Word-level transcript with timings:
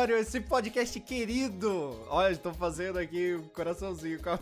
Aleatório, 0.00 0.16
esse 0.16 0.40
podcast 0.40 0.98
querido. 1.00 2.00
Olha, 2.08 2.32
estou 2.32 2.54
fazendo 2.54 2.98
aqui 2.98 3.34
um 3.34 3.46
coraçãozinho 3.48 4.22
com 4.22 4.30
a... 4.30 4.38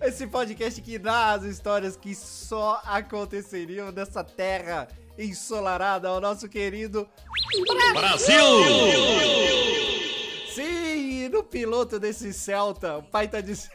Esse 0.00 0.26
podcast 0.26 0.80
que 0.80 0.98
nas 0.98 1.42
histórias 1.42 1.94
que 1.94 2.14
só 2.14 2.80
aconteceriam 2.82 3.92
nessa 3.92 4.24
terra 4.24 4.88
ensolarada 5.18 6.08
ao 6.08 6.18
nosso 6.18 6.48
querido 6.48 7.06
Brasil! 7.92 8.42
Sim, 10.54 11.28
no 11.28 11.44
piloto 11.44 12.00
desse 12.00 12.32
Celta, 12.32 12.96
o 12.96 13.02
pai 13.02 13.28
tá 13.28 13.42
dizendo. 13.42 13.74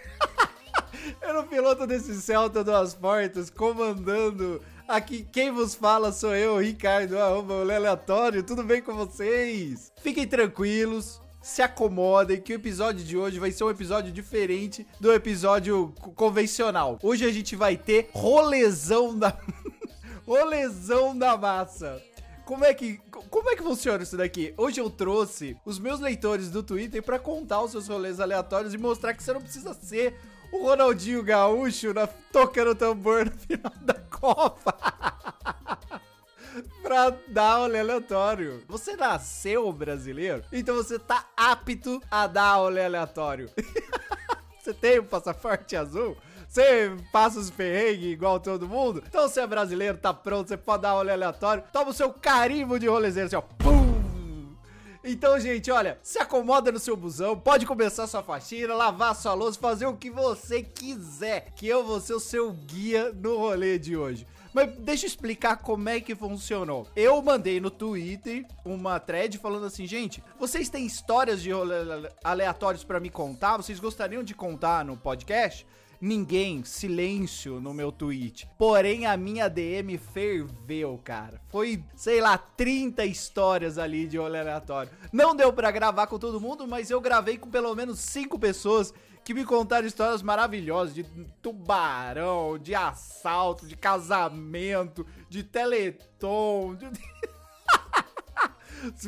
é 1.22 1.34
no 1.34 1.44
piloto 1.44 1.86
desse 1.86 2.20
Celta 2.20 2.64
duas 2.64 2.96
portas, 2.96 3.52
comandando 3.52 4.60
Aqui 4.94 5.28
quem 5.32 5.50
vos 5.50 5.74
fala 5.74 6.12
sou 6.12 6.36
eu, 6.36 6.60
Ricardo, 6.60 7.18
arroba 7.18 7.62
aleatório. 7.62 8.44
Tudo 8.44 8.62
bem 8.62 8.80
com 8.80 8.94
vocês? 8.94 9.92
Fiquem 10.04 10.28
tranquilos, 10.28 11.20
se 11.42 11.64
acomodem 11.64 12.40
que 12.40 12.54
o 12.54 12.58
episódio 12.58 13.04
de 13.04 13.18
hoje 13.18 13.40
vai 13.40 13.52
ser 13.52 13.64
um 13.64 13.72
episódio 13.72 14.12
diferente 14.12 14.86
do 15.00 15.12
episódio 15.12 15.92
convencional. 16.16 17.00
Hoje 17.02 17.26
a 17.26 17.32
gente 17.32 17.56
vai 17.56 17.76
ter 17.76 18.12
rolezão 18.14 19.18
da 19.18 19.36
rolezão 20.28 21.18
da 21.18 21.36
massa. 21.36 22.00
Como 22.46 22.64
é 22.64 22.72
que 22.72 23.02
como 23.32 23.50
é 23.50 23.56
que 23.56 23.64
funciona 23.64 24.04
isso 24.04 24.16
daqui? 24.16 24.54
Hoje 24.56 24.80
eu 24.80 24.92
trouxe 24.92 25.58
os 25.66 25.80
meus 25.80 26.00
leitores 26.02 26.52
do 26.52 26.62
Twitter 26.62 27.02
para 27.02 27.18
contar 27.18 27.64
os 27.64 27.72
seus 27.72 27.88
rolês 27.88 28.20
aleatórios 28.20 28.76
e 28.76 28.78
mostrar 28.78 29.16
que 29.16 29.24
você 29.24 29.34
não 29.34 29.42
precisa 29.42 29.74
ser 29.74 30.20
o 30.54 30.62
Ronaldinho 30.62 31.24
Gaúcho 31.24 31.94
na, 31.94 32.06
tocando 32.06 32.76
tambor 32.76 33.26
no 33.26 33.32
final 33.32 33.74
da 33.82 33.96
Copa. 33.96 34.78
pra 36.84 37.10
dar 37.28 37.62
olé 37.62 37.80
aleatório. 37.80 38.64
Você 38.68 38.96
nasceu 38.96 39.74
brasileiro, 39.74 40.44
então 40.52 40.76
você 40.76 41.00
tá 41.00 41.28
apto 41.36 42.00
a 42.12 42.28
dar 42.28 42.60
olé 42.60 42.86
aleatório. 42.86 43.50
você 44.62 44.74
tem 44.74 45.00
um 45.00 45.06
passaporte 45.06 45.76
azul? 45.76 46.16
Você 46.48 46.96
passa 47.12 47.40
os 47.40 47.50
perrengues 47.50 48.14
igual 48.14 48.40
todo 48.40 48.70
mundo? 48.70 49.04
Então 49.08 49.28
você 49.28 49.42
é 49.42 49.48
brasileiro, 49.48 49.98
tá 49.98 50.14
pronto, 50.14 50.48
você 50.48 50.56
pode 50.56 50.84
dar 50.84 50.94
olé 50.94 51.14
aleatório. 51.14 51.64
Toma 51.74 51.90
o 51.90 51.94
seu 51.94 52.14
carimbo 52.14 52.80
de 52.80 52.88
rolezeiro, 52.88 53.26
assim, 53.26 53.36
ó. 53.36 53.42
Pum! 53.42 53.83
Então, 55.06 55.38
gente, 55.38 55.70
olha, 55.70 56.00
se 56.02 56.18
acomoda 56.18 56.72
no 56.72 56.80
seu 56.80 56.96
busão, 56.96 57.38
pode 57.38 57.66
começar 57.66 58.08
sua 58.08 58.24
faxina, 58.24 58.74
lavar 58.74 59.14
sua 59.14 59.34
louça, 59.34 59.60
fazer 59.60 59.86
o 59.86 59.98
que 59.98 60.10
você 60.10 60.64
quiser, 60.64 61.52
que 61.58 61.68
eu 61.68 61.84
vou 61.84 62.00
ser 62.00 62.14
o 62.14 62.22
seu 62.22 62.54
guia 62.54 63.12
no 63.12 63.38
rolê 63.38 63.78
de 63.78 63.98
hoje. 63.98 64.26
Mas 64.54 64.74
deixa 64.78 65.06
eu 65.06 65.08
explicar 65.08 65.58
como 65.58 65.90
é 65.90 66.00
que 66.00 66.16
funcionou. 66.16 66.88
Eu 66.96 67.22
mandei 67.22 67.60
no 67.60 67.70
Twitter 67.70 68.46
uma 68.64 68.98
thread 68.98 69.38
falando 69.40 69.66
assim, 69.66 69.86
gente, 69.86 70.24
vocês 70.40 70.70
têm 70.70 70.86
histórias 70.86 71.42
de 71.42 71.52
rolê 71.52 71.76
aleatórios 72.24 72.86
para 72.86 73.00
me 73.00 73.10
contar? 73.10 73.58
Vocês 73.58 73.82
gostariam 73.82 74.24
de 74.24 74.34
contar 74.34 74.86
no 74.86 74.96
podcast? 74.96 75.68
Ninguém, 76.06 76.66
silêncio 76.66 77.62
no 77.62 77.74
meu 77.74 77.90
tweet. 77.90 78.46
Porém, 78.58 79.06
a 79.06 79.16
minha 79.16 79.48
DM 79.48 79.98
ferveu, 79.98 81.00
cara. 81.02 81.40
Foi, 81.48 81.82
sei 81.96 82.20
lá, 82.20 82.38
30 82.38 83.06
histórias 83.06 83.78
ali 83.78 84.06
de 84.06 84.20
olho 84.20 84.38
aleatório. 84.38 84.92
Não 85.14 85.34
deu 85.34 85.54
para 85.54 85.72
gravar 85.72 86.08
com 86.08 86.20
todo 86.20 86.42
mundo, 86.42 86.68
mas 86.68 86.92
eu 86.92 87.00
gravei 87.00 87.38
com 87.38 87.50
pelo 87.50 87.74
menos 87.74 88.00
5 88.00 88.38
pessoas 88.38 88.94
que 89.24 89.34
me 89.34 89.46
contaram 89.46 89.88
histórias 89.88 90.22
maravilhosas 90.22 90.94
de 90.94 91.06
tubarão, 91.42 92.58
de 92.58 92.76
assalto, 92.76 93.66
de 93.66 93.78
casamento, 93.78 95.08
de 95.30 95.42
teleton. 95.42 96.76
De... 96.76 96.92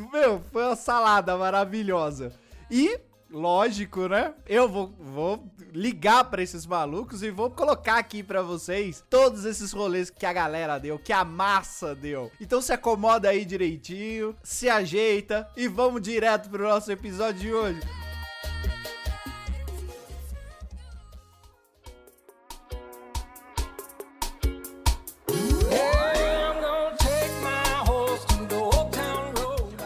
Meu, 0.10 0.42
foi 0.50 0.64
uma 0.64 0.76
salada 0.76 1.36
maravilhosa. 1.36 2.32
E 2.70 2.98
lógico, 3.30 4.08
né? 4.08 4.34
Eu 4.46 4.66
vou, 4.66 4.94
vou 4.98 5.44
ligar 5.76 6.24
para 6.24 6.42
esses 6.42 6.64
malucos 6.64 7.22
e 7.22 7.30
vou 7.30 7.50
colocar 7.50 7.98
aqui 7.98 8.22
para 8.22 8.40
vocês 8.40 9.04
todos 9.10 9.44
esses 9.44 9.72
rolês 9.72 10.08
que 10.08 10.24
a 10.24 10.32
galera 10.32 10.78
deu, 10.78 10.98
que 10.98 11.12
a 11.12 11.22
massa 11.22 11.94
deu. 11.94 12.32
Então 12.40 12.62
se 12.62 12.72
acomoda 12.72 13.28
aí 13.28 13.44
direitinho, 13.44 14.34
se 14.42 14.70
ajeita 14.70 15.46
e 15.54 15.68
vamos 15.68 16.00
direto 16.00 16.48
pro 16.48 16.66
nosso 16.66 16.90
episódio 16.90 17.40
de 17.40 17.52
hoje. 17.52 17.80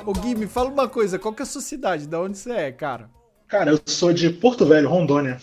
Ô 0.06 0.12
Gui, 0.12 0.36
me 0.36 0.46
fala 0.46 0.70
uma 0.70 0.88
coisa, 0.88 1.18
qual 1.18 1.34
que 1.34 1.42
é 1.42 1.44
a 1.44 1.46
sua 1.46 1.60
cidade? 1.60 2.06
Da 2.06 2.20
onde 2.20 2.38
você 2.38 2.52
é, 2.52 2.70
cara? 2.70 3.10
Cara, 3.48 3.72
eu 3.72 3.80
sou 3.84 4.12
de 4.12 4.30
Porto 4.30 4.64
Velho, 4.64 4.88
Rondônia. 4.88 5.40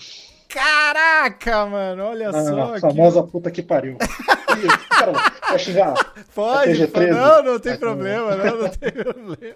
Caraca, 0.48 1.66
mano, 1.66 2.04
olha 2.04 2.30
ah, 2.30 2.44
só. 2.44 2.76
A 2.76 2.80
famosa 2.80 3.24
que... 3.24 3.32
puta 3.32 3.52
que 3.52 3.62
pariu. 3.62 3.98
cara, 4.90 5.12
vai 5.48 5.60
xingar? 5.60 5.94
Pode, 6.34 6.84
é 6.84 7.12
não, 7.12 7.44
não 7.44 7.60
tem 7.60 7.78
problema, 7.78 8.36
não, 8.36 8.62
não 8.64 8.70
tem 8.70 8.92
problema. 8.92 9.56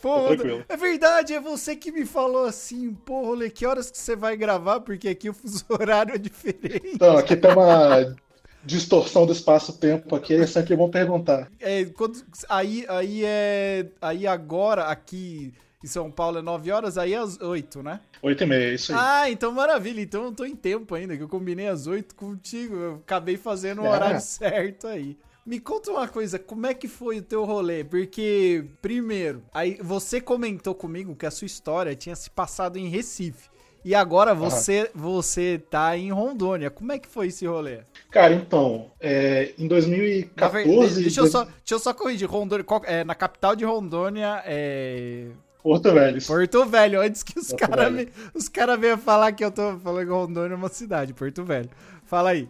Pô, 0.00 0.28
é 0.68 0.76
verdade, 0.76 1.34
é 1.34 1.40
você 1.40 1.74
que 1.74 1.90
me 1.90 2.04
falou 2.04 2.44
assim, 2.44 2.94
pô, 3.04 3.22
Rolê, 3.22 3.50
que 3.50 3.66
horas 3.66 3.90
que 3.90 3.98
você 3.98 4.14
vai 4.14 4.36
gravar? 4.36 4.80
Porque 4.80 5.08
aqui 5.08 5.28
o 5.28 5.34
fuso 5.34 5.64
horário 5.68 6.14
é 6.14 6.18
diferente. 6.18 6.92
Então, 6.94 7.16
aqui 7.16 7.34
tem 7.34 7.50
uma 7.50 8.14
distorção 8.64 9.26
do 9.26 9.32
espaço-tempo 9.32 10.14
aqui, 10.14 10.34
é 10.34 10.46
sempre 10.46 10.76
bom 10.76 10.90
perguntar. 10.90 11.50
É, 11.60 11.84
quando, 11.86 12.24
aí, 12.48 12.84
aí 12.88 13.24
é. 13.24 13.86
Aí 14.00 14.26
agora, 14.26 14.84
aqui 14.84 15.54
em 15.82 15.86
São 15.86 16.10
Paulo 16.10 16.38
é 16.38 16.42
9 16.42 16.70
horas, 16.72 16.98
aí 16.98 17.14
é 17.14 17.18
às 17.18 17.40
8, 17.40 17.82
né? 17.82 18.00
8 18.22 18.42
e 18.42 18.46
meia, 18.46 18.74
isso 18.74 18.92
aí. 18.92 18.98
Ah, 19.00 19.30
então 19.30 19.52
maravilha. 19.52 20.00
Então 20.00 20.24
eu 20.24 20.32
tô 20.32 20.44
em 20.44 20.56
tempo 20.56 20.94
ainda, 20.94 21.16
que 21.16 21.22
eu 21.22 21.28
combinei 21.28 21.68
às 21.68 21.86
8 21.86 22.14
contigo. 22.14 22.74
Eu 22.74 22.94
acabei 22.96 23.36
fazendo 23.36 23.82
o 23.82 23.86
é. 23.86 23.90
horário 23.90 24.20
certo 24.20 24.86
aí. 24.86 25.16
Me 25.46 25.58
conta 25.58 25.90
uma 25.90 26.06
coisa, 26.06 26.38
como 26.38 26.66
é 26.66 26.74
que 26.74 26.86
foi 26.86 27.20
o 27.20 27.22
teu 27.22 27.42
rolê? 27.44 27.82
Porque, 27.82 28.66
primeiro, 28.82 29.42
aí 29.54 29.78
você 29.80 30.20
comentou 30.20 30.74
comigo 30.74 31.16
que 31.16 31.24
a 31.24 31.30
sua 31.30 31.46
história 31.46 31.96
tinha 31.96 32.14
se 32.14 32.28
passado 32.28 32.76
em 32.76 32.88
Recife. 32.88 33.48
E 33.88 33.94
agora 33.94 34.34
você, 34.34 34.90
você 34.94 35.58
tá 35.70 35.96
em 35.96 36.12
Rondônia. 36.12 36.68
Como 36.68 36.92
é 36.92 36.98
que 36.98 37.08
foi 37.08 37.28
esse 37.28 37.46
rolê? 37.46 37.78
Cara, 38.10 38.34
então, 38.34 38.90
é, 39.00 39.54
em 39.56 39.66
2014. 39.66 41.00
deixa, 41.00 41.22
eu 41.22 41.26
só, 41.26 41.44
deixa 41.44 41.56
eu 41.70 41.78
só 41.78 41.94
corrigir. 41.94 42.28
Rondônia, 42.28 42.66
é, 42.84 43.02
na 43.02 43.14
capital 43.14 43.56
de 43.56 43.64
Rondônia 43.64 44.42
é. 44.44 45.28
Porto 45.62 45.90
Velho. 45.90 46.22
Porto 46.22 46.66
Velho, 46.66 47.00
antes 47.00 47.22
que 47.22 47.38
os 47.38 47.50
caras 47.54 48.06
os 48.34 48.46
cara 48.46 48.76
venham 48.76 48.98
falar 48.98 49.32
que 49.32 49.42
eu 49.42 49.50
tô 49.50 49.78
falando 49.78 50.04
que 50.04 50.12
Rondônia 50.12 50.52
é 50.52 50.58
uma 50.58 50.68
cidade, 50.68 51.14
Porto 51.14 51.42
Velho. 51.42 51.70
Fala 52.04 52.28
aí. 52.28 52.46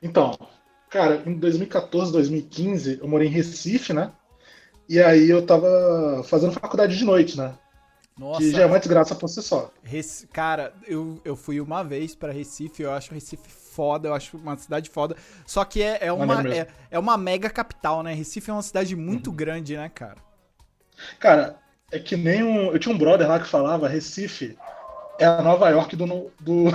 Então, 0.00 0.38
cara, 0.88 1.20
em 1.26 1.34
2014, 1.34 2.12
2015, 2.12 3.00
eu 3.02 3.08
morei 3.08 3.26
em 3.26 3.32
Recife, 3.32 3.92
né? 3.92 4.12
E 4.88 5.00
aí 5.00 5.28
eu 5.28 5.44
tava 5.44 6.22
fazendo 6.28 6.52
faculdade 6.52 6.96
de 6.96 7.04
noite, 7.04 7.36
né? 7.36 7.54
Nossa. 8.18 8.40
Que 8.40 8.50
já 8.50 8.62
é 8.62 8.66
uma 8.66 8.78
desgraça 8.78 9.14
por 9.14 9.28
si 9.28 9.40
só. 9.42 9.70
Cara, 10.32 10.72
eu, 10.86 11.20
eu 11.24 11.36
fui 11.36 11.60
uma 11.60 11.84
vez 11.84 12.14
para 12.14 12.32
Recife, 12.32 12.82
eu 12.82 12.92
acho 12.92 13.14
Recife 13.14 13.48
foda, 13.48 14.08
eu 14.08 14.14
acho 14.14 14.36
uma 14.36 14.56
cidade 14.56 14.90
foda. 14.90 15.16
Só 15.46 15.64
que 15.64 15.80
é, 15.80 15.98
é 16.00 16.12
uma, 16.12 16.42
é, 16.52 16.66
é, 16.90 16.98
uma 16.98 17.16
mega 17.16 17.48
capital, 17.48 18.02
né? 18.02 18.12
Recife 18.12 18.50
é 18.50 18.52
uma 18.52 18.62
cidade 18.62 18.96
muito 18.96 19.30
uhum. 19.30 19.36
grande, 19.36 19.76
né, 19.76 19.88
cara? 19.88 20.16
Cara, 21.20 21.56
é 21.92 21.98
que 21.98 22.16
nem 22.16 22.42
um. 22.42 22.72
Eu 22.72 22.78
tinha 22.78 22.94
um 22.94 22.98
brother 22.98 23.28
lá 23.28 23.38
que 23.38 23.46
falava: 23.46 23.88
Recife 23.88 24.58
é 25.18 25.24
a 25.24 25.42
Nova 25.42 25.68
York 25.68 25.94
do, 25.94 26.06
do, 26.40 26.68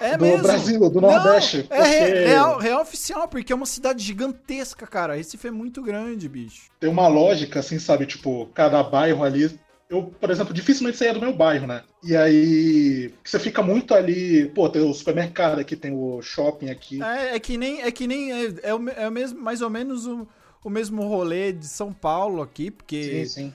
é 0.00 0.16
do 0.16 0.24
mesmo? 0.24 0.42
Brasil, 0.42 0.90
do 0.90 1.00
Nordeste. 1.00 1.66
Não, 1.70 1.76
é 1.76 2.26
real, 2.26 2.58
real 2.58 2.82
oficial, 2.82 3.28
porque 3.28 3.52
é 3.52 3.56
uma 3.56 3.66
cidade 3.66 4.02
gigantesca, 4.02 4.86
cara. 4.86 5.16
Recife 5.16 5.48
é 5.48 5.50
muito 5.50 5.82
grande, 5.82 6.28
bicho. 6.28 6.70
Tem 6.78 6.90
uma 6.90 7.08
lógica, 7.08 7.60
assim, 7.60 7.78
sabe? 7.78 8.06
Tipo, 8.06 8.46
cada 8.54 8.82
bairro 8.82 9.24
ali. 9.24 9.58
Eu, 9.90 10.02
por 10.20 10.30
exemplo, 10.30 10.52
dificilmente 10.52 10.98
saía 10.98 11.14
do 11.14 11.20
meu 11.20 11.32
bairro, 11.32 11.66
né? 11.66 11.82
E 12.04 12.14
aí 12.14 13.12
você 13.24 13.38
fica 13.38 13.62
muito 13.62 13.94
ali, 13.94 14.46
pô, 14.54 14.68
tem 14.68 14.82
o 14.82 14.92
supermercado 14.92 15.60
aqui, 15.60 15.74
tem 15.74 15.92
o 15.92 16.20
shopping 16.20 16.68
aqui. 16.68 17.02
É, 17.02 17.36
é 17.36 17.40
que 17.40 17.56
nem 17.56 17.80
é 17.80 17.90
que 17.90 18.06
nem 18.06 18.32
é, 18.32 18.54
é, 18.64 18.74
o, 18.74 18.88
é 18.90 19.08
o 19.08 19.12
mesmo, 19.12 19.40
mais 19.40 19.62
ou 19.62 19.70
menos 19.70 20.06
o, 20.06 20.28
o 20.62 20.68
mesmo 20.68 21.02
rolê 21.08 21.52
de 21.52 21.66
São 21.66 21.90
Paulo 21.90 22.42
aqui, 22.42 22.70
porque 22.70 23.26
sim, 23.26 23.52
sim 23.52 23.54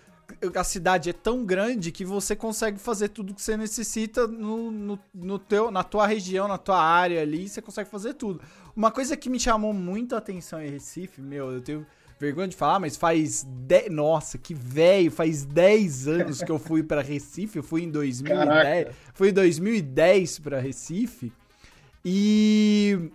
a 0.56 0.64
cidade 0.64 1.10
é 1.10 1.14
tão 1.14 1.46
grande 1.46 1.92
que 1.92 2.04
você 2.04 2.36
consegue 2.36 2.80
fazer 2.80 3.10
tudo 3.10 3.34
que 3.34 3.42
você 3.42 3.56
necessita 3.56 4.28
no, 4.28 4.72
no, 4.72 5.00
no, 5.14 5.40
teu, 5.40 5.72
na 5.72 5.84
tua 5.84 6.08
região, 6.08 6.48
na 6.48 6.58
tua 6.58 6.82
área 6.82 7.22
ali, 7.22 7.48
você 7.48 7.62
consegue 7.62 7.90
fazer 7.90 8.14
tudo. 8.16 8.42
Uma 8.76 8.92
coisa 8.92 9.16
que 9.16 9.30
me 9.30 9.40
chamou 9.40 9.74
muito 9.74 10.16
a 10.16 10.18
atenção 10.18 10.62
em 10.62 10.70
Recife, 10.70 11.22
meu, 11.22 11.52
eu 11.52 11.62
tenho 11.62 11.86
vergonha 12.20 12.48
de 12.48 12.56
falar, 12.56 12.80
mas 12.80 12.96
faz 12.96 13.46
10, 13.48 13.92
nossa, 13.92 14.38
que 14.38 14.54
velho, 14.54 15.12
faz 15.12 15.46
10 15.46 16.08
anos 16.08 16.44
que 16.44 16.52
eu 16.52 16.60
fui 16.60 16.84
para 16.84 17.02
Recife, 17.02 17.58
eu 17.58 17.64
fui 17.64 17.84
em 17.84 17.90
2010, 17.92 18.48
Caraca. 18.48 18.92
fui 19.14 19.30
em 19.30 19.34
2010 19.34 20.40
para 20.40 20.60
Recife. 20.60 21.32
E 22.06 23.12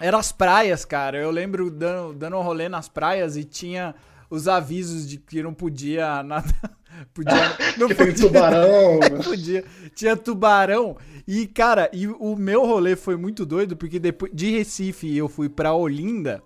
eram 0.00 0.18
as 0.18 0.32
praias, 0.32 0.84
cara. 0.84 1.18
Eu 1.18 1.30
lembro 1.30 1.70
dando, 1.70 2.14
dando 2.14 2.36
um 2.36 2.42
rolê 2.42 2.68
nas 2.68 2.88
praias 2.88 3.36
e 3.36 3.44
tinha 3.44 3.94
os 4.28 4.48
avisos 4.48 5.08
de 5.08 5.18
que 5.18 5.42
não 5.42 5.54
podia 5.54 6.22
nada. 6.22 6.52
Podia, 7.14 7.32
não 7.78 7.88
que 7.88 7.94
podia, 7.94 8.14
tubarão. 8.14 9.00
podia, 9.24 9.64
tinha 9.94 10.14
tubarão. 10.14 10.94
E, 11.26 11.46
cara, 11.46 11.90
e 11.90 12.06
o 12.06 12.36
meu 12.36 12.66
rolê 12.66 12.96
foi 12.96 13.16
muito 13.16 13.46
doido, 13.46 13.74
porque 13.76 13.98
depois 13.98 14.30
de 14.34 14.50
Recife 14.50 15.16
eu 15.16 15.26
fui 15.26 15.48
pra 15.48 15.72
Olinda. 15.72 16.42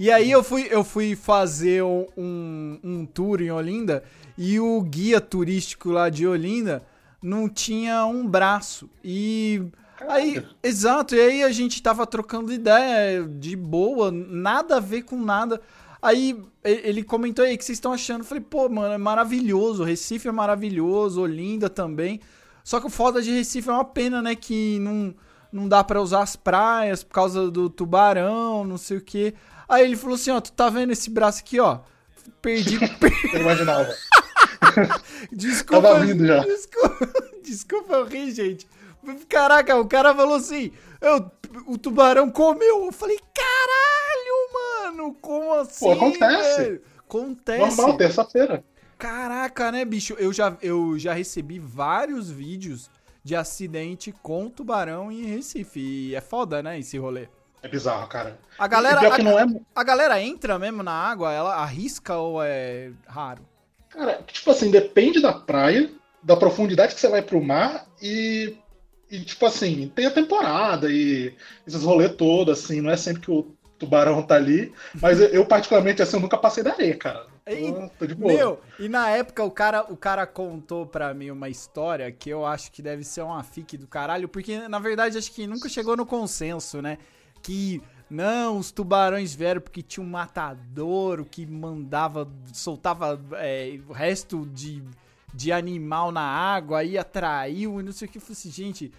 E 0.00 0.10
aí 0.10 0.30
eu 0.30 0.42
fui, 0.42 0.66
eu 0.70 0.82
fui 0.82 1.14
fazer 1.14 1.82
um, 1.82 2.78
um 2.82 3.04
tour 3.04 3.42
em 3.42 3.50
Olinda 3.50 4.02
e 4.34 4.58
o 4.58 4.80
guia 4.80 5.20
turístico 5.20 5.90
lá 5.90 6.08
de 6.08 6.26
Olinda 6.26 6.82
não 7.22 7.50
tinha 7.50 8.06
um 8.06 8.26
braço. 8.26 8.88
E 9.04 9.62
aí, 10.08 10.42
exato, 10.62 11.14
e 11.14 11.20
aí 11.20 11.42
a 11.42 11.52
gente 11.52 11.82
tava 11.82 12.06
trocando 12.06 12.50
ideia 12.50 13.22
de 13.24 13.54
boa, 13.54 14.10
nada 14.10 14.78
a 14.78 14.80
ver 14.80 15.02
com 15.02 15.22
nada. 15.22 15.60
Aí 16.00 16.42
ele 16.64 17.02
comentou 17.02 17.44
aí, 17.44 17.54
o 17.54 17.58
que 17.58 17.64
vocês 17.66 17.76
estão 17.76 17.92
achando? 17.92 18.20
Eu 18.20 18.26
falei, 18.26 18.42
pô, 18.42 18.70
mano, 18.70 18.94
é 18.94 18.98
maravilhoso, 18.98 19.84
Recife 19.84 20.28
é 20.28 20.32
maravilhoso, 20.32 21.20
Olinda 21.20 21.68
também. 21.68 22.20
Só 22.64 22.80
que 22.80 22.86
o 22.86 22.90
foda 22.90 23.20
de 23.20 23.32
Recife 23.32 23.68
é 23.68 23.72
uma 23.72 23.84
pena, 23.84 24.22
né, 24.22 24.34
que 24.34 24.78
não, 24.78 25.14
não 25.52 25.68
dá 25.68 25.84
para 25.84 26.00
usar 26.00 26.22
as 26.22 26.36
praias 26.36 27.04
por 27.04 27.12
causa 27.12 27.50
do 27.50 27.68
tubarão, 27.68 28.64
não 28.64 28.78
sei 28.78 28.96
o 28.96 29.02
que. 29.02 29.34
Aí 29.70 29.84
ele 29.84 29.96
falou 29.96 30.16
assim, 30.16 30.32
ó, 30.32 30.40
tu 30.40 30.50
tá 30.50 30.68
vendo 30.68 30.92
esse 30.92 31.08
braço 31.08 31.40
aqui, 31.40 31.60
ó? 31.60 31.78
Perdi. 32.42 32.76
Eu 33.32 33.40
imaginava. 33.40 33.94
desculpa. 35.30 35.88
Tava 35.88 36.04
vindo 36.04 36.26
já. 36.26 36.40
Desculpa, 36.40 37.08
desculpa 37.42 37.94
eu 37.94 38.04
ri, 38.04 38.32
gente. 38.32 38.68
Caraca, 39.28 39.76
o 39.76 39.86
cara 39.86 40.14
falou 40.14 40.34
assim, 40.34 40.72
eu, 41.00 41.30
o 41.66 41.78
tubarão 41.78 42.28
comeu. 42.30 42.84
Eu 42.84 42.92
falei, 42.92 43.18
caralho, 43.32 44.92
mano, 44.92 45.14
como 45.20 45.54
assim? 45.54 45.84
Pô, 45.84 45.92
acontece. 45.92 46.62
Velho? 46.62 46.82
Acontece. 46.98 47.76
Normal, 47.76 47.96
terça-feira. 47.96 48.64
Caraca, 48.98 49.70
né, 49.70 49.84
bicho? 49.84 50.14
Eu 50.18 50.32
já, 50.32 50.56
eu 50.60 50.98
já 50.98 51.14
recebi 51.14 51.58
vários 51.60 52.28
vídeos 52.28 52.90
de 53.22 53.36
acidente 53.36 54.12
com 54.20 54.50
tubarão 54.50 55.10
em 55.12 55.24
Recife. 55.26 55.80
E 55.80 56.14
é 56.14 56.20
foda, 56.20 56.60
né, 56.60 56.78
esse 56.78 56.98
rolê. 56.98 57.28
É 57.62 57.68
bizarro, 57.68 58.08
cara. 58.08 58.38
A 58.58 58.66
galera, 58.66 59.00
a, 59.00 59.04
é... 59.04 59.60
a, 59.74 59.84
galera 59.84 60.20
entra 60.20 60.58
mesmo 60.58 60.82
na 60.82 60.92
água, 60.92 61.32
ela 61.32 61.56
arrisca 61.56 62.16
ou 62.16 62.42
é 62.42 62.90
raro? 63.06 63.42
Cara, 63.90 64.22
tipo 64.26 64.50
assim, 64.50 64.70
depende 64.70 65.20
da 65.20 65.32
praia, 65.32 65.90
da 66.22 66.36
profundidade 66.36 66.94
que 66.94 67.00
você 67.00 67.08
vai 67.08 67.22
pro 67.22 67.42
mar 67.42 67.86
e 68.00 68.56
e, 69.10 69.20
tipo 69.20 69.44
assim, 69.44 69.88
tem 69.88 70.06
a 70.06 70.10
temporada 70.10 70.88
e 70.88 71.34
esses 71.66 71.82
rolês 71.82 72.14
todos, 72.14 72.60
assim, 72.60 72.80
não 72.80 72.90
é 72.90 72.96
sempre 72.96 73.22
que 73.22 73.30
o 73.30 73.52
tubarão 73.76 74.22
tá 74.22 74.36
ali. 74.36 74.72
Mas 75.02 75.20
eu, 75.20 75.28
eu 75.34 75.44
particularmente, 75.44 76.00
assim, 76.00 76.16
eu 76.16 76.20
nunca 76.20 76.38
passei 76.38 76.62
da 76.62 76.72
areia, 76.72 76.96
cara. 76.96 77.26
Ei, 77.44 77.74
tô 77.98 78.06
de 78.06 78.14
boa. 78.14 78.32
Meu, 78.32 78.60
e 78.78 78.88
na 78.88 79.10
época 79.10 79.42
o 79.42 79.50
cara, 79.50 79.84
o 79.90 79.96
cara 79.96 80.24
contou 80.26 80.86
pra 80.86 81.12
mim 81.12 81.32
uma 81.32 81.48
história 81.48 82.12
que 82.12 82.30
eu 82.30 82.46
acho 82.46 82.70
que 82.70 82.80
deve 82.80 83.02
ser 83.02 83.22
uma 83.22 83.42
fique 83.42 83.76
do 83.76 83.88
caralho, 83.88 84.28
porque 84.28 84.68
na 84.68 84.78
verdade 84.78 85.18
acho 85.18 85.32
que 85.32 85.46
nunca 85.48 85.68
chegou 85.68 85.96
no 85.96 86.06
consenso, 86.06 86.80
né? 86.80 86.98
Que 87.42 87.82
não, 88.08 88.58
os 88.58 88.70
tubarões 88.70 89.34
vieram 89.34 89.60
porque 89.60 89.82
tinha 89.82 90.04
um 90.04 90.08
matadouro 90.08 91.24
que 91.24 91.46
mandava, 91.46 92.28
soltava 92.52 93.20
é, 93.34 93.78
o 93.88 93.92
resto 93.92 94.46
de 94.46 94.82
de 95.32 95.52
animal 95.52 96.10
na 96.12 96.22
água, 96.22 96.80
aí 96.80 96.98
atraiu 96.98 97.80
e 97.80 97.82
não 97.82 97.92
sei 97.92 98.08
o 98.08 98.10
que. 98.10 98.18
Eu 98.18 98.22
falei 98.22 98.32
assim, 98.32 98.50
gente, 98.50 98.92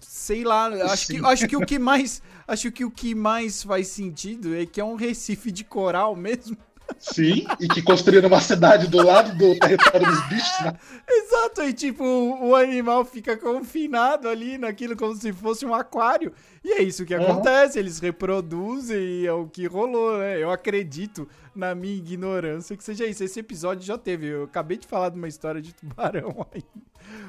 sei 0.00 0.44
lá, 0.44 0.66
acho 0.66 1.06
que, 1.06 1.24
acho 1.24 1.48
que 1.48 1.56
o 1.56 1.64
que 1.64 1.78
mais, 1.78 2.22
acho 2.46 2.72
que 2.72 2.84
o 2.84 2.90
que 2.90 3.14
mais 3.14 3.62
faz 3.62 3.88
sentido 3.88 4.54
é 4.54 4.66
que 4.66 4.80
é 4.80 4.84
um 4.84 4.96
recife 4.96 5.50
de 5.50 5.64
coral 5.64 6.14
mesmo. 6.16 6.56
Sim, 6.98 7.46
e 7.60 7.68
que 7.68 7.82
construíram 7.82 8.28
uma 8.28 8.40
cidade 8.40 8.88
do 8.88 9.04
lado 9.04 9.36
do 9.36 9.58
território 9.58 10.06
dos 10.06 10.28
bichos, 10.28 10.60
né? 10.60 10.76
Exato, 11.08 11.62
e 11.62 11.72
tipo, 11.72 12.04
o 12.04 12.54
animal 12.54 13.04
fica 13.04 13.36
confinado 13.36 14.28
ali 14.28 14.56
naquilo 14.56 14.96
como 14.96 15.14
se 15.14 15.32
fosse 15.32 15.66
um 15.66 15.74
aquário. 15.74 16.32
E 16.64 16.72
é 16.72 16.82
isso 16.82 17.04
que 17.04 17.14
uhum. 17.14 17.22
acontece, 17.22 17.78
eles 17.78 18.00
reproduzem 18.00 18.98
e 18.98 19.26
é 19.26 19.32
o 19.32 19.46
que 19.46 19.66
rolou, 19.66 20.18
né? 20.18 20.42
Eu 20.42 20.50
acredito, 20.50 21.28
na 21.54 21.74
minha 21.74 21.96
ignorância, 21.96 22.76
que 22.76 22.82
seja 22.82 23.06
isso. 23.06 23.22
Esse 23.22 23.40
episódio 23.40 23.84
já 23.84 23.96
teve. 23.96 24.26
Eu 24.26 24.44
acabei 24.44 24.76
de 24.76 24.86
falar 24.86 25.10
de 25.10 25.16
uma 25.16 25.28
história 25.28 25.60
de 25.60 25.72
tubarão 25.72 26.46
aí. 26.52 26.64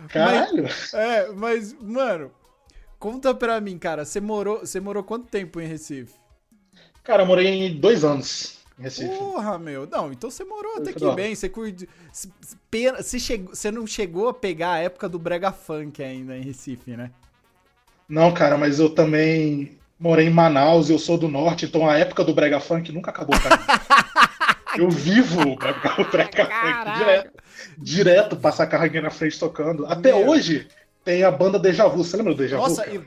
Caralho! 0.09 0.63
Mas, 0.63 0.93
é, 0.93 1.31
mas, 1.33 1.75
mano, 1.79 2.31
conta 2.97 3.33
pra 3.33 3.61
mim, 3.61 3.77
cara, 3.77 4.05
você 4.05 4.19
morou, 4.19 4.59
você 4.59 4.79
morou 4.79 5.03
quanto 5.03 5.27
tempo 5.27 5.61
em 5.61 5.67
Recife? 5.67 6.15
Cara, 7.03 7.23
eu 7.23 7.27
morei 7.27 7.73
dois 7.75 8.03
anos. 8.03 8.56
Recife. 8.79 9.17
Porra, 9.17 9.57
meu. 9.57 9.87
Não, 9.87 10.11
então 10.11 10.29
você 10.29 10.43
morou 10.43 10.77
até 10.77 10.93
que 10.93 11.11
bem. 11.11 11.33
Você 11.33 11.49
curte. 11.49 11.89
Você, 12.11 13.19
chegou, 13.19 13.55
você 13.55 13.71
não 13.71 13.87
chegou 13.87 14.29
a 14.29 14.33
pegar 14.33 14.73
a 14.73 14.79
época 14.79 15.09
do 15.09 15.17
Brega 15.17 15.51
Funk 15.51 16.03
ainda 16.03 16.37
em 16.37 16.41
Recife, 16.41 16.95
né? 16.95 17.11
Não, 18.07 18.33
cara, 18.33 18.57
mas 18.57 18.79
eu 18.79 18.89
também 18.89 19.77
morei 19.99 20.27
em 20.27 20.31
Manaus, 20.31 20.89
eu 20.89 20.99
sou 20.99 21.17
do 21.17 21.27
norte, 21.27 21.65
então 21.65 21.89
a 21.89 21.97
época 21.97 22.23
do 22.23 22.33
Brega 22.33 22.59
Funk 22.59 22.91
nunca 22.91 23.09
acabou 23.09 23.35
mim. 23.35 23.41
eu 24.77 24.89
vivo 24.89 25.41
o 25.41 25.55
Brega 25.55 26.45
Funk 26.45 26.97
direto. 26.97 27.31
Direto 27.77 28.37
passar 28.37 28.67
carro 28.67 29.01
na 29.01 29.09
frente 29.09 29.39
tocando. 29.39 29.85
Até 29.85 30.13
meu. 30.13 30.27
hoje 30.27 30.67
tem 31.03 31.23
a 31.23 31.31
banda 31.31 31.57
Deja 31.57 31.87
Vu. 31.87 32.03
Você 32.03 32.17
lembra 32.17 32.33
do 32.33 32.37
Deja 32.37 32.57
nossa, 32.57 32.85
Vu? 32.85 32.95
Eu, 32.95 33.05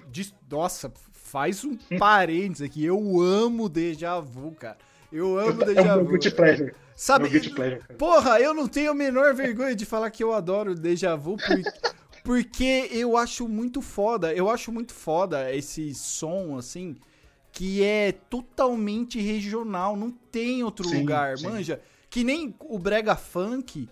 nossa, 0.51 0.93
faz 1.13 1.65
um 1.65 1.77
parênteses 1.99 2.67
aqui. 2.67 2.85
Eu 2.85 3.21
amo 3.21 3.69
Deja 3.69 4.19
Vu, 4.21 4.53
cara. 4.53 4.79
Eu 5.13 5.39
amo 5.39 5.65
Deja 5.65 5.81
é 5.81 5.97
um 5.97 6.05
Vu. 6.05 6.19
pleasure. 6.19 6.75
Sabe? 6.95 7.27
É 7.27 7.41
pleasure, 7.41 7.81
porra, 7.99 8.41
eu 8.41 8.55
não 8.55 8.69
tenho 8.69 8.91
a 8.91 8.95
menor 8.95 9.35
vergonha 9.35 9.75
de 9.75 9.85
falar 9.85 10.11
que 10.11 10.23
eu 10.23 10.33
adoro 10.33 10.75
Deja 10.75 11.17
Vu 11.17 11.37
porque, 11.37 11.63
porque 12.23 12.89
eu 12.93 13.17
acho 13.17 13.49
muito 13.49 13.83
foda. 13.83 14.33
Eu 14.33 14.49
acho 14.49 14.71
muito 14.71 14.95
foda 14.95 15.53
esse 15.53 15.95
som, 15.95 16.57
assim, 16.57 16.97
que 17.53 17.83
é 17.83 18.13
totalmente 18.13 19.21
regional. 19.21 19.97
Não 19.97 20.11
tem 20.11 20.63
outro 20.63 20.89
sim, 20.89 21.01
lugar, 21.01 21.39
sim. 21.39 21.47
manja. 21.47 21.81
Que 22.09 22.23
nem 22.23 22.55
o 22.61 22.79
Brega 22.79 23.17
Funk. 23.17 23.89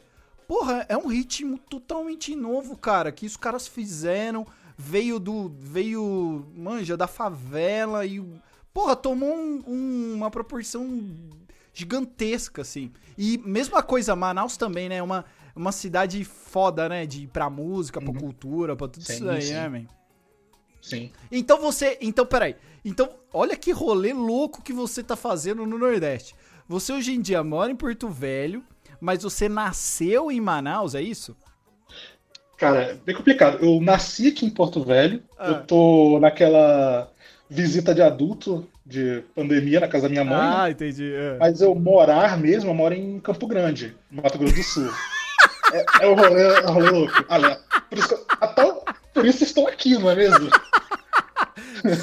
Porra, 0.46 0.86
é 0.88 0.96
um 0.96 1.08
ritmo 1.08 1.58
totalmente 1.58 2.34
novo, 2.34 2.76
cara. 2.76 3.12
Que 3.12 3.26
os 3.26 3.36
caras 3.36 3.66
fizeram. 3.66 4.46
Veio 4.76 5.18
do. 5.18 5.52
Veio, 5.58 6.46
manja, 6.54 6.96
da 6.96 7.06
favela 7.06 8.06
e 8.06 8.20
porra, 8.72 8.96
tomou 8.96 9.34
um, 9.34 9.62
um, 9.66 10.14
uma 10.14 10.30
proporção 10.30 10.86
gigantesca, 11.72 12.62
assim. 12.62 12.92
E 13.16 13.38
mesma 13.38 13.82
coisa, 13.82 14.16
Manaus 14.16 14.56
também, 14.56 14.88
né? 14.88 15.02
Uma, 15.02 15.24
uma 15.54 15.72
cidade 15.72 16.22
foda, 16.24 16.88
né? 16.88 17.06
De, 17.06 17.26
pra 17.26 17.48
música, 17.48 18.00
pra 18.00 18.10
uhum. 18.10 18.18
cultura, 18.18 18.76
pra 18.76 18.88
tudo 18.88 19.04
sim, 19.04 19.14
isso 19.14 19.28
aí, 19.28 19.42
sim. 19.42 19.52
né, 19.52 19.68
man? 19.68 19.86
Sim. 20.80 21.10
Então 21.30 21.60
você. 21.60 21.98
Então, 22.00 22.24
peraí. 22.24 22.56
Então, 22.84 23.10
olha 23.32 23.56
que 23.56 23.72
rolê 23.72 24.12
louco 24.12 24.62
que 24.62 24.72
você 24.72 25.02
tá 25.02 25.16
fazendo 25.16 25.66
no 25.66 25.78
Nordeste. 25.78 26.34
Você 26.68 26.92
hoje 26.92 27.12
em 27.12 27.20
dia 27.20 27.42
mora 27.42 27.70
em 27.70 27.76
Porto 27.76 28.08
Velho, 28.08 28.64
mas 29.00 29.22
você 29.22 29.48
nasceu 29.48 30.30
em 30.30 30.40
Manaus, 30.40 30.94
é 30.94 31.02
isso? 31.02 31.36
Cara, 32.56 32.82
é 32.82 32.94
bem 32.94 33.14
complicado. 33.14 33.64
Eu 33.64 33.80
nasci 33.80 34.28
aqui 34.28 34.44
em 34.44 34.50
Porto 34.50 34.82
Velho. 34.82 35.22
Ah. 35.38 35.48
Eu 35.48 35.66
tô 35.66 36.18
naquela 36.20 37.10
visita 37.48 37.94
de 37.94 38.02
adulto, 38.02 38.68
de 38.84 39.22
pandemia, 39.34 39.80
na 39.80 39.88
casa 39.88 40.04
da 40.04 40.08
minha 40.08 40.24
mãe. 40.24 40.36
Ah, 40.36 40.64
né? 40.64 40.70
entendi. 40.70 41.12
É. 41.12 41.36
Mas 41.38 41.60
eu 41.60 41.74
morar 41.74 42.36
mesmo, 42.38 42.70
eu 42.70 42.74
moro 42.74 42.94
em 42.94 43.18
Campo 43.20 43.46
Grande, 43.46 43.96
no 44.10 44.22
Mato 44.22 44.38
Grosso 44.38 44.54
do 44.54 44.62
Sul. 44.62 44.90
é, 45.72 46.04
é 46.04 46.06
o 46.06 46.14
rolê, 46.14 46.42
é 46.42 46.66
o 46.66 46.72
rolê 46.72 46.90
louco. 46.90 47.24
Olha, 47.28 47.58
por 47.88 47.98
isso, 47.98 48.26
até, 48.40 48.72
por 49.14 49.26
isso 49.26 49.44
estou 49.44 49.66
aqui, 49.68 49.96
não 49.98 50.10
é 50.10 50.14
mesmo? 50.14 50.50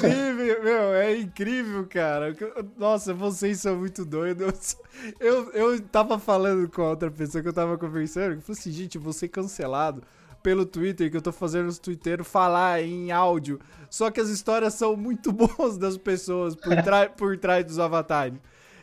Sim, 0.00 0.32
meu, 0.32 0.94
é 0.94 1.16
incrível, 1.18 1.86
cara. 1.86 2.34
Nossa, 2.76 3.12
vocês 3.12 3.60
são 3.60 3.76
muito 3.76 4.04
doidos. 4.04 4.76
Eu, 5.20 5.50
eu 5.52 5.80
tava 5.80 6.18
falando 6.18 6.68
com 6.70 6.82
a 6.82 6.90
outra 6.90 7.10
pessoa 7.10 7.42
que 7.42 7.48
eu 7.48 7.52
tava 7.52 7.76
conversando, 7.76 8.36
que 8.36 8.42
falou 8.42 8.58
assim, 8.58 8.72
gente, 8.72 8.96
vou 8.96 9.12
ser 9.12 9.28
cancelado 9.28 10.02
pelo 10.46 10.64
Twitter, 10.64 11.10
que 11.10 11.16
eu 11.16 11.20
tô 11.20 11.32
fazendo 11.32 11.66
os 11.66 11.76
twitteiros 11.76 12.28
falar 12.28 12.80
em 12.80 13.10
áudio. 13.10 13.58
Só 13.90 14.12
que 14.12 14.20
as 14.20 14.28
histórias 14.28 14.74
são 14.74 14.96
muito 14.96 15.32
boas 15.34 15.76
das 15.76 15.98
pessoas 15.98 16.54
por, 16.54 16.72
por 17.16 17.36
trás 17.36 17.64
dos 17.64 17.80
avatares. 17.80 18.38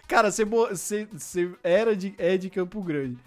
Cara, 0.05 0.29
você, 0.29 0.43
você 1.05 1.49
era 1.63 1.95
de, 1.95 2.13
é 2.17 2.35
de 2.35 2.49
Campo 2.49 2.81
Grande. 2.81 3.17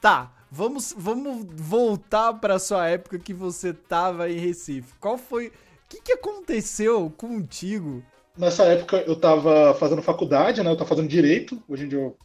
Tá, 0.00 0.32
vamos, 0.50 0.92
vamos 0.98 1.46
voltar 1.54 2.32
pra 2.32 2.58
sua 2.58 2.88
época 2.88 3.16
que 3.16 3.32
você 3.32 3.72
tava 3.72 4.28
em 4.28 4.38
Recife. 4.40 4.92
Qual 4.98 5.16
foi. 5.16 5.46
O 5.46 5.52
que, 5.88 6.02
que 6.02 6.12
aconteceu 6.14 7.08
contigo? 7.16 8.02
Nessa 8.36 8.64
época 8.64 9.04
eu 9.06 9.14
tava 9.14 9.72
fazendo 9.74 10.02
faculdade, 10.02 10.60
né? 10.64 10.68
Eu 10.68 10.76
tava 10.76 10.88
fazendo 10.88 11.06
direito. 11.06 11.62
Hoje 11.68 11.84
em 11.84 11.88
dia 11.88 12.00
eu 12.00 12.16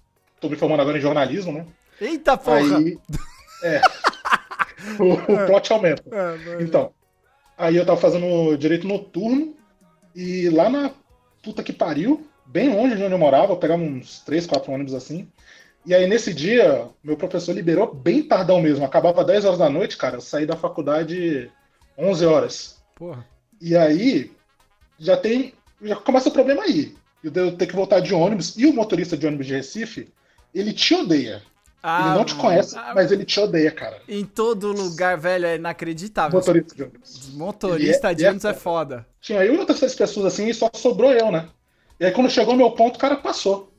tô 0.41 0.49
me 0.49 0.55
formando 0.55 0.81
agora 0.81 0.97
em 0.97 1.01
jornalismo, 1.01 1.51
né? 1.51 1.67
Eita 2.01 2.35
porra! 2.35 2.79
Aí, 2.79 2.97
é. 3.63 3.81
o, 4.99 5.13
o 5.13 5.45
plot 5.45 5.71
aumenta. 5.71 6.03
É, 6.11 6.63
então, 6.63 6.91
aí 7.57 7.75
eu 7.75 7.85
tava 7.85 7.99
fazendo 7.99 8.55
direito 8.57 8.87
noturno 8.87 9.55
e 10.15 10.49
lá 10.49 10.69
na 10.69 10.91
puta 11.43 11.63
que 11.63 11.73
pariu, 11.73 12.27
bem 12.45 12.73
longe 12.73 12.95
de 12.95 13.03
onde 13.03 13.13
eu 13.13 13.17
morava, 13.19 13.53
eu 13.53 13.57
pegava 13.57 13.81
uns 13.81 14.19
3, 14.21 14.45
4 14.45 14.71
ônibus 14.71 14.93
assim, 14.93 15.29
E 15.85 15.95
aí, 15.95 16.07
nesse 16.07 16.33
dia, 16.33 16.87
meu 17.03 17.15
professor 17.15 17.53
liberou 17.53 17.93
bem 17.93 18.21
tardão 18.21 18.61
mesmo. 18.61 18.83
Acabava 18.83 19.23
10 19.23 19.45
horas 19.45 19.59
da 19.59 19.69
noite, 19.69 19.97
cara. 19.97 20.17
Eu 20.17 20.21
saí 20.21 20.45
da 20.45 20.55
faculdade 20.55 21.49
11 21.97 22.25
horas. 22.25 22.83
Porra. 22.95 23.25
E 23.61 23.75
aí, 23.75 24.31
já 24.97 25.15
tem. 25.15 25.53
Já 25.81 25.95
começa 25.95 26.29
o 26.29 26.33
problema 26.33 26.63
aí. 26.63 26.95
Eu 27.23 27.31
devo 27.31 27.55
ter 27.55 27.65
que 27.65 27.75
voltar 27.75 28.01
de 28.01 28.13
ônibus. 28.13 28.57
E 28.57 28.65
o 28.65 28.73
motorista 28.73 29.17
de 29.17 29.25
ônibus 29.25 29.47
de 29.47 29.55
Recife, 29.55 30.11
ele 30.53 30.73
te 30.73 30.93
odeia. 30.93 31.41
Ah, 31.81 32.09
ele 32.09 32.17
não 32.17 32.25
te 32.25 32.35
conhece, 32.35 32.77
Ah, 32.77 32.93
mas 32.93 33.11
ele 33.11 33.25
te 33.25 33.39
odeia, 33.39 33.71
cara. 33.71 34.01
Em 34.07 34.25
todo 34.25 34.71
lugar, 34.71 35.17
velho, 35.17 35.45
é 35.45 35.55
inacreditável. 35.55 36.37
Motorista 36.39 36.75
de 36.75 36.83
ônibus. 36.83 37.29
Motorista 37.33 38.07
Ele 38.11 38.13
é- 38.13 38.15
de 38.15 38.21
ele 38.21 38.27
é 38.27 38.29
ônibus 38.29 38.45
é 38.45 38.53
foda. 38.53 38.95
foda. 38.97 39.07
Tinha 39.21 39.45
eu 39.45 39.55
e 39.55 39.57
outras 39.57 39.79
seis 39.79 39.95
pessoas 39.95 40.25
assim, 40.33 40.47
e 40.47 40.53
só 40.53 40.69
sobrou 40.73 41.11
eu, 41.13 41.31
né? 41.31 41.47
E 41.99 42.05
aí, 42.05 42.11
quando 42.11 42.29
chegou 42.29 42.53
o 42.53 42.57
meu 42.57 42.71
ponto, 42.71 42.95
o 42.95 42.99
cara 42.99 43.17
passou. 43.17 43.71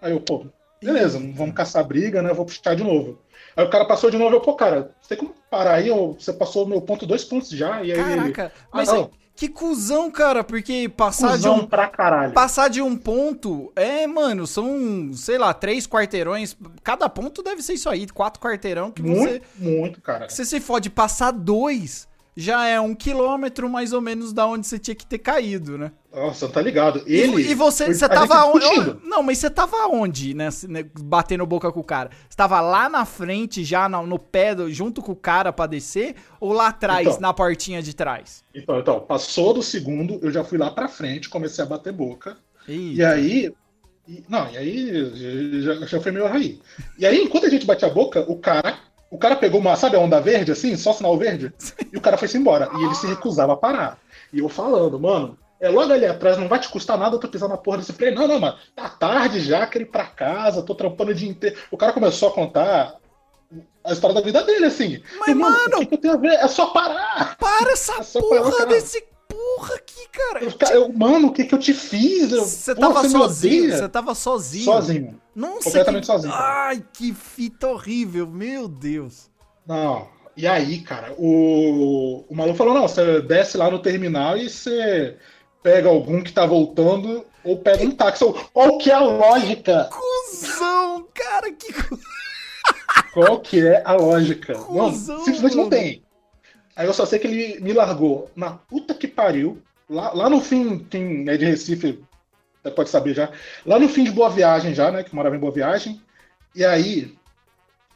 Aí 0.00 0.12
eu, 0.12 0.20
pô, 0.20 0.46
beleza, 0.82 1.18
vamos 1.18 1.54
caçar 1.54 1.84
briga, 1.84 2.20
né? 2.22 2.32
Vou 2.32 2.44
puxar 2.44 2.74
de 2.74 2.82
novo. 2.84 3.18
Aí 3.56 3.64
o 3.64 3.70
cara 3.70 3.84
passou 3.86 4.10
de 4.10 4.18
novo, 4.18 4.36
eu, 4.36 4.40
pô, 4.40 4.54
cara, 4.54 4.90
você 5.00 5.10
tem 5.16 5.18
como 5.18 5.34
parar 5.50 5.74
aí? 5.74 5.88
Você 5.90 6.32
passou 6.32 6.64
o 6.64 6.68
meu 6.68 6.80
ponto 6.82 7.06
dois 7.06 7.24
pontos 7.24 7.50
já, 7.50 7.82
e 7.82 7.92
aí 7.92 7.98
ele. 7.98 8.32
Caraca, 8.32 8.52
Ah, 8.70 8.76
mas 8.76 8.88
não. 8.88 9.10
Que 9.36 9.48
cuzão, 9.48 10.10
cara, 10.10 10.44
porque 10.44 10.88
passar 10.88 11.36
de 11.38 11.48
um 11.48 11.66
pra 11.66 11.88
caralho. 11.88 12.32
Passar 12.32 12.68
de 12.68 12.80
um 12.80 12.96
ponto, 12.96 13.72
é, 13.74 14.06
mano, 14.06 14.46
são, 14.46 15.12
sei 15.12 15.38
lá, 15.38 15.52
três 15.52 15.86
quarteirões. 15.86 16.56
Cada 16.82 17.08
ponto 17.08 17.42
deve 17.42 17.60
ser 17.62 17.74
isso 17.74 17.88
aí, 17.88 18.06
quatro 18.06 18.40
quarteirão 18.40 18.90
que 18.90 19.02
você. 19.02 19.42
Muito, 19.58 19.80
muito, 19.80 20.00
cara. 20.00 20.28
Se 20.28 20.44
você 20.44 20.60
fode 20.60 20.88
passar 20.88 21.32
dois, 21.32 22.06
já 22.36 22.66
é 22.66 22.80
um 22.80 22.94
quilômetro 22.94 23.68
mais 23.68 23.92
ou 23.92 24.00
menos 24.00 24.32
da 24.32 24.46
onde 24.46 24.66
você 24.66 24.78
tinha 24.78 24.94
que 24.94 25.06
ter 25.06 25.18
caído, 25.18 25.76
né? 25.76 25.92
Nossa, 26.14 26.48
tá 26.48 26.60
ligado? 26.62 27.02
E, 27.06 27.14
Ele. 27.16 27.42
e 27.42 27.54
você, 27.54 27.86
foi- 27.86 27.94
você 27.94 28.04
gente 28.06 28.08
tava 28.08 28.44
onde? 28.46 28.96
Não, 29.04 29.22
mas 29.22 29.38
você 29.38 29.50
tava 29.50 29.88
onde, 29.88 30.32
né? 30.34 30.48
né, 30.68 30.84
Batendo 31.00 31.44
boca 31.44 31.72
com 31.72 31.80
o 31.80 31.84
cara? 31.84 32.10
Você 32.28 32.36
tava 32.36 32.60
lá 32.60 32.88
na 32.88 33.04
frente, 33.04 33.64
já 33.64 33.88
no, 33.88 34.06
no 34.06 34.18
pé, 34.18 34.54
junto 34.68 35.02
com 35.02 35.12
o 35.12 35.16
cara 35.16 35.52
pra 35.52 35.66
descer? 35.66 36.14
Ou 36.40 36.52
lá 36.52 36.68
atrás, 36.68 37.06
Então. 37.08 37.20
na 37.20 37.34
portinha 37.34 37.82
de 37.82 37.94
trás? 37.94 38.44
Então, 38.54 38.78
então, 38.78 39.00
passou 39.00 39.52
do 39.52 39.62
segundo, 39.62 40.18
eu 40.22 40.30
já 40.30 40.44
fui 40.44 40.56
lá 40.58 40.70
pra 40.70 40.86
frente, 40.88 41.28
comecei 41.28 41.64
a 41.64 41.66
bater 41.66 41.92
boca. 41.92 42.36
Ih, 42.68 42.94
E 42.94 43.04
aí. 43.04 43.52
e- 44.06 44.22
não, 44.28 44.48
e 44.50 44.56
aí 44.56 45.62
já, 45.62 45.74
já 45.86 46.00
foi 46.00 46.12
meio 46.12 46.26
aí. 46.26 46.60
E 46.98 47.04
aí, 47.04 47.22
enquanto 47.22 47.46
a 47.46 47.50
gente 47.50 47.66
batia 47.66 47.88
a 47.88 47.92
boca, 47.92 48.20
o 48.30 48.36
cara. 48.38 48.78
O 49.10 49.18
cara 49.18 49.36
pegou 49.36 49.60
uma, 49.60 49.76
sabe 49.76 49.94
a 49.96 50.00
onda 50.00 50.20
verde, 50.20 50.50
assim, 50.50 50.76
só 50.76 50.92
sinal 50.92 51.16
verde? 51.16 51.52
E 51.92 51.96
o 51.96 52.00
cara 52.00 52.16
foi-se 52.18 52.36
embora. 52.36 52.68
E 52.76 52.82
ele 52.84 52.94
se 52.96 53.06
recusava 53.06 53.52
a 53.52 53.56
parar. 53.56 53.96
E 54.32 54.40
eu 54.40 54.48
falando, 54.48 54.98
mano, 54.98 55.38
é 55.64 55.68
logo 55.68 55.92
ali 55.92 56.06
atrás, 56.06 56.36
não 56.38 56.48
vai 56.48 56.58
te 56.58 56.68
custar 56.68 56.98
nada 56.98 57.16
eu 57.16 57.20
tô 57.20 57.28
pisando 57.28 57.52
na 57.52 57.56
porra 57.58 57.78
desse 57.78 57.92
trem. 57.92 58.14
Não, 58.14 58.26
não, 58.28 58.38
mano, 58.38 58.56
tá 58.74 58.88
tarde 58.88 59.40
já, 59.40 59.66
quero 59.66 59.84
ir 59.84 59.88
pra 59.88 60.04
casa, 60.06 60.62
tô 60.62 60.74
trampando 60.74 61.10
o 61.10 61.14
dia 61.14 61.28
inteiro. 61.28 61.56
O 61.70 61.76
cara 61.76 61.92
começou 61.92 62.28
a 62.28 62.32
contar 62.32 62.96
a 63.84 63.92
história 63.92 64.14
da 64.14 64.20
vida 64.20 64.42
dele, 64.42 64.66
assim. 64.66 65.02
Mas, 65.18 65.28
E, 65.28 65.34
mano, 65.34 65.56
mano- 65.56 65.76
o 65.76 65.80
que, 65.80 65.86
que 65.86 65.94
eu 65.94 65.98
tenho 65.98 66.14
a 66.14 66.16
ver? 66.16 66.32
É 66.34 66.48
só 66.48 66.66
parar! 66.66 67.36
para 67.38 67.72
essa 67.72 67.94
É 68.00 68.02
só 68.02 68.20
parar, 68.20 68.42
porra 68.42 68.56
cara. 68.58 68.70
desse 68.70 69.04
porra 69.28 69.74
aqui, 69.74 70.08
cara! 70.12 70.44
Eu, 70.44 70.50
fica- 70.50 70.72
eu, 70.72 70.92
mano, 70.92 71.28
o 71.28 71.32
que, 71.32 71.44
que 71.44 71.54
eu 71.54 71.58
te 71.58 71.72
fiz? 71.74 72.30
Você 72.30 72.74
tava 72.74 73.08
sozinho, 73.08 73.76
você 73.76 73.88
tava 73.88 74.14
sozinho. 74.14 74.64
Sozinho. 74.64 75.20
Nossa, 75.34 75.64
Completamente 75.64 76.00
que... 76.02 76.06
sozinho, 76.06 76.32
cara. 76.32 76.66
Ai, 76.68 76.84
que 76.92 77.12
fita 77.12 77.68
horrível, 77.68 78.26
meu 78.26 78.68
Deus. 78.68 79.28
Não. 79.66 80.08
E 80.36 80.48
aí, 80.48 80.80
cara, 80.80 81.14
o, 81.16 82.24
o 82.28 82.34
maluco 82.34 82.56
falou: 82.56 82.74
não, 82.74 82.88
você 82.88 83.20
desce 83.22 83.56
lá 83.56 83.70
no 83.70 83.78
terminal 83.78 84.36
e 84.36 84.48
você 84.50 85.16
pega 85.64 85.88
algum 85.88 86.22
que 86.22 86.30
tá 86.30 86.44
voltando 86.44 87.24
ou 87.42 87.56
pega 87.56 87.82
um 87.82 87.90
táxi. 87.90 88.22
Qual 88.52 88.76
que 88.76 88.90
é 88.90 88.94
a 88.94 89.00
lógica? 89.00 89.88
Cusão, 89.90 91.08
cara, 91.14 91.50
que 91.52 91.72
Qual 93.14 93.40
que 93.40 93.66
é 93.66 93.82
a 93.82 93.94
lógica? 93.94 94.52
Não, 94.52 94.90
Cusão, 94.90 95.24
simplesmente 95.24 95.56
não 95.56 95.64
mano. 95.64 95.70
tem. 95.70 96.04
Aí 96.76 96.86
eu 96.86 96.92
só 96.92 97.06
sei 97.06 97.18
que 97.18 97.26
ele 97.26 97.60
me 97.60 97.72
largou 97.72 98.30
na 98.36 98.50
puta 98.50 98.94
que 98.94 99.08
pariu. 99.08 99.62
Lá, 99.88 100.12
lá 100.12 100.28
no 100.28 100.40
fim, 100.40 100.78
quem 100.78 101.26
é 101.28 101.36
de 101.36 101.46
Recife 101.46 102.04
pode 102.76 102.90
saber 102.90 103.14
já. 103.14 103.30
Lá 103.64 103.78
no 103.78 103.88
fim 103.88 104.04
de 104.04 104.10
Boa 104.10 104.28
Viagem 104.28 104.74
já, 104.74 104.90
né? 104.90 105.02
Que 105.02 105.14
morava 105.14 105.34
em 105.34 105.38
Boa 105.40 105.52
Viagem. 105.52 106.00
E 106.54 106.62
aí 106.62 107.14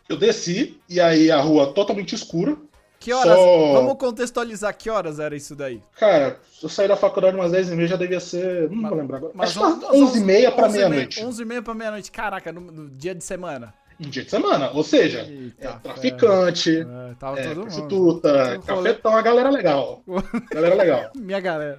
eu 0.09 0.17
desci, 0.17 0.81
e 0.89 1.01
aí 1.01 1.31
a 1.31 1.41
rua 1.41 1.73
totalmente 1.75 2.15
escura. 2.15 2.57
Que 3.01 3.13
horas? 3.13 3.37
Só- 3.37 3.73
Vamos 3.75 3.95
contextualizar 3.97 4.77
que 4.77 4.91
horas 4.91 5.19
era 5.21 5.37
isso 5.37 5.55
daí. 5.55 5.81
Cara, 5.99 6.39
se 6.51 6.65
eu 6.65 6.69
saí 6.69 6.89
da 6.89 6.97
faculdade 6.97 7.37
umas 7.37 7.53
10 7.53 7.71
e 7.71 7.77
meia 7.77 7.89
já 7.89 7.97
devia 7.97 8.19
ser. 8.21 8.69
Não 8.71 8.77
Mas- 8.83 8.91
vou 8.91 8.99
lembrar 8.99 9.17
agora. 9.19 9.33
Mas 9.37 9.51
Acho 9.51 9.59
que 9.61 9.65
umas 9.85 9.95
11 9.95 10.19
e 10.21 10.25
meia 10.25 10.51
pra 10.53 10.69
meia-noite. 10.69 11.25
11 11.25 11.43
e 11.43 11.45
meia 11.45 11.63
pra 11.63 11.75
meia-noite. 11.75 12.11
Caraca, 12.11 12.51
no, 12.53 12.61
no 12.61 12.91
dia 12.91 13.15
de 13.15 13.23
semana. 13.23 13.73
Em 14.01 14.09
dia 14.09 14.25
de 14.25 14.31
semana. 14.31 14.71
Ou 14.73 14.83
seja, 14.85 15.21
Eita, 15.29 15.69
é 15.69 15.73
traficante, 15.83 16.81
É, 16.81 17.15
tava 17.19 17.39
é, 17.41 17.55
prostituta, 17.55 18.61
cafetão, 18.67 19.17
a 19.17 19.23
galera 19.23 19.51
legal. 19.51 20.03
galera 20.53 20.75
legal. 20.75 21.11
Minha 21.15 21.41
galera. 21.41 21.79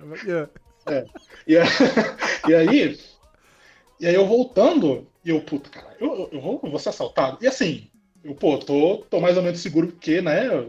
É. 0.88 1.06
E, 1.48 1.58
a- 1.58 1.64
e 2.48 2.54
aí. 2.56 3.00
E 4.00 4.08
aí 4.08 4.16
eu 4.16 4.26
voltando, 4.26 5.06
e 5.26 5.30
eu, 5.30 5.42
puta, 5.42 5.70
cara, 5.70 5.88
eu, 6.00 6.08
eu- 6.08 6.30
eu 6.34 6.42
vou, 6.42 6.60
eu 6.64 6.70
vou 6.70 6.80
ser 6.80 6.90
assaltado. 6.90 7.38
E 7.42 7.48
assim, 7.48 7.88
eu, 8.24 8.34
pô, 8.34 8.58
tô, 8.58 9.04
tô 9.10 9.20
mais 9.20 9.36
ou 9.36 9.44
menos 9.44 9.60
seguro 9.60 9.88
porque, 9.88 10.22
né? 10.22 10.66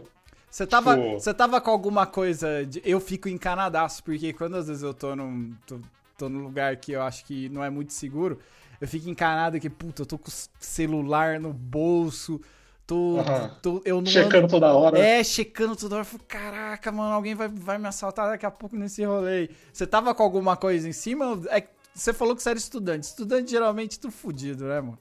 Você 0.51 0.67
tava, 0.67 0.97
Tipo- 0.97 1.13
você 1.13 1.33
tava 1.33 1.61
com 1.61 1.71
alguma 1.71 2.05
coisa. 2.05 2.65
De, 2.65 2.81
eu 2.83 2.99
fico 2.99 3.29
encanadaço, 3.29 4.03
porque 4.03 4.33
quando 4.33 4.57
às 4.57 4.67
vezes 4.67 4.83
eu 4.83 4.93
tô 4.93 5.15
num, 5.15 5.55
tô, 5.65 5.79
tô 6.17 6.27
num 6.27 6.43
lugar 6.43 6.75
que 6.75 6.91
eu 6.91 7.01
acho 7.01 7.23
que 7.23 7.47
não 7.47 7.63
é 7.63 7.69
muito 7.69 7.93
seguro, 7.93 8.37
eu 8.81 8.87
fico 8.87 9.09
encanado 9.09 9.59
que, 9.61 9.69
puta, 9.69 10.01
eu 10.01 10.05
tô 10.05 10.17
com 10.17 10.27
o 10.29 10.33
celular 10.59 11.39
no 11.39 11.53
bolso, 11.53 12.41
tô. 12.85 13.19
Aham. 13.19 13.57
tô- 13.61 13.81
eu 13.85 14.01
não 14.01 14.05
Checando 14.11 14.49
toda 14.49 14.73
hora. 14.73 14.99
É, 14.99 15.23
checando 15.23 15.73
toda 15.75 15.95
hora. 15.95 16.01
Eu 16.01 16.05
falo, 16.05 16.23
Caraca, 16.27 16.91
mano, 16.91 17.13
alguém 17.13 17.33
vai, 17.33 17.47
vai 17.47 17.77
me 17.77 17.87
assaltar 17.87 18.29
daqui 18.29 18.45
a 18.45 18.51
pouco 18.51 18.75
nesse 18.75 19.05
rolê. 19.05 19.49
Você 19.71 19.87
tava 19.87 20.13
com 20.13 20.21
alguma 20.21 20.57
coisa 20.57 20.87
em 20.89 20.91
cima? 20.93 21.41
É, 21.49 21.63
você 21.93 22.11
falou 22.11 22.35
que 22.35 22.43
você 22.43 22.49
era 22.49 22.59
estudante. 22.59 23.03
Estudante 23.05 23.49
geralmente 23.51 23.97
tu 23.97 24.11
fudido, 24.11 24.65
né, 24.65 24.81
mano? 24.81 24.99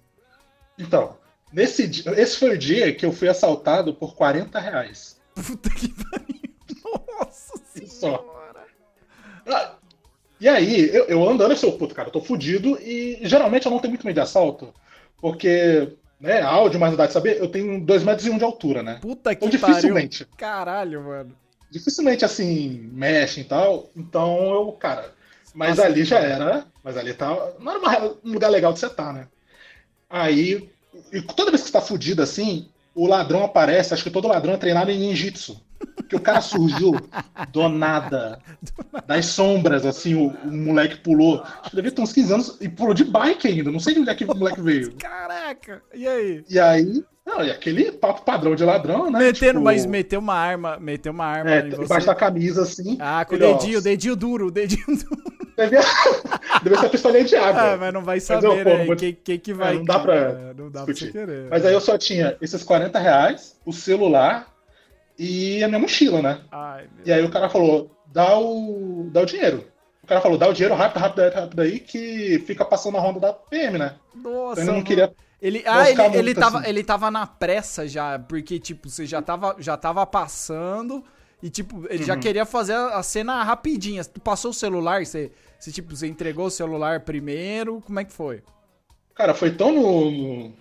Então, 0.78 1.16
nesse 1.52 1.90
esse 2.16 2.36
foi 2.38 2.50
o 2.54 2.58
dia 2.58 2.94
que 2.94 3.04
eu 3.04 3.12
fui 3.12 3.28
assaltado 3.28 3.92
por 3.92 4.14
40 4.14 4.60
reais. 4.60 5.18
Puta 5.46 5.70
que 5.70 5.88
pariu. 5.88 6.40
Nossa 7.20 7.58
senhora. 7.74 8.66
Ah, 9.46 9.74
E 10.40 10.48
aí, 10.48 10.88
eu, 10.94 11.04
eu 11.06 11.28
andando, 11.28 11.52
eu 11.52 11.56
sou, 11.56 11.76
puto, 11.76 11.94
cara, 11.94 12.08
eu 12.08 12.12
tô 12.12 12.20
fudido 12.20 12.78
e 12.80 13.18
geralmente 13.22 13.66
eu 13.66 13.72
não 13.72 13.78
tenho 13.78 13.90
muito 13.92 14.06
medo 14.06 14.14
de 14.14 14.20
assalto, 14.20 14.72
porque, 15.20 15.96
né, 16.18 16.40
áudio, 16.42 16.80
mais 16.80 16.94
idade 16.94 17.08
de 17.08 17.14
saber, 17.14 17.38
eu 17.38 17.48
tenho 17.48 17.84
2 17.84 18.02
metros 18.04 18.26
e 18.26 18.30
um 18.30 18.38
de 18.38 18.44
altura, 18.44 18.82
né? 18.82 18.98
Puta 19.00 19.34
que 19.34 19.44
Então 19.46 19.58
pariu. 19.60 19.98
dificilmente, 19.98 20.26
Caralho, 20.36 21.02
mano. 21.02 21.36
dificilmente 21.70 22.24
assim, 22.24 22.88
mexem 22.92 23.42
e 23.44 23.46
tal, 23.46 23.90
então 23.96 24.52
eu, 24.52 24.72
cara, 24.72 25.12
mas 25.54 25.76
Nossa, 25.76 25.84
ali 25.84 26.04
já 26.04 26.18
era, 26.20 26.66
mas 26.82 26.96
ali 26.96 27.12
tá, 27.14 27.28
não 27.58 27.72
era 27.90 28.14
um 28.24 28.32
lugar 28.32 28.48
legal 28.50 28.72
de 28.72 28.78
você 28.80 28.86
estar, 28.86 29.12
né? 29.12 29.28
Aí, 30.08 30.70
e 31.12 31.22
toda 31.22 31.50
vez 31.50 31.62
que 31.62 31.68
você 31.68 31.72
tá 31.72 31.80
fudido 31.80 32.22
assim, 32.22 32.68
o 32.94 33.06
ladrão 33.06 33.44
aparece, 33.44 33.94
acho 33.94 34.02
que 34.02 34.10
todo 34.10 34.28
ladrão 34.28 34.54
é 34.54 34.56
treinado 34.56 34.90
em 34.90 34.98
ninjitsu. 34.98 35.60
Que 36.08 36.16
o 36.16 36.20
cara 36.20 36.40
surgiu 36.42 36.94
do 37.52 37.68
nada, 37.68 38.38
das 39.06 39.26
sombras, 39.26 39.86
assim, 39.86 40.14
o, 40.14 40.28
o 40.44 40.52
moleque 40.52 40.96
pulou. 40.98 41.42
Acho 41.42 41.70
que 41.70 41.76
devia 41.76 41.90
ter 41.92 42.02
uns 42.02 42.12
15 42.12 42.32
anos 42.34 42.58
e 42.60 42.68
pulou 42.68 42.92
de 42.92 43.04
bike 43.04 43.48
ainda. 43.48 43.70
Não 43.70 43.80
sei 43.80 43.94
de 43.94 44.00
onde 44.00 44.10
é 44.10 44.14
que 44.14 44.24
o 44.24 44.26
moleque 44.26 44.60
veio. 44.60 44.92
Caraca. 44.96 45.80
E 45.94 46.06
aí? 46.06 46.44
E 46.50 46.58
aí, 46.58 47.02
não, 47.24 47.42
e 47.44 47.50
aquele 47.50 47.92
papo 47.92 48.22
padrão 48.22 48.54
de 48.54 48.64
ladrão, 48.64 49.10
né? 49.10 49.18
Metendo, 49.18 49.52
Tipo, 49.52 49.60
mas 49.62 49.86
meteu 49.86 50.20
uma 50.20 50.34
arma, 50.34 50.76
meteu 50.78 51.12
uma 51.12 51.24
arma 51.24 51.50
é, 51.50 51.66
em 51.66 51.70
você. 51.70 51.84
embaixo 51.84 52.06
da 52.06 52.14
camisa, 52.14 52.62
assim. 52.62 52.98
Ah, 53.00 53.24
com 53.24 53.34
o 53.34 53.38
ele, 53.38 53.44
ó, 53.46 53.52
dedinho, 53.56 53.80
dedinho 53.80 54.16
duro, 54.16 54.46
o 54.48 54.50
dedinho 54.50 54.84
duro. 54.88 55.39
Devia, 55.64 55.80
devia 56.62 56.78
ser 56.78 56.86
a 56.86 56.90
pistolinha 56.90 57.24
de 57.24 57.36
água. 57.36 57.74
Ah, 57.74 57.76
mas 57.76 57.92
não 57.92 58.02
vai 58.02 58.16
eu, 58.16 58.20
saber, 58.20 58.64
né? 58.64 58.78
não 58.78 58.86
vou 58.86 58.96
Quem, 58.96 59.14
quem 59.14 59.38
que 59.38 59.52
vai. 59.54 59.76
não 59.76 59.84
dá 59.84 59.98
pra 59.98 60.14
É, 60.14 60.54
não 60.54 60.70
dá 60.70 60.84
pra 60.84 60.94
querer. 60.94 61.48
Mas 61.50 61.64
aí 61.64 61.72
eu 61.72 61.80
só 61.80 61.96
tinha 61.98 62.36
esses 62.40 62.62
40 62.62 62.98
reais, 62.98 63.56
o 63.64 63.72
celular 63.72 64.46
e 65.18 65.62
a 65.62 65.68
minha 65.68 65.78
mochila, 65.80 66.22
né? 66.22 66.40
Ai, 66.50 66.88
E 67.04 67.12
aí 67.12 67.22
o 67.24 67.30
cara 67.30 67.48
falou, 67.48 67.90
dá 68.06 68.38
o, 68.38 69.08
dá 69.12 69.20
o 69.22 69.26
dinheiro. 69.26 69.64
O 70.02 70.06
cara 70.06 70.20
falou, 70.20 70.38
dá 70.38 70.48
o 70.48 70.52
dinheiro 70.52 70.74
rápido, 70.74 71.00
rápido, 71.00 71.32
rápido, 71.34 71.60
aí, 71.60 71.78
que 71.78 72.42
fica 72.46 72.64
passando 72.64 72.96
a 72.96 73.00
ronda 73.00 73.20
da 73.20 73.32
PM, 73.32 73.78
né? 73.78 73.94
Nossa, 74.14 74.60
Eu 74.60 74.62
ainda 74.62 74.72
não 74.72 74.82
queria. 74.82 75.12
Ele, 75.40 75.62
ah, 75.66 75.88
ele, 75.90 76.02
ele, 76.02 76.22
muito 76.22 76.34
tava, 76.34 76.58
assim. 76.58 76.68
ele 76.68 76.84
tava 76.84 77.10
na 77.10 77.26
pressa 77.26 77.86
já, 77.88 78.18
porque, 78.18 78.58
tipo, 78.58 78.88
você 78.88 79.06
já 79.06 79.22
tava, 79.22 79.56
já 79.58 79.76
tava 79.76 80.04
passando 80.06 81.04
e, 81.42 81.48
tipo, 81.48 81.86
ele 81.88 82.02
já 82.04 82.14
Uhum. 82.14 82.20
queria 82.20 82.44
fazer 82.44 82.74
a 82.74 82.96
a 82.98 83.02
cena 83.02 83.42
rapidinha. 83.42 84.04
Tu 84.04 84.20
passou 84.20 84.50
o 84.50 84.54
celular, 84.54 85.04
você, 85.04 85.30
você, 85.60 85.70
tipo, 85.70 85.94
você 85.94 86.06
entregou 86.06 86.46
o 86.46 86.50
celular 86.50 87.00
primeiro, 87.00 87.82
como 87.82 88.00
é 88.00 88.04
que 88.04 88.12
foi? 88.12 88.42
Cara, 89.14 89.34
foi 89.34 89.50
tão 89.50 89.70
no, 89.72 90.10
no, 90.10 90.52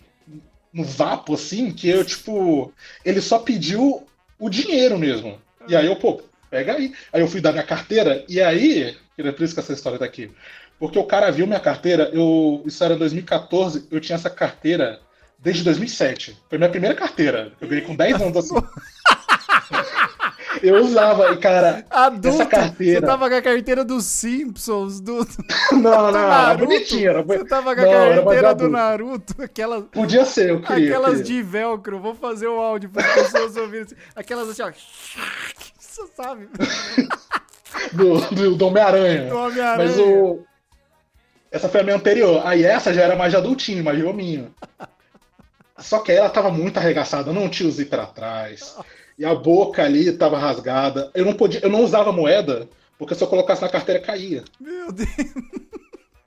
no 0.74 0.84
vapo 0.84 1.36
assim 1.36 1.72
que 1.72 1.88
eu, 1.88 2.04
tipo, 2.04 2.74
ele 3.06 3.22
só 3.22 3.40
pediu 3.40 4.06
o 4.38 4.50
dinheiro 4.50 5.00
mesmo. 5.00 5.40
E 5.70 5.76
aí 5.76 5.86
eu, 5.86 5.96
pô, 5.96 6.22
pega 6.50 6.74
aí. 6.74 6.94
Aí 7.14 7.22
eu 7.22 7.28
fui 7.28 7.40
dar 7.40 7.54
minha 7.54 7.64
carteira, 7.64 8.26
e 8.28 8.42
aí, 8.42 8.98
é 9.18 9.32
por 9.32 9.44
isso 9.44 9.54
que 9.54 9.62
essa 9.62 9.72
história 9.72 9.98
tá 9.98 10.04
aqui. 10.04 10.30
Porque 10.78 11.00
o 11.00 11.06
cara 11.06 11.32
viu 11.32 11.48
minha 11.48 11.60
carteira, 11.62 12.10
eu, 12.14 12.62
isso 12.66 12.84
era 12.84 12.96
2014, 12.98 13.88
eu 13.90 14.02
tinha 14.02 14.16
essa 14.16 14.30
carteira 14.30 15.00
desde 15.38 15.64
2007. 15.64 16.38
Foi 16.50 16.58
minha 16.58 16.70
primeira 16.70 16.96
carteira. 16.96 17.54
Eu 17.62 17.70
ganhei 17.70 17.86
com 17.86 17.96
10 17.96 18.22
anos 18.22 18.38
assim. 18.38 18.56
Eu 20.62 20.82
usava, 20.84 21.36
cara, 21.38 21.86
Adulto, 21.90 22.28
essa 22.28 22.46
carteira. 22.46 23.00
Você 23.00 23.06
tava 23.06 23.30
com 23.30 23.36
a 23.36 23.42
carteira 23.42 23.86
dos 23.86 24.06
Simpsons, 24.06 25.00
do. 25.00 25.26
Não, 25.72 25.80
não, 25.82 26.12
do 26.12 26.18
era 26.18 26.28
Naruto. 26.28 26.66
bonitinha. 26.66 27.10
Era... 27.10 27.24
Você 27.24 27.46
tava 27.46 27.76
com 27.76 27.82
a 27.82 27.86
Não, 27.86 28.16
carteira 28.24 28.56
do. 28.56 28.70
Naruto, 28.70 29.42
aquelas. 29.42 29.84
Podia 29.92 30.26
ser, 30.26 30.50
eu 30.50 30.62
queria. 30.62 30.90
Aquelas 30.90 31.22
queria. 31.22 31.24
de 31.24 31.42
velcro, 31.44 32.00
vou 32.00 32.16
fazer 32.16 32.48
o 32.48 32.60
áudio 32.60 32.90
para 32.90 33.06
as 33.06 33.14
pessoas 33.14 33.56
ouvirem. 33.58 33.86
assim. 33.86 33.96
Aquelas 34.16 34.50
assim, 34.50 34.62
ó. 34.62 34.72
Você 35.78 36.02
sabe? 36.16 36.50
Do, 37.94 38.20
do, 38.34 38.56
do 38.56 38.68
Homem-Aranha. 38.68 39.30
Do 39.30 39.38
Homem-Aranha. 39.38 39.78
Mas 39.78 39.98
o. 40.00 40.40
Essa 41.52 41.70
foi 41.70 41.82
a 41.82 41.84
minha 41.84 41.96
anterior. 41.96 42.42
Aí 42.46 42.64
essa 42.64 42.92
já 42.94 43.04
era 43.04 43.16
mais 43.16 43.32
de 43.32 43.38
adultinho, 43.38 43.84
mais 43.84 43.98
de 43.98 44.04
hominho. 44.04 44.54
Só 45.78 46.00
que 46.00 46.12
aí 46.12 46.18
ela 46.18 46.30
tava 46.30 46.50
muito 46.52 46.78
arregaçada, 46.78 47.32
não 47.32 47.48
tinha 47.48 47.70
o 47.70 47.72
zíper 47.72 48.00
atrás. 48.00 48.76
E 49.20 49.26
a 49.26 49.36
boca 49.36 49.84
ali 49.84 50.12
tava 50.14 50.38
rasgada. 50.40 51.12
Eu 51.14 51.26
não 51.26 51.34
podia, 51.34 51.60
eu 51.62 51.70
não 51.70 51.84
usava 51.84 52.10
moeda, 52.12 52.70
porque 52.98 53.14
se 53.14 53.22
eu 53.22 53.28
colocasse 53.28 53.62
na 53.62 53.68
carteira 53.70 54.00
caía. 54.02 54.46
Meu 54.60 54.92
Deus, 54.94 55.10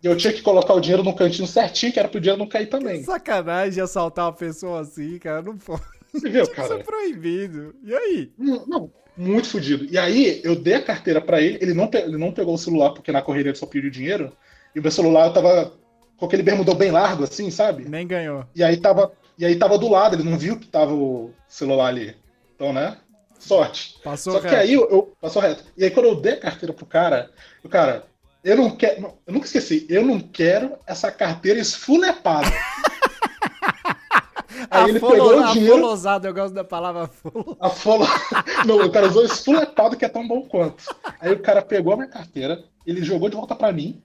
E 0.03 0.07
eu 0.07 0.17
tinha 0.17 0.33
que 0.33 0.43
colocar 0.43 0.75
o 0.75 0.81
dinheiro 0.81 1.03
no 1.03 1.15
cantinho 1.15 1.49
certinho, 1.49 1.91
que 1.93 1.99
era 1.99 2.09
pro 2.09 2.21
dinheiro 2.21 2.39
não 2.39 2.47
cair 2.49 2.67
também. 2.67 3.03
sacanagem 3.03 3.83
assaltar 3.83 4.27
uma 4.27 4.33
pessoa 4.33 4.81
assim, 4.81 5.19
cara. 5.19 5.41
Não 5.41 5.57
pode. 5.57 5.81
Você 6.13 6.29
viu, 6.29 6.43
Isso 6.43 6.51
é 6.53 6.55
cara? 6.55 6.79
proibido. 6.85 7.75
E 7.83 7.95
aí? 7.95 8.31
Não, 8.37 8.67
não, 8.67 8.91
muito 9.17 9.49
fodido. 9.49 9.87
E 9.91 9.97
aí, 9.97 10.43
eu 10.45 10.55
dei 10.55 10.75
a 10.75 10.83
carteira 10.83 11.21
pra 11.23 11.41
ele, 11.41 11.57
ele 11.63 11.73
não, 11.73 11.89
ele 11.95 12.19
não 12.19 12.31
pegou 12.31 12.53
o 12.55 12.59
celular, 12.59 12.91
porque 12.91 13.11
na 13.11 13.23
correria 13.23 13.51
ele 13.51 13.57
só 13.59 13.65
pediu 13.65 13.91
dinheiro. 13.91 14.31
E 14.75 14.79
o 14.79 14.83
meu 14.83 14.91
celular 14.91 15.31
tava 15.33 15.73
com 16.19 16.27
aquele 16.27 16.43
bermudão 16.43 16.75
bem 16.75 16.91
largo, 16.91 17.25
assim, 17.25 17.51
sabe? 17.51 17.89
Nem 17.89 18.07
ganhou. 18.07 18.45
E 18.55 18.63
aí 18.63 18.77
tava, 18.77 19.11
e 19.39 19.47
aí 19.47 19.57
tava 19.57 19.79
do 19.79 19.89
lado, 19.89 20.17
ele 20.17 20.29
não 20.29 20.37
viu 20.37 20.59
que 20.59 20.67
tava 20.67 20.93
o 20.93 21.31
celular 21.49 21.87
ali. 21.89 22.15
Então, 22.63 22.73
né? 22.73 22.97
Sorte. 23.41 23.97
Passou 24.05 24.35
Só 24.35 24.41
que 24.41 24.47
reto. 24.47 24.61
aí 24.61 24.73
eu, 24.73 24.89
eu 24.89 25.13
passou 25.21 25.43
reto. 25.43 25.65
E 25.77 25.83
aí 25.83 25.91
quando 25.91 26.07
eu 26.07 26.15
dei 26.15 26.35
a 26.35 26.41
carteira 26.41 26.73
pro 26.73 26.87
cara, 26.87 27.29
o 27.65 27.69
cara, 27.69 28.05
eu 28.45 28.57
não 28.57 28.71
quero, 28.71 29.15
eu 29.27 29.33
nunca 29.33 29.47
esqueci, 29.47 29.85
eu 29.91 30.07
não 30.07 30.21
quero 30.21 30.77
essa 30.87 31.11
carteira 31.11 31.59
esfulepada. 31.59 32.47
aí 34.71 34.91
ele 34.91 34.99
Afolo- 34.99 35.13
pegou 35.13 35.41
o 35.41 35.53
dinheiro, 35.53 35.75
Afolosado, 35.75 36.29
eu 36.29 36.33
gosto 36.35 36.55
da 36.55 36.63
palavra 36.63 37.03
afolo. 37.03 37.57
a 37.59 37.69
folha. 37.69 38.07
Não, 38.65 38.77
o 38.77 38.93
cara 38.93 39.09
usou 39.09 39.25
esfulepado 39.25 39.97
que 39.97 40.05
é 40.05 40.09
tão 40.09 40.29
bom 40.29 40.43
quanto. 40.43 40.85
Aí 41.19 41.33
o 41.33 41.41
cara 41.41 41.63
pegou 41.63 41.95
a 41.95 41.97
minha 41.97 42.09
carteira, 42.09 42.63
ele 42.87 43.03
jogou 43.03 43.29
de 43.29 43.35
volta 43.35 43.57
pra 43.57 43.73
mim. 43.73 44.01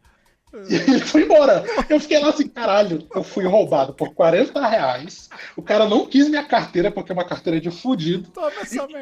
E 0.69 0.75
ele 0.91 0.99
foi 1.01 1.23
embora. 1.23 1.63
Eu 1.89 1.99
fiquei 1.99 2.19
lá 2.19 2.29
assim, 2.29 2.47
caralho, 2.47 3.05
eu 3.13 3.23
fui 3.23 3.45
roubado 3.45 3.93
por 3.93 4.13
40 4.13 4.65
reais. 4.67 5.29
O 5.55 5.61
cara 5.61 5.87
não 5.87 6.05
quis 6.05 6.29
minha 6.29 6.43
carteira, 6.43 6.89
porque 6.91 7.11
é 7.11 7.13
uma 7.13 7.25
carteira 7.27 7.59
de 7.59 7.69
fudido. 7.69 8.29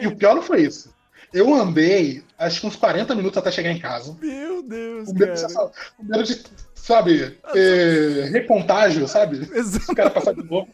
E, 0.02 0.04
e 0.06 0.08
o 0.08 0.16
pior 0.16 0.36
não 0.36 0.42
foi 0.42 0.62
isso. 0.64 0.94
Eu 1.34 1.54
andei, 1.54 2.24
acho 2.38 2.62
que 2.62 2.68
uns 2.68 2.76
40 2.76 3.14
minutos 3.16 3.38
até 3.38 3.52
chegar 3.52 3.72
em 3.72 3.80
casa. 3.80 4.16
Meu 4.22 4.64
Deus, 4.64 5.08
Com 5.10 5.14
medo, 5.20 5.42
cara. 5.54 5.72
com 5.98 6.04
medo 6.04 6.24
de, 6.24 6.44
sabe, 6.74 7.38
ter 7.52 8.26
recontágio, 8.32 9.08
sabe? 9.08 9.38
Exato. 9.54 9.92
O 9.92 9.96
cara 9.96 10.10
passar 10.12 10.34
de 10.34 10.44
novo. 10.44 10.68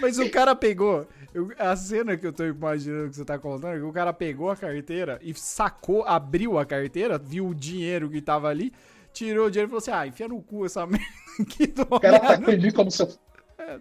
Mas 0.00 0.18
o 0.18 0.28
cara 0.30 0.54
pegou. 0.54 1.06
eu- 1.32 1.50
a 1.58 1.74
cena 1.76 2.16
que 2.16 2.26
eu 2.26 2.32
tô 2.32 2.44
imaginando 2.44 3.08
que 3.10 3.16
você 3.16 3.24
tá 3.24 3.38
contando, 3.38 3.74
é 3.74 3.78
que 3.78 3.84
o 3.84 3.92
cara 3.92 4.12
pegou 4.12 4.50
a 4.50 4.56
carteira 4.56 5.18
e 5.22 5.32
sacou, 5.34 6.04
abriu 6.04 6.58
a 6.58 6.66
carteira, 6.66 7.16
viu 7.18 7.46
o 7.48 7.54
dinheiro 7.54 8.10
que 8.10 8.20
tava 8.20 8.48
ali, 8.48 8.72
tirou 9.12 9.46
o 9.46 9.50
dinheiro 9.50 9.68
e 9.68 9.70
falou 9.70 9.78
assim: 9.78 9.90
ah, 9.90 10.06
enfia 10.06 10.28
no 10.28 10.40
cu 10.42 10.64
essa 10.66 10.84
merda 10.86 11.06
aqui 11.40 11.66
do 11.66 11.82
O 11.82 12.00
cara 12.00 12.18
Homem-Aranha." 12.18 12.38
tacou 12.38 12.54
em 12.54 12.58
mim 12.60 12.70
como 12.72 12.90
se 12.90 13.02
eu, 13.02 13.08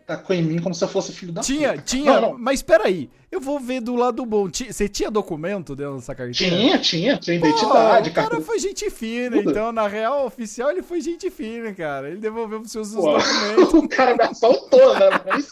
tacou 0.05 0.35
em 0.35 0.43
mim 0.43 0.61
como 0.61 0.75
se 0.75 0.83
eu 0.83 0.87
fosse 0.87 1.11
filho 1.11 1.31
da 1.31 1.41
Tinha, 1.41 1.69
puta. 1.71 1.81
tinha, 1.83 2.21
não. 2.21 2.37
mas 2.37 2.61
peraí, 2.61 3.09
eu 3.31 3.41
vou 3.41 3.59
ver 3.59 3.81
do 3.81 3.95
lado 3.95 4.25
bom. 4.25 4.47
Você 4.49 4.87
tinha 4.87 5.09
documento 5.09 5.75
dentro 5.75 5.95
dessa 5.95 6.13
carteira? 6.15 6.55
Tinha, 6.55 6.77
tinha, 6.79 7.17
tinha 7.17 7.39
Pô, 7.39 7.47
identidade, 7.47 8.09
o 8.09 8.13
cara 8.13 8.27
carteira. 8.27 8.41
foi 8.45 8.59
gente 8.59 8.89
fina, 8.89 9.37
Tudo. 9.37 9.49
então 9.51 9.71
na 9.71 9.87
real 9.87 10.25
oficial 10.25 10.69
ele 10.71 10.81
foi 10.83 11.01
gente 11.01 11.29
fina, 11.31 11.73
cara. 11.73 12.09
Ele 12.09 12.19
devolveu 12.19 12.59
pros 12.59 12.71
seus 12.71 12.93
Pô, 12.93 13.01
documentos. 13.01 13.73
o 13.73 13.87
cara 13.89 14.15
me 14.15 14.23
assaltou, 14.23 14.93
né? 14.99 15.09
Mas, 15.25 15.49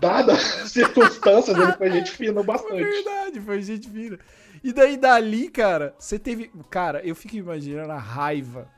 dadas 0.00 0.38
as 0.62 0.70
circunstâncias, 0.72 1.56
ele 1.56 1.72
foi 1.72 1.90
gente 1.92 2.10
fina 2.10 2.34
Foi 2.34 2.42
bastante. 2.44 2.82
verdade, 2.82 3.40
foi 3.40 3.62
gente 3.62 3.88
fina. 3.88 4.18
E 4.64 4.72
daí 4.72 4.96
dali, 4.96 5.48
cara, 5.48 5.94
você 5.98 6.18
teve. 6.18 6.50
Cara, 6.70 7.00
eu 7.04 7.14
fico 7.14 7.36
imaginando 7.36 7.92
a 7.92 7.98
raiva. 7.98 8.68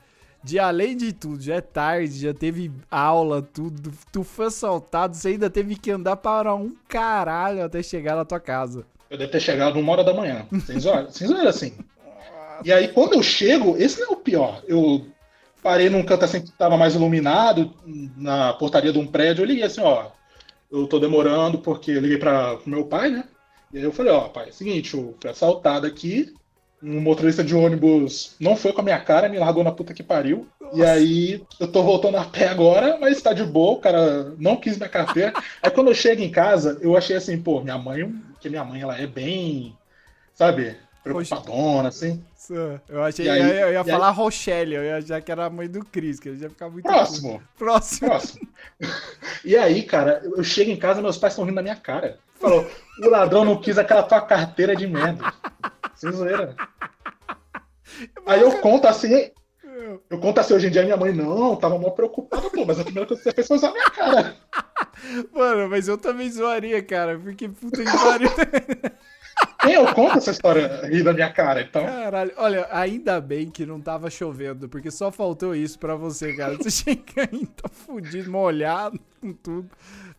De 0.44 0.58
além 0.58 0.94
de 0.94 1.10
tudo, 1.10 1.42
já 1.42 1.54
é 1.54 1.60
tarde, 1.62 2.20
já 2.20 2.34
teve 2.34 2.70
aula, 2.90 3.40
tudo. 3.40 3.90
Tu 4.12 4.22
foi 4.22 4.46
assaltado, 4.46 5.16
você 5.16 5.28
ainda 5.28 5.48
teve 5.48 5.74
que 5.74 5.90
andar 5.90 6.16
para 6.16 6.54
um 6.54 6.76
caralho 6.86 7.64
até 7.64 7.82
chegar 7.82 8.14
na 8.14 8.26
tua 8.26 8.38
casa. 8.38 8.84
Eu 9.08 9.16
devo 9.16 9.32
ter 9.32 9.40
chegado 9.40 9.80
uma 9.80 9.92
hora 9.92 10.04
da 10.04 10.12
manhã. 10.12 10.46
Sem 10.66 10.78
zoar 10.78 11.06
assim. 11.48 11.72
E 12.62 12.70
aí, 12.70 12.88
quando 12.88 13.14
eu 13.14 13.22
chego, 13.22 13.74
esse 13.78 13.98
não 14.00 14.08
é 14.08 14.12
o 14.12 14.16
pior. 14.16 14.62
Eu 14.68 15.06
parei 15.62 15.88
num 15.88 16.04
canto 16.04 16.26
assim 16.26 16.42
que 16.42 16.50
estava 16.50 16.76
mais 16.76 16.94
iluminado, 16.94 17.72
na 18.14 18.52
portaria 18.52 18.92
de 18.92 18.98
um 18.98 19.06
prédio. 19.06 19.42
Eu 19.42 19.46
liguei 19.46 19.64
assim: 19.64 19.80
ó, 19.80 20.08
eu 20.70 20.86
tô 20.86 20.98
demorando 20.98 21.58
porque 21.58 21.92
eu 21.92 22.02
liguei 22.02 22.18
para 22.18 22.58
meu 22.66 22.84
pai, 22.84 23.08
né? 23.10 23.24
E 23.72 23.78
aí 23.78 23.82
eu 23.82 23.92
falei: 23.92 24.12
ó, 24.12 24.28
pai, 24.28 24.48
é 24.48 24.50
o 24.50 24.52
seguinte, 24.52 24.94
eu 24.94 25.16
fui 25.18 25.30
assaltado 25.30 25.86
aqui. 25.86 26.34
Um 26.86 27.00
motorista 27.00 27.42
de 27.42 27.54
ônibus 27.54 28.36
não 28.38 28.56
foi 28.56 28.72
com 28.72 28.82
a 28.82 28.84
minha 28.84 29.00
cara, 29.00 29.28
me 29.28 29.38
largou 29.38 29.64
na 29.64 29.72
puta 29.72 29.94
que 29.94 30.02
pariu. 30.02 30.46
E 30.74 30.84
aí 30.84 31.42
eu 31.58 31.66
tô 31.66 31.82
voltando 31.82 32.18
a 32.18 32.24
pé 32.24 32.48
agora, 32.48 32.98
mas 33.00 33.22
tá 33.22 33.32
de 33.32 33.42
boa, 33.42 33.72
o 33.72 33.80
cara 33.80 34.34
não 34.38 34.56
quis 34.56 34.76
minha 34.76 34.88
carteira. 34.88 35.32
Aí 35.62 35.70
quando 35.70 35.88
eu 35.88 35.94
chego 35.94 36.20
em 36.20 36.30
casa, 36.30 36.78
eu 36.82 36.94
achei 36.96 37.16
assim, 37.16 37.40
pô, 37.40 37.62
minha 37.62 37.78
mãe, 37.78 38.06
porque 38.32 38.50
minha 38.50 38.64
mãe 38.64 38.82
ela 38.82 38.98
é 39.00 39.06
bem, 39.06 39.74
sabe, 40.34 40.76
preocupadona, 41.02 41.88
assim. 41.88 42.22
Eu 42.88 43.02
achei 43.02 43.26
aí- 43.28 43.40
eu 43.40 43.46
ia, 43.46 43.60
eu 43.60 43.72
ia 43.72 43.84
falar 43.84 44.10
Rochelle, 44.10 44.74
eu 44.74 44.84
ia 44.84 44.98
achar 44.98 45.22
que 45.22 45.32
era 45.32 45.46
a 45.46 45.50
mãe 45.50 45.66
do 45.66 45.82
Cris, 45.86 46.20
que 46.20 46.28
ele 46.28 46.42
ia 46.42 46.50
ficar 46.50 46.68
muito. 46.68 46.84
Próximo, 46.84 47.32
puto. 47.38 47.44
Próximo. 47.56 48.08
próximo. 48.10 48.48
E 49.42 49.56
aí, 49.56 49.82
cara, 49.82 50.20
eu 50.24 50.44
chego 50.44 50.70
em 50.70 50.76
casa 50.76 51.00
meus 51.00 51.16
pais 51.16 51.32
estão 51.32 51.44
rindo 51.46 51.56
da 51.56 51.62
minha 51.62 51.76
cara. 51.76 52.18
Falou, 52.38 52.68
o 53.02 53.08
ladrão 53.08 53.44
não 53.44 53.58
quis 53.58 53.78
aquela 53.78 54.02
tua 54.02 54.20
carteira 54.20 54.76
de 54.76 54.86
merda. 54.86 55.32
Sem 56.04 56.12
zoeira. 56.12 56.54
Aí 58.26 58.40
eu 58.40 58.58
conto 58.60 58.86
assim, 58.86 59.30
eu 60.10 60.18
conto 60.18 60.38
assim 60.38 60.54
hoje 60.54 60.66
em 60.66 60.70
dia, 60.70 60.82
minha 60.82 60.96
mãe, 60.96 61.12
não, 61.12 61.56
tava 61.56 61.78
mal 61.78 61.92
preocupada, 61.92 62.50
pô, 62.50 62.64
mas 62.64 62.78
a 62.78 62.84
primeira 62.84 63.06
coisa 63.06 63.22
que 63.22 63.28
você 63.30 63.34
fez 63.34 63.46
foi 63.46 63.56
usar 63.56 63.72
minha 63.72 63.84
cara. 63.84 64.36
Mano, 65.32 65.68
mas 65.68 65.88
eu 65.88 65.96
também 65.96 66.30
zoaria, 66.30 66.82
cara, 66.82 67.18
porque 67.18 67.48
puta 67.48 67.82
que 67.82 67.90
pariu. 67.90 68.30
Eu 69.68 69.92
conto 69.94 70.18
essa 70.18 70.30
história 70.30 70.86
rir 70.86 71.02
da 71.02 71.12
minha 71.12 71.32
cara, 71.32 71.62
então. 71.62 71.84
Caralho, 71.84 72.32
olha, 72.36 72.68
ainda 72.70 73.20
bem 73.20 73.50
que 73.50 73.66
não 73.66 73.80
tava 73.80 74.08
chovendo, 74.10 74.68
porque 74.68 74.90
só 74.90 75.10
faltou 75.10 75.54
isso 75.56 75.78
pra 75.78 75.96
você, 75.96 76.34
cara. 76.34 76.56
Você 76.56 76.70
chega 76.70 77.28
aí, 77.32 77.46
tá 77.46 77.68
fudido, 77.68 78.30
molhado, 78.30 79.00
com 79.20 79.32
tudo. 79.32 79.68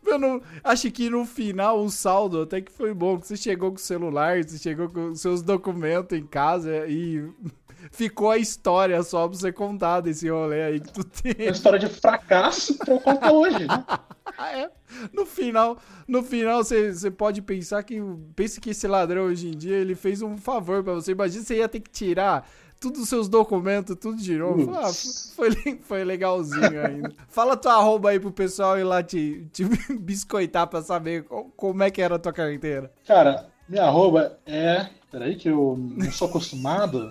Eu 0.06 0.18
não, 0.18 0.40
acho 0.62 0.90
que 0.90 1.10
no 1.10 1.24
final 1.24 1.80
o 1.80 1.90
saldo 1.90 2.42
até 2.42 2.60
que 2.60 2.70
foi 2.70 2.94
bom, 2.94 3.18
você 3.18 3.36
chegou 3.36 3.70
com 3.70 3.76
o 3.76 3.80
celular, 3.80 4.42
você 4.42 4.58
chegou 4.58 4.88
com 4.88 5.10
os 5.10 5.20
seus 5.20 5.42
documentos 5.42 6.16
em 6.16 6.24
casa 6.24 6.86
e 6.86 7.28
ficou 7.90 8.30
a 8.30 8.38
história 8.38 9.02
só 9.02 9.28
pra 9.28 9.36
você 9.36 9.52
contar 9.52 10.00
desse 10.00 10.28
rolê 10.28 10.62
aí 10.62 10.80
que 10.80 10.92
tu 10.92 11.00
É 11.24 11.42
uma 11.44 11.50
história 11.50 11.78
de 11.78 11.88
fracasso 11.88 12.78
que 12.78 12.90
eu 12.90 13.00
conto 13.00 13.26
hoje, 13.32 13.66
né? 13.66 13.84
Ah, 14.38 14.52
é. 14.52 14.70
No 15.14 15.24
final, 15.24 15.78
no 16.06 16.22
final 16.22 16.62
você, 16.62 16.92
você 16.92 17.10
pode 17.10 17.40
pensar 17.40 17.82
que 17.82 18.02
pense 18.34 18.60
que 18.60 18.70
esse 18.70 18.86
ladrão 18.86 19.22
hoje 19.22 19.48
em 19.48 19.56
dia 19.56 19.76
ele 19.76 19.94
fez 19.94 20.20
um 20.20 20.36
favor 20.36 20.82
pra 20.82 20.92
você. 20.92 21.12
Imagina 21.12 21.42
você 21.42 21.56
ia 21.56 21.68
ter 21.68 21.80
que 21.80 21.90
tirar 21.90 22.46
todos 22.80 23.00
os 23.02 23.08
seus 23.08 23.28
documentos, 23.28 23.96
tudo 24.00 24.16
de 24.16 24.36
novo. 24.36 24.72
Ah, 24.74 24.90
foi, 25.34 25.50
foi 25.82 26.04
legalzinho 26.04 26.80
ainda. 26.80 27.12
Fala 27.28 27.56
tua 27.56 27.74
arroba 27.74 28.10
aí 28.10 28.20
pro 28.20 28.30
pessoal 28.32 28.78
ir 28.78 28.84
lá 28.84 29.02
te, 29.02 29.46
te 29.52 29.64
biscoitar 29.98 30.66
pra 30.66 30.82
saber 30.82 31.24
co- 31.24 31.50
como 31.56 31.82
é 31.82 31.90
que 31.90 32.00
era 32.02 32.16
a 32.16 32.18
tua 32.18 32.32
carteira. 32.32 32.92
Cara, 33.06 33.46
minha 33.68 33.84
arroba 33.84 34.38
é. 34.46 34.86
Peraí, 35.10 35.36
que 35.36 35.48
eu 35.48 35.76
não 35.78 36.10
sou 36.12 36.28
acostumado 36.28 37.10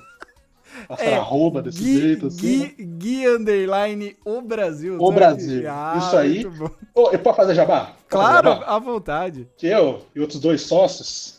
a 0.83 0.87
passar 0.97 1.03
É, 1.09 1.15
arroba 1.15 1.61
desse 1.61 1.79
Gui, 1.79 1.99
jeito 2.01 2.27
assim. 2.27 2.37
Gui, 2.37 2.85
Gui 2.85 3.27
Underline 3.27 4.15
o 4.25 4.41
Brasil. 4.41 4.97
O? 4.99 5.11
Brasil. 5.11 5.63
Ah, 5.69 5.95
Isso 5.97 6.15
aí. 6.17 6.45
Ô, 6.93 7.09
eu 7.11 7.19
posso 7.19 7.37
fazer 7.37 7.55
jabá? 7.55 7.85
Posso 7.85 7.95
Claro, 8.09 8.49
fazer 8.49 8.59
jabá? 8.61 8.75
à 8.75 8.79
vontade. 8.79 9.47
Que 9.57 9.67
eu 9.67 10.05
e 10.15 10.19
outros 10.19 10.39
dois 10.39 10.61
sócios, 10.61 11.34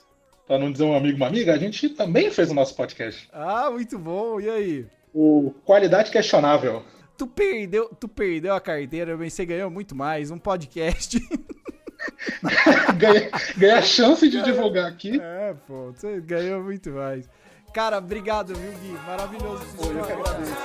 pra 0.47 0.59
não 0.59 0.71
dizer 0.71 0.85
um 0.85 0.97
amigo 0.97 1.17
uma 1.17 1.27
amiga, 1.27 1.55
a 1.55 1.59
gente 1.59 1.89
também 1.91 2.31
fez 2.31 2.51
o 2.51 2.55
nosso 2.55 2.75
podcast. 2.75 3.29
Ah, 3.33 3.71
muito 3.71 3.99
bom. 3.99 4.41
E 4.41 4.49
aí? 4.49 4.87
O 5.13 5.53
Qualidade 5.65 6.11
Questionável. 6.11 6.83
Tu 7.17 7.27
perdeu, 7.27 7.89
tu 7.99 8.07
perdeu 8.09 8.55
a 8.55 8.61
carteira, 8.61 9.17
mas 9.17 9.33
você 9.33 9.47
ganhou 9.47 9.71
muito 9.71 9.95
mais, 9.95 10.31
um 10.31 10.39
podcast. 10.39 11.19
Ganhei, 12.99 13.31
ganhei 13.57 13.77
a 13.77 13.83
chance 13.83 14.29
de 14.29 14.43
divulgar 14.43 14.87
aqui. 14.87 15.21
é, 15.21 15.55
pô, 15.67 15.93
você 15.93 16.21
ganhou 16.21 16.63
muito 16.63 16.91
mais. 16.91 17.29
Cara, 17.73 17.99
obrigado, 17.99 18.55
viu, 18.55 18.73
Gui? 18.73 18.93
Maravilhoso. 19.07 19.65
Pô, 19.77 19.87
eu 19.87 20.05
que 20.05 20.13
agradeço. 20.13 20.57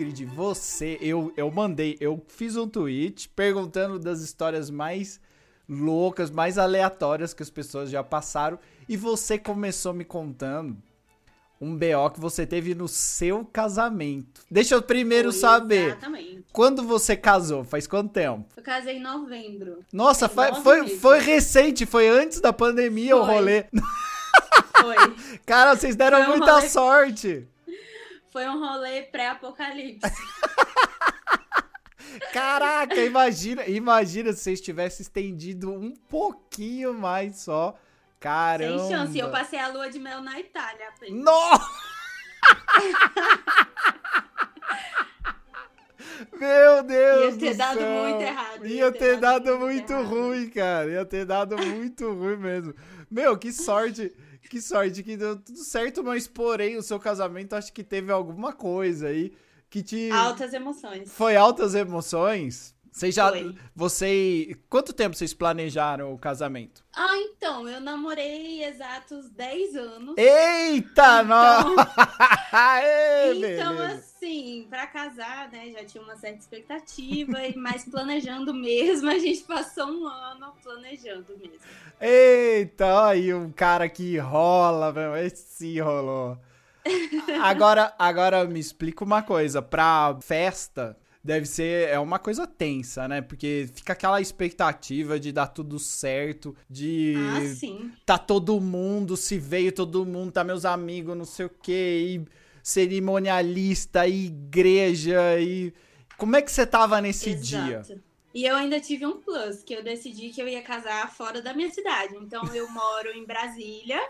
Ingrid, 0.00 0.24
você, 0.24 0.96
eu, 1.00 1.32
eu 1.36 1.50
mandei, 1.50 1.96
eu 2.00 2.22
fiz 2.28 2.56
um 2.56 2.66
tweet 2.66 3.28
perguntando 3.30 3.98
das 3.98 4.20
histórias 4.20 4.70
mais 4.70 5.20
loucas, 5.68 6.30
mais 6.30 6.56
aleatórias 6.58 7.34
que 7.34 7.42
as 7.42 7.50
pessoas 7.50 7.90
já 7.90 8.02
passaram. 8.02 8.58
E 8.88 8.96
você 8.96 9.38
começou 9.38 9.92
me 9.92 10.04
contando 10.04 10.76
um 11.60 11.76
BO 11.76 12.10
que 12.14 12.18
você 12.20 12.46
teve 12.46 12.74
no 12.74 12.88
seu 12.88 13.44
casamento. 13.44 14.40
Deixa 14.50 14.74
eu 14.74 14.80
primeiro 14.82 15.30
Foi, 15.30 15.40
saber. 15.40 15.88
Exatamente. 15.88 16.44
Quando 16.52 16.82
você 16.82 17.14
casou? 17.14 17.62
Faz 17.62 17.86
quanto 17.86 18.10
tempo? 18.12 18.46
Eu 18.56 18.62
casei 18.62 18.96
em 18.96 19.02
novembro. 19.02 19.80
Nossa, 19.92 20.26
Tem 20.28 20.34
foi, 20.34 20.54
foi, 20.62 20.88
foi 20.96 21.18
recente, 21.20 21.84
foi 21.84 22.08
antes 22.08 22.40
da 22.40 22.52
pandemia 22.52 23.14
o 23.16 23.24
Foi. 23.26 23.34
rolê. 23.34 23.64
Foi. 24.80 24.96
Cara, 25.44 25.76
vocês 25.76 25.94
deram 25.94 26.22
um 26.22 26.28
muita 26.28 26.54
rolê- 26.54 26.68
sorte. 26.68 27.46
Foi 28.30 28.48
um 28.48 28.58
rolê 28.58 29.02
pré-apocalipse. 29.02 30.10
Caraca, 32.32 32.96
imagina, 32.96 33.64
imagina 33.66 34.32
se 34.32 34.40
vocês 34.40 34.60
tivessem 34.60 35.02
estendido 35.02 35.72
um 35.72 35.94
pouquinho 35.94 36.94
mais 36.94 37.40
só. 37.40 37.76
Caramba. 38.18 38.78
Sem 38.78 38.90
chance. 38.90 39.18
Eu 39.18 39.30
passei 39.30 39.58
a 39.58 39.68
lua 39.68 39.90
de 39.90 39.98
mel 39.98 40.20
na 40.20 40.38
Itália 40.38 40.88
apenas. 40.88 41.24
Nossa! 41.24 41.70
Meu 46.38 46.82
Deus 46.82 47.34
Ia 47.34 47.38
ter 47.38 47.52
do 47.52 47.58
dado 47.58 47.78
céu. 47.78 48.02
muito 48.02 48.22
errado, 48.22 48.66
Ia, 48.66 48.92
ter, 48.92 49.16
dado, 49.16 49.58
muito 49.58 49.94
ruim, 50.02 50.50
cara. 50.50 50.90
Ia 50.90 51.04
ter 51.04 51.24
dado 51.24 51.56
muito 51.58 52.12
ruim 52.12 52.36
mesmo. 52.36 52.74
Meu, 53.10 53.38
que 53.38 53.52
sorte. 53.52 54.12
Que 54.50 54.60
sorte 54.60 55.04
que 55.04 55.16
deu 55.16 55.36
tudo 55.36 55.62
certo, 55.62 56.02
mas 56.02 56.26
porém 56.26 56.76
o 56.76 56.82
seu 56.82 56.98
casamento 56.98 57.54
acho 57.54 57.72
que 57.72 57.84
teve 57.84 58.10
alguma 58.10 58.52
coisa 58.52 59.06
aí 59.06 59.32
que 59.70 59.80
te 59.80 60.10
Altas 60.10 60.52
emoções. 60.52 61.08
foi 61.08 61.36
altas 61.36 61.76
emoções. 61.76 62.74
Você 62.92 63.12
já 63.12 63.28
Foi. 63.30 63.54
você 63.74 64.56
quanto 64.68 64.92
tempo 64.92 65.14
vocês 65.16 65.32
planejaram 65.32 66.12
o 66.12 66.18
casamento? 66.18 66.84
Ah, 66.92 67.16
então, 67.16 67.68
eu 67.68 67.80
namorei 67.80 68.64
exatos 68.64 69.30
10 69.30 69.76
anos. 69.76 70.14
Eita, 70.18 71.22
Então- 71.22 71.24
nossa! 71.24 71.90
Então, 72.52 73.76
beleza. 73.76 73.94
assim, 73.94 74.66
pra 74.68 74.84
casar, 74.88 75.48
né, 75.52 75.70
já 75.70 75.84
tinha 75.84 76.02
uma 76.02 76.16
certa 76.16 76.38
expectativa, 76.40 77.38
mas 77.56 77.84
planejando 77.84 78.52
mesmo, 78.52 79.08
a 79.08 79.18
gente 79.18 79.42
passou 79.44 79.86
um 79.86 80.06
ano 80.08 80.52
planejando 80.60 81.26
mesmo. 81.38 81.60
Eita, 82.00 83.06
aí 83.08 83.32
um 83.32 83.52
cara 83.52 83.88
que 83.88 84.18
rola, 84.18 84.92
meu. 84.92 85.16
Esse 85.16 85.78
rolou. 85.80 86.36
Agora, 87.42 87.94
agora 87.98 88.44
me 88.46 88.58
explica 88.58 89.04
uma 89.04 89.22
coisa. 89.22 89.62
Pra 89.62 90.16
festa, 90.20 90.96
deve 91.22 91.46
ser 91.46 91.88
é 91.88 91.98
uma 91.98 92.18
coisa 92.18 92.46
tensa, 92.46 93.06
né? 93.06 93.20
Porque 93.20 93.68
fica 93.74 93.92
aquela 93.92 94.20
expectativa 94.20 95.20
de 95.20 95.32
dar 95.32 95.48
tudo 95.48 95.78
certo, 95.78 96.56
de 96.68 97.14
Ah, 97.16 97.54
sim. 97.54 97.92
tá 98.06 98.16
todo 98.18 98.60
mundo, 98.60 99.16
se 99.16 99.38
veio 99.38 99.72
todo 99.72 100.06
mundo, 100.06 100.32
tá 100.32 100.42
meus 100.42 100.64
amigos, 100.64 101.16
não 101.16 101.24
sei 101.24 101.46
o 101.46 101.50
quê, 101.50 102.04
e 102.06 102.24
cerimonialista, 102.62 104.06
e 104.06 104.26
igreja, 104.26 105.38
e. 105.40 105.72
Como 106.16 106.36
é 106.36 106.42
que 106.42 106.52
você 106.52 106.66
tava 106.66 107.00
nesse 107.00 107.34
dia? 107.34 107.80
Exato. 107.80 108.00
E 108.32 108.44
eu 108.44 108.54
ainda 108.54 108.78
tive 108.78 109.04
um 109.06 109.20
plus, 109.20 109.62
que 109.62 109.74
eu 109.74 109.82
decidi 109.82 110.30
que 110.30 110.40
eu 110.40 110.46
ia 110.46 110.62
casar 110.62 111.10
fora 111.12 111.42
da 111.42 111.52
minha 111.52 111.70
cidade. 111.70 112.14
Então 112.16 112.44
eu 112.54 112.70
moro 112.70 113.10
em 113.10 113.24
Brasília 113.24 114.00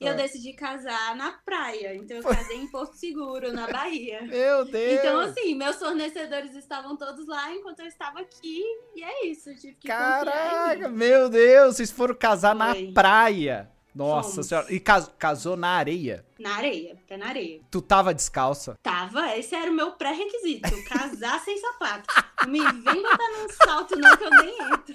e 0.00 0.06
eu 0.06 0.16
decidi 0.16 0.54
casar 0.54 1.14
na 1.14 1.32
praia. 1.32 1.94
Então 1.94 2.16
eu 2.16 2.22
casei 2.22 2.56
em 2.56 2.66
Porto 2.68 2.94
Seguro, 2.94 3.52
na 3.52 3.66
Bahia. 3.66 4.22
Meu 4.26 4.64
Deus! 4.64 4.98
Então, 4.98 5.20
assim, 5.20 5.54
meus 5.54 5.76
fornecedores 5.76 6.54
estavam 6.54 6.96
todos 6.96 7.26
lá 7.28 7.52
enquanto 7.54 7.80
eu 7.80 7.86
estava 7.86 8.20
aqui. 8.20 8.62
E 8.96 9.02
é 9.02 9.26
isso, 9.26 9.50
eu 9.50 9.56
tive 9.56 9.74
que 9.74 9.88
Caraca, 9.88 10.88
meu 10.88 11.28
Deus, 11.28 11.76
vocês 11.76 11.90
foram 11.90 12.14
casar 12.14 12.54
na 12.54 12.74
Foi. 12.74 12.92
praia. 12.92 13.70
Nossa 13.94 14.30
Fomos. 14.30 14.46
senhora. 14.46 14.66
E 14.72 14.78
cas- 14.80 15.10
casou 15.18 15.56
na 15.56 15.68
areia. 15.68 16.24
Na 16.38 16.56
areia, 16.56 16.96
pé 17.08 17.16
na 17.16 17.26
areia. 17.26 17.60
Tu 17.70 17.82
tava 17.82 18.14
descalça. 18.14 18.76
Tava, 18.82 19.36
esse 19.36 19.54
era 19.54 19.70
o 19.70 19.74
meu 19.74 19.92
pré-requisito. 19.92 20.70
Casar 20.84 21.40
sem 21.44 21.58
sapato. 21.58 22.04
Não 22.44 22.50
me 22.52 22.60
vem 22.60 23.02
botar 23.02 23.28
num 23.38 23.48
salto, 23.64 23.96
não, 23.96 24.16
que 24.16 24.24
eu 24.24 24.30
nem 24.30 24.58
entro. 24.72 24.94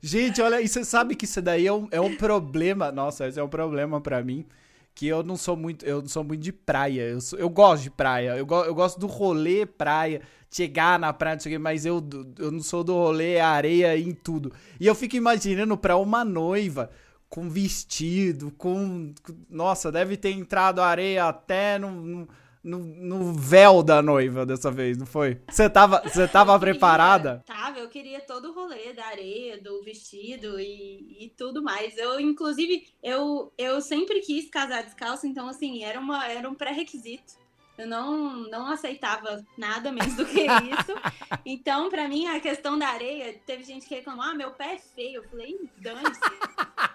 Gente, 0.00 0.40
olha, 0.40 0.60
e 0.60 0.68
você 0.68 0.84
sabe 0.84 1.14
que 1.14 1.24
isso 1.24 1.42
daí 1.42 1.66
é 1.66 1.72
um, 1.72 1.88
é 1.90 2.00
um 2.00 2.16
problema. 2.16 2.92
Nossa, 2.92 3.26
esse 3.26 3.38
é 3.38 3.42
um 3.42 3.48
problema 3.48 4.00
pra 4.00 4.22
mim. 4.22 4.46
Que 4.94 5.06
eu 5.08 5.22
não 5.22 5.36
sou 5.36 5.56
muito, 5.56 5.84
eu 5.84 6.00
não 6.00 6.08
sou 6.08 6.24
muito 6.24 6.40
de 6.40 6.52
praia. 6.52 7.02
Eu, 7.02 7.20
sou- 7.20 7.38
eu 7.38 7.50
gosto 7.50 7.82
de 7.82 7.90
praia. 7.90 8.36
Eu, 8.36 8.46
go- 8.46 8.64
eu 8.64 8.74
gosto 8.74 8.98
do 8.98 9.06
rolê 9.06 9.66
praia, 9.66 10.22
chegar 10.50 10.98
na 10.98 11.12
praia, 11.12 11.34
não 11.34 11.40
sei 11.40 11.52
o 11.52 11.54
quê, 11.56 11.58
mas 11.58 11.84
eu, 11.84 11.96
eu 12.38 12.50
não 12.50 12.60
sou 12.62 12.82
do 12.82 12.94
rolê 12.94 13.38
areia 13.38 13.98
em 13.98 14.12
tudo. 14.14 14.50
E 14.80 14.86
eu 14.86 14.94
fico 14.94 15.14
imaginando 15.16 15.76
pra 15.76 15.98
uma 15.98 16.24
noiva 16.24 16.90
com 17.28 17.48
vestido, 17.50 18.50
com. 18.52 19.12
Nossa, 19.50 19.90
deve 19.92 20.16
ter 20.16 20.30
entrado 20.30 20.80
areia 20.80 21.24
até 21.26 21.78
no, 21.78 21.90
no, 21.90 22.28
no- 22.62 22.78
no 22.78 23.32
véu 23.32 23.82
da 23.82 24.00
noiva 24.02 24.44
dessa 24.46 24.70
vez, 24.70 24.96
não 24.98 25.06
foi? 25.06 25.40
Você 25.48 25.68
tava, 25.70 26.02
você 26.04 26.26
tava 26.28 26.52
Eu 26.54 26.58
queria- 26.58 26.74
preparada? 26.74 27.42
Tava, 27.46 27.78
eu 27.78 27.88
queria 27.88 28.20
todo 28.20 28.50
o 28.50 28.54
rolê 28.54 28.92
da 28.92 29.06
areia, 29.06 29.60
do 29.60 29.82
vestido 29.84 30.58
e, 30.60 31.24
e 31.26 31.32
tudo 31.36 31.62
mais. 31.62 31.96
Eu, 31.96 32.18
inclusive, 32.20 32.86
eu, 33.02 33.52
eu 33.58 33.80
sempre 33.80 34.20
quis 34.20 34.48
casar 34.50 34.82
descalço, 34.84 35.26
então, 35.26 35.48
assim, 35.48 35.84
era, 35.84 35.98
uma, 36.00 36.26
era 36.26 36.48
um 36.48 36.54
pré-requisito. 36.54 37.44
Eu 37.78 37.86
não, 37.86 38.48
não 38.48 38.66
aceitava 38.68 39.44
nada 39.58 39.92
menos 39.92 40.14
do 40.14 40.24
que 40.24 40.40
isso. 40.42 40.94
Então, 41.48 41.88
pra 41.90 42.08
mim, 42.08 42.26
a 42.26 42.40
questão 42.40 42.76
da 42.76 42.88
areia, 42.88 43.32
teve 43.46 43.62
gente 43.62 43.86
que 43.86 43.94
reclamou, 43.94 44.24
ah, 44.24 44.34
meu 44.34 44.50
pé 44.50 44.74
é 44.74 44.78
feio. 44.78 45.22
Eu 45.22 45.28
falei, 45.28 45.56
dane-se. 45.78 46.18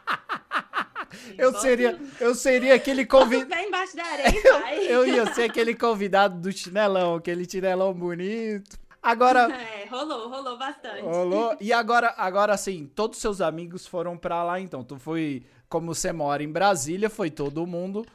Eu 1.38 1.54
seria, 1.60 2.00
eu 2.20 2.34
seria 2.36 2.76
aquele 2.76 3.06
convidado. 3.06 3.62
embaixo 3.62 3.96
da 3.96 4.04
areia 4.04 4.30
e 4.30 4.42
vai. 4.52 4.80
Eu 4.88 5.08
ia 5.08 5.34
ser 5.34 5.44
aquele 5.44 5.74
convidado 5.76 6.40
do 6.40 6.52
chinelão, 6.52 7.16
aquele 7.16 7.50
chinelão 7.50 7.94
bonito. 7.94 8.80
Agora, 9.02 9.48
É, 9.54 9.86
rolou, 9.90 10.30
rolou 10.30 10.58
bastante. 10.58 11.02
rolou. 11.02 11.56
E 11.62 11.72
agora, 11.74 12.14
agora 12.18 12.54
assim, 12.54 12.86
todos 12.96 13.20
seus 13.20 13.42
amigos 13.42 13.88
foram 13.88 14.18
pra 14.18 14.44
lá 14.44 14.60
então. 14.60 14.84
Tu 14.84 14.98
foi, 14.98 15.44
como 15.70 15.94
você 15.94 16.12
mora 16.12 16.44
em 16.44 16.52
Brasília, 16.52 17.10
foi 17.10 17.30
todo 17.30 17.66
mundo 17.66 18.06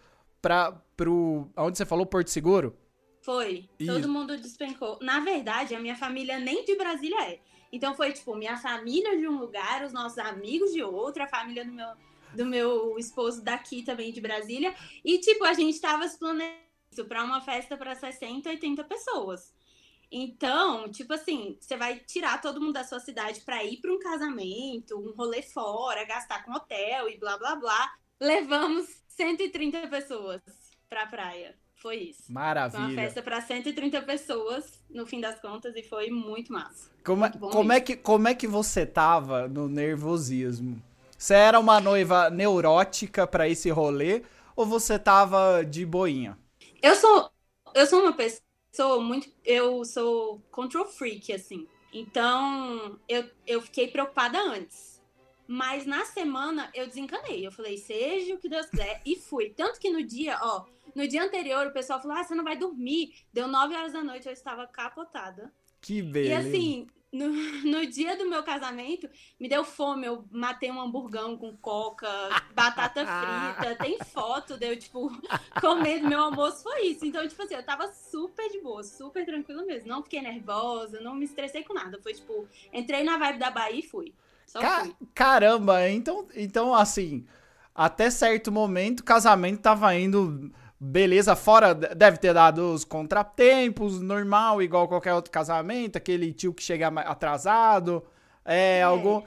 pra, 0.41 0.73
pro. 0.97 1.49
Onde 1.57 1.77
você 1.79 1.85
falou? 1.85 2.07
Porto 2.07 2.29
Seguro? 2.31 2.77
Foi. 3.23 3.69
Todo 3.85 4.09
mundo 4.09 4.37
despencou. 4.37 4.99
Na 5.03 5.19
verdade, 5.19 5.75
a 5.75 5.81
minha 5.81 5.97
família 5.97 6.39
nem 6.39 6.65
de 6.65 6.77
Brasília 6.77 7.21
é. 7.25 7.41
Então 7.73 7.93
foi 7.97 8.13
tipo, 8.13 8.37
minha 8.37 8.57
família 8.57 9.19
de 9.19 9.27
um 9.27 9.37
lugar, 9.41 9.85
os 9.85 9.93
nossos 9.93 10.19
amigos 10.19 10.73
de 10.73 10.85
outro, 10.85 11.25
a 11.25 11.27
família 11.27 11.65
do 11.65 11.73
meu, 11.73 11.89
do 12.37 12.45
meu 12.47 12.97
esposo 12.99 13.43
daqui 13.43 13.83
também 13.83 14.13
de 14.13 14.21
Brasília. 14.21 14.75
E 15.05 15.19
tipo, 15.19 15.45
a 15.45 15.55
gente 15.55 15.81
tava 15.81 16.07
se 16.09 16.19
planejando 16.19 16.57
para 17.09 17.25
uma 17.25 17.41
festa 17.41 17.77
para 17.77 17.95
60, 17.95 18.49
80 18.49 18.85
pessoas. 18.85 19.55
Então, 20.11 20.89
tipo 20.91 21.13
assim, 21.13 21.57
você 21.61 21.77
vai 21.77 21.99
tirar 21.99 22.41
todo 22.41 22.61
mundo 22.61 22.75
da 22.75 22.85
sua 22.85 23.01
cidade 23.01 23.41
para 23.41 23.65
ir 23.65 23.79
para 23.81 23.93
um 23.93 23.99
casamento, 23.99 24.97
um 24.97 25.13
rolê 25.17 25.43
fora, 25.43 26.05
gastar 26.05 26.45
com 26.45 26.53
hotel 26.53 27.09
e 27.09 27.19
blá 27.19 27.37
blá 27.37 27.57
blá. 27.57 27.91
Levamos 28.21 28.87
130 29.09 29.89
pessoas 29.89 30.41
pra 30.89 31.07
praia. 31.07 31.57
Foi 31.75 31.97
isso. 31.97 32.23
Foi 32.27 32.33
uma 32.35 32.41
Maravilha. 32.41 32.95
festa 32.95 33.21
para 33.23 33.41
130 33.41 34.01
pessoas, 34.03 34.83
no 34.89 35.05
fim 35.07 35.21
das 35.21 35.39
contas, 35.41 35.75
e 35.77 35.83
foi 35.83 36.09
muito 36.09 36.53
massa. 36.53 36.91
Como, 37.05 37.25
é- 37.25 37.29
Muito 37.29 37.49
como, 37.51 37.73
é 37.73 37.81
que, 37.81 37.97
como 37.97 38.29
é 38.29 38.35
que 38.35 38.47
você 38.47 38.87
tava 38.87 39.47
no 39.47 39.69
nervosismo? 39.69 40.83
Você 41.17 41.35
era 41.35 41.59
uma 41.59 41.81
noiva 41.81 42.31
neurótica 42.31 43.27
pra 43.27 43.49
esse 43.49 43.71
rolê 43.71 44.23
ou 44.55 44.67
você 44.67 44.99
tava 44.99 45.63
de 45.65 45.85
boinha? 45.87 46.39
Eu 46.83 46.95
sou, 46.95 47.31
eu 47.75 47.87
sou 47.87 48.03
uma 48.03 48.13
pessoa 48.13 49.01
muito. 49.01 49.29
Eu 49.45 49.85
sou 49.85 50.41
control 50.51 50.87
freak, 50.87 51.33
assim. 51.33 51.67
Então, 51.93 52.99
eu, 53.09 53.29
eu 53.47 53.63
fiquei 53.63 53.89
preocupada 53.89 54.39
antes. 54.39 55.01
Mas 55.49 55.87
na 55.87 56.05
semana 56.05 56.71
eu 56.75 56.87
desencanei. 56.87 57.47
Eu 57.47 57.53
falei, 57.53 57.79
seja 57.79 58.35
o 58.35 58.39
que 58.39 58.49
Deus 58.49 58.67
quiser. 58.67 59.01
E 59.07 59.17
fui. 59.17 59.51
Tanto 59.51 59.79
que 59.79 59.91
no 59.91 60.03
dia, 60.03 60.39
ó, 60.43 60.65
no 60.95 61.07
dia 61.07 61.23
anterior 61.23 61.67
o 61.67 61.73
pessoal 61.73 62.01
falou: 62.01 62.17
ah, 62.17 62.25
você 62.25 62.35
não 62.35 62.45
vai 62.45 62.57
dormir. 62.57 63.15
Deu 63.33 63.47
9 63.47 63.75
horas 63.75 63.93
da 63.93 64.03
noite, 64.03 64.27
eu 64.27 64.33
estava 64.33 64.67
capotada. 64.67 65.53
Que 65.81 65.99
E 65.99 66.03
beleza. 66.03 66.49
assim, 66.49 66.87
no, 67.13 67.29
no 67.65 67.87
dia 67.87 68.17
do 68.17 68.29
meu 68.29 68.43
casamento, 68.43 69.09
me 69.39 69.49
deu 69.49 69.65
fome. 69.65 70.07
Eu 70.07 70.25
matei 70.31 70.71
um 70.71 70.81
hamburgão 70.81 71.37
com 71.37 71.57
coca, 71.57 72.09
batata 72.55 73.05
frita. 73.07 73.77
Tem 73.77 73.99
foto 73.99 74.57
de 74.57 74.67
eu, 74.69 74.79
tipo, 74.79 75.11
comendo. 75.61 76.09
Meu 76.09 76.21
almoço 76.21 76.63
foi 76.63 76.87
isso. 76.89 77.05
Então, 77.07 77.27
tipo 77.27 77.43
assim, 77.43 77.55
eu 77.55 77.65
tava 77.65 77.89
super 77.93 78.49
de 78.51 78.61
boa, 78.61 78.83
super 78.83 79.25
tranquila 79.25 79.65
mesmo. 79.65 79.89
Não 79.89 80.03
fiquei 80.03 80.21
nervosa, 80.21 81.01
não 81.01 81.15
me 81.15 81.25
estressei 81.25 81.63
com 81.63 81.75
nada. 81.75 82.01
Foi 82.03 82.15
tipo, 82.15 82.47
entrei 82.73 83.03
na 83.05 83.17
vibe 83.17 83.39
da 83.39 83.51
Bahia 83.51 83.81
e 83.81 83.83
fui. 83.83 84.13
Ca- 84.53 84.85
fui. 84.85 84.95
caramba, 85.15 85.89
então, 85.89 86.27
então 86.35 86.75
assim, 86.75 87.27
até 87.75 88.11
certo 88.11 88.53
momento 88.53 89.01
o 89.01 89.05
casamento 89.05 89.61
tava 89.61 89.95
indo 89.95 90.51
Beleza, 90.79 91.35
fora 91.35 91.75
deve 91.75 92.19
ter 92.19 92.35
dado 92.35 92.73
os 92.75 92.85
contratempos, 92.85 94.01
normal, 94.01 94.61
igual 94.61 94.87
qualquer 94.87 95.15
outro 95.15 95.31
casamento, 95.31 95.97
aquele 95.97 96.33
tio 96.33 96.53
que 96.53 96.63
chega 96.63 96.89
atrasado, 96.89 98.05
é, 98.45 98.79
é. 98.79 98.83
algum 98.83 99.23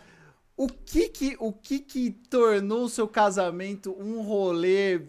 o 0.60 0.68
que 0.68 1.08
que 1.08 1.38
o 1.40 1.54
que 1.54 1.80
que 1.80 2.12
tornou 2.12 2.84
o 2.84 2.90
seu 2.90 3.08
casamento 3.08 3.96
um 3.98 4.22
rolê 4.22 5.02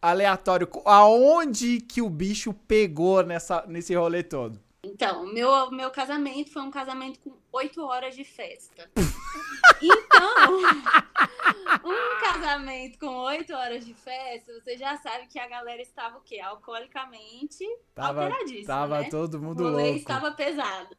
aleatório? 0.00 0.68
Aonde 0.84 1.80
que 1.80 2.00
o 2.00 2.08
bicho 2.08 2.54
pegou 2.54 3.24
nessa 3.24 3.64
nesse 3.66 3.92
rolê 3.92 4.22
todo? 4.22 4.63
Então, 4.84 5.26
meu, 5.26 5.70
meu 5.70 5.90
casamento 5.90 6.52
foi 6.52 6.62
um 6.62 6.70
casamento 6.70 7.18
com 7.20 7.36
oito 7.52 7.82
horas 7.82 8.14
de 8.14 8.24
festa. 8.24 8.90
então, 9.80 10.58
um 11.84 12.20
casamento 12.20 12.98
com 12.98 13.16
oito 13.24 13.54
horas 13.54 13.84
de 13.84 13.94
festa, 13.94 14.52
você 14.60 14.76
já 14.76 14.96
sabe 14.98 15.26
que 15.26 15.38
a 15.38 15.48
galera 15.48 15.80
estava 15.80 16.18
o 16.18 16.20
quê? 16.20 16.38
Alcoolicamente 16.38 17.64
tava, 17.94 18.24
alteradíssima, 18.24 18.66
Tava 18.66 19.00
né? 19.00 19.08
todo 19.08 19.40
mundo 19.40 19.64
o 19.64 19.68
louco. 19.70 19.92
O 19.92 19.96
estava 19.96 20.32
pesado. 20.32 20.96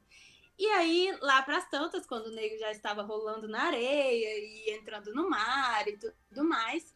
E 0.57 0.65
aí, 0.67 1.15
lá 1.21 1.41
pras 1.41 1.69
tantas, 1.69 2.07
quando 2.07 2.27
o 2.27 2.31
nego 2.31 2.57
já 2.57 2.71
estava 2.71 3.03
rolando 3.03 3.47
na 3.47 3.63
areia 3.63 4.39
e 4.39 4.71
entrando 4.71 5.13
no 5.13 5.29
mar 5.29 5.85
e 5.87 5.97
tudo 5.97 6.47
mais, 6.47 6.95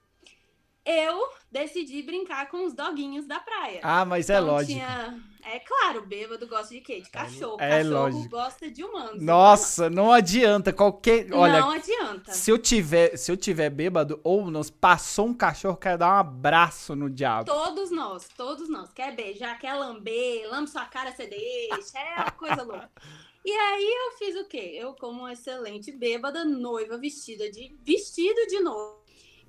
eu 0.86 1.30
decidi 1.52 2.02
brincar 2.02 2.49
com 2.49 2.65
os 2.65 2.73
doguinhos 2.73 3.28
da 3.28 3.39
praia. 3.39 3.82
Ah, 3.84 4.06
mas 4.06 4.30
é 4.30 4.36
então, 4.36 4.47
lógico. 4.47 4.80
Tinha... 4.80 5.29
É 5.43 5.60
claro, 5.60 6.06
bêbado 6.06 6.45
gosta 6.47 6.73
de 6.73 6.82
quê? 6.82 7.02
De 7.02 7.10
cachorro. 7.10 7.58
É 7.60 7.78
cachorro 7.78 7.93
lógico. 7.93 8.30
gosta 8.30 8.69
de 8.69 8.84
humanos. 8.84 9.21
Nossa, 9.21 9.89
não 9.89 10.12
adianta. 10.12 10.73
Qualquer. 10.73 11.32
Olha, 11.34 11.62
não 11.62 11.71
adianta. 11.71 12.32
Se 12.34 12.52
eu 12.52 12.58
tiver, 12.58 13.17
se 13.17 13.32
eu 13.32 13.38
tiver 13.38 13.69
bêbado 13.69 14.19
ou 14.23 14.52
nos 14.52 14.69
passou 14.69 15.28
um 15.28 15.34
cachorro, 15.34 15.78
quero 15.78 15.99
dar 15.99 16.10
um 16.10 16.19
abraço 16.19 16.95
no 16.95 17.10
diabo. 17.10 17.45
Todos 17.45 17.89
nós, 17.89 18.28
todos 18.36 18.69
nós. 18.69 18.91
Quer 18.91 19.15
beijar, 19.15 19.58
quer 19.58 19.73
lamber, 19.73 20.49
lambe 20.49 20.69
sua 20.69 20.86
cara, 20.86 21.12
você 21.12 21.25
deixa. 21.25 21.97
É 21.97 22.15
uma 22.15 22.32
coisa 22.32 22.62
louca. 22.62 22.89
E 23.43 23.52
aí 23.52 23.84
eu 23.84 24.17
fiz 24.17 24.36
o 24.36 24.45
quê? 24.45 24.73
Eu, 24.75 24.93
como 24.93 25.21
uma 25.21 25.34
excelente 25.34 25.91
bêbada, 25.91 26.43
noiva 26.43 26.97
vestida 26.97 27.49
de 27.49 27.75
vestido 27.84 28.45
de 28.47 28.60
novo. 28.60 28.99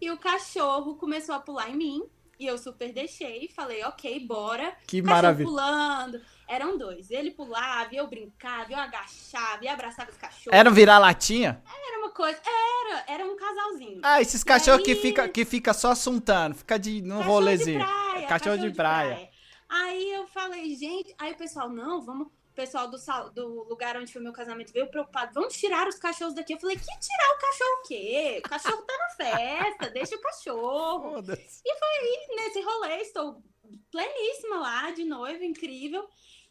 E 0.00 0.10
o 0.10 0.16
cachorro 0.16 0.96
começou 0.96 1.34
a 1.34 1.40
pular 1.40 1.68
em 1.68 1.76
mim. 1.76 2.10
E 2.40 2.46
eu 2.46 2.56
super 2.56 2.90
deixei, 2.90 3.50
falei, 3.54 3.84
ok, 3.84 4.18
bora. 4.26 4.74
Que 4.86 5.02
maravilha. 5.02 5.46
pulando. 5.46 6.22
Eram 6.48 6.78
dois. 6.78 7.10
Ele 7.10 7.30
pulava, 7.30 7.94
eu 7.94 8.06
brincava, 8.06 8.72
eu 8.72 8.78
agachava, 8.78 9.62
e 9.62 9.68
abraçava 9.68 10.10
os 10.10 10.16
cachorros. 10.16 10.58
Era 10.58 10.70
um 10.70 10.72
virar-latinha? 10.72 11.62
Era 11.86 11.98
uma 11.98 12.10
coisa. 12.12 12.40
Era, 12.42 13.04
era 13.08 13.24
um 13.26 13.36
casalzinho. 13.36 14.00
Ah, 14.02 14.22
esses 14.22 14.42
cachorros 14.42 14.80
aí... 14.80 14.86
que, 14.86 14.94
fica, 14.94 15.28
que 15.28 15.44
fica 15.44 15.74
só 15.74 15.90
assuntando, 15.90 16.54
fica 16.54 16.78
de, 16.78 17.02
num 17.02 17.18
cachorro 17.18 17.34
rolezinho. 17.34 17.78
De 17.78 17.84
praia, 17.84 18.04
cachorro, 18.04 18.28
cachorro 18.28 18.56
de, 18.56 18.70
de 18.70 18.74
praia. 18.74 19.14
praia. 19.14 19.30
Aí 19.68 20.12
eu 20.12 20.26
falei, 20.28 20.74
gente. 20.74 21.14
Aí 21.18 21.32
o 21.32 21.36
pessoal, 21.36 21.68
não, 21.68 22.00
vamos 22.00 22.28
pessoal 22.54 22.90
do, 22.90 22.98
do 23.30 23.64
lugar 23.68 23.96
onde 23.96 24.12
foi 24.12 24.20
meu 24.20 24.32
casamento 24.32 24.72
veio 24.72 24.90
preocupado. 24.90 25.32
Vamos 25.34 25.54
tirar 25.56 25.86
os 25.88 25.96
cachorros 25.96 26.34
daqui. 26.34 26.54
Eu 26.54 26.58
falei, 26.58 26.76
que 26.76 26.82
tirar 26.82 27.34
o 27.34 27.38
cachorro 27.38 27.70
o 27.70 27.88
quê? 27.88 28.42
O 28.44 28.48
cachorro 28.48 28.82
tá 28.82 28.98
na 28.98 29.10
festa, 29.10 29.90
deixa 29.90 30.16
o 30.16 30.20
cachorro. 30.20 31.18
E 31.64 31.78
foi 31.78 31.88
aí, 31.88 32.26
nesse 32.36 32.60
rolê, 32.60 32.96
estou 32.96 33.42
pleníssima 33.90 34.58
lá, 34.58 34.90
de 34.90 35.04
noiva, 35.04 35.44
incrível. 35.44 36.08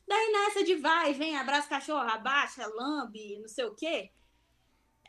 Daí 0.07 0.31
nessa 0.31 0.63
de 0.63 0.75
vai, 0.75 1.13
vem, 1.13 1.37
abraça 1.37 1.69
cachorro, 1.69 2.09
abaixa, 2.09 2.65
lambe, 2.67 3.39
não 3.39 3.47
sei 3.47 3.65
o 3.65 3.75
quê. 3.75 4.11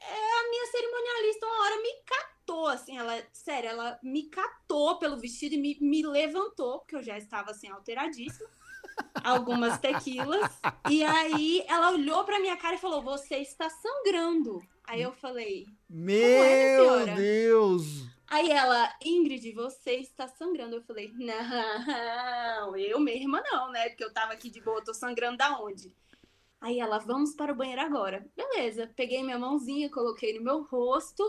É, 0.03 0.41
a 0.41 0.51
minha 0.51 0.67
cerimonialista 0.67 1.47
uma 1.47 1.65
hora 1.65 1.83
me 1.83 2.03
catou, 2.05 2.67
assim, 2.69 2.99
ela, 2.99 3.23
sério, 3.33 3.71
ela 3.71 3.99
me 4.03 4.29
catou 4.29 4.99
pelo 4.99 5.19
vestido 5.19 5.55
e 5.55 5.59
me, 5.59 5.79
me 5.81 6.07
levantou, 6.07 6.81
porque 6.81 6.97
eu 6.97 7.03
já 7.03 7.19
estava, 7.19 7.51
assim, 7.51 7.69
alteradíssima 7.69 8.49
algumas 9.25 9.79
tequilas. 9.79 10.61
E 10.89 11.03
aí 11.03 11.65
ela 11.69 11.93
olhou 11.93 12.25
pra 12.25 12.41
minha 12.41 12.57
cara 12.57 12.75
e 12.75 12.79
falou: 12.79 13.03
Você 13.03 13.37
está 13.37 13.69
sangrando. 13.69 14.63
Aí 14.85 15.03
eu 15.03 15.13
falei: 15.13 15.67
é, 15.69 15.73
Meu 15.89 17.01
é, 17.01 17.15
Deus! 17.15 17.85
Aí 18.27 18.51
ela, 18.51 18.93
Ingrid, 19.05 19.53
você 19.53 19.93
está 19.97 20.29
sangrando. 20.29 20.77
Eu 20.77 20.83
falei: 20.83 21.13
Não, 21.15 22.77
eu 22.77 23.01
mesma 23.01 23.43
não, 23.51 23.71
né? 23.71 23.89
Porque 23.89 24.05
eu 24.05 24.13
tava 24.13 24.33
aqui 24.33 24.51
de 24.51 24.61
boa, 24.61 24.85
tô 24.85 24.95
sangrando 24.95 25.39
da 25.39 25.61
onde? 25.61 25.95
Aí 26.61 26.79
ela, 26.79 26.99
vamos 26.99 27.35
para 27.35 27.53
o 27.53 27.57
banheiro 27.57 27.81
agora. 27.81 28.27
Beleza, 28.37 28.91
peguei 28.95 29.23
minha 29.23 29.39
mãozinha, 29.39 29.91
coloquei 29.91 30.37
no 30.39 30.45
meu 30.45 30.63
rosto. 30.65 31.23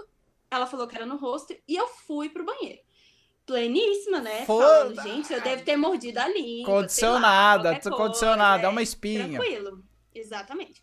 Ela 0.50 0.68
falou 0.68 0.88
que 0.88 0.96
era 0.96 1.06
no 1.06 1.16
rosto 1.16 1.56
e 1.66 1.76
eu 1.76 1.88
fui 1.88 2.28
pro 2.28 2.44
banheiro 2.44 2.82
pleníssima, 3.52 4.22
né? 4.22 4.46
Foda. 4.46 4.66
Falando, 4.66 5.04
gente, 5.04 5.34
eu 5.34 5.42
devo 5.42 5.64
ter 5.64 5.76
mordido 5.76 6.20
a 6.20 6.28
língua. 6.28 6.74
Condicionada, 6.74 7.72
lá, 7.72 7.98
condicionada, 7.98 8.66
é 8.66 8.70
uma 8.70 8.82
espinha. 8.82 9.28
Tranquilo, 9.28 9.84
exatamente. 10.16 10.82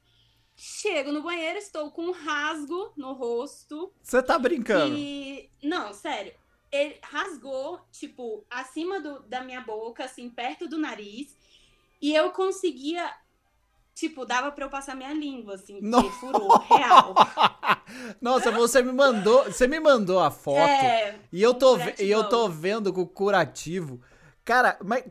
Chego 0.54 1.12
no 1.12 1.22
banheiro, 1.22 1.58
estou 1.58 1.90
com 1.90 2.02
um 2.02 2.12
rasgo 2.12 2.92
no 2.96 3.12
rosto. 3.14 3.92
Você 4.02 4.22
tá 4.22 4.38
brincando? 4.38 4.94
E... 4.96 5.50
Não, 5.62 5.94
sério. 5.94 6.34
Ele 6.70 6.98
rasgou, 7.02 7.80
tipo, 7.90 8.44
acima 8.50 9.00
do, 9.00 9.20
da 9.20 9.42
minha 9.42 9.62
boca, 9.62 10.04
assim, 10.04 10.28
perto 10.28 10.68
do 10.68 10.76
nariz. 10.76 11.36
E 12.02 12.14
eu 12.14 12.30
conseguia 12.32 13.10
Tipo, 13.98 14.24
dava 14.24 14.52
pra 14.52 14.64
eu 14.64 14.70
passar 14.70 14.94
minha 14.94 15.12
língua, 15.12 15.56
assim, 15.56 15.80
Não. 15.82 16.00
que 16.00 16.10
furou, 16.20 16.56
real. 16.58 17.14
Nossa, 18.22 18.52
você 18.52 18.80
me 18.80 18.92
mandou, 18.92 19.42
você 19.46 19.66
me 19.66 19.80
mandou 19.80 20.20
a 20.20 20.30
foto. 20.30 20.70
É, 20.70 21.18
e 21.32 21.42
eu 21.42 21.52
tô, 21.52 21.76
e 21.98 22.08
eu 22.08 22.28
tô 22.28 22.48
vendo 22.48 22.92
com 22.92 23.00
o 23.00 23.08
curativo. 23.08 24.00
Cara, 24.44 24.78
mas 24.84 25.04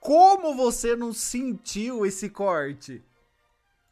como 0.00 0.54
você 0.54 0.96
não 0.96 1.12
sentiu 1.12 2.06
esse 2.06 2.30
corte? 2.30 3.04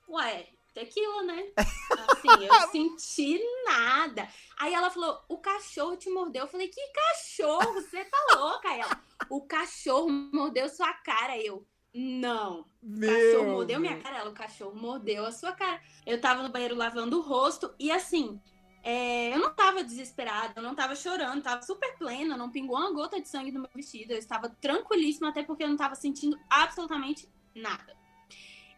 Ué, 0.08 0.46
tequila, 0.72 1.22
né? 1.24 1.44
Assim, 1.58 2.46
eu 2.46 2.54
senti 2.72 3.38
nada. 3.66 4.26
Aí 4.58 4.72
ela 4.72 4.88
falou: 4.88 5.22
o 5.28 5.36
cachorro 5.36 5.98
te 5.98 6.08
mordeu. 6.08 6.44
Eu 6.44 6.48
falei: 6.48 6.68
que 6.68 6.80
cachorro? 6.92 7.74
Você 7.74 8.02
tá 8.06 8.38
louca? 8.38 8.70
Aí 8.70 8.80
ela: 8.80 9.04
o 9.28 9.42
cachorro 9.46 10.08
mordeu 10.08 10.66
sua 10.70 10.94
cara. 10.94 11.38
Eu. 11.38 11.66
Não. 11.94 12.66
Meu 12.82 13.08
o 13.08 13.14
cachorro 13.14 13.52
mordeu 13.52 13.80
minha 13.80 13.96
cara, 13.98 14.18
ela, 14.18 14.30
o 14.30 14.34
cachorro 14.34 14.74
mordeu 14.74 15.24
a 15.24 15.32
sua 15.32 15.52
cara. 15.52 15.80
Eu 16.04 16.20
tava 16.20 16.42
no 16.42 16.48
banheiro 16.48 16.74
lavando 16.74 17.18
o 17.18 17.22
rosto 17.22 17.72
e 17.78 17.90
assim, 17.92 18.40
é, 18.82 19.32
eu 19.34 19.38
não 19.38 19.54
tava 19.54 19.82
desesperada, 19.84 20.54
eu 20.56 20.62
não 20.62 20.74
tava 20.74 20.96
chorando, 20.96 21.42
tava 21.42 21.62
super 21.62 21.96
plena, 21.96 22.36
não 22.36 22.50
pingou 22.50 22.76
uma 22.76 22.92
gota 22.92 23.20
de 23.20 23.28
sangue 23.28 23.52
no 23.52 23.60
meu 23.60 23.70
vestido, 23.74 24.12
eu 24.12 24.18
estava 24.18 24.48
tranquilíssima, 24.48 25.28
até 25.28 25.42
porque 25.42 25.62
eu 25.62 25.68
não 25.68 25.76
tava 25.76 25.94
sentindo 25.94 26.38
absolutamente 26.50 27.28
nada. 27.54 27.96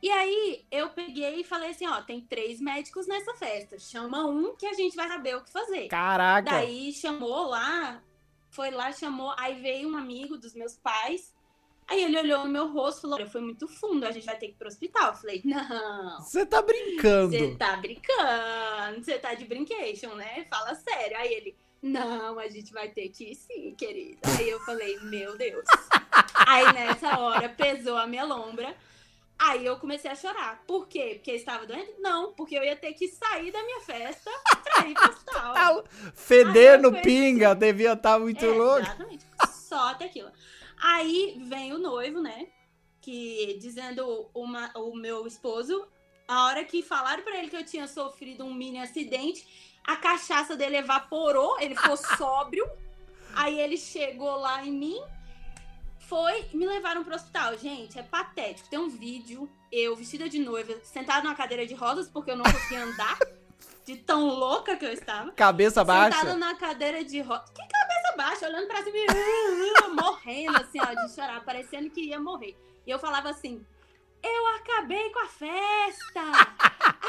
E 0.02 0.10
aí 0.10 0.64
eu 0.70 0.90
peguei 0.90 1.40
e 1.40 1.44
falei 1.44 1.70
assim, 1.70 1.88
ó, 1.88 2.02
tem 2.02 2.20
três 2.20 2.60
médicos 2.60 3.06
nessa 3.08 3.34
festa, 3.34 3.78
chama 3.78 4.24
um 4.26 4.54
que 4.54 4.66
a 4.66 4.74
gente 4.74 4.94
vai 4.94 5.08
saber 5.08 5.36
o 5.36 5.42
que 5.42 5.50
fazer. 5.50 5.88
Caraca! 5.88 6.50
Daí 6.50 6.92
chamou 6.92 7.48
lá, 7.48 8.00
foi 8.50 8.70
lá, 8.70 8.92
chamou, 8.92 9.34
aí 9.36 9.60
veio 9.60 9.88
um 9.88 9.96
amigo 9.96 10.36
dos 10.36 10.54
meus 10.54 10.76
pais, 10.76 11.34
Aí 11.88 12.02
ele 12.02 12.18
olhou 12.18 12.44
no 12.44 12.50
meu 12.50 12.72
rosto 12.72 12.98
e 12.98 13.02
falou: 13.02 13.26
foi 13.26 13.40
muito 13.40 13.68
fundo, 13.68 14.04
a 14.06 14.10
gente 14.10 14.26
vai 14.26 14.36
ter 14.36 14.48
que 14.48 14.52
ir 14.54 14.56
pro 14.56 14.68
hospital. 14.68 15.08
Eu 15.08 15.14
falei: 15.14 15.42
não. 15.44 16.20
Você 16.20 16.44
tá 16.44 16.60
brincando. 16.60 17.30
Você 17.30 17.54
tá 17.54 17.76
brincando. 17.76 19.04
Você 19.04 19.18
tá 19.18 19.34
de 19.34 19.44
brincation, 19.44 20.14
né? 20.14 20.44
Fala 20.50 20.74
sério. 20.74 21.16
Aí 21.16 21.32
ele: 21.32 21.56
não, 21.80 22.38
a 22.38 22.48
gente 22.48 22.72
vai 22.72 22.88
ter 22.88 23.08
que 23.10 23.30
ir 23.30 23.34
sim, 23.36 23.74
querida. 23.78 24.18
Aí 24.38 24.48
eu 24.48 24.58
falei: 24.60 24.98
meu 25.00 25.36
Deus. 25.36 25.64
Aí 26.46 26.72
nessa 26.72 27.18
hora 27.20 27.48
pesou 27.48 27.96
a 27.96 28.06
minha 28.06 28.24
lombra. 28.24 28.74
Aí 29.38 29.66
eu 29.66 29.76
comecei 29.76 30.10
a 30.10 30.14
chorar. 30.14 30.62
Por 30.66 30.88
quê? 30.88 31.12
Porque 31.16 31.30
eu 31.30 31.36
estava 31.36 31.66
doente? 31.66 31.94
Não, 31.98 32.32
porque 32.32 32.56
eu 32.56 32.64
ia 32.64 32.74
ter 32.74 32.94
que 32.94 33.06
sair 33.06 33.52
da 33.52 33.62
minha 33.62 33.80
festa 33.82 34.30
pra 34.64 34.88
ir 34.88 34.94
pro 34.94 35.10
hospital. 35.12 35.84
Feder 36.14 36.80
no 36.80 37.00
pinga, 37.02 37.54
devia 37.54 37.92
estar 37.92 38.14
tá 38.14 38.18
muito 38.18 38.44
é, 38.44 38.48
louco. 38.48 38.80
Exatamente. 38.80 39.26
Só 39.50 39.94
tequila. 39.94 40.32
Aí 40.86 41.42
vem 41.48 41.72
o 41.72 41.78
noivo, 41.78 42.20
né? 42.20 42.46
Que 43.00 43.58
dizendo 43.60 44.30
uma, 44.32 44.70
o 44.76 44.94
meu 44.94 45.26
esposo, 45.26 45.84
a 46.28 46.44
hora 46.46 46.64
que 46.64 46.80
falaram 46.80 47.24
para 47.24 47.36
ele 47.36 47.48
que 47.48 47.56
eu 47.56 47.64
tinha 47.64 47.88
sofrido 47.88 48.44
um 48.44 48.54
mini 48.54 48.78
acidente, 48.78 49.44
a 49.84 49.96
cachaça 49.96 50.56
dele 50.56 50.76
evaporou, 50.76 51.58
ele 51.60 51.74
ficou 51.74 51.96
sóbrio. 52.16 52.64
Aí 53.34 53.58
ele 53.58 53.76
chegou 53.76 54.36
lá 54.36 54.64
em 54.64 54.70
mim, 54.70 55.02
foi 55.98 56.48
me 56.54 56.64
levaram 56.64 57.02
pro 57.02 57.16
hospital. 57.16 57.58
Gente, 57.58 57.98
é 57.98 58.04
patético. 58.04 58.70
Tem 58.70 58.78
um 58.78 58.88
vídeo, 58.88 59.50
eu 59.72 59.96
vestida 59.96 60.28
de 60.28 60.38
noiva, 60.38 60.72
sentada 60.84 61.24
numa 61.24 61.34
cadeira 61.34 61.66
de 61.66 61.74
rodas, 61.74 62.08
porque 62.08 62.30
eu 62.30 62.36
não 62.36 62.44
conseguia 62.44 62.84
andar. 62.84 63.18
de 63.84 63.96
tão 63.96 64.26
louca 64.26 64.76
que 64.76 64.84
eu 64.84 64.92
estava. 64.92 65.32
Cabeça 65.32 65.84
baixa. 65.84 66.18
Sentada 66.18 66.36
na 66.36 66.54
cadeira 66.54 67.04
de 67.04 67.20
rodas. 67.20 67.50
Que 67.50 67.65
baixa? 68.16 68.46
Olhando 68.46 68.66
pra 68.66 68.82
cima 68.82 68.96
e 68.96 69.88
morrendo, 69.90 70.56
assim, 70.56 70.78
ó, 70.80 71.06
de 71.06 71.14
chorar, 71.14 71.44
parecendo 71.44 71.90
que 71.90 72.06
ia 72.06 72.18
morrer. 72.18 72.56
E 72.86 72.90
eu 72.90 72.98
falava 72.98 73.30
assim: 73.30 73.64
eu 74.22 74.46
acabei 74.56 75.10
com 75.10 75.20
a 75.20 75.28
festa! 75.28 76.20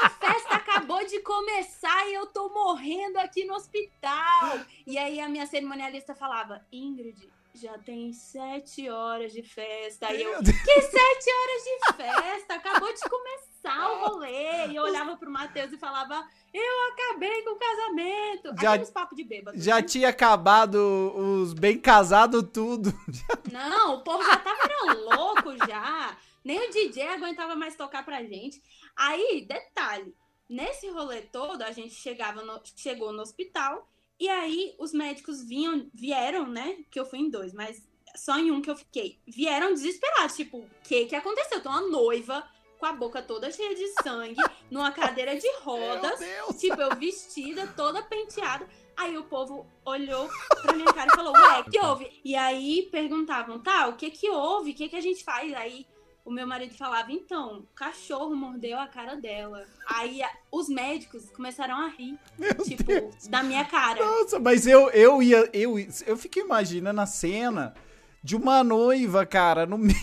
A 0.00 0.08
festa 0.10 0.54
acabou 0.54 1.04
de 1.04 1.20
começar 1.20 2.06
e 2.08 2.14
eu 2.14 2.26
tô 2.26 2.48
morrendo 2.50 3.18
aqui 3.18 3.44
no 3.44 3.54
hospital! 3.54 4.60
E 4.86 4.96
aí 4.96 5.20
a 5.20 5.28
minha 5.28 5.46
cerimonialista 5.46 6.14
falava: 6.14 6.64
Ingrid, 6.70 7.28
já 7.60 7.76
tem 7.78 8.12
sete 8.12 8.88
horas 8.88 9.32
de 9.32 9.42
festa. 9.42 10.06
Aí 10.08 10.22
eu, 10.22 10.38
que 10.42 10.82
sete 10.82 11.30
horas 11.30 11.64
de 11.64 11.96
festa? 11.96 12.54
Acabou 12.54 12.92
de 12.92 13.00
começar 13.08 13.90
o 13.92 14.06
rolê. 14.08 14.66
E 14.68 14.76
eu 14.76 14.82
olhava 14.84 15.16
pro 15.16 15.30
Matheus 15.30 15.72
e 15.72 15.78
falava, 15.78 16.26
eu 16.52 16.92
acabei 16.92 17.42
com 17.42 17.50
o 17.50 17.58
casamento. 17.58 18.54
Já- 18.60 18.70
Aqueles 18.72 18.90
papos 18.90 19.16
de 19.16 19.24
bêbado. 19.24 19.58
Já 19.60 19.76
né? 19.76 19.82
tinha 19.82 20.08
acabado 20.08 20.76
os 21.16 21.52
bem 21.54 21.78
casados 21.78 22.42
tudo. 22.52 22.92
Não, 23.52 23.94
o 23.96 24.02
povo 24.04 24.24
já 24.24 24.36
tava 24.36 24.92
louco 24.94 25.56
já. 25.66 26.16
Nem 26.44 26.68
o 26.68 26.70
DJ 26.70 27.08
aguentava 27.08 27.54
mais 27.56 27.76
tocar 27.76 28.04
pra 28.04 28.22
gente. 28.22 28.62
Aí, 28.96 29.44
detalhe, 29.46 30.14
nesse 30.48 30.88
rolê 30.88 31.20
todo, 31.22 31.62
a 31.62 31.72
gente 31.72 31.94
chegava 31.94 32.42
no- 32.42 32.60
chegou 32.76 33.12
no 33.12 33.22
hospital 33.22 33.86
e 34.18 34.28
aí 34.28 34.74
os 34.78 34.92
médicos 34.92 35.42
vinham, 35.42 35.88
vieram, 35.94 36.46
né? 36.46 36.78
Que 36.90 36.98
eu 36.98 37.06
fui 37.06 37.20
em 37.20 37.30
dois, 37.30 37.52
mas 37.52 37.86
só 38.16 38.38
em 38.38 38.50
um 38.50 38.60
que 38.60 38.70
eu 38.70 38.76
fiquei. 38.76 39.20
Vieram 39.26 39.72
desesperados, 39.72 40.36
tipo, 40.36 40.58
o 40.58 40.70
que 40.82 41.06
que 41.06 41.14
aconteceu? 41.14 41.62
Tô 41.62 41.68
uma 41.68 41.82
noiva 41.82 42.44
com 42.78 42.86
a 42.86 42.92
boca 42.92 43.20
toda 43.20 43.50
cheia 43.50 43.74
de 43.74 43.86
sangue, 44.02 44.40
numa 44.70 44.92
cadeira 44.92 45.36
de 45.36 45.48
rodas. 45.62 46.18
Deus. 46.18 46.56
Tipo, 46.56 46.80
eu 46.80 46.96
vestida, 46.96 47.66
toda 47.76 48.02
penteada. 48.02 48.68
Aí 48.96 49.16
o 49.16 49.24
povo 49.24 49.66
olhou 49.84 50.28
pra 50.62 50.74
minha 50.74 50.92
cara 50.92 51.08
e 51.12 51.16
falou, 51.16 51.32
ué, 51.32 51.60
o 51.60 51.70
que 51.70 51.78
houve? 51.78 52.20
E 52.24 52.34
aí 52.34 52.88
perguntavam, 52.90 53.60
tá, 53.60 53.86
o 53.86 53.96
que 53.96 54.10
que 54.10 54.28
houve? 54.28 54.72
O 54.72 54.74
que 54.74 54.88
que 54.88 54.96
a 54.96 55.00
gente 55.00 55.22
faz? 55.22 55.52
Aí 55.54 55.86
o 56.28 56.30
meu 56.30 56.46
marido 56.46 56.74
falava, 56.76 57.10
então, 57.10 57.58
o 57.60 57.66
cachorro 57.74 58.34
mordeu 58.36 58.78
a 58.78 58.86
cara 58.86 59.16
dela. 59.16 59.64
Aí 59.86 60.22
a- 60.22 60.30
os 60.52 60.68
médicos 60.68 61.30
começaram 61.30 61.74
a 61.76 61.88
rir, 61.88 62.18
Meu 62.38 62.54
tipo, 62.62 62.84
Deus. 62.84 63.26
da 63.28 63.42
minha 63.42 63.64
cara. 63.64 64.04
Nossa, 64.04 64.38
mas 64.38 64.66
eu, 64.66 64.90
eu 64.90 65.22
ia. 65.22 65.48
Eu, 65.52 65.76
eu 66.06 66.16
fico 66.16 66.38
imaginando 66.38 67.00
a 67.00 67.06
cena 67.06 67.74
de 68.22 68.36
uma 68.36 68.62
noiva, 68.62 69.24
cara, 69.24 69.64
no 69.66 69.78
meio. 69.78 69.94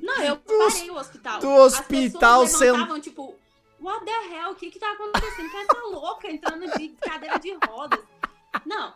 Não, 0.00 0.22
eu 0.22 0.36
parei 0.36 0.90
o 0.90 0.96
hospital. 0.96 1.40
do 1.40 1.50
hospital 1.50 2.42
As 2.42 2.50
pessoas 2.52 2.60
levantavam, 2.60 3.00
tipo, 3.00 3.34
what 3.80 4.04
the 4.04 4.10
hell? 4.34 4.52
O 4.52 4.54
que 4.54 4.70
que 4.70 4.78
tá 4.78 4.92
acontecendo? 4.92 5.46
O 5.48 5.52
cara 5.52 5.66
tá 5.66 5.80
louca 5.90 6.30
entrando 6.30 6.78
de 6.78 6.88
cadeira 7.00 7.38
de 7.38 7.52
rodas. 7.66 8.00
Não. 8.64 8.94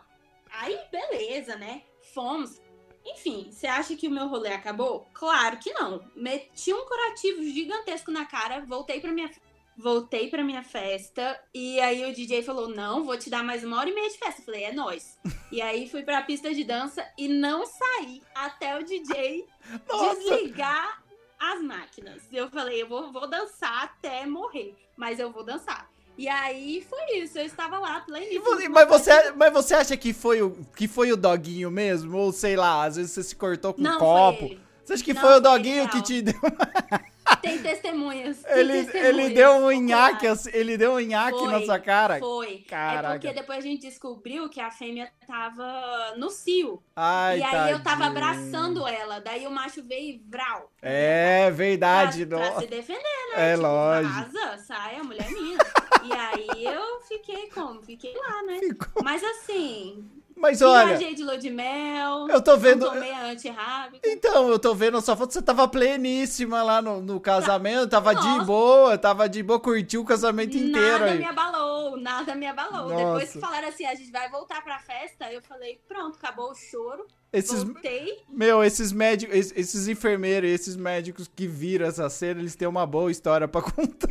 Aí, 0.59 0.77
beleza, 0.91 1.55
né? 1.57 1.81
Fomos. 2.13 2.61
Enfim, 3.05 3.49
você 3.51 3.67
acha 3.67 3.95
que 3.95 4.07
o 4.07 4.11
meu 4.11 4.27
rolê 4.27 4.49
acabou? 4.49 5.07
Claro 5.13 5.57
que 5.57 5.73
não. 5.73 6.03
Meti 6.15 6.73
um 6.73 6.85
curativo 6.85 7.43
gigantesco 7.43 8.11
na 8.11 8.25
cara, 8.25 8.65
voltei 8.65 8.99
pra 8.99 9.11
minha 9.11 9.29
voltei 9.77 10.29
pra 10.29 10.43
minha 10.43 10.61
festa 10.61 11.41
e 11.53 11.79
aí 11.79 12.05
o 12.05 12.13
DJ 12.13 12.43
falou: 12.43 12.67
"Não, 12.67 13.03
vou 13.03 13.17
te 13.17 13.29
dar 13.29 13.43
mais 13.43 13.63
uma 13.63 13.79
hora 13.79 13.89
e 13.89 13.93
meia 13.93 14.09
de 14.09 14.17
festa". 14.17 14.41
Eu 14.41 14.45
falei: 14.45 14.63
"É 14.65 14.71
nóis". 14.71 15.17
E 15.51 15.61
aí 15.61 15.89
fui 15.89 16.03
pra 16.03 16.21
pista 16.21 16.53
de 16.53 16.63
dança 16.63 17.05
e 17.17 17.27
não 17.27 17.65
saí 17.65 18.21
até 18.35 18.77
o 18.77 18.83
DJ 18.83 19.47
Nossa. 19.89 20.15
desligar 20.15 21.03
as 21.39 21.61
máquinas. 21.61 22.21
Eu 22.31 22.49
falei, 22.49 22.83
eu 22.83 22.87
vou, 22.87 23.11
vou 23.11 23.27
dançar 23.27 23.83
até 23.83 24.25
morrer, 24.27 24.75
mas 24.95 25.19
eu 25.19 25.31
vou 25.31 25.43
dançar. 25.43 25.89
E 26.17 26.27
aí 26.27 26.85
foi 26.87 27.19
isso, 27.19 27.39
eu 27.39 27.45
estava 27.45 27.79
lá, 27.79 28.03
você- 28.07 28.69
mas, 28.69 28.87
você, 28.87 29.31
mas 29.31 29.53
você 29.53 29.73
acha 29.73 29.97
que 29.97 30.13
foi, 30.13 30.41
o, 30.41 30.51
que 30.75 30.87
foi 30.87 31.11
o 31.11 31.17
doguinho 31.17 31.71
mesmo? 31.71 32.15
Ou 32.17 32.31
sei 32.31 32.55
lá, 32.55 32.83
às 32.85 32.95
vezes 32.97 33.11
você 33.11 33.23
se 33.23 33.35
cortou 33.35 33.73
com 33.73 33.81
um 33.81 33.97
copo? 33.97 34.49
Você 34.83 34.93
acha 34.93 35.03
que 35.03 35.13
Não, 35.13 35.21
foi 35.21 35.33
o 35.35 35.39
doguinho 35.39 35.87
que 35.89 36.01
te 36.01 36.21
deu. 36.21 36.35
Tem 37.41 37.61
testemunhas. 37.61 38.41
tem 38.43 38.57
Ele, 38.59 38.83
testemunhas 38.83 39.15
ele 39.17 39.29
deu 39.33 39.51
um 39.51 39.71
nhaque, 39.71 40.27
assim, 40.27 40.49
ele 40.53 40.77
deu 40.77 40.93
um 40.93 40.99
nhaque 40.99 41.37
Foi, 41.39 41.51
na 41.51 41.61
sua 41.65 41.79
cara. 41.79 42.19
Foi. 42.19 42.57
Caraca. 42.67 43.07
É 43.07 43.11
porque 43.19 43.33
depois 43.33 43.59
a 43.59 43.61
gente 43.61 43.81
descobriu 43.81 44.49
que 44.49 44.59
a 44.59 44.69
fêmea 44.71 45.11
tava 45.27 46.13
no 46.17 46.29
cio. 46.29 46.81
Ai, 46.95 47.39
e 47.39 47.43
aí 47.43 47.71
eu 47.71 47.81
tava 47.83 48.03
tadinho. 48.05 48.17
abraçando 48.17 48.87
ela. 48.87 49.19
Daí 49.19 49.47
o 49.47 49.51
macho 49.51 49.83
veio 49.83 50.15
e 50.15 50.23
vral. 50.29 50.71
É 50.81 51.49
verdade, 51.51 52.25
pra, 52.25 52.37
pra 52.51 52.59
se 52.61 52.67
defender, 52.67 53.01
né? 53.35 53.51
É 53.51 53.55
tipo, 53.55 53.63
lógico. 53.67 54.13
Vaza, 54.13 54.57
sai, 54.59 54.95
a 54.97 55.03
mulher 55.03 55.25
é 55.27 55.31
minha. 55.31 55.57
e 56.03 56.13
aí 56.13 56.65
eu 56.65 57.01
fiquei 57.07 57.49
como? 57.49 57.81
Fiquei 57.81 58.13
lá, 58.15 58.43
né? 58.43 58.59
Ficou- 58.59 59.03
Mas 59.03 59.23
assim, 59.23 60.09
Mas 60.41 60.61
olha, 60.61 60.97
viajei 60.97 61.13
de 61.13 61.23
lua 61.23 61.37
de 61.37 61.49
mel. 61.51 62.27
eu 62.27 62.41
tô 62.41 62.57
vendo. 62.57 62.85
Não 62.85 62.93
tomei 62.93 63.11
a 63.11 63.25
antirrábica. 63.25 64.09
Então, 64.09 64.49
eu 64.49 64.57
tô 64.57 64.73
vendo 64.73 64.97
a 64.97 65.01
sua 65.01 65.15
foto, 65.15 65.31
você 65.31 65.41
tava 65.41 65.67
pleníssima 65.67 66.63
lá 66.63 66.81
no, 66.81 66.99
no 66.99 67.19
casamento, 67.19 67.87
tava 67.87 68.15
de 68.15 68.25
Nossa. 68.25 68.45
boa, 68.45 68.97
tava 68.97 69.29
de 69.29 69.43
boa, 69.43 69.59
curtiu 69.59 70.01
o 70.01 70.05
casamento 70.05 70.57
inteiro 70.57 70.99
Nada 70.99 71.11
aí. 71.11 71.19
me 71.19 71.25
abalou, 71.25 71.95
nada 71.97 72.33
me 72.33 72.47
abalou. 72.47 72.89
Nossa. 72.89 72.95
Depois 73.05 73.31
que 73.33 73.39
falaram 73.39 73.67
assim, 73.67 73.85
a 73.85 73.93
gente 73.93 74.11
vai 74.11 74.29
voltar 74.29 74.63
pra 74.63 74.79
festa, 74.79 75.31
eu 75.31 75.41
falei, 75.43 75.79
pronto, 75.87 76.17
acabou 76.17 76.49
o 76.51 76.55
choro. 76.55 77.05
Esses, 77.33 77.63
Voltei. 77.63 78.23
meu, 78.27 78.61
esses 78.61 78.91
médicos, 78.91 79.33
esses, 79.33 79.53
esses 79.55 79.87
enfermeiros, 79.87 80.49
esses 80.49 80.75
médicos 80.75 81.29
que 81.33 81.47
viram 81.47 81.85
essa 81.85 82.09
cena, 82.09 82.41
eles 82.41 82.55
têm 82.57 82.67
uma 82.67 82.85
boa 82.85 83.09
história 83.09 83.47
pra 83.47 83.61
contar. 83.63 84.09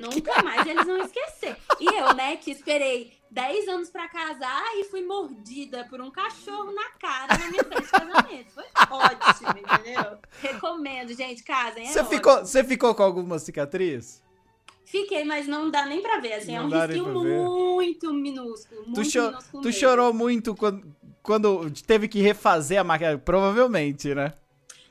Nunca 0.00 0.42
mais 0.42 0.66
eles 0.66 0.84
vão 0.84 0.98
esquecer. 0.98 1.56
E 1.78 1.86
eu, 1.86 2.12
né, 2.14 2.34
que 2.36 2.50
esperei 2.50 3.12
10 3.30 3.68
anos 3.68 3.90
pra 3.90 4.08
casar 4.08 4.64
e 4.76 4.84
fui 4.84 5.02
mordida 5.04 5.86
por 5.90 6.00
um 6.00 6.10
cachorro 6.10 6.72
na 6.72 6.90
cara 6.92 7.36
na 7.38 7.48
minha 7.50 7.64
festa 7.64 7.80
de 7.82 7.90
casamento. 7.90 8.52
Foi 8.52 8.64
ótimo, 8.90 9.58
entendeu? 9.58 10.18
Recomendo, 10.40 11.12
gente, 11.14 11.42
casem. 11.42 11.84
É 11.84 11.92
Você 11.92 12.00
ótimo. 12.00 12.14
ficou, 12.16 12.36
você 12.38 12.64
ficou 12.64 12.94
com 12.94 13.02
alguma 13.02 13.38
cicatriz? 13.38 14.22
Fiquei, 14.84 15.24
mas 15.24 15.48
não 15.48 15.68
dá 15.68 15.84
nem 15.84 16.00
pra 16.00 16.18
ver, 16.20 16.34
assim, 16.34 16.54
é 16.54 16.60
Não 16.60 16.66
um 16.66 16.70
dá 16.70 16.86
nem 16.86 16.96
risquinho 16.96 17.24
muito 17.24 18.12
minúsculo, 18.14 18.82
muito 18.82 18.94
Tu, 19.02 19.04
cho- 19.10 19.22
minúsculo 19.30 19.62
tu 19.62 19.66
mesmo. 19.66 19.80
chorou 19.80 20.14
muito 20.14 20.54
quando, 20.54 20.96
quando 21.22 21.70
teve 21.82 22.06
que 22.06 22.20
refazer 22.20 22.80
a 22.80 22.84
maquiagem? 22.84 23.18
Provavelmente, 23.18 24.14
né? 24.14 24.32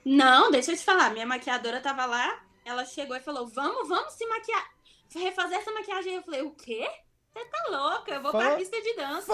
Não, 0.04 0.52
deixa 0.52 0.74
eu 0.74 0.78
te 0.78 0.84
falar, 0.84 1.12
minha 1.12 1.26
maquiadora 1.26 1.80
tava 1.80 2.06
lá, 2.06 2.44
ela 2.66 2.86
chegou 2.86 3.16
e 3.16 3.22
falou, 3.22 3.48
vamos, 3.48 3.88
vamos 3.88 4.14
se 4.14 4.28
maquiar, 4.28 4.70
refazer 5.16 5.60
essa 5.60 5.72
maquiagem. 5.72 6.14
Eu 6.16 6.24
falei, 6.24 6.42
o 6.42 6.52
quê? 6.52 6.88
Você 7.36 7.46
tá 7.46 7.66
louca, 7.70 8.12
eu 8.14 8.22
vou 8.22 8.32
pra 8.32 8.52
Fo- 8.52 8.58
pista 8.58 8.82
de 8.82 8.96
dança. 8.96 9.34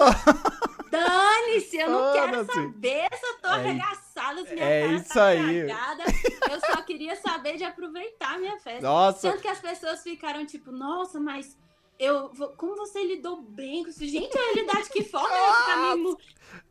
Dane-se, 0.90 1.78
eu 1.78 1.90
não 1.90 2.12
quero 2.14 2.46
saber 2.46 3.08
se 3.14 3.26
eu 3.26 3.34
tô 3.42 3.48
É 3.48 3.52
arregaçada, 3.52 4.46
se 4.46 4.54
minha 4.54 4.66
é 4.66 4.82
cara 4.82 4.94
isso 4.94 5.14
tá 5.14 5.26
aí. 5.28 5.68
cagada. 5.68 6.04
Eu 6.52 6.60
só 6.60 6.82
queria 6.82 7.16
saber 7.16 7.58
de 7.58 7.64
aproveitar 7.64 8.36
a 8.36 8.38
minha 8.40 8.58
festa. 8.60 8.82
Nossa, 8.82 9.30
Tanto 9.30 9.42
que 9.42 9.48
as 9.48 9.60
pessoas 9.60 10.02
ficaram 10.04 10.46
tipo, 10.46 10.72
nossa, 10.72 11.20
mas 11.20 11.56
eu, 12.00 12.30
vou- 12.34 12.50
como 12.58 12.76
você 12.76 13.04
lidou 13.06 13.42
bem 13.42 13.84
com 13.84 13.90
isso? 13.90 14.06
Gente, 14.06 14.36
eu 14.36 14.44
ia 14.48 14.54
lidar 14.64 14.82
de 14.82 14.90
que 14.90 15.04
forma? 15.04 15.30
Eu 15.30 15.98
me, 15.98 16.18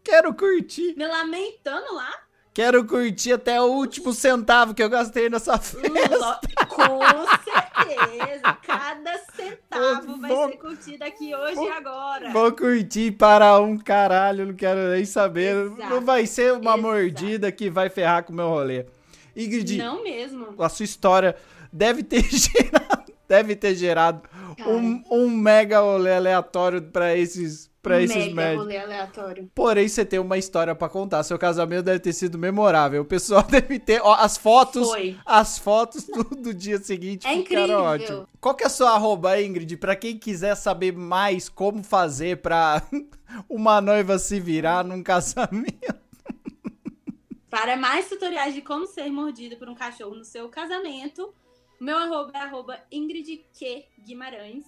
quero 0.02 0.34
curtir. 0.34 0.94
me 0.96 1.06
lamentando 1.06 1.94
lá? 1.94 2.10
Quero 2.52 2.84
curtir 2.84 3.32
até 3.34 3.60
o 3.62 3.66
último 3.66 4.12
centavo 4.12 4.74
que 4.74 4.82
eu 4.82 4.88
gastei 4.90 5.30
nessa 5.30 5.56
festa. 5.56 5.88
Lo- 5.88 6.66
Com 6.68 6.98
certeza. 7.44 7.69
Cada 8.66 9.18
centavo 9.34 10.20
vai 10.20 10.30
Vou- 10.30 10.48
ser 10.50 10.56
curtido 10.56 11.02
aqui 11.04 11.34
hoje 11.34 11.60
e 11.60 11.68
agora. 11.70 12.30
Vou 12.30 12.52
curtir 12.52 13.12
para 13.12 13.58
um 13.60 13.76
caralho, 13.78 14.46
não 14.46 14.54
quero 14.54 14.90
nem 14.90 15.04
saber. 15.04 15.56
Exato, 15.56 15.90
Não 15.94 16.00
vai 16.00 16.26
ser 16.26 16.52
uma 16.52 16.72
exato. 16.72 16.82
mordida 16.82 17.52
que 17.52 17.70
vai 17.70 17.88
ferrar 17.88 18.24
com 18.24 18.32
o 18.32 18.36
meu 18.36 18.48
rolê. 18.48 18.86
Ingrid, 19.36 19.78
Não 19.78 20.02
mesmo. 20.02 20.54
a 20.62 20.68
sua 20.68 20.84
história 20.84 21.36
deve 21.72 22.02
ter 22.02 22.22
gerado, 22.30 23.12
deve 23.28 23.54
ter 23.56 23.74
gerado 23.74 24.22
um, 24.66 25.02
um 25.10 25.30
mega 25.30 25.80
rolê 25.80 26.14
aleatório 26.14 26.82
para 26.82 27.16
esses, 27.16 27.69
pra 27.82 28.00
esses 28.00 28.32
médicos. 28.32 28.64
rolê 28.64 28.78
aleatório. 28.78 29.50
Porém, 29.54 29.88
você 29.88 30.04
tem 30.04 30.18
uma 30.18 30.36
história 30.38 30.74
pra 30.74 30.88
contar. 30.88 31.22
Seu 31.22 31.38
casamento 31.38 31.84
deve 31.84 32.00
ter 32.00 32.12
sido 32.12 32.38
memorável. 32.38 33.02
O 33.02 33.04
pessoal 33.04 33.42
deve 33.48 33.78
ter. 33.78 34.00
Ó, 34.02 34.14
as 34.14 34.36
fotos. 34.36 34.88
Foi. 34.88 35.16
As 35.24 35.58
fotos 35.58 36.04
do, 36.04 36.24
do 36.24 36.54
dia 36.54 36.78
seguinte 36.78 37.26
É 37.26 37.36
ficaram 37.36 37.82
ótimas. 37.82 38.26
Qual 38.40 38.54
que 38.54 38.64
é 38.64 38.66
a 38.66 38.70
sua 38.70 38.90
arroba, 38.90 39.40
Ingrid? 39.40 39.76
Pra 39.76 39.96
quem 39.96 40.18
quiser 40.18 40.54
saber 40.54 40.92
mais 40.92 41.48
como 41.48 41.82
fazer 41.82 42.38
pra 42.38 42.82
uma 43.48 43.80
noiva 43.80 44.18
se 44.18 44.38
virar 44.40 44.84
num 44.84 45.02
casamento. 45.02 46.00
Para 47.48 47.76
mais 47.76 48.08
tutoriais 48.08 48.54
de 48.54 48.62
como 48.62 48.86
ser 48.86 49.10
mordida 49.10 49.56
por 49.56 49.68
um 49.68 49.74
cachorro 49.74 50.14
no 50.14 50.24
seu 50.24 50.48
casamento, 50.48 51.34
meu 51.80 51.98
arroba 51.98 52.30
é 52.34 52.38
arroba 52.42 52.78
Ingrid 52.92 53.44
Q 53.52 53.84
Guimarães. 54.06 54.64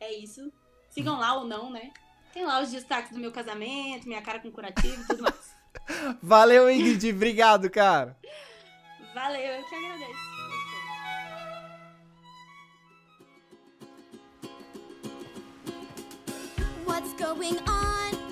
É 0.00 0.12
isso. 0.14 0.50
Sigam 0.88 1.18
lá 1.18 1.34
ou 1.34 1.44
não, 1.46 1.70
né? 1.70 1.90
Tem 2.36 2.44
lá 2.44 2.60
os 2.60 2.70
destaques 2.70 3.12
do 3.12 3.18
meu 3.18 3.32
casamento, 3.32 4.06
minha 4.06 4.20
cara 4.20 4.38
com 4.38 4.52
curativo 4.52 5.00
e 5.00 5.06
tudo 5.06 5.22
mais. 5.22 5.56
Valeu, 6.22 6.70
Ingrid. 6.70 7.10
Obrigado, 7.10 7.70
cara. 7.70 8.14
Valeu, 9.14 9.40
eu 9.40 9.64
que 9.64 9.74
agradeço. 9.74 10.36
What's 16.86 17.14
going 17.14 17.56
on? 17.66 18.25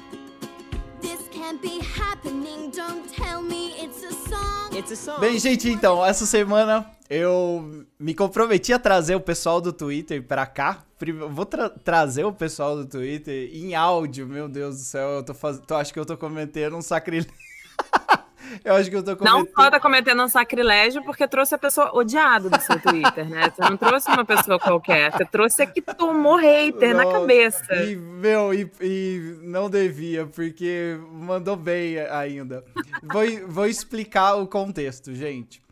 Bem, 5.21 5.39
gente, 5.39 5.69
então, 5.69 6.05
essa 6.05 6.25
semana 6.27 6.91
eu 7.09 7.85
me 7.99 8.15
comprometi 8.15 8.73
a 8.73 8.79
trazer 8.79 9.15
o 9.15 9.21
pessoal 9.21 9.61
do 9.61 9.73
Twitter 9.73 10.23
pra 10.23 10.47
cá. 10.47 10.85
Vou 11.31 11.45
tra- 11.45 11.69
trazer 11.69 12.25
o 12.25 12.33
pessoal 12.33 12.77
do 12.77 12.87
Twitter 12.87 13.51
em 13.53 13.75
áudio, 13.75 14.27
meu 14.27 14.49
Deus 14.49 14.77
do 14.77 14.83
céu. 14.83 15.09
Eu 15.11 15.23
tô, 15.23 15.35
faz... 15.35 15.59
tô 15.67 15.75
acho 15.75 15.93
que 15.93 15.99
eu 15.99 16.07
tô 16.07 16.17
cometendo 16.17 16.77
um 16.77 16.83
sacrilégio. 16.83 17.31
Eu 18.65 18.75
acho 18.75 18.91
que 18.91 18.97
eu 18.97 19.03
tô 19.03 19.11
Não 19.13 19.45
cometendo... 19.45 19.55
só 19.55 19.71
tá 19.71 19.81
cometendo 19.81 20.23
um 20.23 20.29
sacrilégio 20.29 21.03
porque 21.05 21.27
trouxe 21.27 21.55
a 21.55 21.59
pessoa 21.59 21.95
odiada 21.95 22.49
do 22.49 22.61
seu 22.61 22.81
Twitter, 22.81 23.29
né? 23.29 23.51
Você 23.51 23.63
não 23.63 23.77
trouxe 23.77 24.09
uma 24.11 24.25
pessoa 24.25 24.59
qualquer, 24.59 25.13
você 25.13 25.25
trouxe 25.25 25.63
a 25.63 25.67
que 25.67 25.83
tomou 25.83 26.37
hater 26.37 26.95
na 26.95 27.05
Nossa, 27.05 27.21
cabeça. 27.21 27.75
E, 27.75 27.97
meu, 27.97 28.55
e, 28.55 28.71
e 28.81 29.39
não 29.43 29.69
devia, 29.69 30.27
porque 30.27 30.99
mandou 31.13 31.57
bem 31.57 31.99
ainda. 31.99 32.65
Vou, 33.03 33.23
vou 33.49 33.67
explicar 33.67 34.35
o 34.35 34.47
contexto, 34.47 35.15
gente. 35.15 35.63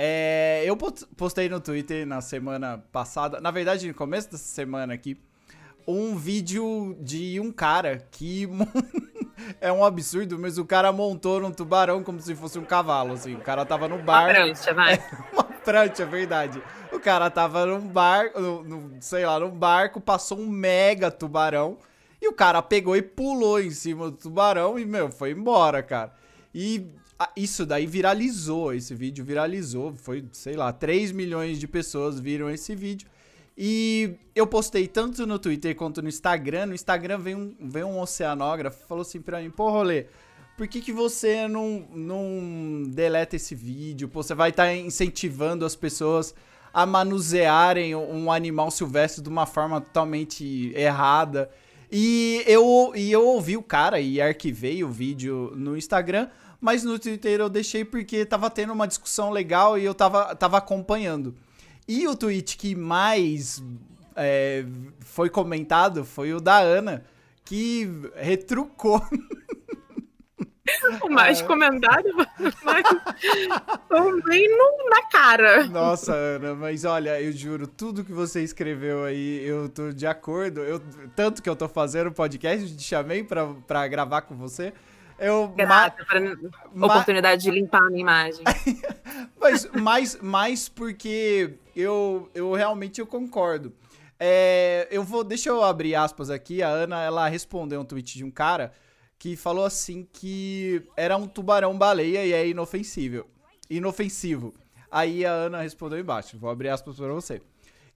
É, 0.00 0.62
eu 0.64 0.76
postei 0.76 1.48
no 1.48 1.60
Twitter 1.60 2.06
na 2.06 2.20
semana 2.20 2.78
passada, 2.92 3.40
na 3.40 3.50
verdade, 3.50 3.88
no 3.88 3.94
começo 3.94 4.30
dessa 4.30 4.44
semana 4.44 4.94
aqui, 4.94 5.18
um 5.88 6.14
vídeo 6.16 6.96
de 7.00 7.40
um 7.40 7.50
cara 7.50 8.06
que. 8.10 8.46
é 9.60 9.72
um 9.72 9.84
absurdo, 9.84 10.38
mas 10.38 10.58
o 10.58 10.64
cara 10.64 10.92
montou 10.92 11.40
num 11.40 11.50
tubarão 11.52 12.02
como 12.02 12.20
se 12.20 12.34
fosse 12.34 12.58
um 12.58 12.64
cavalo, 12.64 13.12
assim. 13.12 13.34
O 13.34 13.40
cara 13.40 13.64
tava 13.64 13.88
no 13.88 13.96
Uma 13.96 14.04
bar. 14.04 14.28
prancha, 14.34 14.74
vai. 14.74 15.02
Uma 15.32 15.44
prancha, 15.44 16.02
é 16.02 16.06
verdade. 16.06 16.62
O 16.92 16.98
cara 17.00 17.30
tava 17.30 17.66
num 17.66 17.86
barco, 17.86 18.40
no, 18.40 18.62
no- 18.64 18.92
sei 19.00 19.24
lá, 19.26 19.38
num 19.38 19.50
barco, 19.50 20.00
passou 20.00 20.38
um 20.38 20.48
mega 20.48 21.10
tubarão. 21.10 21.78
E 22.20 22.28
o 22.28 22.32
cara 22.32 22.60
pegou 22.62 22.96
e 22.96 23.02
pulou 23.02 23.60
em 23.60 23.70
cima 23.70 24.10
do 24.10 24.16
tubarão 24.16 24.78
e, 24.78 24.84
meu, 24.84 25.10
foi 25.10 25.30
embora, 25.30 25.82
cara. 25.82 26.12
E 26.52 26.86
isso 27.36 27.64
daí 27.64 27.86
viralizou, 27.86 28.72
esse 28.74 28.92
vídeo 28.94 29.24
viralizou. 29.24 29.94
Foi, 29.94 30.24
sei 30.32 30.56
lá, 30.56 30.72
3 30.72 31.12
milhões 31.12 31.58
de 31.60 31.68
pessoas 31.68 32.18
viram 32.18 32.50
esse 32.50 32.74
vídeo. 32.74 33.08
E 33.60 34.14
eu 34.36 34.46
postei 34.46 34.86
tanto 34.86 35.26
no 35.26 35.36
Twitter 35.36 35.74
quanto 35.74 36.00
no 36.00 36.08
Instagram. 36.08 36.66
No 36.66 36.74
Instagram 36.76 37.18
veio 37.18 37.38
um, 37.38 37.56
veio 37.58 37.88
um 37.88 38.00
oceanógrafo 38.00 38.86
falou 38.86 39.02
assim 39.02 39.20
pra 39.20 39.40
mim, 39.40 39.50
pô, 39.50 39.68
rolê, 39.68 40.06
por 40.56 40.68
que, 40.68 40.80
que 40.80 40.92
você 40.92 41.48
não, 41.48 41.84
não 41.92 42.84
deleta 42.86 43.34
esse 43.34 43.56
vídeo? 43.56 44.08
Pô, 44.08 44.22
você 44.22 44.32
vai 44.32 44.50
estar 44.50 44.72
incentivando 44.72 45.64
as 45.64 45.74
pessoas 45.74 46.36
a 46.72 46.86
manusearem 46.86 47.96
um 47.96 48.30
animal 48.30 48.70
silvestre 48.70 49.20
de 49.20 49.28
uma 49.28 49.44
forma 49.44 49.80
totalmente 49.80 50.72
errada. 50.76 51.50
E 51.90 52.44
eu, 52.46 52.92
e 52.94 53.10
eu 53.10 53.26
ouvi 53.26 53.56
o 53.56 53.62
cara 53.62 53.98
e 53.98 54.20
arquivei 54.20 54.84
o 54.84 54.88
vídeo 54.88 55.52
no 55.56 55.76
Instagram, 55.76 56.28
mas 56.60 56.84
no 56.84 56.96
Twitter 56.96 57.40
eu 57.40 57.48
deixei 57.48 57.84
porque 57.84 58.24
tava 58.24 58.48
tendo 58.50 58.72
uma 58.72 58.86
discussão 58.86 59.30
legal 59.30 59.76
e 59.76 59.84
eu 59.84 59.94
tava, 59.94 60.32
tava 60.36 60.58
acompanhando. 60.58 61.34
E 61.88 62.06
o 62.06 62.14
tweet 62.14 62.56
que 62.56 62.74
mais 62.74 63.62
é, 64.14 64.64
foi 65.00 65.30
comentado 65.30 66.04
foi 66.04 66.34
o 66.34 66.40
da 66.40 66.58
Ana, 66.58 67.04
que 67.44 67.88
retrucou 68.14 69.02
O 71.02 71.08
mais 71.10 71.40
comentário, 71.42 72.14
mas 72.62 72.84
também 73.88 74.48
não 74.56 74.90
na 74.90 75.02
cara. 75.04 75.66
Nossa, 75.66 76.12
Ana, 76.12 76.54
mas 76.54 76.84
olha, 76.84 77.20
eu 77.20 77.32
juro, 77.32 77.66
tudo 77.66 78.04
que 78.04 78.12
você 78.12 78.42
escreveu 78.42 79.04
aí, 79.04 79.42
eu 79.44 79.68
tô 79.68 79.92
de 79.92 80.06
acordo. 80.06 80.60
Eu, 80.60 80.80
tanto 81.16 81.42
que 81.42 81.48
eu 81.48 81.56
tô 81.56 81.68
fazendo 81.68 82.08
o 82.08 82.12
podcast, 82.12 82.76
te 82.76 82.82
chamei 82.82 83.24
pra, 83.24 83.46
pra 83.66 83.88
gravar 83.88 84.22
com 84.22 84.36
você. 84.36 84.72
Eu, 85.18 85.48
ma- 85.48 85.54
Grata 85.54 86.04
pra 86.04 86.20
ma- 86.72 86.86
oportunidade 86.86 87.42
de 87.42 87.50
limpar 87.50 87.82
a 87.82 87.88
minha 87.90 88.00
imagem. 88.02 88.44
mas 89.40 89.66
mais, 89.72 90.16
mais 90.20 90.68
porque 90.68 91.54
eu, 91.74 92.30
eu 92.34 92.52
realmente 92.52 93.00
eu 93.00 93.06
concordo. 93.06 93.72
É, 94.20 94.86
eu 94.90 95.02
vou, 95.02 95.22
deixa 95.24 95.48
eu 95.48 95.62
abrir 95.62 95.94
aspas 95.94 96.30
aqui. 96.30 96.62
A 96.62 96.68
Ana, 96.68 97.02
ela 97.02 97.28
respondeu 97.28 97.80
um 97.80 97.84
tweet 97.84 98.16
de 98.16 98.24
um 98.24 98.30
cara 98.30 98.72
que 99.18 99.36
falou 99.36 99.64
assim 99.64 100.06
que 100.12 100.82
era 100.96 101.16
um 101.16 101.26
tubarão-baleia 101.26 102.24
e 102.24 102.32
é 102.32 102.46
inofensível. 102.48 103.26
Inofensivo. 103.68 104.54
Aí 104.90 105.24
a 105.26 105.30
Ana 105.32 105.60
respondeu 105.62 105.98
embaixo. 105.98 106.38
Vou 106.38 106.48
abrir 106.50 106.68
aspas 106.68 106.96
pra 106.96 107.08
você. 107.08 107.40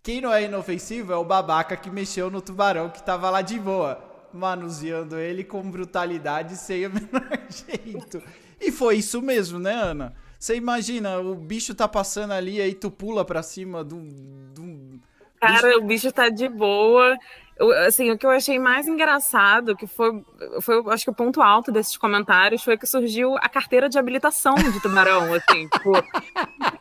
Quem 0.02 0.20
não 0.20 0.32
é 0.32 0.42
inofensivo 0.44 1.12
é 1.12 1.16
o 1.16 1.24
babaca 1.24 1.76
que 1.76 1.88
mexeu 1.88 2.28
no 2.30 2.42
tubarão 2.42 2.90
que 2.90 3.02
tava 3.02 3.30
lá 3.30 3.40
de 3.40 3.58
boa, 3.58 4.02
manuseando 4.34 5.18
ele 5.18 5.44
com 5.44 5.62
brutalidade 5.70 6.56
sem 6.56 6.86
o 6.86 6.90
menor 6.94 7.38
jeito. 7.48 8.22
E 8.60 8.70
foi 8.70 8.96
isso 8.96 9.20
mesmo, 9.20 9.58
né, 9.58 9.72
Ana? 9.74 10.14
Você 10.38 10.56
imagina, 10.56 11.18
o 11.20 11.34
bicho 11.34 11.74
tá 11.74 11.86
passando 11.86 12.32
ali, 12.32 12.60
aí 12.60 12.74
tu 12.74 12.90
pula 12.90 13.24
pra 13.24 13.42
cima 13.42 13.84
de 13.84 13.94
um. 13.94 14.50
de 14.54 14.60
um- 14.60 15.00
Cara, 15.40 15.76
o 15.78 15.82
bicho 15.84 16.10
tá 16.12 16.28
de 16.28 16.48
boa. 16.48 17.16
Eu, 17.62 17.86
assim, 17.86 18.10
o 18.10 18.18
que 18.18 18.26
eu 18.26 18.30
achei 18.30 18.58
mais 18.58 18.88
engraçado, 18.88 19.76
que 19.76 19.86
foi, 19.86 20.20
foi, 20.60 20.76
eu 20.78 20.90
acho 20.90 21.04
que 21.04 21.10
o 21.10 21.14
ponto 21.14 21.40
alto 21.40 21.70
desses 21.70 21.96
comentários 21.96 22.64
foi 22.64 22.76
que 22.76 22.86
surgiu 22.86 23.36
a 23.36 23.48
carteira 23.48 23.88
de 23.88 23.96
habilitação 23.98 24.54
de 24.56 24.80
tubarão, 24.82 25.32
assim, 25.32 25.68
tipo, 25.72 25.92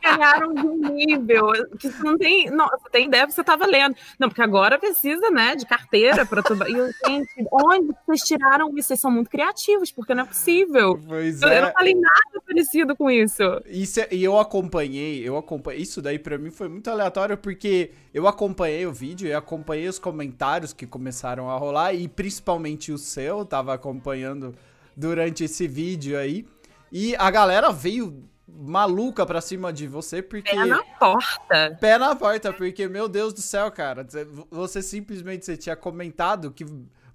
ganharam 0.01 0.53
de 0.53 0.65
um 0.65 0.77
nível 0.93 1.51
que 1.77 1.87
você 1.89 2.03
não 2.03 2.17
tem, 2.17 2.49
não, 2.49 2.67
você 2.67 2.89
tem 2.91 3.05
ideia 3.07 3.27
você 3.29 3.43
tava 3.43 3.65
lendo. 3.67 3.95
Não, 4.19 4.27
porque 4.27 4.41
agora 4.41 4.79
precisa, 4.79 5.29
né, 5.29 5.55
de 5.55 5.65
carteira 5.67 6.25
para 6.25 6.41
tubarão. 6.41 6.71
E 6.71 6.77
eu, 6.77 6.89
gente, 7.07 7.29
onde 7.51 7.93
vocês 8.05 8.21
tiraram 8.21 8.75
isso? 8.77 8.87
Vocês 8.87 8.99
são 8.99 9.11
muito 9.11 9.29
criativos, 9.29 9.91
porque 9.91 10.15
não 10.15 10.23
é 10.23 10.27
possível. 10.27 10.99
Pois 11.07 11.41
Eu, 11.41 11.47
eu 11.49 11.53
é. 11.53 11.61
não 11.61 11.71
falei 11.73 11.93
nada 11.93 12.41
parecido 12.45 12.95
com 12.95 13.09
isso. 13.09 13.43
Isso 13.65 13.99
é- 14.01 14.07
e 14.11 14.23
eu 14.23 14.37
acompanhei, 14.39 15.27
eu 15.27 15.37
acompanhei. 15.37 15.81
Isso 15.81 16.01
daí 16.01 16.17
pra 16.19 16.37
mim 16.37 16.51
foi 16.51 16.67
muito 16.67 16.89
aleatório 16.89 17.37
porque 17.37 17.91
eu 18.13 18.27
acompanhei 18.27 18.85
o 18.85 18.91
vídeo 18.91 19.27
e 19.27 19.33
acompanhei 19.33 19.87
os 19.87 19.97
comentários 19.99 20.70
que 20.73 20.85
começaram 20.87 21.49
a 21.49 21.57
rolar 21.57 21.93
e 21.93 22.07
principalmente 22.07 22.91
o 22.91 22.97
seu, 22.97 23.39
eu 23.39 23.45
tava 23.45 23.73
acompanhando 23.73 24.53
durante 24.95 25.43
esse 25.43 25.67
vídeo 25.67 26.17
aí. 26.17 26.45
E 26.91 27.15
a 27.15 27.29
galera 27.31 27.71
veio 27.71 28.23
maluca 28.47 29.25
pra 29.25 29.39
cima 29.39 29.71
de 29.71 29.87
você 29.87 30.21
porque 30.21 30.51
Pé 30.51 30.65
na 30.65 30.83
porta. 30.83 31.77
pé 31.79 31.97
na 31.97 32.15
porta, 32.15 32.51
porque, 32.51 32.87
meu 32.87 33.07
Deus 33.07 33.33
do 33.33 33.41
céu, 33.41 33.71
cara, 33.71 34.03
você- 34.07 34.27
você 34.49 34.81
simplesmente 34.81 35.45
você 35.45 35.55
tinha 35.55 35.75
comentado 35.75 36.51
que 36.51 36.65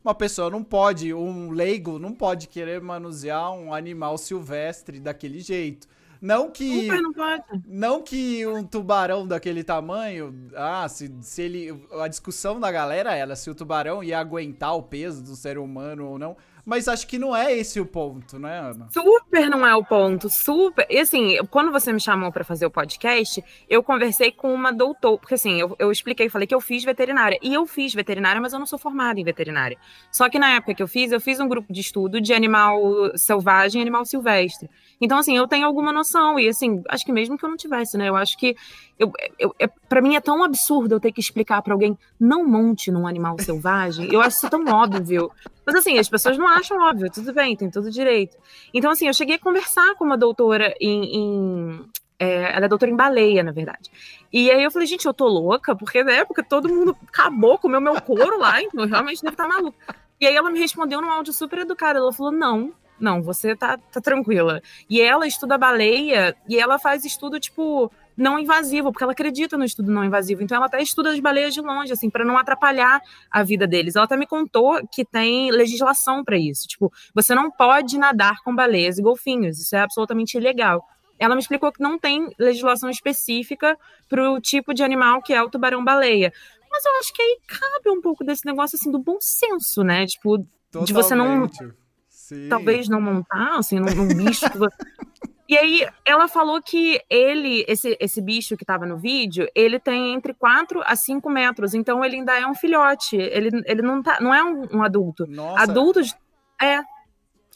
uma 0.03 0.15
pessoa 0.15 0.49
não 0.49 0.63
pode, 0.65 1.13
um 1.13 1.51
leigo 1.51 1.99
não 1.99 2.13
pode 2.13 2.47
querer 2.49 2.81
manusear 2.81 3.53
um 3.53 3.75
animal 3.75 4.17
silvestre 4.17 4.99
daquele 4.99 5.41
jeito. 5.41 5.87
Não 6.27 6.51
que. 6.51 6.83
Super 6.83 7.01
não 7.01 7.13
pode. 7.13 7.45
Não 7.65 8.03
que 8.03 8.45
um 8.45 8.65
tubarão 8.65 9.25
daquele 9.25 9.63
tamanho. 9.63 10.35
Ah, 10.57 10.89
se, 10.89 11.15
se 11.21 11.43
ele. 11.43 11.87
A 12.01 12.09
discussão 12.09 12.59
da 12.59 12.71
galera 12.73 13.15
era 13.15 13.37
se 13.37 13.49
o 13.49 13.55
tubarão 13.55 14.03
ia 14.03 14.19
aguentar 14.19 14.75
o 14.75 14.83
peso 14.83 15.23
do 15.23 15.37
ser 15.37 15.57
humano 15.57 16.05
ou 16.05 16.19
não. 16.19 16.37
Mas 16.65 16.89
acho 16.89 17.07
que 17.07 17.17
não 17.17 17.35
é 17.35 17.57
esse 17.57 17.79
o 17.79 17.87
ponto, 17.87 18.41
né, 18.41 18.59
Ana? 18.59 18.89
Super 18.91 19.49
não 19.49 19.65
é 19.65 19.77
o 19.77 19.85
ponto, 19.85 20.29
super. 20.29 20.85
E 20.91 20.99
assim, 20.99 21.37
quando 21.49 21.71
você 21.71 21.93
me 21.93 22.01
chamou 22.01 22.33
para 22.33 22.43
fazer 22.43 22.67
o 22.67 22.71
podcast, 22.73 23.43
eu 23.69 23.85
conversei 23.85 24.33
com 24.33 24.53
uma 24.53 24.73
doutora, 24.73 25.17
porque 25.17 25.35
assim, 25.35 25.61
eu, 25.61 25.77
eu 25.79 25.93
expliquei, 25.93 26.29
falei 26.29 26.45
que 26.45 26.55
eu 26.55 26.61
fiz 26.61 26.83
veterinária. 26.83 27.39
E 27.41 27.55
eu 27.55 27.67
fiz 27.67 27.95
veterinária, 27.95 28.41
mas 28.41 28.53
eu 28.53 28.59
não 28.59 28.67
sou 28.67 28.81
formada 28.81 29.21
em 29.21 29.23
veterinária. 29.23 29.79
Só 30.11 30.29
que 30.29 30.41
na 30.41 30.57
época 30.57 30.75
que 30.75 30.83
eu 30.83 30.89
fiz, 30.89 31.13
eu 31.13 31.21
fiz 31.21 31.39
um 31.39 31.47
grupo 31.47 31.73
de 31.73 31.81
estudo 31.81 32.21
de 32.21 32.35
animal 32.35 32.83
selvagem 33.15 33.81
e 33.81 33.83
animal 33.83 34.05
silvestre. 34.05 34.69
Então, 35.01 35.19
assim, 35.19 35.37
eu 35.37 35.47
tenho 35.47 35.67
alguma 35.67 35.93
noção. 35.93 36.39
E 36.39 36.49
assim, 36.49 36.83
acho 36.89 37.05
que 37.05 37.13
mesmo 37.13 37.37
que 37.37 37.45
eu 37.45 37.49
não 37.49 37.57
tivesse, 37.57 37.97
né? 37.99 38.09
Eu 38.09 38.17
acho 38.17 38.37
que. 38.39 38.57
Eu, 38.99 39.13
eu, 39.39 39.55
é, 39.59 39.67
para 39.67 40.01
mim 40.01 40.17
é 40.17 40.21
tão 40.21 40.43
absurdo 40.43 40.95
eu 40.95 41.01
ter 41.01 41.13
que 41.13 41.21
explicar 41.21 41.61
para 41.63 41.75
alguém 41.75 41.97
não 42.19 42.47
monte 42.47 42.91
num 42.91 43.07
animal 43.07 43.37
selvagem. 43.39 44.13
Eu 44.13 44.21
acho 44.21 44.39
isso 44.39 44.51
tão 44.51 44.65
óbvio. 44.65 45.31
Mas 45.67 45.75
assim, 45.75 45.99
as 45.99 46.09
pessoas 46.09 46.39
não 46.39 46.49
acham 46.49 46.79
óbvio, 46.79 47.11
tudo 47.11 47.33
bem, 47.33 47.57
tem 47.57 47.71
todo 47.71 47.91
direito. 47.91 48.37
Então, 48.73 48.91
assim, 48.91 49.07
eu 49.07 49.13
cheguei 49.13 49.37
a 49.37 49.39
conversar 49.39 49.95
com 49.97 50.05
uma 50.05 50.17
doutora 50.17 50.75
em. 50.81 51.17
em 51.17 51.91
é, 52.19 52.57
ela 52.57 52.65
é 52.65 52.69
doutora 52.69 52.91
em 52.91 52.97
baleia, 52.97 53.43
na 53.43 53.53
verdade. 53.53 53.91
E 54.33 54.51
aí 54.51 54.63
eu 54.63 54.71
falei, 54.71 54.87
gente, 54.87 55.05
eu 55.05 55.13
tô 55.13 55.27
louca, 55.27 55.77
porque 55.77 56.03
na 56.03 56.13
época 56.13 56.43
todo 56.43 56.67
mundo 56.67 56.97
acabou, 57.07 57.59
comeu 57.59 57.79
meu 57.79 58.01
couro 58.01 58.39
lá, 58.39 58.63
então 58.63 58.85
eu 58.85 58.89
realmente 58.89 59.21
devo 59.21 59.35
estar 59.35 59.47
maluca. 59.47 59.95
E 60.19 60.27
aí 60.27 60.35
ela 60.35 60.51
me 60.51 60.59
respondeu 60.59 61.01
num 61.01 61.11
áudio 61.11 61.33
super 61.33 61.59
educado. 61.59 61.99
Ela 61.99 62.13
falou: 62.13 62.33
não, 62.33 62.73
não, 62.99 63.23
você 63.23 63.55
tá, 63.55 63.79
tá 63.79 64.01
tranquila. 64.01 64.63
E 64.89 65.01
ela 65.01 65.27
estuda 65.27 65.59
baleia 65.59 66.35
e 66.49 66.59
ela 66.59 66.79
faz 66.79 67.05
estudo, 67.05 67.39
tipo, 67.39 67.91
não 68.17 68.39
invasivo, 68.39 68.91
porque 68.91 69.05
ela 69.05 69.13
acredita 69.13 69.59
no 69.59 69.65
estudo 69.65 69.91
não 69.91 70.05
invasivo. 70.05 70.43
Então 70.43 70.57
ela 70.57 70.67
até 70.67 70.81
estuda 70.81 71.11
as 71.11 71.21
baleias 71.21 71.53
de 71.53 71.61
longe, 71.61 71.93
assim, 71.93 72.09
para 72.09 72.25
não 72.25 72.39
atrapalhar 72.39 73.01
a 73.31 73.43
vida 73.43 73.67
deles. 73.67 73.97
Ela 73.97 74.07
até 74.07 74.17
me 74.17 74.27
contou 74.27 74.81
que 74.91 75.05
tem 75.05 75.51
legislação 75.51 76.25
para 76.25 76.39
isso. 76.39 76.67
Tipo, 76.67 76.93
você 77.15 77.35
não 77.35 77.51
pode 77.51 77.99
nadar 77.99 78.43
com 78.43 78.55
baleias 78.55 78.99
e 78.99 79.03
golfinhos. 79.03 79.59
Isso 79.59 79.77
é 79.77 79.81
absolutamente 79.81 80.37
ilegal. 80.37 80.83
Ela 81.19 81.35
me 81.35 81.41
explicou 81.41 81.73
que 81.73 81.83
não 81.83 81.99
tem 81.99 82.31
legislação 82.39 82.91
específica 82.91 83.79
para 84.09 84.31
o 84.31 84.41
tipo 84.41 84.75
de 84.75 84.83
animal 84.83 85.23
que 85.23 85.33
é 85.33 85.43
o 85.43 85.51
tubarão-baleia. 85.51 86.33
Mas 86.71 86.85
eu 86.85 86.93
acho 86.99 87.13
que 87.13 87.23
aí 87.23 87.39
cabe 87.47 87.91
um 87.91 88.03
pouco 88.03 88.25
desse 88.25 88.45
negócio 88.45 88.77
assim 88.77 88.91
do 88.91 88.99
bom 88.99 89.17
senso, 89.21 89.83
né? 89.83 90.05
Tipo, 90.07 90.39
de 90.85 90.93
você 90.93 91.15
não 91.15 91.47
Totalmente. 91.47 91.86
Sim. 92.29 92.49
talvez 92.49 92.89
não 92.89 93.01
montar, 93.01 93.57
assim, 93.59 93.79
num, 93.79 93.95
num 93.95 94.09
bicho. 94.09 94.51
que 94.51 94.59
você- 94.59 94.77
E 95.49 95.57
aí, 95.57 95.87
ela 96.05 96.27
falou 96.27 96.61
que 96.61 97.01
ele, 97.09 97.65
esse, 97.69 97.97
esse 98.01 98.21
bicho 98.21 98.57
que 98.57 98.65
tava 98.65 98.85
no 98.85 98.97
vídeo, 98.99 99.49
ele 99.55 99.79
tem 99.79 100.13
entre 100.13 100.35
4 100.35 100.83
a 100.85 100.97
5 100.97 101.31
metros, 101.31 101.73
então 101.73 102.05
ele 102.05 102.17
ainda 102.17 102.37
é 102.37 102.45
um 102.45 102.55
filhote. 102.55 103.15
Ele, 103.17 103.63
ele 103.65 103.81
não, 103.81 104.03
tá, 104.03 104.19
não 104.21 104.35
é 104.35 104.43
um, 104.43 104.79
um 104.79 104.83
adulto. 104.83 105.25
Nossa, 105.29 105.63
Adultos. 105.63 106.17
É. 106.61 106.81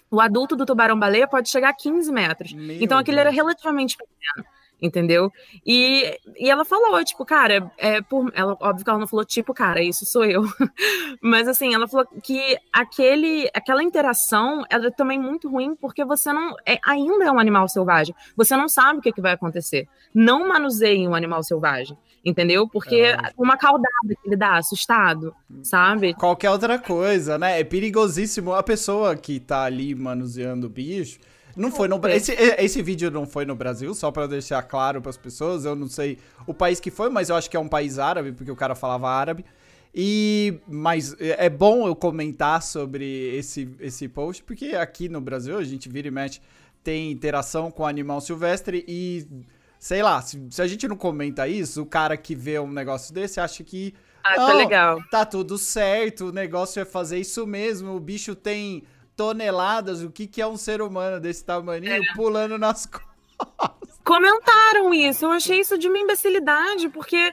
O 0.08 0.20
adulto 0.20 0.54
do 0.54 0.64
tubarão-baleia 0.64 1.26
pode 1.26 1.48
chegar 1.48 1.70
a 1.70 1.74
15 1.74 2.12
metros. 2.12 2.52
Meu 2.52 2.76
então 2.80 2.96
aquele 2.96 3.18
era 3.18 3.30
Deus. 3.30 3.42
relativamente 3.42 3.96
pequeno. 3.96 4.46
Entendeu? 4.82 5.30
E, 5.66 6.18
e 6.38 6.48
ela 6.48 6.64
falou, 6.64 7.04
tipo, 7.04 7.24
cara, 7.24 7.70
é 7.76 8.00
por. 8.00 8.32
Ela, 8.34 8.56
óbvio 8.60 8.84
que 8.84 8.90
ela 8.90 8.98
não 8.98 9.06
falou, 9.06 9.24
tipo, 9.24 9.52
cara, 9.52 9.82
isso 9.82 10.06
sou 10.06 10.24
eu. 10.24 10.42
Mas 11.20 11.46
assim, 11.46 11.74
ela 11.74 11.86
falou 11.86 12.06
que 12.22 12.56
aquele, 12.72 13.50
aquela 13.52 13.82
interação 13.82 14.64
ela 14.70 14.86
é 14.86 14.90
também 14.90 15.18
muito 15.18 15.50
ruim, 15.50 15.74
porque 15.74 16.04
você 16.04 16.32
não. 16.32 16.56
É, 16.66 16.78
ainda 16.84 17.24
é 17.24 17.30
um 17.30 17.38
animal 17.38 17.68
selvagem. 17.68 18.14
Você 18.36 18.56
não 18.56 18.68
sabe 18.68 19.00
o 19.00 19.02
que, 19.02 19.12
que 19.12 19.20
vai 19.20 19.32
acontecer. 19.32 19.86
Não 20.14 20.48
manuseie 20.48 21.06
um 21.06 21.14
animal 21.14 21.42
selvagem. 21.42 21.96
Entendeu? 22.24 22.68
Porque 22.68 22.96
É. 22.96 23.16
uma 23.36 23.56
caudada 23.56 23.88
que 24.08 24.28
ele 24.28 24.36
dá, 24.36 24.58
assustado, 24.58 25.34
sabe? 25.62 26.12
Qualquer 26.14 26.50
outra 26.50 26.78
coisa, 26.78 27.38
né? 27.38 27.60
É 27.60 27.64
perigosíssimo. 27.64 28.52
A 28.52 28.62
pessoa 28.62 29.16
que 29.16 29.40
tá 29.40 29.62
ali 29.62 29.94
manuseando 29.94 30.66
o 30.66 30.70
bicho. 30.70 31.18
Não 31.60 31.70
foi 31.70 31.86
no 31.88 31.98
Bra- 31.98 32.12
É. 32.12 32.16
esse, 32.16 32.32
esse 32.32 32.82
vídeo 32.82 33.10
não 33.10 33.26
foi 33.26 33.44
no 33.44 33.54
Brasil, 33.54 33.94
só 33.94 34.10
pra 34.10 34.26
deixar 34.26 34.62
claro 34.62 35.00
pras 35.02 35.16
pessoas. 35.16 35.64
Eu 35.64 35.76
não 35.76 35.86
sei 35.86 36.18
o 36.46 36.54
país 36.54 36.80
que 36.80 36.90
foi, 36.90 37.08
mas 37.10 37.28
eu 37.28 37.36
acho 37.36 37.48
que 37.50 37.56
é 37.56 37.60
um 37.60 37.68
país 37.68 37.98
árabe, 37.98 38.32
porque 38.32 38.50
o 38.50 38.56
cara 38.56 38.74
falava 38.74 39.08
árabe. 39.08 39.44
E 39.94 40.60
mas 40.68 41.14
é 41.20 41.46
é 41.46 41.50
bom 41.50 41.86
eu 41.86 41.96
comentar 41.96 42.62
sobre 42.62 43.04
esse 43.36 43.68
esse 43.80 44.06
post, 44.08 44.42
porque 44.44 44.66
aqui 44.76 45.08
no 45.08 45.20
Brasil 45.20 45.58
a 45.58 45.64
gente 45.64 45.88
vira 45.88 46.06
e 46.08 46.10
mexe 46.10 46.40
tem 46.82 47.10
interação 47.10 47.70
com 47.70 47.84
animal 47.84 48.20
silvestre 48.20 48.84
e 48.88 49.26
sei 49.78 50.02
lá, 50.02 50.22
se, 50.22 50.40
se 50.50 50.62
a 50.62 50.66
gente 50.66 50.86
não 50.86 50.96
comenta 50.96 51.48
isso, 51.48 51.82
o 51.82 51.86
cara 51.86 52.16
que 52.16 52.34
vê 52.34 52.58
um 52.58 52.70
negócio 52.70 53.12
desse 53.12 53.40
acha 53.40 53.64
que 53.64 53.92
Ah, 54.22 54.34
tá 54.36 54.48
Não, 54.48 54.56
legal. 54.56 55.02
tá 55.10 55.24
tudo 55.26 55.58
certo, 55.58 56.26
o 56.26 56.32
negócio 56.32 56.80
é 56.80 56.84
fazer 56.84 57.18
isso 57.18 57.46
mesmo, 57.46 57.94
o 57.96 58.00
bicho 58.00 58.34
tem 58.34 58.82
toneladas, 59.20 60.02
o 60.02 60.10
que, 60.10 60.26
que 60.26 60.40
é 60.40 60.46
um 60.46 60.56
ser 60.56 60.80
humano 60.80 61.20
desse 61.20 61.44
tamaninho 61.44 62.02
pulando 62.16 62.56
nas 62.56 62.86
costas? 62.88 64.00
comentaram 64.02 64.94
isso. 64.94 65.26
Eu 65.26 65.30
achei 65.30 65.60
isso 65.60 65.76
de 65.76 65.88
uma 65.88 65.98
imbecilidade, 65.98 66.88
porque, 66.88 67.30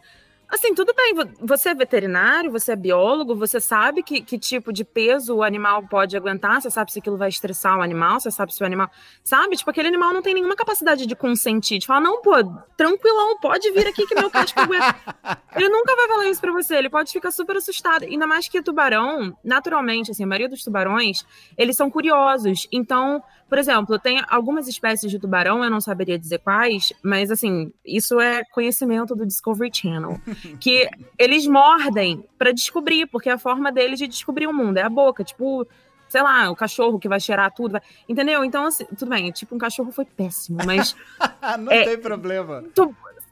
assim, 0.49 0.73
tudo 0.73 0.93
bem, 0.95 1.13
vo- 1.13 1.29
você 1.41 1.69
é 1.69 1.75
veterinário, 1.75 2.51
você 2.51 2.71
é 2.71 2.75
biólogo, 2.75 3.35
você 3.35 3.59
sabe 3.59 4.01
que, 4.03 4.21
que 4.21 4.37
tipo 4.39 4.71
de 4.71 4.83
peso 4.83 5.35
o 5.35 5.43
animal 5.43 5.83
pode 5.87 6.15
aguentar, 6.15 6.61
você 6.61 6.69
sabe 6.69 6.91
se 6.91 6.99
aquilo 6.99 7.17
vai 7.17 7.29
estressar 7.29 7.77
o 7.77 7.81
animal, 7.81 8.19
você 8.19 8.31
sabe 8.31 8.53
se 8.53 8.63
o 8.63 8.65
animal. 8.65 8.89
Sabe? 9.23 9.55
Tipo, 9.55 9.69
aquele 9.71 9.87
animal 9.89 10.13
não 10.13 10.21
tem 10.21 10.33
nenhuma 10.33 10.55
capacidade 10.55 11.05
de 11.05 11.15
consentir, 11.15 11.79
de 11.79 11.85
falar, 11.87 12.01
não, 12.01 12.21
pô, 12.21 12.31
tranquilão, 12.77 13.37
pode 13.39 13.69
vir 13.71 13.87
aqui 13.87 14.05
que 14.05 14.15
meu 14.15 14.29
casco 14.29 14.59
aguenta. 14.59 14.95
Ele 15.55 15.69
nunca 15.69 15.95
vai 15.95 16.07
falar 16.07 16.29
isso 16.29 16.39
pra 16.39 16.51
você, 16.51 16.75
ele 16.75 16.89
pode 16.89 17.11
ficar 17.11 17.31
super 17.31 17.57
assustado. 17.57 18.03
Ainda 18.03 18.27
mais 18.27 18.47
que 18.47 18.61
tubarão, 18.61 19.35
naturalmente, 19.43 20.11
assim, 20.11 20.23
a 20.23 20.27
maioria 20.27 20.47
dos 20.47 20.63
tubarões, 20.63 21.25
eles 21.57 21.75
são 21.75 21.89
curiosos. 21.89 22.67
Então, 22.71 23.23
por 23.49 23.57
exemplo, 23.57 23.97
tem 23.99 24.21
algumas 24.27 24.67
espécies 24.67 25.09
de 25.09 25.17
tubarão, 25.19 25.63
eu 25.63 25.69
não 25.69 25.79
saberia 25.81 26.17
dizer 26.19 26.39
quais, 26.39 26.91
mas 27.01 27.31
assim, 27.31 27.71
isso 27.85 28.19
é 28.19 28.43
conhecimento 28.51 29.15
do 29.15 29.25
Discovery 29.25 29.71
Channel, 29.73 30.19
que 30.59 30.89
eles 31.17 31.47
mordem 31.47 32.23
pra 32.37 32.51
descobrir, 32.51 33.05
porque 33.07 33.29
é 33.29 33.33
a 33.33 33.37
forma 33.37 33.71
deles 33.71 33.99
de 33.99 34.07
descobrir 34.07 34.47
o 34.47 34.53
mundo 34.53 34.77
é 34.77 34.81
a 34.83 34.89
boca, 34.89 35.23
tipo, 35.23 35.65
sei 36.09 36.21
lá, 36.21 36.49
o 36.49 36.55
cachorro 36.55 36.99
que 36.99 37.09
vai 37.09 37.19
cheirar 37.19 37.53
tudo, 37.53 37.73
vai- 37.73 37.81
entendeu? 38.07 38.43
Então, 38.43 38.65
assim, 38.65 38.85
tudo 38.97 39.09
bem, 39.09 39.29
tipo, 39.31 39.55
um 39.55 39.57
cachorro 39.57 39.91
foi 39.91 40.05
péssimo, 40.05 40.57
mas 40.65 40.95
não 41.59 41.71
É. 41.71 41.83
tem 41.83 41.97
problema. 41.97 42.63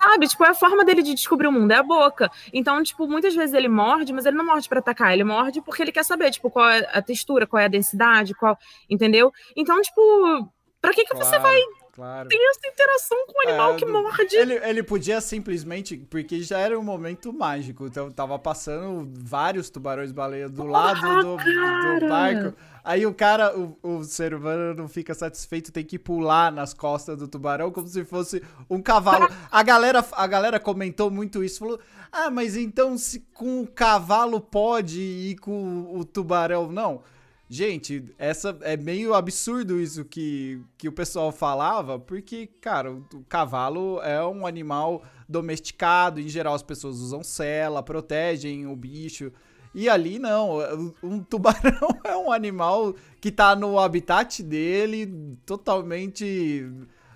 Sabe, 0.05 0.27
tipo, 0.27 0.45
é 0.45 0.49
a 0.49 0.53
forma 0.53 0.85
dele 0.85 1.01
de 1.01 1.15
descobrir 1.15 1.47
o 1.47 1.51
mundo, 1.51 1.71
é 1.71 1.77
a 1.77 1.83
boca. 1.83 2.31
Então, 2.53 2.81
tipo, 2.83 3.07
muitas 3.07 3.33
vezes 3.33 3.55
ele 3.55 3.67
morde, 3.67 4.13
mas 4.13 4.23
ele 4.27 4.37
não 4.37 4.45
morde 4.45 4.69
pra 4.69 4.77
atacar, 4.77 5.11
ele 5.11 5.23
morde 5.23 5.63
porque 5.63 5.81
ele 5.81 5.91
quer 5.91 6.05
saber, 6.05 6.29
tipo, 6.29 6.51
qual 6.51 6.69
é 6.69 6.87
a 6.93 7.01
textura, 7.01 7.47
qual 7.47 7.59
é 7.59 7.65
a 7.65 7.69
densidade, 7.69 8.35
qual, 8.35 8.55
entendeu? 8.87 9.33
Então, 9.55 9.81
tipo, 9.81 10.47
pra 10.79 10.93
que 10.93 11.05
que 11.05 11.15
você 11.15 11.39
vai 11.39 11.59
Claro. 11.95 12.27
ter 12.27 12.35
essa 12.35 12.67
interação 12.67 13.17
com 13.25 13.39
o 13.39 13.49
animal 13.49 13.73
É, 13.73 13.77
que 13.77 13.85
morde? 13.85 14.35
Ele, 14.35 14.55
ele 14.55 14.83
podia 14.83 15.21
simplesmente, 15.21 15.95
porque 16.09 16.41
já 16.41 16.59
era 16.59 16.77
um 16.77 16.83
momento 16.83 17.31
mágico, 17.31 17.87
então 17.87 18.11
tava 18.11 18.37
passando 18.37 19.09
vários 19.23 19.69
tubarões-baleia 19.69 20.49
do 20.49 20.65
lado 20.65 20.99
do, 20.99 21.37
do 21.37 21.43
cara! 21.43 22.07
barco. 22.09 22.57
Aí 22.83 23.05
o 23.05 23.13
cara, 23.13 23.57
o, 23.57 23.77
o 23.81 24.03
ser 24.03 24.33
humano 24.33 24.75
não 24.75 24.89
fica 24.89 25.13
satisfeito, 25.13 25.71
tem 25.71 25.85
que 25.85 25.97
pular 25.97 26.51
nas 26.51 26.73
costas 26.73 27.17
do 27.17 27.29
tubarão 27.29 27.71
como 27.71 27.87
se 27.87 28.03
fosse 28.03 28.43
um 28.69 28.81
cavalo. 28.81 29.27
A 29.49 29.63
galera, 29.63 30.05
a 30.11 30.27
galera 30.27 30.59
comentou 30.59 31.09
muito 31.09 31.43
isso, 31.43 31.59
falou: 31.59 31.79
"Ah, 32.11 32.29
mas 32.29 32.57
então 32.57 32.97
se 32.97 33.21
com 33.33 33.61
o 33.61 33.67
cavalo 33.67 34.41
pode 34.41 34.99
e 35.01 35.35
com 35.37 35.97
o 35.97 36.03
tubarão 36.03 36.69
não?" 36.71 37.01
Gente, 37.47 38.03
essa 38.17 38.57
é 38.61 38.75
meio 38.75 39.13
absurdo 39.13 39.79
isso 39.79 40.03
que, 40.03 40.59
que 40.77 40.87
o 40.87 40.91
pessoal 40.91 41.31
falava, 41.31 41.99
porque, 41.99 42.47
cara, 42.59 42.91
o, 42.91 43.05
o 43.13 43.23
cavalo 43.29 44.01
é 44.01 44.25
um 44.25 44.47
animal 44.47 45.03
domesticado, 45.29 46.19
em 46.19 46.27
geral 46.27 46.55
as 46.55 46.63
pessoas 46.63 46.97
usam 46.97 47.23
sela, 47.23 47.83
protegem 47.83 48.65
o 48.65 48.75
bicho. 48.75 49.31
E 49.75 49.87
ali 49.89 50.17
não, 50.17 50.57
um 51.03 51.21
tubarão 51.21 51.89
é 52.03 52.15
um 52.15 52.31
animal 52.31 52.95
que 53.21 53.29
tá 53.31 53.55
no 53.55 53.77
habitat 53.77 54.41
dele 54.41 55.37
totalmente, 55.45 56.65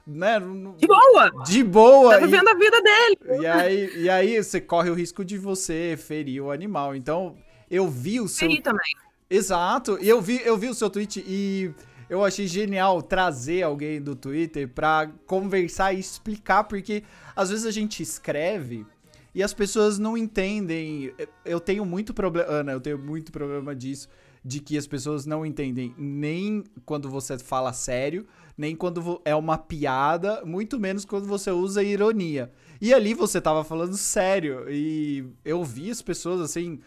né, 0.05 0.39
De 0.77 0.85
boa! 0.85 1.43
de 1.45 1.63
boa. 1.63 2.11
Tá 2.11 2.21
e- 2.21 2.25
vivendo 2.25 2.49
a 2.49 2.53
vida 2.53 2.81
dele. 2.81 3.41
e 3.41 3.45
aí, 3.47 4.01
e 4.03 4.09
aí 4.09 4.43
você 4.43 4.59
corre 4.61 4.89
o 4.89 4.93
risco 4.93 5.23
de 5.25 5.37
você 5.37 5.95
ferir 5.97 6.43
o 6.43 6.51
animal. 6.51 6.95
Então, 6.95 7.37
eu 7.71 7.87
vi 7.87 8.19
o 8.19 8.27
seu. 8.27 8.47
Feri 8.49 8.61
também. 8.61 8.93
Exato. 9.29 9.97
E 10.01 10.09
eu 10.09 10.21
vi, 10.21 10.41
eu 10.43 10.57
vi 10.57 10.69
o 10.69 10.73
seu 10.73 10.89
tweet 10.89 11.23
e 11.27 11.71
eu 12.09 12.23
achei 12.23 12.47
genial 12.47 13.01
trazer 13.01 13.61
alguém 13.61 14.01
do 14.01 14.15
Twitter 14.15 14.67
pra 14.67 15.11
conversar 15.27 15.93
e 15.93 15.99
explicar, 15.99 16.63
porque 16.63 17.03
às 17.35 17.49
vezes 17.49 17.65
a 17.65 17.71
gente 17.71 18.01
escreve 18.01 18.85
e 19.33 19.43
as 19.43 19.53
pessoas 19.53 19.99
não 19.99 20.17
entendem. 20.17 21.13
Eu 21.45 21.59
tenho 21.59 21.85
muito 21.85 22.13
problema, 22.13 22.49
Ana, 22.49 22.71
eu 22.71 22.81
tenho 22.81 22.97
muito 22.97 23.31
problema 23.31 23.75
disso, 23.75 24.09
de 24.43 24.59
que 24.59 24.75
as 24.75 24.87
pessoas 24.87 25.27
não 25.27 25.45
entendem 25.45 25.93
nem 25.95 26.63
quando 26.83 27.07
você 27.07 27.37
fala 27.37 27.71
sério, 27.71 28.25
nem 28.57 28.75
quando 28.75 29.21
é 29.23 29.35
uma 29.35 29.57
piada, 29.57 30.43
muito 30.43 30.79
menos 30.79 31.05
quando 31.05 31.27
você 31.27 31.51
usa 31.51 31.83
ironia. 31.83 32.51
E 32.81 32.93
ali 32.93 33.13
você 33.13 33.39
tava 33.39 33.63
falando 33.63 33.95
sério 33.95 34.65
e 34.69 35.25
eu 35.45 35.63
vi 35.63 35.91
as 35.91 36.01
pessoas 36.01 36.41
assim, 36.41 36.79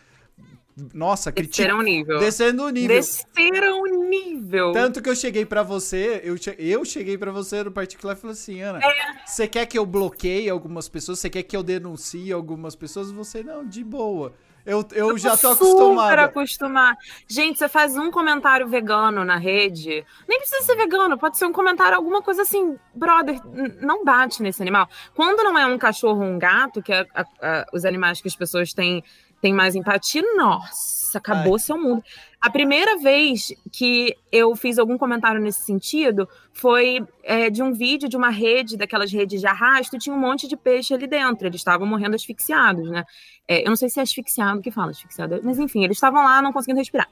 nossa, 0.94 1.30
Desceram 1.30 1.78
o 1.78 1.82
nível. 1.82 2.18
Descendo 2.18 2.64
o 2.64 2.70
nível. 2.70 2.96
Desceram 2.96 3.82
o 3.82 4.08
nível. 4.08 4.72
Tanto 4.72 5.02
que 5.02 5.08
eu 5.10 5.14
cheguei 5.16 5.44
pra 5.44 5.62
você, 5.62 6.20
eu, 6.24 6.36
che- 6.36 6.56
eu 6.58 6.84
cheguei 6.84 7.18
pra 7.18 7.30
você 7.30 7.62
no 7.62 7.70
particular 7.70 8.14
e 8.14 8.16
falei 8.16 8.32
assim, 8.32 8.60
Ana, 8.62 8.78
É. 8.82 9.26
você 9.26 9.46
quer 9.46 9.66
que 9.66 9.78
eu 9.78 9.84
bloqueie 9.84 10.48
algumas 10.48 10.88
pessoas? 10.88 11.18
Você 11.18 11.28
quer 11.28 11.42
que 11.42 11.56
eu 11.56 11.62
denuncie 11.62 12.32
algumas 12.32 12.74
pessoas? 12.74 13.10
Você, 13.12 13.42
não, 13.42 13.66
de 13.66 13.84
boa. 13.84 14.32
Eu, 14.64 14.86
eu 14.92 15.18
já 15.18 15.30
tô 15.36 15.54
Super 15.54 15.64
acostumada. 15.66 16.22
acostumar. 16.22 16.96
Gente, 17.28 17.58
você 17.58 17.68
faz 17.68 17.96
um 17.96 18.12
comentário 18.12 18.66
vegano 18.68 19.24
na 19.24 19.36
rede. 19.36 20.06
Nem 20.28 20.38
precisa 20.38 20.62
ser 20.62 20.76
vegano, 20.76 21.18
pode 21.18 21.36
ser 21.36 21.46
um 21.46 21.52
comentário, 21.52 21.96
alguma 21.96 22.22
coisa 22.22 22.42
assim. 22.42 22.78
Brother, 22.94 23.40
não 23.80 24.04
bate 24.04 24.40
nesse 24.40 24.62
animal. 24.62 24.88
Quando 25.16 25.42
não 25.42 25.58
é 25.58 25.66
um 25.66 25.76
cachorro 25.76 26.20
ou 26.22 26.28
um 26.30 26.38
gato, 26.38 26.80
que 26.80 26.92
é 26.92 27.04
a- 27.12 27.24
a- 27.42 27.66
os 27.72 27.84
animais 27.84 28.20
que 28.20 28.28
as 28.28 28.36
pessoas 28.36 28.72
têm, 28.72 29.02
têm 29.42 29.52
mais 29.52 29.74
empatia, 29.74 30.22
nossa, 30.36 31.18
acabou 31.18 31.58
seu 31.58 31.76
mundo. 31.76 32.02
A 32.40 32.48
primeira 32.48 32.96
vez 32.96 33.52
que 33.72 34.16
eu 34.30 34.54
fiz 34.54 34.78
algum 34.78 34.96
comentário 34.96 35.40
nesse 35.40 35.62
sentido 35.62 36.28
foi 36.52 37.04
é, 37.24 37.50
de 37.50 37.62
um 37.62 37.72
vídeo 37.72 38.08
de 38.08 38.16
uma 38.16 38.30
rede, 38.30 38.76
daquelas 38.76 39.12
redes 39.12 39.40
de 39.40 39.46
arrasto, 39.46 39.98
tinha 39.98 40.14
um 40.14 40.18
monte 40.18 40.46
de 40.46 40.56
peixe 40.56 40.94
ali 40.94 41.08
dentro. 41.08 41.46
Eles 41.46 41.60
estavam 41.60 41.86
morrendo 41.86 42.14
asfixiados, 42.14 42.88
né? 42.88 43.04
É, 43.46 43.62
eu 43.62 43.68
não 43.68 43.76
sei 43.76 43.88
se 43.88 43.98
é 43.98 44.02
asfixiado 44.02 44.62
que 44.62 44.70
fala, 44.70 44.92
asfixiado, 44.92 45.40
mas 45.42 45.58
enfim, 45.58 45.84
eles 45.84 45.96
estavam 45.96 46.22
lá 46.22 46.40
não 46.40 46.52
conseguindo 46.52 46.78
respirar. 46.78 47.08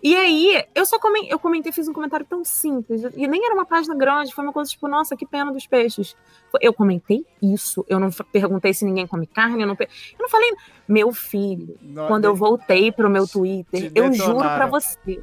E 0.00 0.14
aí, 0.14 0.64
eu 0.74 0.86
só 0.86 0.98
comentei, 0.98 1.32
eu 1.32 1.38
comentei, 1.40 1.72
fiz 1.72 1.88
um 1.88 1.92
comentário 1.92 2.24
tão 2.24 2.44
simples, 2.44 3.02
e 3.16 3.26
nem 3.26 3.44
era 3.44 3.52
uma 3.54 3.66
página 3.66 3.96
grande, 3.96 4.32
foi 4.32 4.44
uma 4.44 4.52
coisa 4.52 4.70
tipo, 4.70 4.86
nossa, 4.86 5.16
que 5.16 5.26
pena 5.26 5.52
dos 5.52 5.66
peixes. 5.66 6.16
Eu 6.60 6.72
comentei 6.72 7.26
isso, 7.42 7.84
eu 7.88 7.98
não 7.98 8.08
perguntei 8.32 8.72
se 8.72 8.84
ninguém 8.84 9.06
come 9.08 9.26
carne, 9.26 9.62
eu 9.62 9.66
não, 9.66 9.76
eu 9.80 9.88
não 10.20 10.28
falei, 10.28 10.52
meu 10.86 11.12
filho, 11.12 11.76
Não, 11.82 12.06
quando 12.06 12.26
eu 12.26 12.34
voltei 12.34 12.92
pro 12.92 13.10
meu 13.10 13.26
Te 13.26 13.32
Twitter, 13.32 13.90
eu 13.94 14.12
juro 14.12 14.38
pra 14.38 14.66
detonaram. 14.66 14.70
você. 14.70 15.20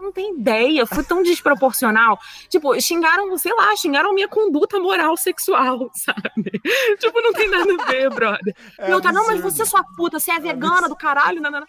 Não 0.00 0.12
tem 0.12 0.38
ideia, 0.38 0.86
foi 0.86 1.02
tão 1.04 1.22
desproporcional. 1.22 2.18
tipo, 2.48 2.78
xingaram, 2.80 3.36
sei 3.38 3.52
lá, 3.54 3.74
xingaram 3.76 4.14
minha 4.14 4.28
conduta 4.28 4.78
moral 4.78 5.16
sexual, 5.16 5.90
sabe? 5.94 6.50
tipo, 6.98 7.20
não 7.20 7.32
tem 7.32 7.48
nada 7.50 7.72
a 7.82 7.84
ver, 7.86 8.10
brother. 8.10 8.54
É 8.78 8.90
não, 8.90 9.00
tá, 9.00 9.12
não, 9.12 9.26
mas 9.26 9.36
absurdo. 9.40 9.54
você 9.56 9.62
é 9.62 9.64
sua 9.64 9.84
puta, 9.96 10.18
você 10.20 10.30
é 10.32 10.38
vegana 10.40 10.88
do 10.88 10.96
caralho, 10.96 11.40
não, 11.40 11.50
não, 11.50 11.60
não. 11.60 11.66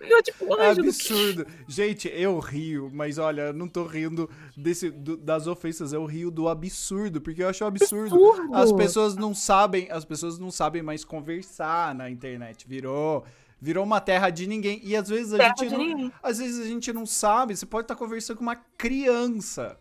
Eu, 0.00 0.22
tipo, 0.22 0.54
É 0.60 0.70
absurdo. 0.70 1.46
Gente, 1.66 2.08
eu 2.08 2.38
rio, 2.38 2.90
mas 2.92 3.18
olha, 3.18 3.42
eu 3.42 3.52
não 3.52 3.66
tô 3.68 3.84
rindo 3.84 4.28
desse, 4.56 4.90
do- 4.90 5.16
das 5.16 5.46
ofensas, 5.46 5.92
eu 5.92 6.04
rio 6.04 6.30
do 6.30 6.48
absurdo, 6.48 7.20
porque 7.20 7.42
eu 7.42 7.48
acho 7.48 7.64
absurdo. 7.64 8.14
absurdo. 8.14 8.54
As 8.54 8.72
pessoas 8.72 9.16
não 9.16 9.34
sabem, 9.34 9.88
as 9.90 10.04
pessoas 10.04 10.38
não 10.38 10.50
sabem 10.50 10.82
mais 10.82 11.04
conversar 11.04 11.94
na 11.94 12.08
internet. 12.10 12.66
Virou, 12.68 13.24
Virou 13.60 13.84
uma 13.84 14.00
terra 14.00 14.30
de 14.30 14.46
ninguém. 14.46 14.80
E 14.84 14.94
às 14.94 15.08
vezes 15.08 15.32
a 15.32 15.38
Terra 15.38 15.54
gente 15.58 15.72
não, 15.72 15.78
ninguém. 15.78 16.12
às 16.22 16.38
vezes 16.38 16.60
a 16.60 16.68
gente 16.68 16.92
não 16.92 17.06
sabe. 17.06 17.56
Você 17.56 17.64
pode 17.64 17.84
estar 17.84 17.96
conversando 17.96 18.36
com 18.36 18.42
uma 18.42 18.56
criança. 18.56 19.78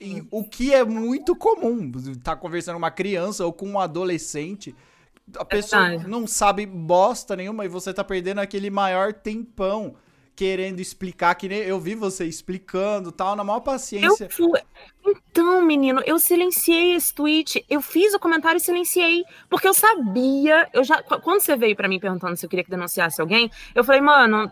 E 0.00 0.26
o 0.30 0.44
que 0.44 0.74
é 0.74 0.84
muito 0.84 1.34
comum. 1.36 1.90
Tá 2.22 2.36
conversando 2.36 2.74
com 2.74 2.78
uma 2.78 2.90
criança 2.90 3.44
ou 3.44 3.52
com 3.52 3.68
um 3.68 3.78
adolescente. 3.78 4.74
A 5.36 5.44
pessoa 5.44 5.88
verdade. 5.88 6.10
não 6.10 6.26
sabe 6.26 6.66
bosta 6.66 7.34
nenhuma 7.34 7.64
e 7.64 7.68
você 7.68 7.94
tá 7.94 8.04
perdendo 8.04 8.40
aquele 8.40 8.68
maior 8.68 9.12
tempão 9.12 9.96
querendo 10.36 10.80
explicar, 10.80 11.34
que 11.34 11.48
nem 11.48 11.58
eu 11.60 11.78
vi 11.78 11.94
você 11.94 12.24
explicando 12.24 13.12
tal, 13.12 13.36
na 13.36 13.44
maior 13.44 13.60
paciência. 13.60 14.24
Eu 14.24 14.30
fui. 14.30 14.60
Então, 15.06 15.62
menino, 15.62 16.02
eu 16.06 16.18
silenciei 16.18 16.94
esse 16.94 17.14
tweet. 17.14 17.64
Eu 17.68 17.80
fiz 17.80 18.14
o 18.14 18.18
comentário 18.18 18.56
e 18.58 18.60
silenciei. 18.60 19.22
Porque 19.48 19.68
eu 19.68 19.74
sabia. 19.74 20.68
Eu 20.72 20.82
já, 20.82 21.02
qu- 21.02 21.20
quando 21.20 21.40
você 21.40 21.56
veio 21.56 21.76
pra 21.76 21.88
mim 21.88 22.00
perguntando 22.00 22.36
se 22.36 22.44
eu 22.44 22.50
queria 22.50 22.64
que 22.64 22.70
denunciasse 22.70 23.20
alguém, 23.20 23.50
eu 23.74 23.84
falei, 23.84 24.00
mano. 24.00 24.50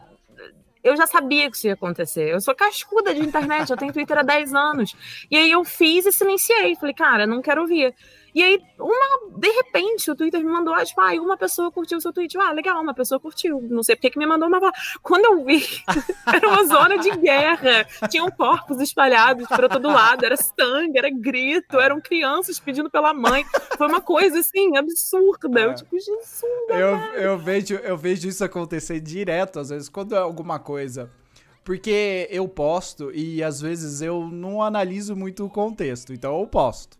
Eu 0.84 0.96
já 0.96 1.06
sabia 1.06 1.48
que 1.48 1.56
isso 1.56 1.68
ia 1.68 1.74
acontecer. 1.74 2.28
Eu 2.28 2.40
sou 2.40 2.56
cascuda 2.56 3.14
de 3.14 3.20
internet, 3.20 3.70
eu 3.70 3.76
tenho 3.76 3.92
Twitter 3.92 4.18
há 4.18 4.22
10 4.22 4.52
anos. 4.52 4.96
E 5.30 5.36
aí 5.36 5.48
eu 5.48 5.64
fiz 5.64 6.04
e 6.06 6.10
silenciei. 6.12 6.74
Falei, 6.74 6.92
cara, 6.94 7.24
não 7.24 7.40
quero 7.40 7.60
ouvir. 7.62 7.94
E 8.34 8.42
aí, 8.42 8.60
uma, 8.78 9.38
de 9.38 9.48
repente, 9.50 10.10
o 10.10 10.16
Twitter 10.16 10.40
me 10.40 10.50
mandou, 10.50 10.74
tipo, 10.84 11.00
ah, 11.00 11.12
uma 11.14 11.36
pessoa 11.36 11.70
curtiu 11.70 11.98
o 11.98 12.00
seu 12.00 12.12
tweet. 12.12 12.36
Ah, 12.38 12.52
legal, 12.52 12.80
uma 12.80 12.94
pessoa 12.94 13.20
curtiu. 13.20 13.60
Não 13.68 13.82
sei 13.82 13.94
porque 13.94 14.10
que 14.10 14.18
me 14.18 14.26
mandou 14.26 14.48
uma. 14.48 14.72
Quando 15.02 15.24
eu 15.26 15.44
vi, 15.44 15.62
era 16.26 16.48
uma 16.48 16.64
zona 16.64 16.98
de 16.98 17.10
guerra. 17.16 17.86
Tinham 18.08 18.30
corpos 18.30 18.80
espalhados 18.80 19.46
para 19.46 19.68
todo 19.68 19.88
lado, 19.88 20.24
era 20.24 20.36
sangue, 20.36 20.96
era 20.98 21.10
grito, 21.10 21.78
eram 21.78 22.00
crianças 22.00 22.58
pedindo 22.58 22.90
pela 22.90 23.12
mãe. 23.12 23.44
Foi 23.76 23.86
uma 23.86 24.00
coisa 24.00 24.40
assim, 24.40 24.76
absurda. 24.76 25.60
Eu, 25.60 25.70
É. 25.70 25.74
tipo, 25.74 25.98
Jesus. 25.98 26.42
Eu, 26.68 26.96
eu, 27.20 27.38
vejo, 27.38 27.74
eu 27.74 27.96
vejo 27.96 28.28
isso 28.28 28.44
acontecer 28.44 29.00
direto, 29.00 29.60
às 29.60 29.68
vezes, 29.68 29.88
quando 29.88 30.14
é 30.14 30.18
alguma 30.18 30.58
coisa. 30.58 31.10
Porque 31.64 32.26
eu 32.30 32.48
posto 32.48 33.12
e 33.12 33.42
às 33.42 33.60
vezes 33.60 34.00
eu 34.02 34.26
não 34.26 34.60
analiso 34.62 35.14
muito 35.14 35.44
o 35.44 35.50
contexto, 35.50 36.12
então 36.12 36.40
eu 36.40 36.46
posto. 36.46 36.98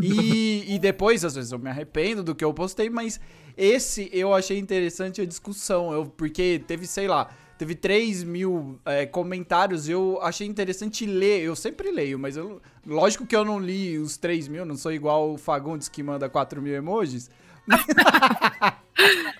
E, 0.00 0.64
e 0.74 0.78
depois, 0.78 1.24
às 1.24 1.34
vezes, 1.34 1.52
eu 1.52 1.58
me 1.58 1.68
arrependo 1.68 2.22
do 2.22 2.34
que 2.34 2.44
eu 2.44 2.54
postei, 2.54 2.88
mas 2.88 3.20
esse 3.56 4.08
eu 4.12 4.32
achei 4.32 4.58
interessante 4.58 5.20
a 5.20 5.26
discussão, 5.26 5.92
eu, 5.92 6.06
porque 6.06 6.62
teve, 6.66 6.86
sei 6.86 7.08
lá, 7.08 7.28
teve 7.58 7.74
3 7.74 8.24
mil 8.24 8.78
é, 8.84 9.04
comentários, 9.06 9.88
eu 9.88 10.18
achei 10.22 10.46
interessante 10.46 11.04
ler, 11.04 11.42
eu 11.42 11.54
sempre 11.54 11.90
leio, 11.90 12.18
mas 12.18 12.36
eu, 12.36 12.60
lógico 12.86 13.26
que 13.26 13.36
eu 13.36 13.44
não 13.44 13.58
li 13.58 13.98
os 13.98 14.16
3 14.16 14.48
mil, 14.48 14.64
não 14.64 14.76
sou 14.76 14.92
igual 14.92 15.32
o 15.32 15.38
Fagundes 15.38 15.88
que 15.88 16.02
manda 16.02 16.28
4 16.28 16.62
mil 16.62 16.74
emojis, 16.74 17.30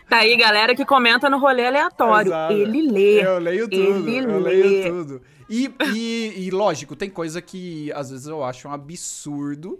Tá 0.09 0.19
aí, 0.19 0.37
galera 0.37 0.75
que 0.75 0.85
comenta 0.85 1.31
no 1.31 1.39
rolê 1.39 1.67
aleatório. 1.67 2.29
Exato. 2.29 2.53
Ele 2.53 2.91
lê. 2.91 3.25
Eu 3.25 3.39
leio 3.39 3.69
tudo, 3.69 4.09
Ele 4.09 4.33
eu 4.33 4.39
lê. 4.41 4.63
leio 4.63 4.93
tudo. 4.93 5.23
E, 5.49 5.71
e, 5.95 6.47
e, 6.47 6.51
lógico, 6.51 6.97
tem 6.97 7.11
coisa 7.11 7.41
que 7.43 7.93
às 7.93 8.11
vezes 8.11 8.27
eu 8.27 8.43
acho 8.43 8.69
um 8.69 8.73
absurdo. 8.73 9.79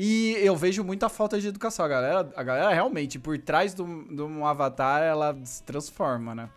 E 0.00 0.36
eu 0.36 0.54
vejo 0.54 0.84
muita 0.84 1.08
falta 1.08 1.40
de 1.40 1.48
educação. 1.48 1.84
A 1.84 1.88
galera, 1.88 2.32
a 2.36 2.42
galera 2.44 2.72
realmente, 2.72 3.18
por 3.18 3.36
trás 3.36 3.74
de 3.74 3.82
um, 3.82 4.46
avatar, 4.46 5.02
ela 5.02 5.36
se 5.44 5.60
transforma, 5.64 6.36
né? 6.36 6.48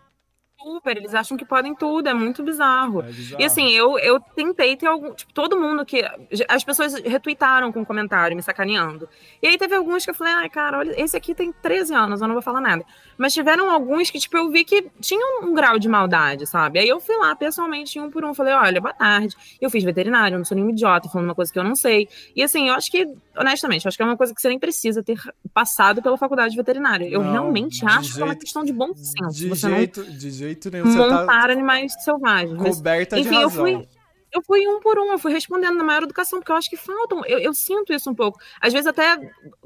Super, 0.62 0.96
eles 0.96 1.14
acham 1.14 1.36
que 1.36 1.44
podem 1.44 1.74
tudo, 1.74 2.08
é 2.08 2.14
muito 2.14 2.42
bizarro. 2.42 3.00
É 3.02 3.06
bizarro. 3.06 3.42
E 3.42 3.44
assim, 3.44 3.70
eu, 3.70 3.98
eu 3.98 4.20
tentei 4.20 4.76
ter 4.76 4.86
algum. 4.86 5.12
Tipo, 5.14 5.32
todo 5.32 5.58
mundo 5.58 5.84
que. 5.84 6.02
As 6.48 6.62
pessoas 6.64 6.94
retuitaram 6.94 7.72
com 7.72 7.80
um 7.80 7.84
comentário, 7.84 8.36
me 8.36 8.42
sacaneando. 8.42 9.08
E 9.42 9.46
aí 9.48 9.58
teve 9.58 9.74
alguns 9.74 10.04
que 10.04 10.10
eu 10.10 10.14
falei, 10.14 10.32
ai, 10.34 10.48
cara, 10.48 10.78
olha, 10.78 10.94
esse 11.00 11.16
aqui 11.16 11.34
tem 11.34 11.52
13 11.52 11.94
anos, 11.94 12.20
eu 12.20 12.26
não 12.28 12.34
vou 12.34 12.42
falar 12.42 12.60
nada. 12.60 12.84
Mas 13.18 13.32
tiveram 13.34 13.70
alguns 13.70 14.10
que, 14.10 14.18
tipo, 14.18 14.36
eu 14.36 14.50
vi 14.50 14.64
que 14.64 14.90
tinham 15.00 15.42
um 15.44 15.52
grau 15.54 15.78
de 15.78 15.88
maldade, 15.88 16.46
sabe? 16.46 16.78
Aí 16.78 16.88
eu 16.88 17.00
fui 17.00 17.16
lá 17.16 17.34
pessoalmente, 17.36 17.98
um 18.00 18.10
por 18.10 18.24
um, 18.24 18.34
falei, 18.34 18.52
olha, 18.54 18.80
boa 18.80 18.94
tarde. 18.94 19.36
Eu 19.60 19.70
fiz 19.70 19.82
veterinário, 19.84 20.34
eu 20.34 20.38
não 20.38 20.44
sou 20.44 20.56
nenhum 20.56 20.70
idiota 20.70 21.08
falando 21.08 21.28
uma 21.28 21.34
coisa 21.34 21.52
que 21.52 21.58
eu 21.58 21.64
não 21.64 21.74
sei. 21.74 22.08
E 22.34 22.42
assim, 22.42 22.68
eu 22.68 22.74
acho 22.74 22.90
que, 22.90 23.06
honestamente, 23.36 23.84
eu 23.84 23.88
acho 23.88 23.96
que 23.96 24.02
é 24.02 24.06
uma 24.06 24.16
coisa 24.16 24.34
que 24.34 24.40
você 24.40 24.48
nem 24.48 24.58
precisa 24.58 25.02
ter 25.02 25.18
passado 25.52 26.02
pela 26.02 26.16
faculdade 26.16 26.50
de 26.50 26.56
veterinária. 26.56 27.06
Eu 27.08 27.22
Não, 27.22 27.32
realmente 27.32 27.84
acho 27.86 28.14
que 28.14 28.20
é 28.20 28.24
uma 28.24 28.28
jeito- 28.32 28.40
questão 28.40 28.64
de 28.64 28.72
bom 28.72 28.92
senso. 28.94 29.36
de, 29.38 29.48
você 29.48 29.68
jeito, 29.68 30.02
de 30.04 30.30
jeito 30.30 30.51
nenhum. 30.70 30.84
não 30.84 30.92
Você 30.92 30.98
montar 30.98 31.26
tá 31.26 31.50
animais 31.52 31.92
selvagens. 32.04 32.58
Mas 32.58 32.76
coberta 32.76 33.16
de 33.16 33.22
enfim, 33.22 33.36
eu 33.36 33.48
razão. 33.48 33.62
fui, 33.64 33.88
eu 34.32 34.42
fui 34.42 34.66
um 34.66 34.80
por 34.80 34.98
um, 34.98 35.12
eu 35.12 35.18
fui 35.18 35.32
respondendo 35.32 35.76
na 35.76 35.84
maior 35.84 36.02
educação, 36.04 36.38
porque 36.38 36.50
eu 36.52 36.56
acho 36.56 36.70
que 36.70 36.76
faltam, 36.76 37.22
eu, 37.26 37.38
eu 37.38 37.52
sinto 37.54 37.92
isso 37.92 38.10
um 38.10 38.14
pouco. 38.14 38.38
Às 38.60 38.72
vezes, 38.72 38.86
até 38.86 39.18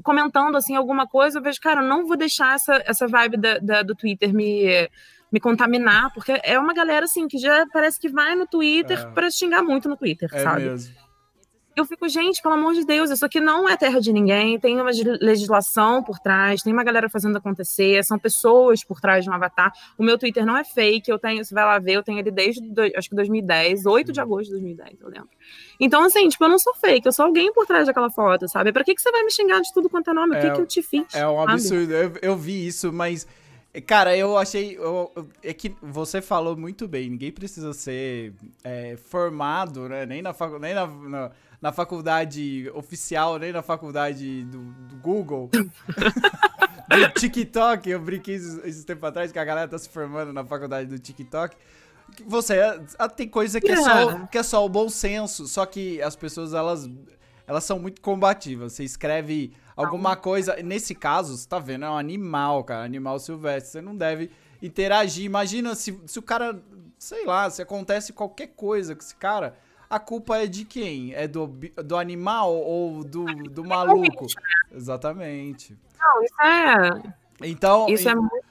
comentando 0.03 0.55
assim 0.57 0.75
alguma 0.75 1.07
coisa, 1.07 1.39
eu 1.39 1.43
vejo, 1.43 1.59
cara, 1.61 1.81
eu 1.81 1.87
não 1.87 2.05
vou 2.05 2.17
deixar 2.17 2.55
essa, 2.55 2.81
essa 2.85 3.07
vibe 3.07 3.37
da, 3.37 3.57
da- 3.59 3.81
do 3.83 3.95
Twitter 3.95 4.33
me, 4.33 4.89
me 5.31 5.39
contaminar, 5.39 6.13
porque 6.13 6.39
é 6.43 6.59
uma 6.59 6.73
galera 6.73 7.05
assim 7.05 7.27
que 7.27 7.37
já 7.37 7.65
parece 7.71 7.99
que 7.99 8.09
vai 8.09 8.35
no 8.35 8.45
Twitter 8.47 8.99
É. 8.99 9.05
pra 9.11 9.29
xingar 9.31 9.61
muito 9.63 9.87
no 9.87 9.95
Twitter, 9.97 10.29
É 10.33 10.39
sabe? 10.43 10.63
mesmo. 10.63 10.93
Eu 11.77 11.85
fico, 11.85 12.09
gente, 12.09 12.41
pelo 12.41 12.55
amor 12.55 12.73
de 12.73 12.83
Deus, 12.83 13.11
isso 13.11 13.23
aqui 13.23 13.39
não 13.39 13.69
é 13.69 13.77
terra 13.77 14.01
de 14.01 14.11
ninguém, 14.11 14.59
tem 14.59 14.81
uma 14.81 14.89
legislação 15.21 16.01
por 16.01 16.17
trás, 16.17 16.63
tem 16.63 16.73
uma 16.73 16.83
galera 16.83 17.07
fazendo 17.07 17.37
acontecer, 17.37 18.03
são 18.03 18.17
pessoas 18.17 18.83
por 18.83 18.99
trás 18.99 19.23
de 19.23 19.29
um 19.29 19.33
avatar. 19.33 19.71
O 19.95 20.01
meu 20.03 20.17
Twitter 20.17 20.43
não 20.43 20.57
é 20.57 20.63
fake, 20.63 21.11
eu 21.11 21.19
tenho, 21.19 21.45
você 21.45 21.53
vai 21.53 21.63
lá 21.63 21.77
ver, 21.77 21.93
eu 21.93 22.01
tenho 22.03 22.17
ele 22.17 22.31
desde, 22.31 22.61
acho 22.95 23.07
que 23.09 23.15
2010, 23.15 23.85
8 23.85 24.11
de 24.11 24.19
agosto 24.19 24.45
de 24.45 24.51
2010, 24.53 25.01
eu 25.01 25.07
lembro. 25.07 25.29
Então, 25.79 26.03
assim, 26.03 26.27
tipo, 26.27 26.43
eu 26.43 26.49
não 26.49 26.57
sou 26.57 26.73
fake, 26.73 27.05
eu 27.05 27.11
sou 27.11 27.25
alguém 27.25 27.53
por 27.53 27.67
trás 27.67 27.85
daquela 27.85 28.09
foto, 28.09 28.47
sabe? 28.49 28.71
Pra 28.71 28.83
que, 28.83 28.95
que 28.95 29.01
você 29.01 29.11
vai 29.11 29.21
me 29.23 29.29
xingar 29.31 29.61
de 29.61 29.71
tudo 29.71 29.87
quanto 29.87 30.09
é 30.09 30.13
nome? 30.13 30.35
O 30.35 30.39
que, 30.39 30.47
É, 30.47 30.49
que 30.49 30.61
eu 30.61 30.65
te 30.65 30.81
fiz? 30.81 31.13
É 31.13 31.27
um 31.27 31.39
absurdo. 31.39 31.93
Eu, 31.93 32.13
eu 32.23 32.35
vi 32.35 32.65
isso, 32.65 32.91
mas. 32.91 33.27
Cara, 33.85 34.17
eu 34.17 34.35
achei. 34.35 34.75
eu- 34.75 35.11
é 35.43 35.53
que 35.53 35.75
você 35.79 36.19
falou 36.23 36.57
muito 36.57 36.87
bem. 36.87 37.11
Ninguém 37.11 37.31
precisa 37.31 37.71
ser 37.73 38.33
é, 38.63 38.97
formado, 38.97 39.87
né? 39.87 40.03
Nem, 40.07 40.23
na, 40.23 40.33
facu- 40.33 40.57
nem 40.57 40.73
na, 40.73 40.87
na, 40.87 41.31
na 41.61 41.71
faculdade 41.71 42.69
oficial, 42.73 43.37
nem 43.37 43.51
na 43.51 43.61
faculdade 43.61 44.43
do, 44.45 44.59
do 44.59 44.95
Google. 44.97 45.49
do 46.87 47.09
TikTok. 47.19 47.89
Eu 47.89 47.99
brinquei 47.99 48.35
esses, 48.35 48.85
tempos 48.85 49.03
atrás 49.03 49.31
que 49.31 49.39
a 49.39 49.45
galera 49.45 49.67
tá 49.67 49.77
se 49.77 49.89
formando 49.89 50.31
na 50.31 50.45
faculdade 50.45 50.89
do 50.89 50.99
TikTok. 50.99 51.55
Você 52.25 52.59
ah, 52.97 53.09
tem 53.09 53.27
coisa 53.27 53.59
que 53.59 53.69
é, 53.69 53.75
só, 53.75 54.25
que 54.27 54.37
é 54.37 54.43
só 54.43 54.65
o 54.65 54.69
bom 54.69 54.87
senso, 54.87 55.45
só 55.45 55.65
que 55.65 56.01
as 56.01 56.15
pessoas 56.15 56.53
elas 56.53 56.89
elas 57.45 57.63
são 57.63 57.79
muito 57.79 58.01
combativas. 58.01 58.73
Você 58.73 58.83
escreve 58.83 59.53
alguma 59.75 60.15
coisa, 60.15 60.57
nesse 60.57 60.93
caso, 60.93 61.37
você 61.37 61.47
tá 61.47 61.59
vendo, 61.59 61.85
é 61.85 61.89
um 61.89 61.97
animal, 61.97 62.63
cara, 62.63 62.83
animal 62.83 63.19
silvestre. 63.19 63.71
Você 63.71 63.81
não 63.81 63.95
deve 63.95 64.29
interagir. 64.61 65.23
Imagina 65.23 65.73
se, 65.73 65.97
se 66.05 66.19
o 66.19 66.21
cara, 66.21 66.61
sei 66.99 67.25
lá, 67.25 67.49
se 67.49 67.61
acontece 67.61 68.11
qualquer 68.11 68.47
coisa 68.47 68.93
com 68.93 69.01
esse 69.01 69.15
cara, 69.15 69.55
a 69.89 69.99
culpa 69.99 70.37
é 70.37 70.47
de 70.47 70.65
quem? 70.65 71.13
É 71.13 71.27
do, 71.27 71.47
do 71.83 71.97
animal 71.97 72.53
ou 72.53 73.03
do, 73.03 73.25
do 73.25 73.63
maluco? 73.63 74.25
Exatamente. 74.73 75.77
Não, 75.99 76.23
isso 76.23 76.41
é, 76.41 77.13
Então, 77.47 77.87
isso 77.89 78.07
é 78.09 78.15
muito. 78.15 78.47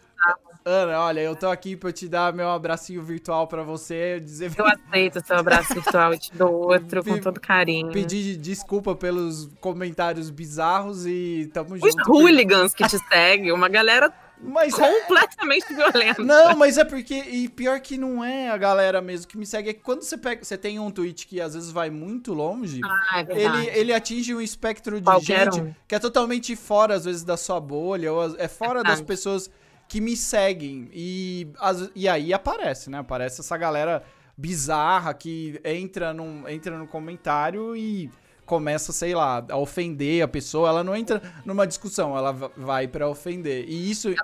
Ana, 0.69 0.99
olha, 1.01 1.21
eu 1.21 1.37
tô 1.37 1.49
aqui 1.49 1.77
pra 1.77 1.93
te 1.93 2.09
dar 2.09 2.33
meu 2.33 2.51
abracinho 2.51 3.01
virtual 3.01 3.47
pra 3.47 3.63
você, 3.63 4.19
dizer 4.19 4.51
Eu 4.59 4.67
aceito 4.67 5.25
seu 5.25 5.37
abraço 5.37 5.73
virtual 5.75 6.13
e 6.13 6.19
te 6.19 6.35
dou 6.35 6.53
outro 6.53 7.05
com 7.05 7.21
todo 7.21 7.41
carinho. 7.41 7.93
pedir 7.93 8.37
desculpa 8.37 8.97
pelos 8.97 9.49
comentários 9.61 10.29
bizarros 10.29 11.07
e 11.07 11.49
tamo 11.55 11.75
Os 11.77 11.81
junto. 11.81 12.11
hooligans 12.11 12.75
que 12.75 12.85
te 12.89 12.99
seguem, 12.99 13.53
uma 13.53 13.69
galera 13.69 14.13
Mas 14.41 14.75
completamente 14.75 15.67
violenta. 15.75 16.23
Não, 16.23 16.57
mas 16.57 16.77
é 16.79 16.85
porque. 16.85 17.15
E 17.15 17.49
pior 17.49 17.81
que 17.81 17.97
não 17.97 18.23
é 18.25 18.51
a 18.51 18.57
galera 18.57 19.01
mesmo 19.01 19.27
que 19.27 19.39
me 19.39 19.47
segue. 19.47 19.71
É 19.71 19.73
que 19.73 19.81
quando 19.81 20.03
você 20.03 20.17
pega. 20.19 20.45
Você 20.45 20.59
tem 20.59 20.79
um 20.79 20.91
tweet 20.91 21.27
que 21.27 21.41
às 21.41 21.55
vezes 21.55 21.71
vai 21.71 21.89
muito 21.91 22.35
longe. 22.35 22.81
Ah, 22.85 23.25
é. 23.29 23.43
Ele, 23.43 23.67
ele 23.71 23.93
atinge 23.95 24.35
um 24.35 24.41
espectro 24.41 24.99
de 25.01 25.05
Qualquer 25.07 25.53
gente 25.53 25.61
um. 25.63 25.75
que 25.89 25.95
é 25.95 25.99
totalmente 25.99 26.55
fora, 26.55 26.95
às 26.95 27.05
vezes, 27.07 27.25
da 27.25 27.37
sua 27.37 27.59
bolha, 27.61 28.13
ou 28.13 28.37
é 28.37 28.47
fora 28.49 28.83
das 28.83 28.99
verdade. 28.99 29.05
pessoas 29.05 29.51
que 29.89 30.01
me 30.01 30.17
seguem. 30.17 30.91
E, 30.93 31.49
as- 31.59 31.91
e 31.95 32.09
aí 32.09 32.33
aparece, 32.35 32.91
né? 32.91 32.99
Aparece 32.99 33.41
essa 33.41 33.57
galera 33.57 34.03
bizarra 34.37 35.15
que 35.15 35.59
entra, 35.65 36.13
num, 36.13 36.47
entra 36.49 36.77
no 36.77 36.87
comentário 36.87 37.75
e 37.75 38.11
começa, 38.47 38.93
sei 38.93 39.15
lá, 39.15 39.45
a 39.51 39.57
ofender 39.59 40.23
a 40.23 40.29
pessoa. 40.29 40.69
Ela 40.69 40.85
não 40.85 40.95
entra 40.97 41.21
numa 41.45 41.67
discussão, 41.67 42.17
ela 42.17 42.33
va- 42.33 42.51
vai 42.57 42.87
pra 42.89 43.09
ofender. 43.09 43.65
E 43.69 43.91
isso 43.91 44.15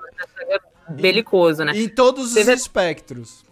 Belicoso, 0.89 1.63
né? 1.63 1.73
em 1.75 1.87
todos 1.87 2.27
os 2.29 2.33
Teve- 2.33 2.53
espectros. 2.53 3.43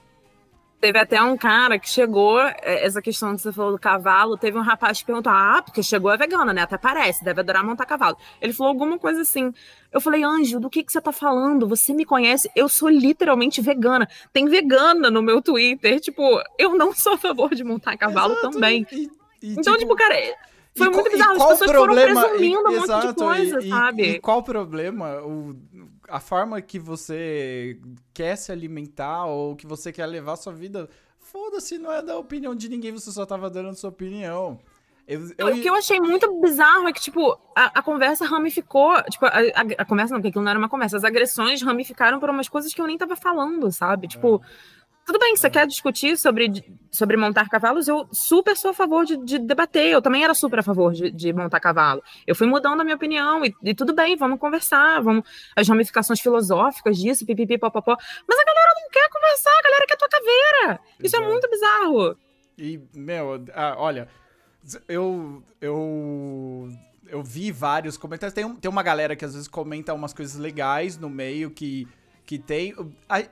Teve 0.81 0.97
até 0.97 1.21
um 1.21 1.37
cara 1.37 1.77
que 1.77 1.87
chegou, 1.87 2.41
é, 2.41 2.83
essa 2.83 3.03
questão 3.03 3.35
que 3.35 3.41
você 3.43 3.51
falou 3.51 3.71
do 3.71 3.77
cavalo, 3.79 4.35
teve 4.35 4.57
um 4.57 4.63
rapaz 4.63 4.99
que 4.99 5.05
perguntou: 5.05 5.31
Ah, 5.31 5.61
porque 5.63 5.83
chegou 5.83 6.09
a 6.09 6.15
vegana, 6.17 6.51
né? 6.53 6.63
Até 6.63 6.75
parece, 6.75 7.23
deve 7.23 7.39
adorar 7.39 7.63
montar 7.63 7.85
cavalo. 7.85 8.17
Ele 8.41 8.51
falou 8.51 8.71
alguma 8.71 8.97
coisa 8.97 9.21
assim. 9.21 9.53
Eu 9.91 10.01
falei, 10.01 10.23
Anjo, 10.23 10.59
do 10.59 10.71
que, 10.71 10.83
que 10.83 10.91
você 10.91 10.99
tá 10.99 11.11
falando? 11.11 11.67
Você 11.67 11.93
me 11.93 12.03
conhece? 12.03 12.49
Eu 12.55 12.67
sou 12.67 12.89
literalmente 12.89 13.61
vegana. 13.61 14.07
Tem 14.33 14.47
vegana 14.47 15.11
no 15.11 15.21
meu 15.21 15.39
Twitter. 15.39 15.99
Tipo, 15.99 16.41
eu 16.57 16.73
não 16.75 16.91
sou 16.95 17.13
a 17.13 17.17
favor 17.17 17.53
de 17.53 17.63
montar 17.63 17.95
cavalo 17.95 18.33
Exato, 18.33 18.49
também. 18.51 18.83
e- 18.91 19.07
e, 19.43 19.53
Então, 19.53 19.77
tipo, 19.77 19.95
cara, 19.95 20.15
foi 20.75 20.87
e 20.87 20.89
muito 20.89 21.01
qual- 21.03 21.07
e 21.07 21.09
bizarro. 21.11 21.31
As 21.31 21.37
qual 21.37 21.49
pessoas 21.49 21.71
problema- 21.71 22.21
foram 22.21 22.29
presumindo 22.29 22.55
e- 22.55 22.57
um 22.59 22.63
monte 22.63 22.77
de 22.79 22.83
exato, 22.83 23.15
coisa, 23.23 23.59
e- 23.59 23.69
sabe? 23.69 24.03
E 24.03 24.19
qual 24.19 24.39
o 24.39 24.43
problema? 24.43 25.21
O, 25.21 25.55
a 26.07 26.19
forma 26.19 26.61
que 26.61 26.79
você 26.79 27.79
quer 28.13 28.35
se 28.35 28.51
alimentar 28.51 29.25
ou 29.25 29.55
que 29.55 29.65
você 29.67 29.91
quer 29.91 30.05
levar 30.05 30.33
a 30.33 30.37
sua 30.37 30.53
vida, 30.53 30.89
foda-se, 31.19 31.77
não 31.77 31.91
é 31.91 32.01
da 32.01 32.17
opinião 32.17 32.53
de 32.55 32.67
ninguém, 32.69 32.91
você 32.91 33.11
só 33.11 33.25
tava 33.25 33.49
dando 33.49 33.69
a 33.69 33.73
sua 33.73 33.89
opinião. 33.89 34.59
Eu, 35.07 35.19
eu- 35.37 35.47
O 35.47 35.61
que 35.61 35.69
eu 35.69 35.75
achei 35.75 35.99
muito 35.99 36.39
bizarro 36.41 36.87
é 36.87 36.93
que, 36.93 37.01
tipo, 37.01 37.37
a, 37.55 37.79
a 37.79 37.81
conversa 37.81 38.23
ramificou. 38.25 38.93
Tipo, 39.09 39.25
a, 39.25 39.29
a- 39.29 39.65
a 39.79 39.85
conversa 39.85 40.13
não, 40.13 40.19
porque 40.21 40.29
aquilo 40.29 40.43
não 40.43 40.51
era 40.51 40.59
uma 40.59 40.69
conversa. 40.69 40.95
As 40.95 41.03
agressões 41.03 41.61
ramificaram 41.61 42.19
por 42.19 42.29
umas 42.29 42.47
coisas 42.47 42.73
que 42.73 42.79
eu 42.79 42.87
nem 42.87 42.97
tava 42.97 43.15
falando, 43.15 43.69
sabe? 43.71 44.07
Tipo, 44.07 44.41
tudo 45.05 45.19
bem, 45.19 45.35
você 45.35 45.49
quer 45.49 45.65
discutir 45.67 46.17
sobre, 46.17 46.51
sobre 46.91 47.17
montar 47.17 47.49
cavalos? 47.49 47.87
Eu 47.87 48.07
super 48.11 48.55
sou 48.55 48.71
a 48.71 48.73
favor 48.73 49.05
de, 49.05 49.17
de 49.17 49.39
debater. 49.39 49.87
Eu 49.87 50.01
também 50.01 50.23
era 50.23 50.33
super 50.33 50.59
a 50.59 50.63
favor 50.63 50.93
de, 50.93 51.11
de 51.11 51.33
montar 51.33 51.59
cavalo. 51.59 52.01
Eu 52.25 52.35
fui 52.35 52.47
mudando 52.47 52.81
a 52.81 52.83
minha 52.83 52.95
opinião 52.95 53.43
e, 53.45 53.53
e 53.63 53.73
tudo 53.75 53.93
bem, 53.93 54.15
vamos 54.15 54.39
conversar. 54.39 55.01
Vamos, 55.01 55.23
as 55.55 55.67
ramificações 55.67 56.19
filosóficas 56.19 56.97
disso, 56.97 57.25
pipipi, 57.25 57.57
popopó. 57.57 57.95
Mas 58.27 58.39
a 58.39 58.43
galera 58.45 58.73
não 58.81 58.89
quer 58.91 59.09
conversar, 59.09 59.51
a 59.59 59.63
galera 59.63 59.85
quer 59.87 59.97
tua 59.97 60.09
caveira. 60.09 60.79
Isso 61.03 61.15
é 61.15 61.19
muito 61.27 61.49
bizarro. 61.49 62.17
E, 62.57 62.79
meu, 62.95 63.43
ah, 63.53 63.75
olha, 63.77 64.07
eu. 64.87 65.43
Eu. 65.59 66.69
Eu 67.07 67.21
vi 67.23 67.51
vários 67.51 67.97
comentários. 67.97 68.33
Tem, 68.33 68.45
um- 68.45 68.55
tem 68.55 68.69
uma 68.71 68.83
galera 68.83 69.15
que 69.17 69.25
às 69.25 69.33
vezes 69.33 69.47
comenta 69.47 69.93
umas 69.93 70.13
coisas 70.13 70.35
legais 70.37 70.97
no 70.97 71.09
meio 71.09 71.51
que. 71.51 71.87
Que 72.31 72.39
tem. 72.39 72.73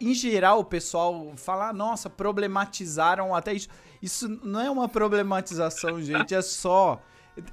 Em 0.01 0.13
geral, 0.13 0.59
o 0.59 0.65
pessoal 0.65 1.31
fala, 1.37 1.69
"Ah, 1.69 1.73
nossa, 1.73 2.09
problematizaram 2.09 3.33
até 3.33 3.53
isso. 3.53 3.69
Isso 4.01 4.27
não 4.43 4.59
é 4.59 4.69
uma 4.69 4.89
problematização, 4.89 6.01
gente. 6.03 6.35
É 6.35 6.41
só. 6.41 7.01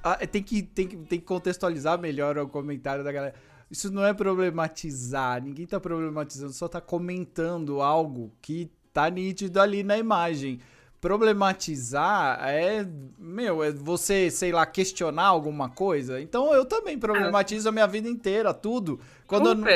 ah, 0.02 0.16
Tem 0.26 0.42
que, 0.42 0.60
tem, 0.64 0.88
que, 0.88 0.96
tem 0.96 1.20
que 1.20 1.24
contextualizar 1.24 2.00
melhor 2.00 2.36
o 2.36 2.48
comentário 2.48 3.04
da 3.04 3.12
galera. 3.12 3.32
Isso 3.70 3.92
não 3.92 4.04
é 4.04 4.12
problematizar. 4.12 5.40
Ninguém 5.40 5.66
tá 5.66 5.78
problematizando, 5.78 6.52
só 6.52 6.66
tá 6.66 6.80
comentando 6.80 7.80
algo 7.80 8.32
que 8.42 8.68
tá 8.92 9.08
nítido 9.08 9.60
ali 9.60 9.84
na 9.84 9.96
imagem 9.96 10.58
problematizar 11.00 12.40
é, 12.48 12.84
meu, 13.16 13.62
é 13.62 13.70
você, 13.70 14.28
sei 14.28 14.50
lá, 14.50 14.66
questionar 14.66 15.26
alguma 15.26 15.68
coisa. 15.68 16.20
Então 16.20 16.52
eu 16.52 16.64
também 16.64 16.98
problematizo 16.98 17.68
a 17.68 17.72
minha 17.72 17.86
vida 17.86 18.08
inteira, 18.08 18.52
tudo. 18.52 18.98
Quando 19.28 19.50
eu, 19.50 19.54
não-. 19.54 19.66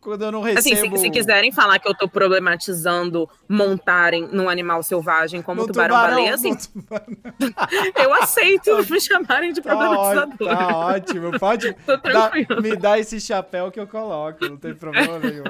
Quando 0.00 0.22
eu 0.24 0.32
não 0.32 0.42
Assim, 0.44 0.70
recebo... 0.74 0.96
se, 0.96 1.02
se 1.04 1.10
quiserem 1.10 1.52
falar 1.52 1.78
que 1.78 1.86
eu 1.88 1.94
tô 1.94 2.08
problematizando 2.08 3.28
montarem 3.48 4.26
num 4.32 4.48
animal 4.48 4.82
selvagem 4.82 5.42
como 5.42 5.62
no 5.62 5.66
tubarão-baleia, 5.66 6.34
assim, 6.34 6.54
tubarão. 6.54 7.06
eu 8.02 8.14
aceito 8.14 8.70
me 8.90 9.00
chamarem 9.00 9.52
de 9.52 9.60
Tá, 9.60 9.74
ó- 9.74 9.76
problematizador. 9.78 10.48
tá 10.56 10.76
ótimo, 10.76 11.38
pode 11.38 11.72
tranquilo. 12.02 12.62
me 12.62 12.76
dar 12.76 12.98
esse 12.98 13.20
chapéu 13.20 13.70
que 13.70 13.78
eu 13.78 13.86
coloco, 13.86 14.48
não 14.48 14.56
tem 14.56 14.74
problema 14.74 15.18
nenhum. 15.18 15.44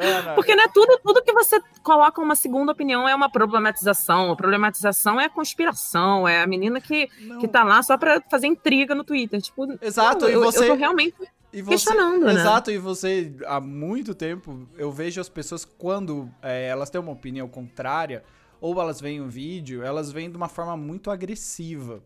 Ana, 0.00 0.34
Porque 0.34 0.54
não 0.54 0.62
é 0.62 0.68
tudo, 0.68 0.96
tudo 1.04 1.20
que 1.24 1.32
você 1.32 1.60
coloca 1.82 2.20
uma 2.22 2.36
segunda 2.36 2.70
opinião 2.70 3.08
é 3.08 3.12
uma 3.16 3.28
problematização. 3.28 4.30
A 4.30 4.36
problematização 4.36 5.20
é 5.20 5.24
a 5.24 5.28
conspiração, 5.28 6.26
é 6.28 6.40
a 6.40 6.46
menina 6.46 6.80
que, 6.80 7.08
não- 7.20 7.40
que 7.40 7.48
tá 7.48 7.64
lá 7.64 7.82
só 7.82 7.98
pra 7.98 8.22
fazer 8.30 8.46
intriga 8.46 8.94
no 8.94 9.02
Twitter. 9.02 9.42
Tipo, 9.42 9.66
Exato, 9.82 10.28
e 10.30 10.36
você- 10.36 10.70
eu 10.70 10.76
realmente 10.76 11.16
E 11.52 11.62
você, 11.62 11.70
questionando, 11.86 12.26
né? 12.26 12.34
Exato, 12.34 12.70
e 12.70 12.78
você, 12.78 13.34
há 13.46 13.58
muito 13.60 14.14
tempo, 14.14 14.68
eu 14.76 14.92
vejo 14.92 15.20
as 15.20 15.28
pessoas 15.28 15.64
quando 15.64 16.30
é, 16.42 16.68
elas 16.68 16.90
têm 16.90 17.00
uma 17.00 17.12
opinião 17.12 17.48
contrária, 17.48 18.22
ou 18.60 18.78
elas 18.80 19.00
veem 19.00 19.20
um 19.20 19.28
vídeo, 19.28 19.82
elas 19.82 20.12
vêm 20.12 20.30
de 20.30 20.36
uma 20.36 20.48
forma 20.48 20.76
muito 20.76 21.10
agressiva 21.10 22.02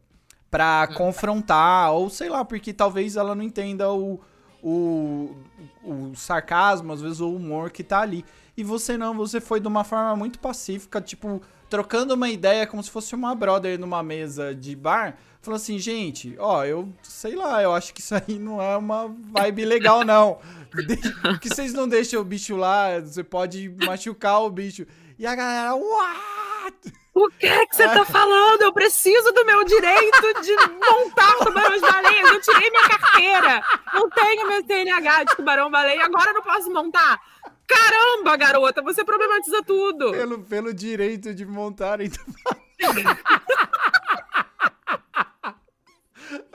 pra 0.51 0.87
Hum. 0.91 0.95
confrontar, 0.95 1.93
ou 1.93 2.09
sei 2.11 2.29
lá, 2.29 2.45
porque 2.45 2.73
talvez 2.73 3.17
ela 3.17 3.35
não 3.35 3.43
entenda 3.43 3.91
o, 3.91 4.21
o, 4.63 5.35
o 5.83 6.13
sarcasmo, 6.15 6.93
às 6.93 7.01
vezes 7.01 7.21
o 7.21 7.35
humor 7.35 7.71
que 7.71 7.83
tá 7.83 8.01
ali. 8.01 8.25
E 8.57 8.63
você 8.63 8.97
não, 8.99 9.15
você 9.15 9.41
foi 9.41 9.59
de 9.61 9.67
uma 9.67 9.83
forma 9.83 10.15
muito 10.15 10.39
pacífica, 10.39 11.01
tipo, 11.01 11.41
trocando 11.73 12.13
uma 12.13 12.29
ideia 12.29 12.67
como 12.67 12.83
se 12.83 12.91
fosse 12.91 13.15
uma 13.15 13.35
brother 13.35 13.81
numa 13.81 14.03
mesa 14.03 14.55
de 14.55 14.77
bar. 14.77 15.17
Falou 15.41 15.57
assim, 15.57 15.79
gente, 15.79 16.37
ó, 16.39 16.67
eu 16.67 16.93
sei 17.03 17.35
lá, 17.35 17.63
eu 17.63 17.73
acho 17.73 17.95
que 17.95 18.03
isso 18.03 18.15
aí 18.15 18.39
não 18.39 18.61
é 18.61 18.77
uma 18.77 19.09
vibe 19.09 19.65
legal, 19.65 20.05
não. 20.05 20.39
Que 21.41 21.49
vocês 21.49 21.73
não 21.73 21.89
deixam 21.89 22.21
o 22.21 22.25
bicho 22.25 22.57
lá, 22.57 23.01
você 23.01 23.25
pode 23.25 23.75
machucar 23.87 24.43
o 24.43 24.51
bicho. 24.51 24.87
E 25.19 25.27
a 25.27 25.35
galera, 25.35 25.75
what? 25.75 26.93
O 27.15 27.31
que 27.31 27.47
é 27.47 27.65
que 27.65 27.75
você 27.75 27.89
tá 27.89 28.05
falando? 28.05 28.61
Eu 28.61 28.73
preciso 28.75 29.33
do 29.33 29.47
meu 29.47 29.65
direito 29.65 30.43
de 30.43 30.55
montar 30.55 31.39
tubarões-baleias. 31.39 32.33
Eu 32.33 32.41
tirei 32.43 32.71
minha 32.71 32.89
carteira. 32.89 33.63
Não 33.95 34.11
tenho 34.11 34.47
meu 34.47 34.63
CNH 34.67 35.25
de 35.25 35.37
tubarão-baleia. 35.37 36.05
Agora 36.05 36.31
eu 36.31 36.35
não 36.35 36.43
posso 36.43 36.71
montar. 36.71 37.19
Caramba, 37.67 38.37
garota, 38.37 38.83
você 38.83 39.05
problematiza 39.05 39.63
tudo. 39.63 40.11
Pelo, 40.13 40.39
pelo 40.45 40.75
direito 40.75 41.35
de 41.35 41.45
montar, 41.47 42.01
então. 42.01 42.25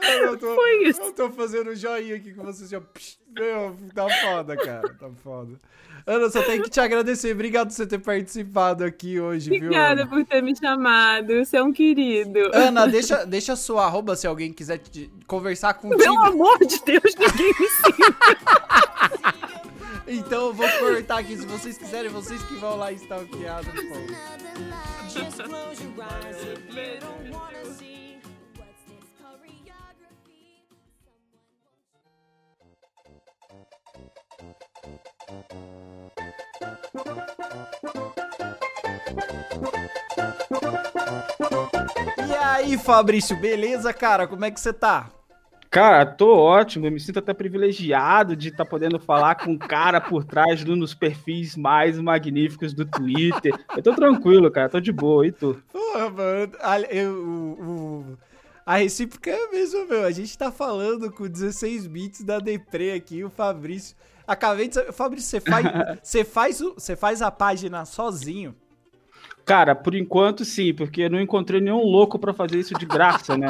Eu 0.01 0.37
tô, 0.37 0.55
Foi 0.55 0.83
isso. 0.87 1.01
eu 1.01 1.11
tô 1.13 1.29
fazendo 1.31 1.75
joinha 1.75 2.15
aqui 2.15 2.33
com 2.33 2.43
você. 2.43 2.65
Já, 2.65 2.79
psh, 2.81 3.19
meu, 3.37 3.75
tá 3.93 4.07
foda, 4.21 4.55
cara. 4.57 4.93
Tá 4.95 5.09
foda. 5.23 5.57
Ana, 6.05 6.29
só 6.29 6.41
tenho 6.41 6.63
que 6.63 6.69
te 6.69 6.79
agradecer. 6.79 7.33
Obrigado 7.33 7.67
por 7.67 7.73
você 7.73 7.85
ter 7.85 7.99
participado 7.99 8.83
aqui 8.85 9.19
hoje, 9.19 9.49
viu? 9.49 9.57
Obrigada 9.65 10.07
por 10.07 10.25
ter 10.25 10.41
me 10.41 10.55
chamado. 10.55 11.33
Você 11.43 11.57
é 11.57 11.63
um 11.63 11.73
querido. 11.73 12.39
Ana, 12.53 12.87
deixa, 12.87 13.25
deixa 13.25 13.53
a 13.53 13.55
sua 13.57 13.85
arroba 13.85 14.15
se 14.15 14.25
alguém 14.25 14.51
quiser 14.53 14.77
te- 14.79 15.11
conversar 15.27 15.73
contigo. 15.75 16.01
Pelo 16.01 16.23
amor 16.23 16.57
de 16.59 16.79
Deus, 16.83 17.13
ninguém 17.15 17.53
me. 17.59 17.67
Então 20.37 20.49
eu 20.49 20.53
vou 20.53 20.69
cortar 20.69 21.17
aqui. 21.17 21.35
Se 21.35 21.47
vocês 21.47 21.79
quiserem, 21.79 22.11
vocês 22.11 22.43
que 22.43 22.53
vão 22.57 22.77
lá 22.77 22.91
stalkear 22.91 23.63
no. 23.65 23.73
E 42.27 42.35
aí, 42.35 42.77
Fabrício, 42.77 43.35
beleza, 43.37 43.91
cara? 43.91 44.27
Como 44.27 44.45
é 44.45 44.51
que 44.51 44.59
você 44.59 44.71
tá? 44.71 45.16
Cara, 45.77 46.07
tô 46.07 46.35
ótimo, 46.35 46.87
eu 46.87 46.91
me 46.91 46.99
sinto 46.99 47.19
até 47.19 47.35
privilegiado 47.35 48.35
de 48.35 48.47
estar 48.47 48.65
podendo 48.65 48.97
falar 48.99 49.35
com 49.35 49.51
um 49.51 49.57
cara 49.59 50.01
por 50.01 50.25
trás 50.25 50.65
de 50.65 50.71
um 50.71 50.79
dos 50.79 50.95
perfis 50.95 51.55
mais 51.55 51.99
magníficos 51.99 52.73
do 52.73 52.83
Twitter. 52.83 53.53
Eu 53.75 53.83
tô 53.83 53.93
tranquilo, 53.93 54.49
cara, 54.49 54.69
tô 54.69 54.79
de 54.79 54.91
boa, 54.91 55.27
e 55.27 55.31
tu? 55.31 55.61
Porra, 55.71 56.09
mano, 56.09 56.53
a, 56.61 56.81
eu, 56.81 58.17
a 58.65 58.77
recíproca 58.77 59.29
é 59.29 59.51
mesmo, 59.51 59.87
meu. 59.87 60.03
A 60.03 60.09
gente 60.09 60.35
tá 60.35 60.51
falando 60.51 61.11
com 61.11 61.27
16 61.27 61.85
bits 61.85 62.23
da 62.23 62.39
Depre 62.39 62.93
aqui, 62.93 63.23
o 63.23 63.29
Fabrício. 63.29 63.95
Acabei 64.25 64.69
de 64.69 64.73
saber. 64.73 64.91
Fabrício, 64.91 65.29
você 65.29 65.39
faz, 65.39 65.65
você 66.01 66.23
faz, 66.23 66.59
você 66.59 66.95
faz 66.95 67.21
a 67.21 67.29
página 67.29 67.85
sozinho? 67.85 68.55
Cara, 69.47 69.73
por 69.73 69.95
enquanto 69.95 70.43
sim, 70.43 70.73
porque 70.73 71.03
eu 71.03 71.09
não 71.09 71.21
encontrei 71.21 71.61
nenhum 71.61 71.81
louco 71.81 72.19
pra 72.19 72.33
fazer 72.33 72.59
isso 72.59 72.73
de 72.73 72.85
graça, 72.85 73.37
né? 73.37 73.47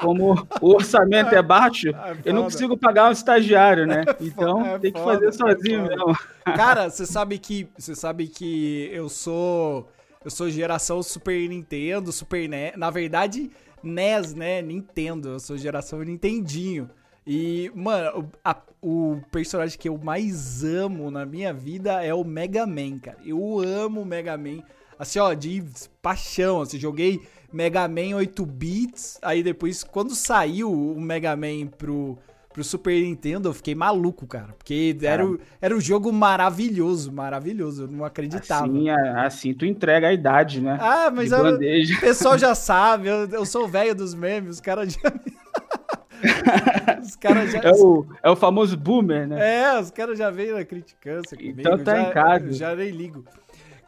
Como 0.00 0.32
o 0.62 0.74
orçamento 0.74 1.34
é 1.34 1.42
baixo, 1.42 1.90
É 1.90 2.16
eu 2.24 2.32
não 2.32 2.44
consigo 2.44 2.74
pagar 2.76 3.10
um 3.10 3.12
estagiário, 3.12 3.86
né? 3.86 4.02
Então 4.18 4.64
é 4.64 4.78
tem 4.78 4.90
que 4.92 4.98
foda, 4.98 5.12
fazer 5.14 5.28
é 5.28 5.32
sozinho 5.32 5.82
foda. 5.82 5.94
mesmo. 5.96 6.16
Cara, 6.56 6.88
você 6.88 7.04
sabe 7.04 7.38
que. 7.38 7.68
Você 7.76 7.94
sabe 7.94 8.26
que 8.28 8.88
eu 8.90 9.10
sou. 9.10 9.86
Eu 10.24 10.30
sou 10.30 10.48
geração 10.48 11.02
Super 11.02 11.48
Nintendo, 11.48 12.10
Super 12.12 12.48
NES. 12.48 12.72
Na 12.76 12.88
verdade, 12.90 13.50
NES, 13.82 14.34
né? 14.34 14.62
Nintendo. 14.62 15.28
Eu 15.28 15.38
sou 15.38 15.58
geração 15.58 16.02
Nintendinho. 16.02 16.88
E, 17.26 17.70
mano, 17.74 18.20
o, 18.20 18.24
a- 18.42 18.56
o 18.80 19.20
personagem 19.30 19.78
que 19.78 19.88
eu 19.88 19.98
mais 19.98 20.64
amo 20.64 21.10
na 21.10 21.26
minha 21.26 21.52
vida 21.52 22.02
é 22.02 22.14
o 22.14 22.24
Mega 22.24 22.66
Man, 22.66 22.98
cara. 23.00 23.18
Eu 23.24 23.60
amo 23.60 24.00
o 24.00 24.06
Mega 24.06 24.36
Man. 24.38 24.62
Assim, 24.98 25.18
ó, 25.18 25.32
de 25.34 25.62
paixão. 26.02 26.60
Assim, 26.62 26.78
joguei 26.78 27.20
Mega 27.52 27.86
Man 27.88 28.16
8 28.16 28.44
bits. 28.46 29.18
Aí 29.22 29.42
depois, 29.42 29.82
quando 29.84 30.14
saiu 30.14 30.70
o 30.72 31.00
Mega 31.00 31.34
Man 31.36 31.66
pro, 31.76 32.18
pro 32.52 32.64
Super 32.64 33.00
Nintendo, 33.02 33.48
eu 33.48 33.54
fiquei 33.54 33.74
maluco, 33.74 34.26
cara. 34.26 34.54
Porque 34.56 34.96
era, 35.02 35.26
o- 35.26 35.38
era 35.60 35.74
um 35.76 35.80
jogo 35.80 36.12
maravilhoso, 36.12 37.12
maravilhoso. 37.12 37.84
Eu 37.84 37.88
não 37.88 38.04
acreditava. 38.04 38.66
Assim, 38.66 38.88
a- 38.90 39.26
assim 39.26 39.54
tu 39.54 39.64
entrega 39.66 40.08
a 40.08 40.12
idade, 40.12 40.60
né? 40.60 40.78
Ah, 40.80 41.10
mas 41.10 41.32
eu- 41.32 41.56
o 41.56 42.00
pessoal 42.00 42.38
já 42.38 42.54
sabe, 42.54 43.08
eu, 43.08 43.28
eu 43.28 43.44
sou 43.46 43.66
velho 43.68 43.94
dos 43.94 44.14
memes, 44.14 44.56
os 44.56 44.60
caras 44.60 44.92
já. 44.94 45.00
os 47.02 47.16
caras 47.16 47.52
já. 47.52 47.58
É 47.60 47.70
o, 47.72 48.06
é 48.22 48.30
o 48.30 48.36
famoso 48.36 48.76
boomer, 48.76 49.28
né? 49.28 49.62
É, 49.62 49.80
os 49.80 49.90
caras 49.90 50.18
já 50.18 50.30
veio 50.30 50.56
na 50.56 50.64
criticância 50.64 51.36
comigo. 51.36 51.60
Então 51.60 51.78
tá 51.78 51.96
já, 51.96 52.08
em 52.08 52.12
casa. 52.12 52.52
Já 52.52 52.74
nem 52.74 52.90
ligo. 52.90 53.24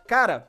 Cara, 0.07 0.47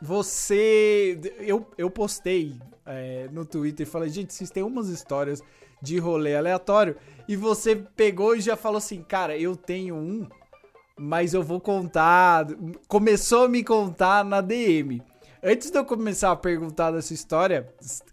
você. 0.00 1.18
Eu, 1.38 1.66
eu 1.78 1.90
postei 1.90 2.54
é, 2.86 3.28
no 3.32 3.44
Twitter 3.44 3.86
e 3.86 3.90
falei, 3.90 4.08
gente, 4.10 4.32
vocês 4.32 4.50
têm 4.50 4.62
umas 4.62 4.88
histórias 4.88 5.42
de 5.82 5.98
rolê 5.98 6.36
aleatório. 6.36 6.96
E 7.28 7.36
você 7.36 7.74
pegou 7.76 8.34
e 8.36 8.40
já 8.40 8.56
falou 8.56 8.78
assim, 8.78 9.02
cara, 9.02 9.36
eu 9.36 9.56
tenho 9.56 9.94
um, 9.94 10.26
mas 10.98 11.34
eu 11.34 11.42
vou 11.42 11.60
contar. 11.60 12.46
Começou 12.88 13.44
a 13.44 13.48
me 13.48 13.62
contar 13.64 14.24
na 14.24 14.40
DM. 14.40 15.02
Antes 15.42 15.70
de 15.70 15.76
eu 15.78 15.84
começar 15.84 16.30
a 16.32 16.36
perguntar 16.36 16.90
dessa 16.90 17.12
história, 17.12 17.68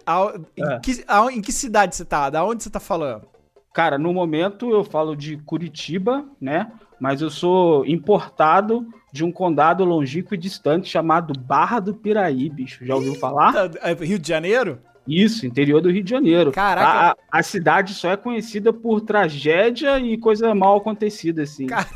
a- 0.05 0.33
em, 0.57 0.63
É. 0.65 0.79
que, 0.79 1.03
a- 1.07 1.31
em 1.31 1.41
que 1.41 1.51
cidade 1.51 1.95
você 1.95 2.03
tá? 2.03 2.29
Da 2.29 2.43
onde 2.43 2.61
você 2.63 2.69
tá 2.69 2.79
falando? 2.79 3.25
Cara, 3.73 3.97
no 3.97 4.13
momento 4.13 4.69
eu 4.69 4.83
falo 4.83 5.15
de 5.15 5.37
Curitiba, 5.37 6.25
né? 6.41 6.69
Mas 6.99 7.21
eu 7.21 7.29
sou 7.29 7.85
importado 7.85 8.85
de 9.11 9.23
um 9.23 9.31
condado 9.31 9.83
longínquo 9.83 10.33
e 10.33 10.37
distante 10.37 10.89
chamado 10.89 11.33
Barra 11.37 11.79
do 11.79 11.93
Piraí, 11.93 12.49
bicho. 12.49 12.85
Já 12.85 12.95
ouviu 12.95 13.15
falar? 13.15 13.71
É 13.81 13.93
Rio 13.93 14.17
de 14.17 14.27
Janeiro? 14.27 14.79
Isso, 15.07 15.45
interior 15.45 15.81
do 15.81 15.91
Rio 15.91 16.03
de 16.03 16.09
Janeiro. 16.09 16.51
Caraca. 16.51 17.17
A, 17.31 17.39
a 17.39 17.43
cidade 17.43 17.93
só 17.93 18.11
é 18.11 18.17
conhecida 18.17 18.71
por 18.71 19.01
tragédia 19.01 19.99
e 19.99 20.17
coisa 20.17 20.53
mal 20.53 20.77
acontecida, 20.77 21.43
assim. 21.43 21.67
Cara, 21.67 21.87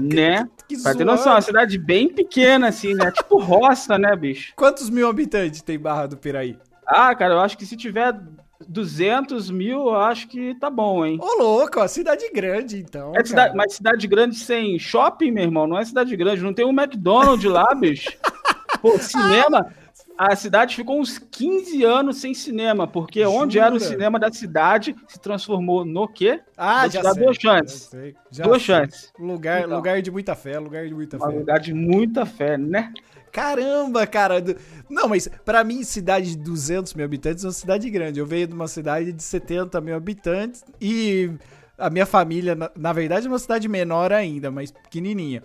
Né? 0.00 0.48
Que 0.68 0.80
Pra 0.80 0.94
ter 0.94 1.04
noção, 1.04 1.32
é 1.32 1.34
uma 1.34 1.42
cidade 1.42 1.76
bem 1.76 2.08
pequena, 2.08 2.68
assim, 2.68 2.94
né? 2.94 3.10
Tipo 3.12 3.38
roça, 3.38 3.98
né, 3.98 4.14
bicho? 4.16 4.52
Quantos 4.56 4.88
mil 4.88 5.08
habitantes 5.08 5.60
tem 5.60 5.78
Barra 5.78 6.06
do 6.06 6.16
Piraí? 6.16 6.56
Ah, 6.86 7.14
cara, 7.14 7.34
eu 7.34 7.40
acho 7.40 7.58
que 7.58 7.66
se 7.66 7.76
tiver 7.76 8.18
200 8.68 9.50
mil, 9.50 9.80
eu 9.88 9.96
acho 9.96 10.28
que 10.28 10.54
tá 10.56 10.68
bom, 10.70 11.04
hein? 11.04 11.18
Ô, 11.20 11.42
louco, 11.42 11.80
ó, 11.80 11.86
cidade 11.88 12.30
grande, 12.32 12.78
então. 12.78 13.12
É 13.14 13.24
cidade, 13.24 13.54
mas 13.56 13.74
cidade 13.74 14.06
grande 14.06 14.36
sem 14.36 14.78
shopping, 14.78 15.30
meu 15.30 15.44
irmão, 15.44 15.66
não 15.66 15.78
é 15.78 15.84
cidade 15.84 16.14
grande. 16.16 16.42
Não 16.42 16.52
tem 16.54 16.64
um 16.64 16.70
McDonald's 16.78 17.50
lá, 17.50 17.66
bicho. 17.74 18.10
Pô, 18.80 18.98
cinema. 18.98 19.72
A 20.18 20.36
cidade 20.36 20.76
ficou 20.76 21.00
uns 21.00 21.18
15 21.18 21.82
anos 21.84 22.18
sem 22.18 22.34
cinema, 22.34 22.86
porque 22.86 23.24
onde 23.24 23.58
era 23.58 23.74
o 23.74 23.78
Jura? 23.78 23.90
cinema 23.90 24.18
da 24.20 24.30
cidade 24.30 24.94
se 25.08 25.18
transformou 25.18 25.84
no 25.84 26.06
quê? 26.06 26.40
Ah, 26.56 26.86
já 26.86 27.02
sei. 27.12 27.22
duas 27.24 27.36
chances. 27.38 27.84
já 27.84 27.98
sei, 27.98 28.14
já 28.30 28.44
Duas 28.44 28.62
sei. 28.62 28.74
chances. 28.76 29.12
Lugar, 29.18 29.62
Então. 29.62 29.76
lugar 29.76 30.02
de 30.02 30.10
muita 30.10 30.34
fé, 30.36 30.58
lugar 30.58 30.86
de 30.86 30.94
muita 30.94 31.18
fé. 31.18 31.26
lugar 31.26 31.58
de 31.58 31.72
muita 31.74 32.26
fé, 32.26 32.56
né? 32.58 32.92
Caramba, 33.32 34.06
cara. 34.06 34.44
Não, 34.90 35.08
mas 35.08 35.26
pra 35.44 35.64
mim, 35.64 35.82
cidade 35.82 36.32
de 36.32 36.36
200 36.36 36.92
mil 36.94 37.04
habitantes 37.04 37.42
é 37.44 37.46
uma 37.46 37.52
cidade 37.52 37.88
grande. 37.90 38.20
Eu 38.20 38.26
venho 38.26 38.46
de 38.46 38.52
uma 38.54 38.68
cidade 38.68 39.10
de 39.12 39.22
70 39.22 39.80
mil 39.80 39.96
habitantes 39.96 40.62
e 40.80 41.30
a 41.78 41.88
minha 41.88 42.04
família, 42.06 42.54
na, 42.54 42.70
na 42.76 42.92
verdade, 42.92 43.26
é 43.26 43.30
uma 43.30 43.38
cidade 43.38 43.66
menor 43.68 44.12
ainda, 44.12 44.50
mas 44.50 44.70
pequenininha. 44.70 45.42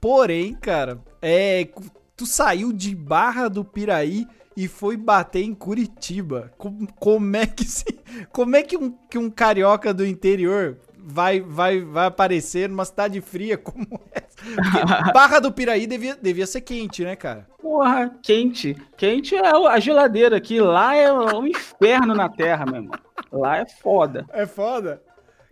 Porém, 0.00 0.54
cara, 0.54 1.00
é. 1.20 1.66
Tu 2.16 2.26
saiu 2.26 2.70
de 2.70 2.94
Barra 2.94 3.48
do 3.48 3.64
Piraí 3.64 4.26
e 4.54 4.68
foi 4.68 4.94
bater 4.98 5.42
em 5.42 5.54
Curitiba. 5.54 6.52
Com- 6.58 6.86
Como, 6.98 7.34
é 7.36 7.46
que 7.46 7.64
se, 7.64 7.84
como 8.30 8.54
é 8.56 8.62
que 8.62 8.76
um, 8.76 8.90
que 9.08 9.16
um 9.16 9.30
carioca 9.30 9.94
do 9.94 10.04
interior 10.06 10.76
vai, 11.02 11.40
vai, 11.40 11.80
vai 11.80 12.06
aparecer 12.06 12.68
numa 12.68 12.84
cidade 12.84 13.20
fria 13.20 13.56
como 13.56 14.00
essa? 14.12 14.36
Porque 14.42 15.12
Barra 15.12 15.38
do 15.38 15.52
Piraí 15.52 15.86
devia, 15.86 16.16
devia 16.20 16.46
ser 16.46 16.60
quente, 16.60 17.04
né, 17.04 17.16
cara? 17.16 17.46
Porra, 17.60 18.18
quente. 18.22 18.76
Quente 18.96 19.34
é 19.34 19.46
a 19.46 19.78
geladeira 19.78 20.36
aqui. 20.36 20.60
Lá 20.60 20.94
é 20.94 21.12
um 21.12 21.46
inferno 21.46 22.14
na 22.14 22.28
terra, 22.28 22.64
meu 22.66 22.76
irmão. 22.76 22.98
Lá 23.30 23.58
é 23.58 23.66
foda. 23.66 24.26
É 24.32 24.46
foda. 24.46 25.02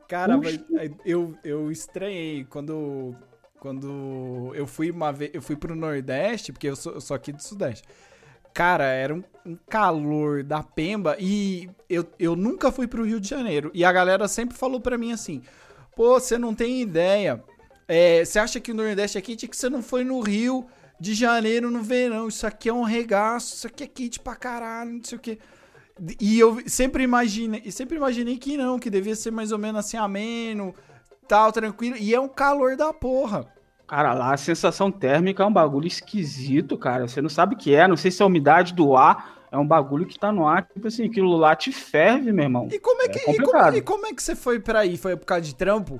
Cara, 0.08 0.38
mas 0.38 0.58
eu, 1.04 1.34
eu 1.44 1.70
estranhei 1.70 2.44
quando, 2.44 3.14
quando 3.60 4.52
eu 4.54 4.66
fui 4.66 4.90
uma 4.90 5.12
vez, 5.12 5.30
eu 5.34 5.42
fui 5.42 5.54
pro 5.54 5.76
Nordeste, 5.76 6.50
porque 6.50 6.68
eu 6.68 6.76
sou, 6.76 6.94
eu 6.94 7.00
sou 7.00 7.14
aqui 7.14 7.30
do 7.30 7.42
Sudeste. 7.42 7.86
Cara, 8.58 8.86
era 8.86 9.14
um, 9.14 9.22
um 9.46 9.56
calor 9.68 10.42
da 10.42 10.64
pemba 10.64 11.16
e 11.20 11.70
eu, 11.88 12.04
eu 12.18 12.34
nunca 12.34 12.72
fui 12.72 12.88
pro 12.88 13.04
Rio 13.04 13.20
de 13.20 13.28
Janeiro. 13.28 13.70
E 13.72 13.84
a 13.84 13.92
galera 13.92 14.26
sempre 14.26 14.58
falou 14.58 14.80
pra 14.80 14.98
mim 14.98 15.12
assim: 15.12 15.42
pô, 15.94 16.18
você 16.18 16.36
não 16.36 16.52
tem 16.52 16.82
ideia. 16.82 17.40
É, 17.86 18.24
você 18.24 18.36
acha 18.36 18.58
que 18.58 18.72
o 18.72 18.74
Nordeste 18.74 19.16
é 19.16 19.20
quente 19.20 19.46
que 19.46 19.56
você 19.56 19.70
não 19.70 19.80
foi 19.80 20.02
no 20.02 20.18
Rio 20.18 20.66
de 20.98 21.14
Janeiro 21.14 21.70
no 21.70 21.84
verão. 21.84 22.26
Isso 22.26 22.48
aqui 22.48 22.68
é 22.68 22.72
um 22.72 22.82
regaço, 22.82 23.54
isso 23.54 23.68
aqui 23.68 23.84
é 23.84 23.86
quente 23.86 24.18
pra 24.18 24.34
caralho, 24.34 24.90
não 24.90 25.04
sei 25.04 25.18
o 25.18 25.20
quê. 25.20 25.38
E 26.20 26.36
eu 26.36 26.60
sempre 26.66 27.04
imaginei, 27.04 27.70
sempre 27.70 27.96
imaginei 27.96 28.38
que 28.38 28.56
não, 28.56 28.76
que 28.76 28.90
devia 28.90 29.14
ser 29.14 29.30
mais 29.30 29.52
ou 29.52 29.58
menos 29.58 29.86
assim 29.86 29.96
ameno, 29.96 30.74
tal, 31.28 31.52
tranquilo. 31.52 31.96
E 31.96 32.12
é 32.12 32.18
um 32.18 32.28
calor 32.28 32.76
da 32.76 32.92
porra. 32.92 33.46
Cara, 33.88 34.12
lá 34.12 34.34
a 34.34 34.36
sensação 34.36 34.90
térmica 34.90 35.42
é 35.42 35.46
um 35.46 35.52
bagulho 35.52 35.86
esquisito, 35.86 36.76
cara. 36.76 37.08
Você 37.08 37.22
não 37.22 37.30
sabe 37.30 37.54
o 37.54 37.58
que 37.58 37.74
é, 37.74 37.88
não 37.88 37.96
sei 37.96 38.10
se 38.10 38.22
é 38.22 38.24
a 38.24 38.26
umidade 38.26 38.74
do 38.74 38.94
ar, 38.94 39.38
é 39.50 39.56
um 39.56 39.66
bagulho 39.66 40.06
que 40.06 40.18
tá 40.18 40.30
no 40.30 40.46
ar, 40.46 40.62
tipo 40.62 40.86
assim, 40.86 41.06
aquilo 41.06 41.34
lá 41.36 41.56
te 41.56 41.72
ferve, 41.72 42.30
meu 42.30 42.44
irmão. 42.44 42.68
E 42.70 42.78
como 42.78 43.00
é 43.00 43.06
É 43.06 43.08
que, 43.08 43.30
e 43.30 43.38
como, 43.38 43.76
e 43.76 43.80
como 43.80 44.06
é 44.06 44.12
que 44.12 44.22
você 44.22 44.36
foi 44.36 44.60
pra 44.60 44.80
aí? 44.80 44.98
Foi 44.98 45.16
por 45.16 45.24
causa 45.24 45.42
de 45.42 45.54
trampo? 45.54 45.98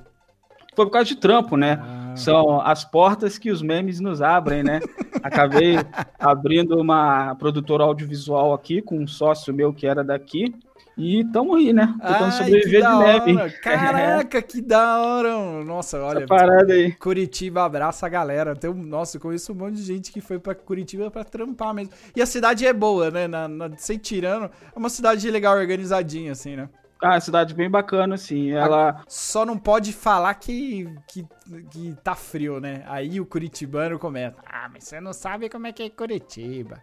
Foi 0.75 0.85
por 0.85 0.91
causa 0.91 1.07
de 1.07 1.15
trampo, 1.15 1.57
né? 1.57 1.79
Ah. 1.81 2.15
São 2.15 2.61
as 2.61 2.85
portas 2.85 3.39
que 3.39 3.49
os 3.49 3.63
memes 3.63 3.99
nos 3.99 4.21
abrem, 4.21 4.61
né? 4.61 4.79
Acabei 5.23 5.75
abrindo 6.19 6.79
uma 6.79 7.33
produtora 7.35 7.83
audiovisual 7.83 8.53
aqui 8.53 8.83
com 8.83 8.99
um 8.99 9.07
sócio 9.07 9.51
meu 9.51 9.73
que 9.73 9.87
era 9.87 10.03
daqui. 10.03 10.53
E 10.99 11.23
tamo 11.31 11.55
aí, 11.55 11.71
né? 11.71 11.95
Tentando 12.01 12.31
sobreviver 12.33 12.81
de 12.81 12.97
meme. 12.97 13.37
hora. 13.37 13.49
Caraca, 13.63 14.41
que 14.41 14.61
da 14.61 15.01
hora. 15.01 15.63
Nossa, 15.63 15.97
olha, 15.99 16.19
Essa 16.19 16.27
parada 16.27 16.73
aí. 16.73 16.91
Curitiba 16.91 17.63
abraça 17.63 18.05
a 18.05 18.09
galera. 18.09 18.53
Tem 18.53 18.69
um, 18.69 18.73
nossa, 18.73 19.15
eu 19.15 19.21
conheço 19.21 19.53
um 19.53 19.55
monte 19.55 19.75
de 19.75 19.83
gente 19.83 20.11
que 20.11 20.19
foi 20.19 20.37
pra 20.37 20.53
Curitiba 20.53 21.09
pra 21.09 21.23
trampar 21.23 21.73
mesmo. 21.73 21.93
E 22.13 22.21
a 22.21 22.25
cidade 22.25 22.67
é 22.67 22.73
boa, 22.73 23.09
né? 23.09 23.27
Na, 23.27 23.47
na, 23.47 23.77
sem 23.77 23.97
tirando, 23.97 24.45
é 24.45 24.77
uma 24.77 24.89
cidade 24.89 25.31
legal, 25.31 25.57
organizadinha, 25.57 26.33
assim, 26.33 26.57
né? 26.57 26.67
Ah, 27.01 27.17
cidade 27.17 27.53
bem 27.53 27.69
bacana, 27.69 28.15
assim. 28.15 28.51
Ela. 28.51 29.01
Só 29.07 29.45
não 29.45 29.57
pode 29.57 29.93
falar 29.93 30.33
que, 30.33 30.85
que, 31.07 31.25
que 31.71 31.95
tá 32.03 32.13
frio, 32.13 32.59
né? 32.59 32.83
Aí 32.87 33.21
o 33.21 33.25
curitibano 33.25 33.97
comenta. 33.97 34.41
Ah, 34.45 34.69
mas 34.69 34.83
você 34.83 34.99
não 34.99 35.13
sabe 35.13 35.47
como 35.47 35.65
é 35.65 35.71
que 35.71 35.83
é 35.83 35.89
Curitiba. 35.89 36.81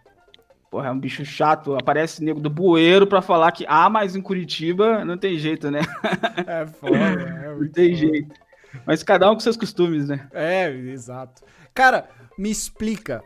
Porra, 0.69 0.87
é 0.87 0.91
um 0.91 0.99
bicho 0.99 1.23
chato. 1.25 1.75
Aparece 1.75 2.23
nego 2.23 2.39
do 2.39 2.49
bueiro 2.49 3.07
pra 3.07 3.21
falar 3.21 3.51
que, 3.51 3.65
ah, 3.67 3.89
mas 3.89 4.15
em 4.15 4.21
Curitiba 4.21 5.05
não 5.05 5.17
tem 5.17 5.37
jeito, 5.37 5.71
né? 5.71 5.79
É 6.45 6.65
foda, 6.65 6.97
é 6.97 7.49
Não 7.55 7.69
tem 7.69 7.95
foda. 7.95 7.97
jeito. 7.97 8.33
Mas 8.85 9.01
cada 9.01 9.29
um 9.31 9.33
com 9.33 9.39
seus 9.39 9.57
costumes, 9.57 10.07
né? 10.07 10.27
É, 10.33 10.69
exato. 10.69 11.41
Cara, 11.73 12.09
me 12.37 12.51
explica. 12.51 13.23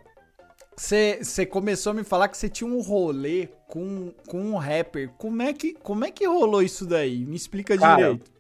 Você 0.78 1.46
começou 1.46 1.92
a 1.92 1.94
me 1.94 2.04
falar 2.04 2.28
que 2.28 2.38
você 2.38 2.50
tinha 2.50 2.70
um 2.70 2.82
rolê 2.82 3.50
com, 3.68 4.14
com 4.28 4.42
um 4.42 4.58
rapper. 4.58 5.10
Como 5.18 5.42
é, 5.42 5.54
que, 5.54 5.74
como 5.74 6.06
é 6.06 6.12
que 6.12 6.26
rolou 6.26 6.62
isso 6.62 6.86
daí? 6.86 7.26
Me 7.26 7.36
explica 7.36 7.78
Cara, 7.78 7.96
direito. 7.96 8.32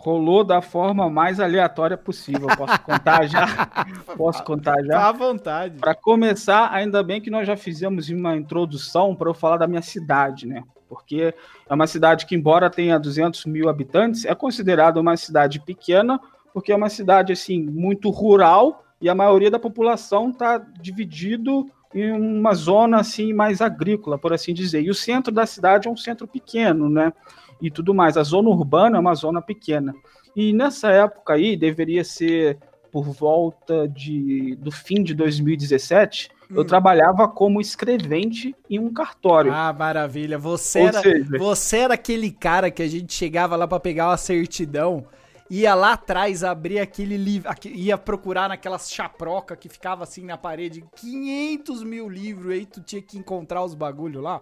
Rolou 0.00 0.44
da 0.44 0.62
forma 0.62 1.10
mais 1.10 1.40
aleatória 1.40 1.96
possível. 1.96 2.46
Posso 2.56 2.80
contar 2.82 3.26
já? 3.26 3.46
Posso 4.16 4.44
contar 4.44 4.80
já? 4.84 4.92
Tá 4.92 5.08
à 5.08 5.12
vontade. 5.12 5.78
Para 5.78 5.92
começar, 5.92 6.72
ainda 6.72 7.02
bem 7.02 7.20
que 7.20 7.30
nós 7.30 7.46
já 7.46 7.56
fizemos 7.56 8.08
uma 8.08 8.36
introdução 8.36 9.14
para 9.16 9.28
eu 9.28 9.34
falar 9.34 9.56
da 9.56 9.66
minha 9.66 9.82
cidade, 9.82 10.46
né? 10.46 10.62
Porque 10.88 11.34
é 11.68 11.74
uma 11.74 11.88
cidade 11.88 12.26
que, 12.26 12.36
embora 12.36 12.70
tenha 12.70 12.96
200 12.96 13.44
mil 13.46 13.68
habitantes, 13.68 14.24
é 14.24 14.34
considerada 14.36 15.00
uma 15.00 15.16
cidade 15.16 15.58
pequena, 15.58 16.20
porque 16.54 16.70
é 16.70 16.76
uma 16.76 16.88
cidade 16.88 17.32
assim 17.32 17.60
muito 17.60 18.08
rural 18.08 18.84
e 19.00 19.08
a 19.08 19.14
maioria 19.16 19.50
da 19.50 19.58
população 19.58 20.30
está 20.30 20.58
dividido 20.58 21.66
em 21.92 22.12
uma 22.12 22.54
zona 22.54 23.00
assim 23.00 23.32
mais 23.32 23.60
agrícola, 23.60 24.16
por 24.16 24.32
assim 24.32 24.54
dizer. 24.54 24.82
E 24.82 24.90
o 24.90 24.94
centro 24.94 25.32
da 25.32 25.44
cidade 25.44 25.88
é 25.88 25.90
um 25.90 25.96
centro 25.96 26.26
pequeno, 26.26 26.88
né? 26.88 27.12
E 27.60 27.70
tudo 27.70 27.92
mais. 27.94 28.16
A 28.16 28.22
zona 28.22 28.48
urbana 28.48 28.96
é 28.96 29.00
uma 29.00 29.14
zona 29.14 29.42
pequena. 29.42 29.94
E 30.36 30.52
nessa 30.52 30.90
época 30.90 31.34
aí 31.34 31.56
deveria 31.56 32.04
ser 32.04 32.58
por 32.92 33.04
volta 33.10 33.86
de, 33.88 34.56
do 34.56 34.70
fim 34.70 35.02
de 35.02 35.14
2017, 35.14 36.30
eu 36.50 36.62
Hum. 36.62 36.64
trabalhava 36.64 37.28
como 37.28 37.60
escrevente 37.60 38.56
em 38.70 38.78
um 38.78 38.90
cartório. 38.92 39.52
Ah, 39.52 39.72
maravilha. 39.72 40.38
Você 40.38 40.80
era, 40.80 41.00
seja- 41.02 41.38
você 41.38 41.76
era 41.78 41.94
aquele 41.94 42.30
cara 42.30 42.70
que 42.70 42.82
a 42.82 42.88
gente 42.88 43.12
chegava 43.12 43.56
lá 43.56 43.68
pra 43.68 43.78
pegar 43.78 44.08
uma 44.08 44.16
certidão, 44.16 45.04
ia 45.50 45.74
lá 45.74 45.92
atrás, 45.92 46.42
abrir 46.42 46.78
aquele 46.78 47.18
livro, 47.18 47.50
ia 47.66 47.98
procurar 47.98 48.48
naquelas 48.48 48.90
chaproca 48.90 49.54
que 49.56 49.68
ficava 49.68 50.04
assim 50.04 50.24
na 50.24 50.38
parede, 50.38 50.82
500 50.96 51.82
mil 51.82 52.08
livros, 52.08 52.52
aí 52.52 52.64
tu 52.64 52.80
tinha 52.80 53.02
que 53.02 53.18
encontrar 53.18 53.62
os 53.62 53.74
bagulho 53.74 54.20
lá. 54.22 54.40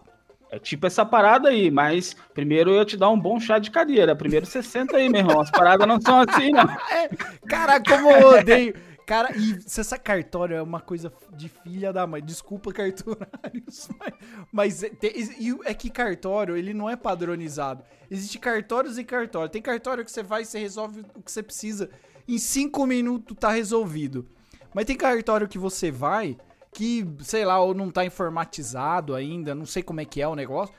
É 0.57 0.59
tipo 0.59 0.87
essa 0.87 1.05
parada 1.05 1.51
aí, 1.51 1.71
mas 1.71 2.17
primeiro 2.33 2.71
eu 2.71 2.85
te 2.85 2.97
dar 2.97 3.11
um 3.11 3.21
bom 3.21 3.39
chá 3.39 3.59
de 3.59 3.71
cadeira. 3.71 4.17
Primeiro 4.17 4.47
você 4.47 4.63
senta 4.63 4.97
aí, 4.97 5.07
meu 5.07 5.21
irmão. 5.21 5.39
As 5.39 5.51
paradas 5.51 5.87
não 5.87 6.01
são 6.01 6.19
assim, 6.21 6.51
não. 6.51 6.67
Cara, 7.47 7.79
como 7.79 8.11
eu 8.11 8.39
odeio. 8.39 8.75
Cara, 9.07 9.37
e 9.37 9.61
se 9.69 9.81
essa 9.81 9.99
cartório 9.99 10.57
é 10.57 10.63
uma 10.63 10.81
coisa 10.81 11.13
de 11.37 11.51
filha 11.51 11.93
da 11.93 12.07
mãe. 12.07 12.23
Desculpa, 12.23 12.73
cartorários. 12.73 13.89
Mas, 14.51 14.83
é, 14.83 14.91
é 15.65 15.75
que 15.75 15.91
cartório, 15.91 16.57
ele 16.57 16.73
não 16.73 16.89
é 16.89 16.97
padronizado. 16.97 17.85
Existe 18.11 18.39
cartórios 18.39 18.97
e 18.97 19.05
cartório. 19.05 19.51
Tem 19.51 19.61
cartório 19.61 20.05
que 20.05 20.11
você 20.11 20.23
vai 20.23 20.41
e 20.43 20.47
você 20.47 20.59
resolve 20.59 21.05
o 21.15 21.23
que 21.23 21.31
você 21.31 21.43
precisa. 21.43 21.91
Em 22.27 22.39
cinco 22.39 22.87
minutos 22.87 23.37
tá 23.39 23.51
resolvido. 23.51 24.27
Mas 24.75 24.87
tem 24.87 24.97
cartório 24.97 25.47
que 25.47 25.59
você 25.59 25.91
vai 25.91 26.37
que, 26.77 27.09
sei 27.21 27.43
lá, 27.43 27.59
ou 27.59 27.73
não 27.73 27.91
tá 27.91 28.05
informatizado 28.05 29.15
ainda, 29.15 29.55
não 29.55 29.65
sei 29.65 29.83
como 29.83 29.99
é 29.99 30.05
que 30.05 30.21
é 30.21 30.29
o 30.29 30.35
negócio. 30.35 30.75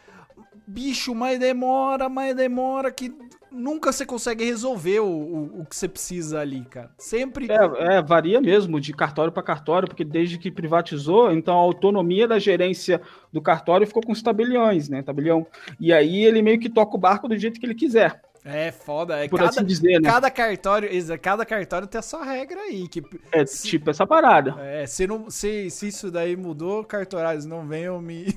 Bicho, 0.68 1.16
mas 1.16 1.40
demora, 1.40 2.08
mas 2.08 2.36
demora 2.36 2.92
que 2.92 3.12
nunca 3.52 3.92
você 3.92 4.06
consegue 4.06 4.46
resolver 4.46 5.00
o, 5.00 5.08
o, 5.08 5.62
o 5.62 5.66
que 5.66 5.76
você 5.76 5.88
precisa 5.88 6.40
ali, 6.40 6.64
cara. 6.66 6.92
Sempre. 7.00 7.48
É, 7.50 7.96
é, 7.96 8.02
varia 8.04 8.40
mesmo 8.40 8.80
de 8.80 8.94
cartório 8.94 9.34
para 9.34 9.42
cartório, 9.42 9.88
porque 9.88 10.06
desde 10.06 10.38
que 10.38 10.52
privatizou, 10.52 11.32
então 11.32 11.56
a 11.56 11.62
autonomia 11.62 12.28
da 12.28 12.38
gerência 12.38 13.02
do 13.34 13.42
cartório 13.42 13.88
ficou 13.88 14.04
com 14.04 14.12
os 14.12 14.22
tabeliões, 14.22 14.90
né? 14.90 15.02
Tabelião. 15.02 15.48
E 15.80 15.92
aí 15.92 16.24
ele 16.24 16.44
meio 16.44 16.60
que 16.60 16.70
toca 16.70 16.96
o 16.96 17.00
barco 17.00 17.28
do 17.28 17.36
jeito 17.36 17.60
que 17.60 17.66
ele 17.66 17.74
quiser. 17.74 18.22
É 18.50 18.72
foda, 18.72 19.18
é 19.24 19.28
Por 19.28 19.38
cada, 19.40 19.50
assim 19.50 19.66
dizer, 19.66 20.00
né? 20.00 20.10
cada 20.10 20.32
cartório, 20.32 20.90
cada 21.22 21.46
cartório 21.46 21.86
tem 21.86 22.00
a 22.00 22.02
sua 22.02 22.24
regra 22.24 22.62
aí, 22.62 22.88
que 22.88 23.04
É 23.32 23.44
tipo 23.44 23.90
essa 23.90 24.08
parada. 24.08 24.56
é, 24.60 24.86
se 24.88 25.06
não 25.06 25.30
se, 25.30 25.70
se 25.70 25.90
isso 25.90 26.10
daí 26.10 26.36
mudou, 26.38 26.84
cartorários 26.86 27.46
não 27.46 27.68
venham 27.68 28.02
me 28.02 28.28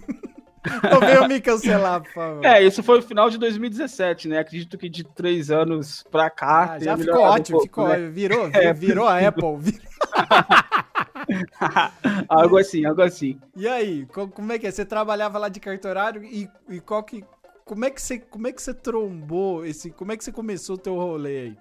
não 0.90 0.98
venham 1.00 1.28
me 1.28 1.40
cancelar, 1.40 2.02
por 2.02 2.12
favor. 2.12 2.44
É, 2.44 2.60
isso 2.62 2.82
foi 2.82 2.98
o 2.98 3.02
final 3.02 3.30
de 3.30 3.38
2017, 3.38 4.26
né? 4.28 4.38
Acredito 4.40 4.76
que 4.76 4.88
de 4.88 5.04
três 5.04 5.48
anos 5.50 6.04
pra 6.10 6.28
cá. 6.28 6.72
Ah, 6.72 6.78
já 6.80 6.96
ficou 6.98 7.14
melhorado 7.14 7.30
um 7.30 7.34
ótimo, 7.40 7.58
pouco, 7.58 7.66
ficou, 7.68 7.88
né? 7.88 8.08
virou, 8.10 8.50
É, 8.52 8.72
virou 8.72 9.06
a 9.06 9.18
Apple. 9.26 9.56
vir- 9.58 9.80
algo 12.28 12.58
assim, 12.58 12.84
algo 12.84 13.02
assim. 13.02 13.38
E 13.56 13.66
aí, 13.68 14.06
co- 14.06 14.28
como 14.28 14.52
é 14.52 14.58
que 14.58 14.66
é? 14.66 14.70
Você 14.70 14.84
trabalhava 14.84 15.38
lá 15.38 15.48
de 15.48 15.60
cartorário 15.60 16.22
e, 16.24 16.48
e 16.68 16.80
qual 16.80 17.02
que 17.02 17.24
como 17.70 17.84
é 17.84 17.90
que 17.90 18.02
você 18.02 18.18
como 18.18 18.48
é 18.48 18.52
que 18.52 18.60
você 18.60 18.74
trombou 18.74 19.64
esse, 19.64 19.92
como 19.92 20.10
é 20.10 20.16
que 20.16 20.24
você 20.24 20.32
começou 20.32 20.74
o 20.74 20.78
teu 20.78 20.96
rolê 20.96 21.38
aí? 21.38 21.56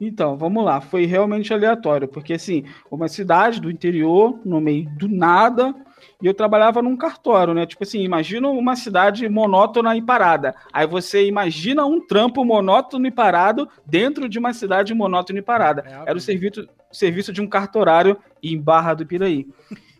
Então, 0.00 0.36
vamos 0.36 0.64
lá. 0.64 0.80
Foi 0.80 1.06
realmente 1.06 1.54
aleatório, 1.54 2.08
porque 2.08 2.32
assim, 2.32 2.64
uma 2.90 3.06
cidade 3.06 3.60
do 3.60 3.70
interior, 3.70 4.40
no 4.44 4.60
meio 4.60 4.90
do 4.98 5.06
nada, 5.06 5.72
e 6.20 6.26
eu 6.26 6.34
trabalhava 6.34 6.82
num 6.82 6.96
cartório, 6.96 7.54
né? 7.54 7.64
Tipo 7.66 7.84
assim, 7.84 8.00
imagina 8.00 8.48
uma 8.48 8.74
cidade 8.74 9.28
monótona 9.28 9.96
e 9.96 10.02
parada. 10.02 10.56
Aí 10.72 10.88
você 10.88 11.24
imagina 11.24 11.86
um 11.86 12.04
trampo 12.04 12.44
monótono 12.44 13.06
e 13.06 13.12
parado 13.12 13.68
dentro 13.86 14.28
de 14.28 14.40
uma 14.40 14.52
cidade 14.52 14.92
monótona 14.92 15.38
e 15.38 15.42
parada. 15.42 15.84
É 15.86 16.10
Era 16.10 16.18
o 16.18 16.20
serviço, 16.20 16.68
serviço 16.90 17.32
de 17.32 17.40
um 17.40 17.46
cartorário 17.46 18.18
em 18.42 18.60
Barra 18.60 18.94
do 18.94 19.06
Piraí. 19.06 19.46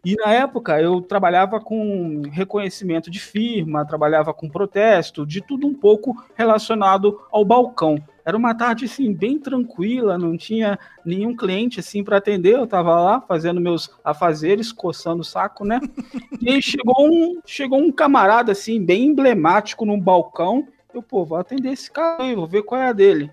E 0.04 0.14
na 0.16 0.32
época 0.32 0.80
eu 0.80 1.00
trabalhava 1.00 1.58
com 1.58 2.22
reconhecimento 2.30 3.10
de 3.10 3.18
firma, 3.18 3.86
trabalhava 3.86 4.34
com 4.34 4.50
protesto, 4.50 5.26
de 5.26 5.40
tudo 5.40 5.66
um 5.66 5.72
pouco 5.72 6.14
relacionado 6.34 7.22
ao 7.32 7.44
balcão. 7.44 8.02
Era 8.24 8.36
uma 8.36 8.54
tarde 8.54 8.86
assim 8.86 9.12
bem 9.12 9.38
tranquila, 9.38 10.18
não 10.18 10.36
tinha 10.36 10.78
nenhum 11.04 11.36
cliente 11.36 11.80
assim 11.80 12.02
para 12.02 12.16
atender. 12.16 12.54
Eu 12.54 12.66
tava 12.66 13.00
lá 13.00 13.20
fazendo 13.20 13.60
meus 13.60 13.90
afazeres, 14.02 14.72
coçando 14.72 15.20
o 15.20 15.24
saco, 15.24 15.64
né? 15.64 15.80
E 16.40 16.50
aí 16.50 16.62
chegou 16.62 17.06
um, 17.06 17.40
chegou 17.44 17.78
um 17.78 17.92
camarada 17.92 18.52
assim 18.52 18.82
bem 18.82 19.06
emblemático 19.06 19.84
num 19.84 20.00
balcão. 20.00 20.66
Eu, 20.92 21.02
pô, 21.02 21.24
vou 21.24 21.38
atender 21.38 21.70
esse 21.72 21.90
cara 21.90 22.22
aí, 22.22 22.34
vou 22.34 22.46
ver 22.46 22.62
qual 22.62 22.80
é 22.80 22.88
a 22.88 22.92
dele. 22.92 23.30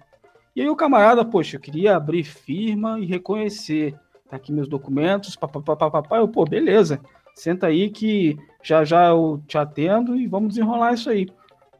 E 0.53 0.61
aí 0.61 0.69
o 0.69 0.75
camarada, 0.75 1.23
poxa, 1.23 1.55
eu 1.55 1.61
queria 1.61 1.95
abrir 1.95 2.23
firma 2.23 2.99
e 2.99 3.05
reconhecer. 3.05 3.95
Tá 4.31 4.37
aqui 4.37 4.49
meus 4.49 4.69
documentos, 4.69 5.35
papapá. 5.35 6.17
Eu, 6.17 6.25
pô, 6.25 6.45
beleza. 6.45 7.01
Senta 7.35 7.67
aí 7.67 7.89
que 7.89 8.37
já 8.63 8.85
já 8.85 9.07
eu 9.09 9.43
te 9.45 9.57
atendo 9.57 10.15
e 10.15 10.25
vamos 10.25 10.53
desenrolar 10.53 10.93
isso 10.93 11.09
aí. 11.09 11.27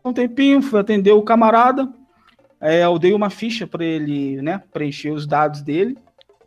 Um 0.04 0.12
tempinho, 0.12 0.62
fui 0.62 0.78
atender 0.78 1.14
o 1.14 1.22
camarada. 1.22 1.90
É, 2.60 2.84
eu 2.84 3.00
dei 3.00 3.14
uma 3.14 3.30
ficha 3.30 3.66
para 3.66 3.86
ele, 3.86 4.42
né, 4.42 4.62
preencher 4.74 5.12
os 5.12 5.26
dados 5.26 5.62
dele. 5.62 5.98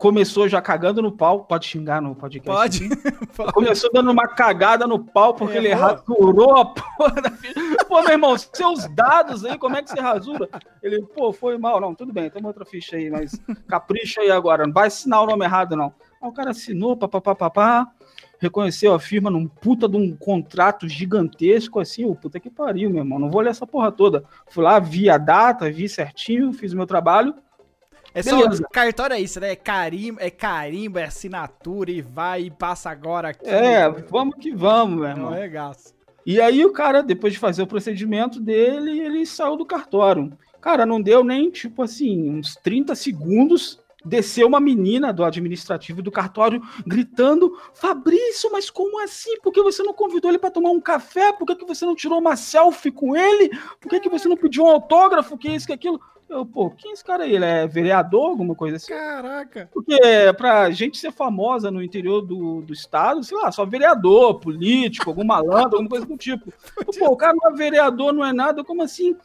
Começou 0.04 0.46
já 0.46 0.60
cagando 0.60 1.00
no 1.00 1.10
pau. 1.10 1.44
Pode 1.44 1.64
xingar 1.64 2.02
no 2.02 2.14
podcast? 2.14 2.78
Pode. 2.78 2.92
aqui? 2.92 3.48
Começou 3.54 3.90
dando 3.90 4.10
uma 4.10 4.28
cagada 4.28 4.86
no 4.86 4.98
pau 5.02 5.32
porque 5.32 5.56
ele 5.56 5.68
Errou? 5.68 5.82
rasurou 5.82 6.58
a 6.58 6.66
porra 6.66 7.22
da. 7.22 7.32
Pô, 7.88 8.02
meu 8.02 8.10
irmão, 8.10 8.36
seus 8.36 8.86
dados 8.88 9.46
aí, 9.46 9.56
como 9.56 9.78
é 9.78 9.82
que 9.82 9.88
você 9.88 9.98
rasura? 9.98 10.46
Ele, 10.82 11.00
pô, 11.00 11.32
foi 11.32 11.56
mal. 11.56 11.80
Não, 11.80 11.94
tudo 11.94 12.12
bem, 12.12 12.28
toma 12.28 12.48
outra 12.48 12.66
ficha 12.66 12.96
aí, 12.96 13.08
mas 13.08 13.40
capricha 13.66 14.20
aí 14.20 14.30
agora. 14.30 14.66
Não 14.66 14.74
vai 14.74 14.88
assinar 14.88 15.22
o 15.22 15.26
nome 15.26 15.42
errado, 15.42 15.74
não. 15.74 15.94
Aí 16.20 16.28
o 16.28 16.32
cara 16.32 16.50
assinou, 16.50 16.98
papapá, 16.98 17.90
reconheceu 18.38 18.92
a 18.92 19.00
firma 19.00 19.30
num 19.30 19.48
puta 19.48 19.88
de 19.88 19.96
um 19.96 20.14
contrato 20.14 20.86
gigantesco, 20.86 21.80
assim, 21.80 22.04
o 22.04 22.14
puta 22.14 22.38
que 22.38 22.50
pariu, 22.50 22.90
meu 22.90 22.98
irmão. 22.98 23.18
Não 23.18 23.30
vou 23.30 23.40
ler 23.40 23.48
essa 23.48 23.66
porra 23.66 23.90
toda. 23.90 24.22
Fui 24.50 24.62
lá, 24.62 24.78
vi 24.78 25.08
a 25.08 25.16
data, 25.16 25.72
vi 25.72 25.88
certinho, 25.88 26.52
fiz 26.52 26.74
o 26.74 26.76
meu 26.76 26.86
trabalho. 26.86 27.34
É 28.14 28.22
só 28.22 28.36
Beleza. 28.36 28.64
cartório 28.72 29.14
é 29.14 29.20
isso, 29.20 29.40
né? 29.40 29.50
É 29.50 29.56
carimbo, 29.56 30.20
é 30.20 30.30
carimbo, 30.30 31.00
é 31.00 31.04
assinatura 31.04 31.90
e 31.90 32.00
vai 32.00 32.42
e 32.42 32.50
passa 32.50 32.88
agora 32.88 33.30
aqui. 33.30 33.48
É, 33.48 33.88
vamos 34.08 34.36
que 34.36 34.54
vamos, 34.54 35.00
meu 35.00 35.06
é 35.06 35.10
irmão. 35.10 35.32
regaço. 35.32 35.92
E 36.24 36.40
aí 36.40 36.64
o 36.64 36.72
cara, 36.72 37.02
depois 37.02 37.32
de 37.32 37.38
fazer 37.38 37.62
o 37.62 37.66
procedimento 37.66 38.40
dele, 38.40 39.00
ele 39.00 39.26
saiu 39.26 39.56
do 39.56 39.66
cartório. 39.66 40.32
Cara, 40.60 40.86
não 40.86 41.02
deu 41.02 41.22
nem, 41.24 41.50
tipo 41.50 41.82
assim, 41.82 42.30
uns 42.30 42.54
30 42.56 42.94
segundos. 42.94 43.82
Desceu 44.06 44.46
uma 44.46 44.60
menina 44.60 45.14
do 45.14 45.24
administrativo 45.24 46.02
do 46.02 46.10
cartório 46.10 46.62
gritando: 46.86 47.58
Fabrício, 47.72 48.52
mas 48.52 48.68
como 48.68 49.02
assim? 49.02 49.40
Por 49.40 49.50
que 49.50 49.62
você 49.62 49.82
não 49.82 49.94
convidou 49.94 50.30
ele 50.30 50.38
para 50.38 50.50
tomar 50.50 50.70
um 50.70 50.80
café? 50.80 51.32
Por 51.32 51.46
que, 51.46 51.56
que 51.56 51.64
você 51.64 51.86
não 51.86 51.94
tirou 51.94 52.18
uma 52.18 52.36
selfie 52.36 52.90
com 52.90 53.16
ele? 53.16 53.50
Por 53.80 53.88
que, 53.88 54.00
que 54.00 54.10
você 54.10 54.28
não 54.28 54.36
pediu 54.36 54.64
um 54.64 54.68
autógrafo? 54.68 55.38
Que 55.38 55.48
isso, 55.48 55.66
que 55.66 55.72
aquilo? 55.72 55.98
Eu, 56.28 56.44
pô, 56.44 56.70
quem 56.70 56.90
é 56.90 56.94
esse 56.94 57.04
cara 57.04 57.24
aí? 57.24 57.34
Ele 57.34 57.44
é 57.44 57.66
vereador, 57.66 58.30
alguma 58.30 58.54
coisa 58.54 58.76
assim? 58.76 58.88
Caraca. 58.88 59.68
Porque 59.72 59.96
pra 60.36 60.70
gente 60.70 60.98
ser 60.98 61.12
famosa 61.12 61.70
no 61.70 61.82
interior 61.82 62.22
do, 62.22 62.62
do 62.62 62.72
estado, 62.72 63.22
sei 63.22 63.36
lá, 63.36 63.52
só 63.52 63.64
vereador, 63.64 64.40
político, 64.40 65.10
algum 65.10 65.24
malandro, 65.24 65.76
alguma 65.76 65.88
coisa 65.88 66.06
do 66.06 66.16
tipo. 66.16 66.52
Eu, 66.78 66.92
Pô, 66.98 67.12
o 67.12 67.16
cara 67.16 67.34
não 67.34 67.50
é 67.50 67.54
vereador, 67.54 68.12
não 68.12 68.24
é 68.24 68.32
nada, 68.32 68.64
como 68.64 68.82
assim? 68.82 69.16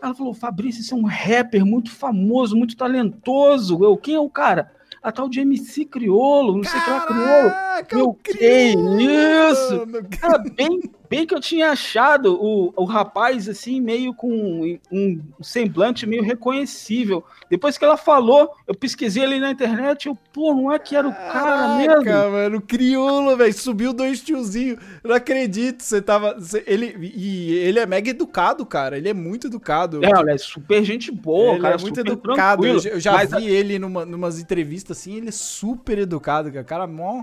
Ela 0.00 0.14
falou, 0.14 0.32
Fabrício, 0.32 0.82
você 0.82 0.94
é 0.94 0.96
um 0.96 1.04
rapper 1.04 1.66
muito 1.66 1.90
famoso, 1.90 2.56
muito 2.56 2.76
talentoso. 2.76 3.82
Eu, 3.84 3.96
quem 3.96 4.14
é 4.14 4.20
o 4.20 4.30
cara? 4.30 4.72
A 5.02 5.12
tal 5.12 5.28
de 5.28 5.40
MC 5.40 5.84
Criolo, 5.84 6.56
não 6.56 6.64
sei 6.64 6.80
o 6.80 6.84
que 6.84 6.90
lá, 6.90 7.82
Criolo. 7.84 8.14
Que 8.22 8.32
crioulo, 8.32 9.00
isso? 9.00 9.86
Cara, 10.20 10.38
bem, 10.38 10.80
bem 11.08 11.26
que 11.26 11.34
eu 11.34 11.40
tinha 11.40 11.70
achado 11.70 12.34
o, 12.34 12.72
o 12.76 12.84
rapaz, 12.84 13.48
assim, 13.48 13.80
meio 13.80 14.12
com 14.14 14.78
um, 14.90 15.20
semblante 15.40 16.06
meio 16.06 16.22
reconhecível. 16.22 17.24
Depois 17.50 17.78
que 17.78 17.84
ela 17.84 17.96
falou, 17.96 18.50
eu 18.66 18.74
pesquisei 18.74 19.24
ali 19.24 19.38
na 19.40 19.50
internet, 19.50 20.06
eu, 20.08 20.16
pô, 20.32 20.52
não 20.54 20.72
é 20.72 20.78
que 20.78 20.94
era 20.94 21.08
o 21.08 21.12
cara 21.12 21.78
mesmo? 21.78 22.04
Caraca, 22.04 22.30
mano, 22.30 22.60
crioulo, 22.60 23.36
velho, 23.36 23.52
subiu 23.54 23.92
dois 23.92 24.20
tiozinhos. 24.22 24.78
Não 25.02 25.14
acredito, 25.14 25.82
você 25.82 26.02
tava. 26.02 26.34
você- 26.34 26.62
ele, 26.66 26.94
e 27.14 27.54
ele 27.56 27.78
é 27.78 27.86
mega 27.86 28.10
educado, 28.10 28.66
cara. 28.66 28.96
Ele 28.98 29.08
é 29.08 29.14
muito 29.14 29.46
educado. 29.46 30.04
É, 30.04 30.14
olha, 30.14 30.32
é 30.32 30.38
super 30.38 30.84
gente 30.84 31.10
boa, 31.10 31.52
ele 31.54 31.62
cara, 31.62 31.76
é 31.76 31.80
muito 31.80 32.00
educado. 32.00 32.66
Eu, 32.66 32.78
tranquilo. 32.78 32.80
já- 32.80 32.90
eu 32.90 33.00
já 33.00 33.12
mas 33.12 33.30
vi 33.30 33.48
ele 33.48 33.78
numa, 33.78 34.04
numas 34.04 34.38
entrevistas 34.38 34.98
assim, 34.98 35.14
ele 35.16 35.28
é 35.28 35.32
super 35.32 35.98
educado, 35.98 36.50
cara. 36.52 36.64
Cara, 36.64 36.86
mó. 36.86 37.22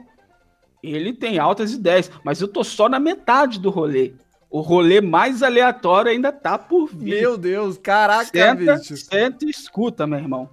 Ele 0.93 1.13
tem 1.13 1.39
altas 1.39 1.71
ideias, 1.73 2.11
mas 2.23 2.41
eu 2.41 2.47
tô 2.47 2.63
só 2.63 2.87
na 2.89 2.99
metade 2.99 3.59
do 3.59 3.69
rolê. 3.69 4.13
O 4.49 4.61
rolê 4.61 5.01
mais 5.01 5.43
aleatório 5.43 6.11
ainda 6.11 6.31
tá 6.31 6.57
por 6.57 6.87
vir. 6.87 7.21
Meu 7.21 7.37
Deus, 7.37 7.77
caraca, 7.77 8.25
Senta, 8.25 8.75
bicho. 8.77 8.95
senta 8.97 9.45
e 9.45 9.49
escuta, 9.49 10.07
meu 10.07 10.19
irmão. 10.19 10.49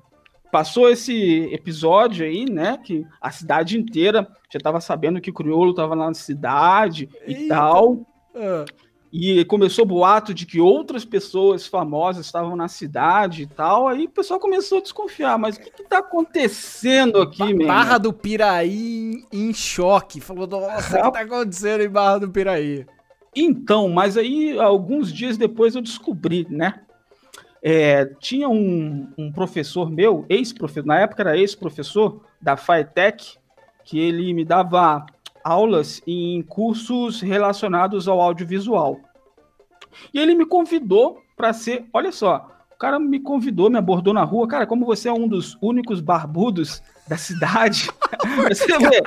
Passou 0.51 0.91
esse 0.91 1.45
episódio 1.53 2.26
aí, 2.26 2.45
né? 2.51 2.78
Que 2.85 3.07
a 3.20 3.30
cidade 3.30 3.78
inteira 3.78 4.28
já 4.53 4.59
tava 4.61 4.80
sabendo 4.80 5.20
que 5.20 5.30
o 5.30 5.33
Criolo 5.33 5.72
tava 5.72 5.95
lá 5.95 6.09
na 6.09 6.14
cidade 6.14 7.09
e 7.26 7.33
Eita. 7.35 7.55
tal. 7.55 8.07
Ah, 8.35 8.64
E 9.13 9.45
começou 9.45 9.85
boato 9.85 10.33
de 10.33 10.47
que 10.47 10.59
outras 10.59 11.05
pessoas 11.05 11.67
famosas 11.67 12.25
estavam 12.25 12.57
na 12.57 12.67
cidade 12.67 13.43
e 13.43 13.47
tal. 13.47 13.87
Aí 13.87 14.07
o 14.07 14.11
pessoal 14.11 14.41
começou 14.41 14.79
a 14.79 14.83
desconfiar. 14.83 15.37
Mas 15.39 15.57
o 15.57 15.61
que, 15.61 15.71
que 15.71 15.83
tá 15.83 15.99
acontecendo 15.99 17.21
aqui, 17.21 17.53
meu? 17.53 17.67
Barra 17.67 17.99
do 17.99 18.11
Piraí 18.11 19.27
em, 19.31 19.53
choque. 19.53 20.19
Falou, 20.19 20.47
nossa, 20.47 20.99
o 20.99 21.13
que 21.13 21.13
tá 21.13 21.21
acontecendo 21.21 21.83
em 21.83 21.91
Barra 21.91 22.21
do 22.21 22.31
Piraí? 22.31 22.87
Então, 23.37 23.91
mas 23.91 24.17
aí 24.17 24.59
alguns 24.59 25.13
dias 25.13 25.37
depois 25.37 25.75
eu 25.75 25.83
descobri, 25.83 26.47
né? 26.49 26.81
É, 27.63 28.07
tinha 28.19 28.49
um, 28.49 29.13
um 29.17 29.31
professor 29.31 29.91
meu, 29.91 30.25
ex-professor, 30.29 30.87
na 30.87 30.99
época 30.99 31.23
era 31.23 31.37
ex-professor 31.37 32.23
da 32.41 32.57
FAETEC, 32.57 33.37
que 33.85 33.99
ele 33.99 34.33
me 34.35 34.45
dava 34.45 35.07
aulas 35.45 36.03
em 36.07 36.43
cursos 36.43 37.20
relacionados 37.20 38.09
ao 38.09 38.20
audiovisual. 38.20 39.01
E 40.12 40.18
ele 40.18 40.34
me 40.34 40.47
convidou 40.47 41.22
para 41.36 41.53
ser, 41.53 41.84
olha 41.93 42.11
só, 42.12 42.51
o 42.72 42.76
cara 42.78 42.99
me 42.99 43.20
convidou, 43.20 43.70
me 43.70 43.78
abordou 43.78 44.14
na 44.14 44.24
rua, 44.24 44.49
cara, 44.49 44.66
como 44.66 44.84
você 44.84 45.09
é 45.09 45.12
um 45.12 45.28
dos 45.28 45.57
únicos 45.61 46.01
barbudos 46.01 46.82
da 47.07 47.16
cidade, 47.16 47.88
você 48.49 48.78
vê, 48.78 49.03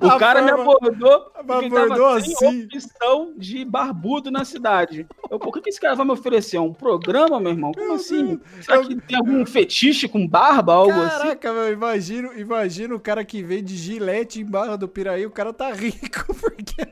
o 0.04 0.18
cara 0.18 0.42
me 0.42 0.50
abordou, 0.50 1.32
porque 1.44 1.66
abordou 1.66 2.08
assim. 2.08 2.64
opção 2.64 3.32
de 3.36 3.64
barbudo 3.64 4.30
na 4.30 4.44
cidade. 4.44 5.06
Eu, 5.30 5.38
o 5.38 5.52
que 5.52 5.60
que 5.60 5.70
esse 5.70 5.80
cara 5.80 5.94
vai 5.94 6.06
me 6.06 6.12
oferecer? 6.12 6.58
Um 6.58 6.72
programa, 6.72 7.40
meu 7.40 7.52
irmão? 7.52 7.72
Como 7.72 7.94
assim? 7.94 8.40
Será 8.60 8.82
que 8.82 9.00
tem 9.00 9.16
algum 9.16 9.44
fetiche 9.46 10.08
com 10.08 10.26
barba, 10.26 10.74
algo 10.74 10.92
assim? 10.92 11.18
Caraca, 11.18 11.52
meu, 11.52 11.72
imagino, 11.72 12.38
imagino 12.38 12.96
o 12.96 13.00
cara 13.00 13.24
que 13.24 13.42
vem 13.42 13.62
de 13.62 13.76
gilete 13.76 14.40
em 14.40 14.44
Barra 14.44 14.76
do 14.76 14.88
Piraí, 14.88 15.26
o 15.26 15.30
cara 15.30 15.52
tá 15.52 15.72
rico 15.72 16.34
porque 16.34 16.86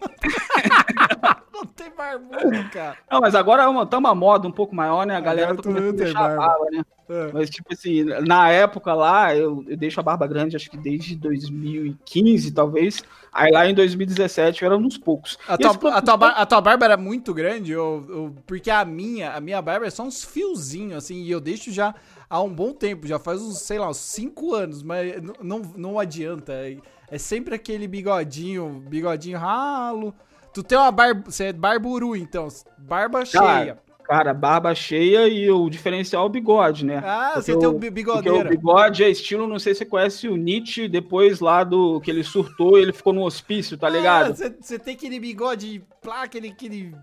não 1.53 1.67
tem, 1.67 1.91
barbudo, 1.95 2.71
cara. 2.71 2.97
Não, 3.11 3.21
mas 3.21 3.35
agora 3.35 3.87
tá 3.87 3.99
uma 3.99 4.15
moda 4.15 4.49
um 4.49 4.53
pouco 4.53 4.75
maior, 4.75 5.07
né? 5.07 5.17
A 5.17 5.21
galera 5.21 5.55
tá 5.55 5.63
começando 5.63 5.91
a 5.91 5.93
deixar 5.93 6.37
barba, 6.37 6.67
né? 6.71 6.83
É. 7.09 7.31
Mas, 7.33 7.51
tipo 7.51 7.73
assim, 7.73 8.05
na 8.05 8.51
época 8.51 8.95
lá, 8.95 9.35
eu, 9.37 9.65
eu 9.69 9.77
deixo 9.77 10.01
a 10.01 10.03
barba 10.03 10.27
grande, 10.27 10.57
acho 10.57 10.71
que 10.71 10.77
desde 10.77 11.15
2015, 11.17 12.53
talvez. 12.53 13.03
Aí 13.33 13.51
lá 13.51 13.67
em 13.67 13.75
2017 13.75 14.63
eu 14.63 14.67
era 14.67 14.77
um 14.77 14.83
dos 14.83 14.99
poucos. 14.99 15.39
A 15.49 15.57
tua, 15.57 15.71
a, 15.97 16.03
tua, 16.03 16.29
a 16.29 16.47
tua 16.47 16.61
barba 16.61 16.85
era 16.85 16.97
muito 16.99 17.33
grande, 17.33 17.75
ou, 17.75 18.05
ou- 18.11 18.37
porque 18.47 18.71
a 18.71 18.85
minha, 18.85 19.33
a 19.33 19.41
minha 19.41 19.61
barba 19.63 19.87
é 19.87 19.91
só 19.91 20.03
uns 20.03 20.23
fiozinhos, 20.23 20.99
assim, 20.99 21.23
e 21.23 21.31
eu 21.31 21.41
deixo 21.41 21.73
já 21.73 21.95
há 22.29 22.43
um 22.43 22.53
bom 22.53 22.73
tempo, 22.75 23.07
já 23.07 23.19
faz 23.19 23.41
uns, 23.41 23.61
sei 23.61 23.79
lá, 23.79 23.89
uns 23.89 23.97
5 23.97 24.55
anos, 24.55 24.83
mas 24.83 25.15
não, 25.41 25.61
não 25.77 25.99
adianta. 25.99 26.53
É, 26.53 26.77
é 27.11 27.19
sempre 27.19 27.55
aquele 27.55 27.89
bigodinho, 27.89 28.83
bigodinho 28.87 29.39
ralo. 29.39 30.15
Tu 30.53 30.63
tem 30.63 30.77
uma 30.77 30.93
barba. 30.93 31.31
Você 31.31 31.45
é 31.45 31.53
barburu, 31.55 32.15
então. 32.15 32.49
Barba 32.77 33.25
cheia. 33.25 33.79
Cara, 34.13 34.35
barba 34.35 34.75
cheia 34.75 35.27
e 35.27 35.51
o 35.51 35.71
diferencial 35.71 36.25
é 36.25 36.27
o 36.27 36.29
bigode, 36.29 36.85
né? 36.85 37.01
Ah, 37.03 37.31
Porque 37.33 37.51
você 37.53 37.57
tem 37.57 37.67
o 37.67 37.71
o- 37.71 37.79
bi- 37.79 37.91
Porque 37.91 38.29
o 38.29 38.45
bigode 38.45 39.03
é 39.03 39.09
estilo, 39.09 39.47
não 39.47 39.59
sei 39.59 39.73
se 39.73 39.79
você 39.79 39.87
conhece 39.87 40.29
o 40.29 40.37
Nietzsche, 40.37 40.87
depois 40.87 41.41
lá 41.41 41.65
do 41.65 41.99
que 41.99 42.11
ele 42.11 42.23
surtou, 42.23 42.77
ele 42.79 42.93
ficou 42.93 43.15
no 43.15 43.23
hospício, 43.25 43.79
tá 43.79 43.89
ligado? 43.89 44.33
Ah, 44.33 44.35
Você 44.35 44.51
você 44.61 44.79
tem 44.79 44.95
aquele 44.95 45.19
bigode, 45.19 45.83
plá, 46.03 46.25
aquele, 46.25 46.49
aquele, 46.49 46.95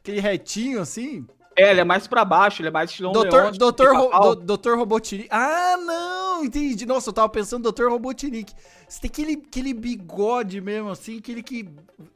aquele 0.00 0.20
retinho 0.20 0.80
assim. 0.80 1.26
É, 1.58 1.70
ele 1.72 1.80
é 1.80 1.84
mais 1.84 2.06
pra 2.06 2.24
baixo, 2.24 2.62
ele 2.62 2.68
é 2.68 2.70
mais 2.70 2.88
estilão 2.90 3.12
Doutor, 3.12 3.40
Leôncio, 3.42 3.58
doutor, 3.58 3.96
Ro- 3.96 4.34
do- 4.34 4.42
doutor 4.44 4.78
Robotnik. 4.78 5.26
Ah, 5.30 5.76
não, 5.76 6.44
entendi. 6.44 6.86
Nossa, 6.86 7.08
eu 7.08 7.12
tava 7.12 7.28
pensando 7.28 7.62
Doutor 7.64 7.90
Robotnik. 7.90 8.52
Você 8.88 9.00
tem 9.00 9.10
aquele, 9.10 9.42
aquele 9.46 9.74
bigode 9.74 10.60
mesmo, 10.60 10.90
assim, 10.90 11.18
aquele 11.18 11.42
que 11.42 11.68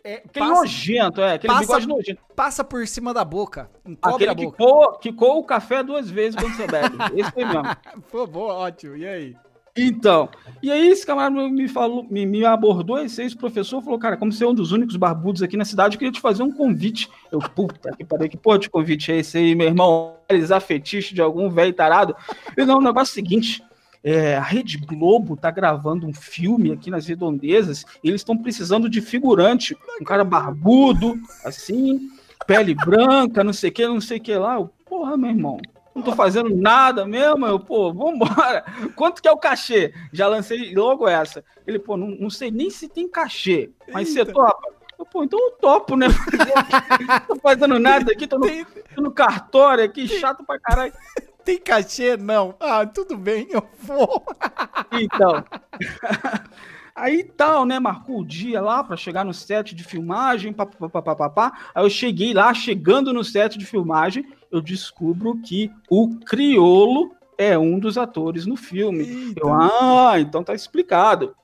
é, 0.04 0.22
Aquele 0.24 0.46
passa, 0.46 0.60
nojento, 0.60 1.20
é, 1.20 1.34
aquele 1.34 1.52
passa- 1.52 1.60
bigode 1.66 1.88
nojento. 1.88 2.22
passa 2.36 2.62
por 2.64 2.86
cima 2.86 3.12
da 3.12 3.24
boca, 3.24 3.68
encobre 3.84 4.26
Aquele 4.26 4.30
a 4.30 4.34
que 4.52 4.56
boca. 4.56 4.98
que 5.00 5.12
coa 5.12 5.34
o 5.34 5.44
café 5.44 5.82
duas 5.82 6.08
vezes 6.08 6.36
quando 6.40 6.54
você 6.54 6.66
bebe. 6.66 6.96
Esse 7.14 7.32
aí 7.36 7.44
mesmo. 7.44 7.62
Pô, 8.12 8.26
boa, 8.26 8.54
ótimo. 8.54 8.96
E 8.96 9.06
aí? 9.06 9.36
Então, 9.74 10.28
e 10.62 10.70
aí 10.70 10.88
esse 10.88 11.06
camarada 11.06 11.48
me 11.48 11.66
falou, 11.66 12.04
me, 12.04 12.26
me 12.26 12.44
abordou, 12.44 12.98
esse 12.98 13.22
ex-professor 13.22 13.80
falou, 13.80 13.98
cara, 13.98 14.18
como 14.18 14.30
você 14.30 14.44
é 14.44 14.46
um 14.46 14.52
dos 14.52 14.70
únicos 14.70 14.96
barbudos 14.96 15.42
aqui 15.42 15.56
na 15.56 15.64
cidade, 15.64 15.94
eu 15.94 15.98
queria 15.98 16.12
te 16.12 16.20
fazer 16.20 16.42
um 16.42 16.52
convite. 16.52 17.08
Eu, 17.30 17.38
puta 17.38 17.90
que 17.96 18.04
pariu, 18.04 18.28
que 18.28 18.36
porra 18.36 18.58
de 18.58 18.68
convite 18.68 19.10
é 19.10 19.16
esse 19.16 19.38
aí, 19.38 19.54
meu 19.54 19.66
irmão? 19.66 20.16
Realizar 20.28 20.60
fetiche 20.60 21.14
de 21.14 21.22
algum 21.22 21.48
velho 21.48 21.72
tarado? 21.72 22.14
E 22.54 22.64
não, 22.66 22.78
o 22.78 22.82
negócio 22.82 23.12
é 23.12 23.12
o 23.12 23.14
seguinte, 23.14 23.64
é, 24.04 24.36
a 24.36 24.42
Rede 24.42 24.76
Globo 24.76 25.38
tá 25.38 25.50
gravando 25.50 26.06
um 26.06 26.12
filme 26.12 26.72
aqui 26.72 26.90
nas 26.90 27.06
redondezas 27.06 27.86
e 28.04 28.08
eles 28.08 28.20
estão 28.20 28.36
precisando 28.36 28.90
de 28.90 29.00
figurante, 29.00 29.74
um 29.98 30.04
cara 30.04 30.22
barbudo, 30.22 31.18
assim, 31.46 32.10
pele 32.46 32.74
branca, 32.74 33.42
não 33.42 33.54
sei 33.54 33.70
o 33.70 33.72
que, 33.72 33.86
não 33.86 34.02
sei 34.02 34.18
o 34.18 34.20
que 34.20 34.34
lá. 34.34 34.56
Eu, 34.56 34.70
porra, 34.84 35.16
meu 35.16 35.30
irmão, 35.30 35.58
não 35.94 36.02
tô 36.02 36.12
fazendo 36.12 36.54
nada 36.54 37.06
mesmo, 37.06 37.46
eu, 37.46 37.60
pô, 37.60 37.92
vambora. 37.92 38.64
Quanto 38.96 39.20
que 39.20 39.28
é 39.28 39.32
o 39.32 39.36
cachê? 39.36 39.92
Já 40.12 40.26
lancei 40.26 40.74
logo 40.74 41.06
essa. 41.06 41.44
Ele, 41.66 41.78
pô, 41.78 41.96
não, 41.96 42.08
não 42.08 42.30
sei 42.30 42.50
nem 42.50 42.70
se 42.70 42.88
tem 42.88 43.08
cachê, 43.08 43.70
mas 43.92 44.08
você 44.08 44.24
topa? 44.24 44.68
Eu, 44.98 45.06
pô, 45.06 45.24
então 45.24 45.38
eu 45.38 45.50
topo, 45.52 45.96
né? 45.96 46.06
tô 47.26 47.36
fazendo 47.36 47.78
nada 47.78 48.12
aqui, 48.12 48.26
tô 48.26 48.38
no, 48.38 48.46
tô 48.94 49.02
no 49.02 49.10
cartório 49.10 49.84
aqui, 49.84 50.08
chato 50.08 50.44
pra 50.44 50.58
caralho. 50.58 50.92
tem 51.44 51.58
cachê? 51.58 52.16
Não. 52.16 52.54
Ah, 52.60 52.86
tudo 52.86 53.16
bem, 53.16 53.48
eu 53.50 53.66
vou. 53.82 54.24
Então. 54.92 55.44
Aí 56.94 57.24
tal, 57.24 57.64
né? 57.64 57.78
Marcou 57.80 58.20
o 58.20 58.24
dia 58.24 58.60
lá 58.60 58.84
pra 58.84 58.96
chegar 58.96 59.24
no 59.24 59.32
set 59.32 59.74
de 59.74 59.82
filmagem, 59.82 60.52
papapá. 60.52 61.52
Aí 61.74 61.84
eu 61.84 61.90
cheguei 61.90 62.34
lá, 62.34 62.52
chegando 62.52 63.12
no 63.12 63.24
set 63.24 63.58
de 63.58 63.64
filmagem, 63.64 64.26
eu 64.52 64.60
descubro 64.60 65.38
que 65.38 65.72
o 65.90 66.16
Criolo 66.20 67.12
é 67.38 67.58
um 67.58 67.78
dos 67.78 67.96
atores 67.96 68.44
no 68.44 68.56
filme. 68.56 69.34
Eu, 69.34 69.52
ah, 69.52 70.20
então 70.20 70.44
tá 70.44 70.54
explicado. 70.54 71.34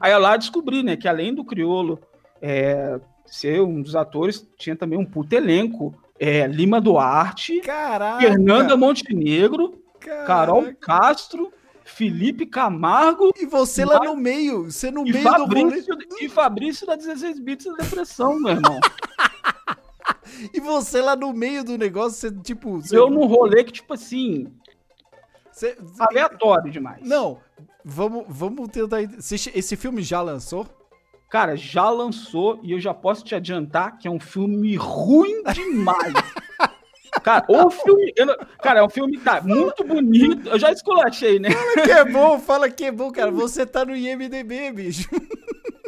Aí 0.00 0.12
eu 0.12 0.20
lá 0.20 0.36
descobri, 0.36 0.82
né, 0.82 0.96
que 0.96 1.08
além 1.08 1.34
do 1.34 1.44
Criolo 1.44 1.98
é, 2.40 3.00
ser 3.26 3.60
um 3.60 3.82
dos 3.82 3.96
atores, 3.96 4.48
tinha 4.56 4.76
também 4.76 4.98
um 4.98 5.04
puto 5.04 5.34
elenco. 5.34 5.94
É, 6.18 6.46
Lima 6.46 6.80
Duarte, 6.80 7.60
Caraca. 7.60 8.20
Fernanda 8.20 8.76
Montenegro, 8.76 9.82
caraca. 9.98 10.26
Carol 10.26 10.74
Castro, 10.78 11.50
Felipe 11.82 12.44
Camargo 12.44 13.32
E 13.40 13.46
você 13.46 13.86
lá 13.86 14.00
no 14.04 14.14
meio, 14.14 14.70
você 14.70 14.90
no 14.90 15.02
meio 15.02 15.24
do 15.24 15.46
rolê. 15.46 15.80
Fabrício, 15.80 15.98
e 16.20 16.28
Fabrício 16.28 16.86
da 16.86 16.94
16 16.94 17.40
bits 17.40 17.64
da 17.64 17.82
depressão, 17.82 18.38
meu 18.38 18.52
irmão. 18.52 18.78
E 20.52 20.60
você 20.60 21.00
lá 21.00 21.14
no 21.16 21.32
meio 21.32 21.64
do 21.64 21.76
negócio, 21.76 22.12
você, 22.18 22.30
tipo. 22.42 22.80
Você, 22.80 22.96
Eu 22.96 23.10
num 23.10 23.26
rolê 23.26 23.64
que, 23.64 23.72
tipo 23.72 23.94
assim, 23.94 24.46
você- 25.50 25.76
aleatório 25.98 26.70
demais. 26.70 27.06
Não, 27.06 27.38
vamos, 27.84 28.24
vamos 28.28 28.68
tentar. 28.68 29.02
Esse, 29.02 29.76
filme 29.76 30.02
já 30.02 30.20
lançou? 30.22 30.66
Cara, 31.28 31.56
já 31.56 31.88
lançou 31.90 32.58
e 32.62 32.72
eu 32.72 32.80
já 32.80 32.92
posso 32.92 33.24
te 33.24 33.34
adiantar 33.34 33.98
que 33.98 34.08
é 34.08 34.10
um 34.10 34.18
filme 34.18 34.74
ruim 34.76 35.42
demais. 35.54 36.12
Cara, 37.22 37.44
o 37.48 37.70
filme. 37.70 38.12
não- 38.18 38.36
cara, 38.62 38.80
é 38.80 38.82
um 38.82 38.88
filme 38.88 39.18
tá 39.18 39.40
muito 39.40 39.84
bonito. 39.84 40.48
Eu 40.48 40.58
já 40.58 40.72
esculachei, 40.72 41.38
né? 41.38 41.50
Fala 41.50 41.74
que 41.84 41.90
é 41.92 42.04
bom, 42.04 42.38
fala 42.38 42.70
que 42.70 42.84
é 42.84 42.92
bom, 42.92 43.10
cara. 43.12 43.30
Você 43.30 43.66
tá 43.66 43.84
no 43.84 43.94
IMDB, 43.94 44.72
bicho. 44.72 45.08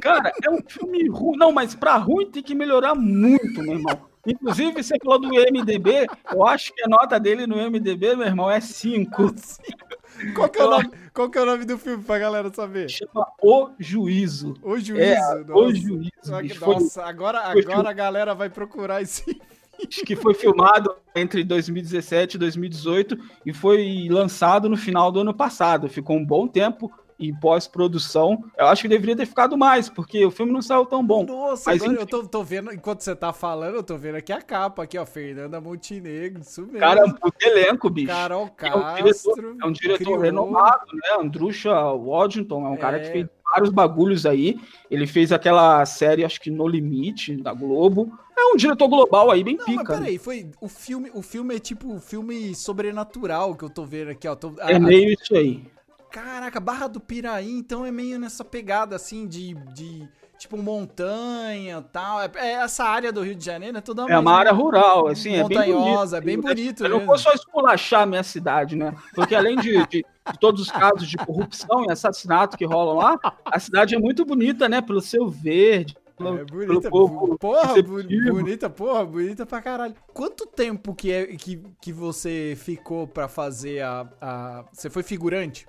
Cara, 0.01 0.33
é 0.45 0.51
um 0.51 0.59
filme 0.67 1.09
ruim. 1.09 1.37
Não, 1.39 1.53
mas 1.53 1.75
pra 1.77 1.97
ruim 1.97 2.29
tem 2.31 2.43
que 2.43 2.55
melhorar 2.57 2.95
muito, 2.97 3.63
meu 3.63 3.75
irmão. 3.75 4.12
Inclusive, 4.27 4.83
você 4.83 4.95
falou 5.03 5.19
do 5.21 5.29
MDB, 5.29 6.07
eu 6.33 6.47
acho 6.47 6.73
que 6.73 6.83
a 6.85 6.89
nota 6.89 7.19
dele 7.19 7.47
no 7.47 7.57
MDB, 7.57 8.15
meu 8.17 8.27
irmão, 8.27 8.51
é 8.51 8.61
5. 8.61 9.35
Qual 10.37 10.49
que, 10.49 10.61
é 10.61 10.65
o 10.65 10.71
nome, 10.71 10.91
qual 11.13 11.31
que 11.31 11.39
é 11.39 11.41
o 11.43 11.47
nome 11.47 11.65
do 11.65 11.77
filme 11.79 12.05
pra 12.05 12.19
galera 12.19 12.53
saber? 12.53 12.89
Chama 12.89 13.27
O 13.43 13.71
Juízo. 13.79 14.55
O 14.63 14.79
Juízo. 14.79 15.01
É, 15.03 15.19
nossa. 15.39 15.55
O 15.55 15.75
Juízo. 15.75 16.11
Foi- 16.59 16.75
Nossa, 16.75 17.03
agora, 17.05 17.41
agora 17.41 17.89
a 17.89 17.93
galera 17.93 18.35
vai 18.35 18.49
procurar 18.49 19.03
esse. 19.03 19.41
Acho 19.85 20.05
que 20.05 20.15
foi 20.15 20.35
filmado 20.35 20.95
entre 21.17 21.43
2017 21.43 22.35
e 22.37 22.39
2018 22.39 23.19
e 23.45 23.53
foi 23.53 24.07
lançado 24.11 24.69
no 24.69 24.77
final 24.77 25.11
do 25.11 25.21
ano 25.21 25.35
passado. 25.35 25.89
Ficou 25.89 26.17
um 26.17 26.25
bom 26.25 26.47
tempo 26.47 26.93
em 27.29 27.35
pós-produção. 27.35 28.45
Eu 28.59 28.67
acho 28.67 28.83
que 28.83 28.89
deveria 28.89 29.17
ter 29.17 29.27
ficado 29.27 29.57
mais, 29.57 29.89
porque 29.89 30.25
o 30.25 30.31
filme 30.31 30.53
não 30.53 30.63
saiu 30.63 30.85
tão 30.87 31.05
bom. 31.05 31.25
Nossa, 31.25 31.71
Mas 31.71 31.81
agora 31.83 31.93
enfim. 32.01 32.03
eu 32.03 32.07
tô, 32.23 32.27
tô 32.29 32.43
vendo, 32.45 32.73
enquanto 32.73 33.01
você 33.01 33.15
tá 33.15 33.33
falando, 33.33 33.75
eu 33.77 33.83
tô 33.83 33.97
vendo 33.97 34.17
aqui 34.17 34.33
a 34.33 34.41
capa, 34.43 34.83
aqui, 34.83 34.99
ó. 34.99 35.07
Fernanda 35.07 35.61
Montenegro, 35.61 36.41
isso 36.43 36.63
mesmo. 36.63 36.79
Cara, 36.79 37.01
é 37.01 37.05
um 37.05 37.13
puto 37.13 37.37
elenco, 37.47 37.91
bicho. 37.91 38.09
Carol 38.09 38.43
É 38.43 38.45
um 38.45 38.49
Castro. 38.83 39.35
diretor, 39.35 39.57
é 39.63 39.67
um 39.67 39.73
diretor 39.73 40.19
renomado, 40.21 40.87
né? 40.95 41.17
Andrusha 41.21 41.73
Waddington 41.73 42.67
é 42.67 42.71
um 42.71 42.77
cara 42.77 42.97
É. 42.97 43.01
que 43.01 43.11
fez 43.13 43.27
vários 43.53 43.71
bagulhos 43.71 44.25
aí. 44.25 44.59
Ele 44.91 45.07
fez 45.07 45.31
aquela 45.33 45.85
série, 45.85 46.25
acho 46.25 46.41
que 46.41 46.51
No 46.51 46.67
Limite, 46.67 47.37
da 47.37 47.53
Globo. 47.53 48.11
É 48.37 48.45
um 48.47 48.57
diretor 48.57 48.89
global 48.89 49.31
aí, 49.31 49.45
bem 49.45 49.57
Não, 49.57 49.65
pica. 49.67 49.83
mas 49.85 49.89
né? 49.91 49.99
peraí, 49.99 50.19
foi. 50.19 50.51
O 50.61 50.67
filme, 50.69 51.11
o 51.15 51.21
filme 51.23 51.55
é 51.55 51.59
tipo 51.59 51.87
um 51.93 52.01
filme 52.01 52.55
sobrenatural 52.55 53.55
que 53.55 53.63
eu 53.65 53.71
tô 53.71 53.85
vendo 53.85 54.11
aqui, 54.11 54.27
ó. 54.27 54.35
Tô- 54.35 54.55
a- 54.59 54.73
É 54.73 54.77
a- 54.77 54.81
meio 54.81 55.11
isso 55.13 55.35
aí. 55.37 55.65
Caraca, 56.13 56.61
Barra 56.61 56.87
do 56.89 57.01
Piraí, 57.01 57.51
então 57.51 57.85
é 57.87 57.91
meio 57.91 58.19
nessa 58.19 58.45
pegada 58.45 58.95
assim 58.97 59.27
de. 59.27 59.55
de 59.75 60.07
tipo 60.39 60.57
montanha 60.59 61.79
e 61.79 61.83
tal. 61.93 62.21
É, 62.21 62.31
é 62.35 62.53
essa 62.55 62.85
área 62.85 63.13
do 63.13 63.23
Rio 63.23 63.35
de 63.37 63.45
Janeiro, 63.45 63.79
é 63.79 63.81
toda 63.81 64.03
É 64.11 64.19
uma 64.19 64.33
área 64.35 64.53
rural, 64.53 65.07
assim, 65.07 65.35
é 65.37 65.45
bem 65.47 65.57
bonito. 65.57 65.73
montanhosa, 65.79 66.19
é 66.19 66.21
bem 66.21 66.39
bonito. 66.41 66.85
Eu 66.85 66.91
não 66.91 67.07
vou 67.07 67.17
só 67.17 67.31
esculachar 67.33 68.03
a 68.03 68.07
minha 68.07 68.25
cidade, 68.25 68.75
né? 68.77 68.93
Porque 69.15 69.35
além 69.37 69.57
de, 69.57 69.87
de- 69.87 70.05
de 70.33 70.39
todos 70.41 70.61
os 70.63 70.71
casos 70.71 71.09
de 71.09 71.17
corrupção 71.17 71.85
e 71.85 71.93
assassinato 71.93 72.57
que 72.57 72.65
rolam 72.65 72.97
lá, 72.97 73.19
a 73.45 73.59
cidade 73.61 73.95
é 73.95 73.99
muito 73.99 74.25
bonita, 74.25 74.69
né? 74.69 74.81
Pelo 74.81 75.01
seu 75.01 75.29
verde, 75.29 75.97
pelo, 76.19 76.39
É 76.39 76.45
bonita, 76.45 76.91
povo 76.91 77.39
porra, 77.39 77.69
receptivo. 77.75 78.33
bonita, 78.35 78.69
porra, 78.71 79.05
bonita 79.05 79.47
pra 79.47 79.63
caralho. 79.63 79.95
Quanto 80.13 80.45
tempo 80.47 80.93
que, 80.95 81.11
é, 81.13 81.27
que, 81.37 81.63
que 81.81 81.93
você 81.93 82.55
ficou 82.59 83.07
pra 83.07 83.29
fazer 83.29 83.81
a, 83.83 84.09
a... 84.21 84.65
Você 84.73 84.91
foi 84.91 85.03
figurante? 85.05 85.67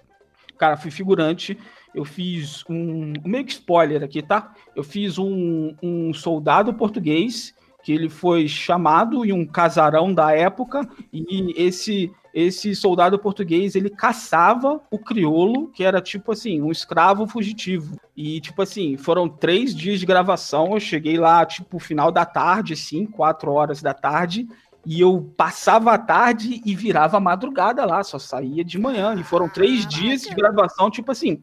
Cara, 0.57 0.77
fui 0.77 0.91
figurante. 0.91 1.57
Eu 1.93 2.05
fiz 2.05 2.63
um. 2.69 3.13
Meio 3.23 3.45
que 3.45 3.51
spoiler 3.51 4.03
aqui, 4.03 4.21
tá? 4.21 4.53
Eu 4.75 4.83
fiz 4.83 5.17
um, 5.17 5.75
um 5.81 6.13
soldado 6.13 6.73
português 6.73 7.53
que 7.83 7.91
ele 7.91 8.09
foi 8.09 8.47
chamado 8.47 9.25
em 9.25 9.33
um 9.33 9.45
casarão 9.45 10.13
da 10.13 10.31
época 10.31 10.87
e 11.11 11.53
esse 11.57 12.11
esse 12.33 12.73
soldado 12.73 13.19
português 13.19 13.75
ele 13.75 13.91
caçava 13.91 14.81
o 14.89 14.97
criolo 14.97 15.67
que 15.67 15.83
era 15.83 16.01
tipo 16.01 16.31
assim 16.31 16.61
um 16.61 16.71
escravo 16.71 17.27
fugitivo 17.27 17.95
e 18.17 18.41
tipo 18.41 18.59
assim 18.61 18.97
foram 18.97 19.29
três 19.29 19.75
dias 19.75 19.99
de 19.99 20.05
gravação 20.05 20.73
eu 20.73 20.79
cheguei 20.79 21.17
lá 21.17 21.45
tipo 21.45 21.77
final 21.77 22.11
da 22.11 22.25
tarde 22.25 22.73
assim 22.73 23.05
quatro 23.05 23.51
horas 23.51 23.83
da 23.83 23.93
tarde 23.93 24.47
e 24.85 24.99
eu 24.99 25.33
passava 25.37 25.93
a 25.93 25.97
tarde 25.97 26.61
e 26.65 26.75
virava 26.75 27.17
a 27.17 27.19
madrugada 27.19 27.85
lá, 27.85 28.03
só 28.03 28.19
saía 28.19 28.63
de 28.63 28.77
manhã. 28.77 29.15
E 29.15 29.23
foram 29.23 29.47
três 29.47 29.87
dias 29.87 30.21
de 30.21 30.35
gravação, 30.35 30.91
tipo 30.91 31.11
assim, 31.11 31.41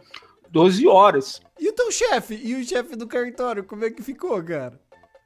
12 0.50 0.86
horas. 0.86 1.40
E 1.58 1.68
o 1.68 1.72
teu 1.72 1.90
chefe? 1.90 2.38
E 2.42 2.54
o 2.54 2.64
chefe 2.64 2.96
do 2.96 3.06
cartório, 3.06 3.64
como 3.64 3.84
é 3.84 3.90
que 3.90 4.02
ficou, 4.02 4.42
cara? 4.42 4.78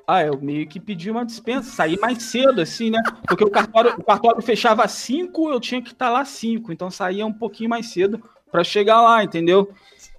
Ah, 0.07 0.23
eu 0.23 0.39
meio 0.41 0.69
que 0.69 0.79
pedi 0.79 1.11
uma 1.11 1.25
dispensa, 1.25 1.71
saí 1.71 1.99
mais 1.99 2.23
cedo, 2.23 2.61
assim, 2.61 2.91
né? 2.91 3.01
Porque 3.27 3.43
o 3.43 3.51
cartório, 3.51 3.95
o 3.97 4.05
cartório 4.05 4.43
fechava 4.43 4.85
às 4.85 4.93
5, 4.93 5.51
eu 5.51 5.59
tinha 5.59 5.81
que 5.81 5.93
estar 5.93 6.11
lá 6.11 6.21
às 6.21 6.29
5, 6.29 6.73
então 6.73 6.91
saía 6.91 7.25
um 7.25 7.33
pouquinho 7.33 7.71
mais 7.71 7.87
cedo 7.87 8.23
para 8.53 8.63
chegar 8.63 9.01
lá, 9.01 9.25
entendeu? 9.25 9.73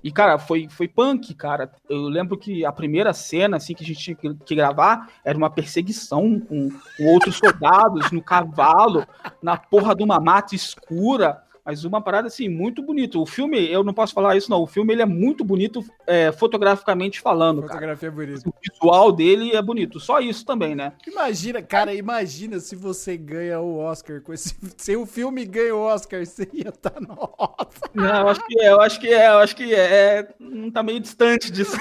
E, 0.06 0.12
cara, 0.12 0.38
foi, 0.38 0.68
foi 0.70 0.88
punk, 0.88 1.34
cara. 1.34 1.72
Eu 1.90 2.04
lembro 2.04 2.38
que 2.38 2.64
a 2.64 2.72
primeira 2.72 3.12
cena, 3.12 3.58
assim, 3.58 3.74
que 3.74 3.84
a 3.84 3.88
gente 3.88 4.00
tinha 4.00 4.16
que, 4.16 4.32
que 4.36 4.54
gravar 4.54 5.10
era 5.24 5.36
uma 5.36 5.50
perseguição 5.50 6.40
com, 6.40 6.70
com 6.70 7.06
outros 7.08 7.38
soldados 7.38 8.12
no 8.12 8.22
cavalo, 8.22 9.04
na 9.42 9.58
porra 9.58 9.96
de 9.96 10.04
uma 10.04 10.20
mata 10.20 10.54
escura. 10.54 11.42
Mas 11.66 11.84
uma 11.84 12.00
parada, 12.00 12.28
assim, 12.28 12.48
muito 12.48 12.84
bonito. 12.84 13.20
O 13.20 13.26
filme, 13.26 13.72
eu 13.72 13.84
não 13.84 13.92
posso 13.94 14.14
falar 14.14 14.38
isso, 14.38 14.52
não. 14.52 14.62
O 14.62 14.68
filme, 14.68 14.94
ele 14.94 15.02
é 15.02 15.06
muito 15.06 15.44
bonito 15.44 15.84
é, 16.06 16.32
fotograficamente 16.32 17.20
falando, 17.20 17.62
cara. 17.62 17.74
Fotografia 17.74 18.12
bonita. 18.12 18.48
O 18.48 18.54
visual 18.62 19.12
dele 19.12 19.56
é 19.56 19.62
bonito. 19.62 20.00
Só 20.00 20.20
isso 20.20 20.46
também, 20.46 20.76
né? 20.76 20.94
Imagina, 21.08 21.64
cara, 21.64 21.92
imagina 21.94 22.60
se 22.60 22.76
você 22.76 23.18
ganha 23.18 23.60
o 23.60 23.80
Oscar 23.80 24.22
com 24.22 24.32
esse. 24.32 24.56
Se 24.78 24.96
o 24.96 25.06
filme 25.06 25.46
ganha 25.46 25.76
o 25.76 25.80
Oscar, 25.80 26.24
você 26.24 26.48
ia 26.54 26.70
estar 26.70 27.02
no 27.02 27.18
Oscar. 27.38 27.90
Não, 27.94 28.22
eu 28.22 28.28
acho 28.30 28.46
que 28.46 28.60
é, 28.60 28.70
eu 28.70 28.82
acho 28.82 29.00
que 29.00 29.08
é, 29.08 29.28
eu 29.28 29.38
acho 29.40 29.56
que 29.56 29.74
é. 29.74 29.80
é 29.80 30.36
não 30.40 30.70
tá 30.70 30.84
meio 30.84 31.00
distante 31.00 31.52
disso, 31.52 31.78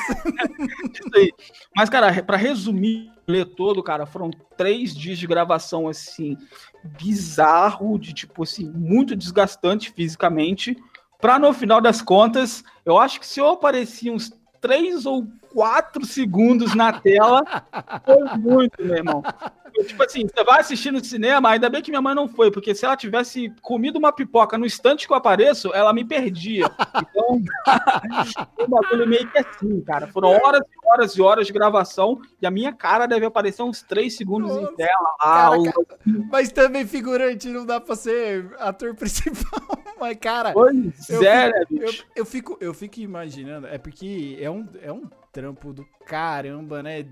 disso 0.91 1.11
aí. 1.15 1.31
Mas, 1.77 1.91
cara, 1.91 2.23
pra 2.23 2.37
resumir 2.37 3.13
ler 3.27 3.47
todo, 3.47 3.83
cara, 3.83 4.07
foram 4.07 4.31
três 4.57 4.95
dias 4.95 5.19
de 5.19 5.27
gravação, 5.27 5.89
assim, 5.89 6.37
bizarro, 6.85 7.99
de 7.99 8.13
tipo 8.13 8.43
assim, 8.43 8.69
muito 8.71 9.17
desgastante 9.17 9.91
fisicamente. 9.91 10.77
Pra 11.21 11.39
no 11.39 11.53
final 11.53 11.81
das 11.81 12.03
contas, 12.03 12.63
eu 12.85 12.99
acho 12.99 13.19
que 13.19 13.27
se 13.27 13.41
eu 13.41 13.49
aparecia 13.49 14.13
uns 14.13 14.33
três 14.61 15.07
ou 15.07 15.27
quatro 15.55 16.05
segundos 16.05 16.75
na 16.75 16.93
tela, 16.93 17.43
foi 18.05 18.39
muito, 18.39 18.85
meu 18.85 18.97
irmão. 18.97 19.23
Tipo 19.87 20.05
assim, 20.05 20.23
você 20.29 20.45
vai 20.45 20.61
assistir 20.61 20.93
no 20.93 21.05
cinema, 21.05 21.51
ainda 21.51 21.69
bem 21.69 21.83
que 21.83 21.91
minha 21.91 22.01
mãe 22.03 22.15
não 22.15 22.29
foi, 22.29 22.49
porque 22.51 22.75
se 22.77 22.85
ela 22.85 22.97
tivesse 22.97 23.53
comido 23.61 23.99
uma 23.99 24.13
pipoca 24.13 24.57
no 24.57 24.65
instante 24.67 25.05
que 25.07 25.13
eu 25.13 25.17
apareço, 25.17 25.73
ela 25.75 25.93
me 25.93 26.05
perdia. 26.05 26.65
Então, 26.97 27.41
o 28.59 28.69
bagulho 28.69 29.09
meio 29.09 29.29
que 29.29 29.39
assim, 29.39 29.81
cara. 29.83 30.07
Foram 30.09 30.29
horas 30.31 30.61
e 30.63 30.89
horas 30.89 31.13
e 31.17 31.23
horas 31.23 31.47
de 31.49 31.53
gravação 31.53 32.21
e 32.41 32.47
a 32.47 32.51
minha 32.53 32.73
cara 32.73 33.07
deve 33.07 33.27
aparecer 33.27 33.63
uns 33.63 33.83
três 33.83 34.17
segundos 34.17 34.49
Nossa, 34.55 34.73
em 34.73 34.77
tela. 34.77 35.15
Ah, 35.21 35.35
cara, 35.51 35.59
o- 35.59 35.65
mas 36.31 36.53
também 36.53 36.87
figurante 36.87 37.49
não 37.49 37.67
dá 37.67 37.81
pra 37.81 37.97
ser 37.97 38.49
ator 38.61 38.95
principal. 38.97 39.61
Mas, 40.01 40.17
cara, 40.19 40.53
Pois 40.53 41.09
eu 41.11 41.23
é, 41.25 41.47
fico- 41.47 41.59
né, 41.59 41.65
eu, 41.71 41.87
bicho? 41.87 42.07
eu 42.15 42.25
fico, 42.25 42.57
eu 42.61 42.75
fico 42.75 43.01
imaginando, 43.01 43.67
é 43.67 43.77
porque 43.79 44.39
é 44.41 44.49
um, 44.51 44.69
é 44.81 44.93
um 44.93 45.03
trampo 45.35 45.73
do 45.73 45.85
caramba, 46.07 46.83
né? 46.83 47.05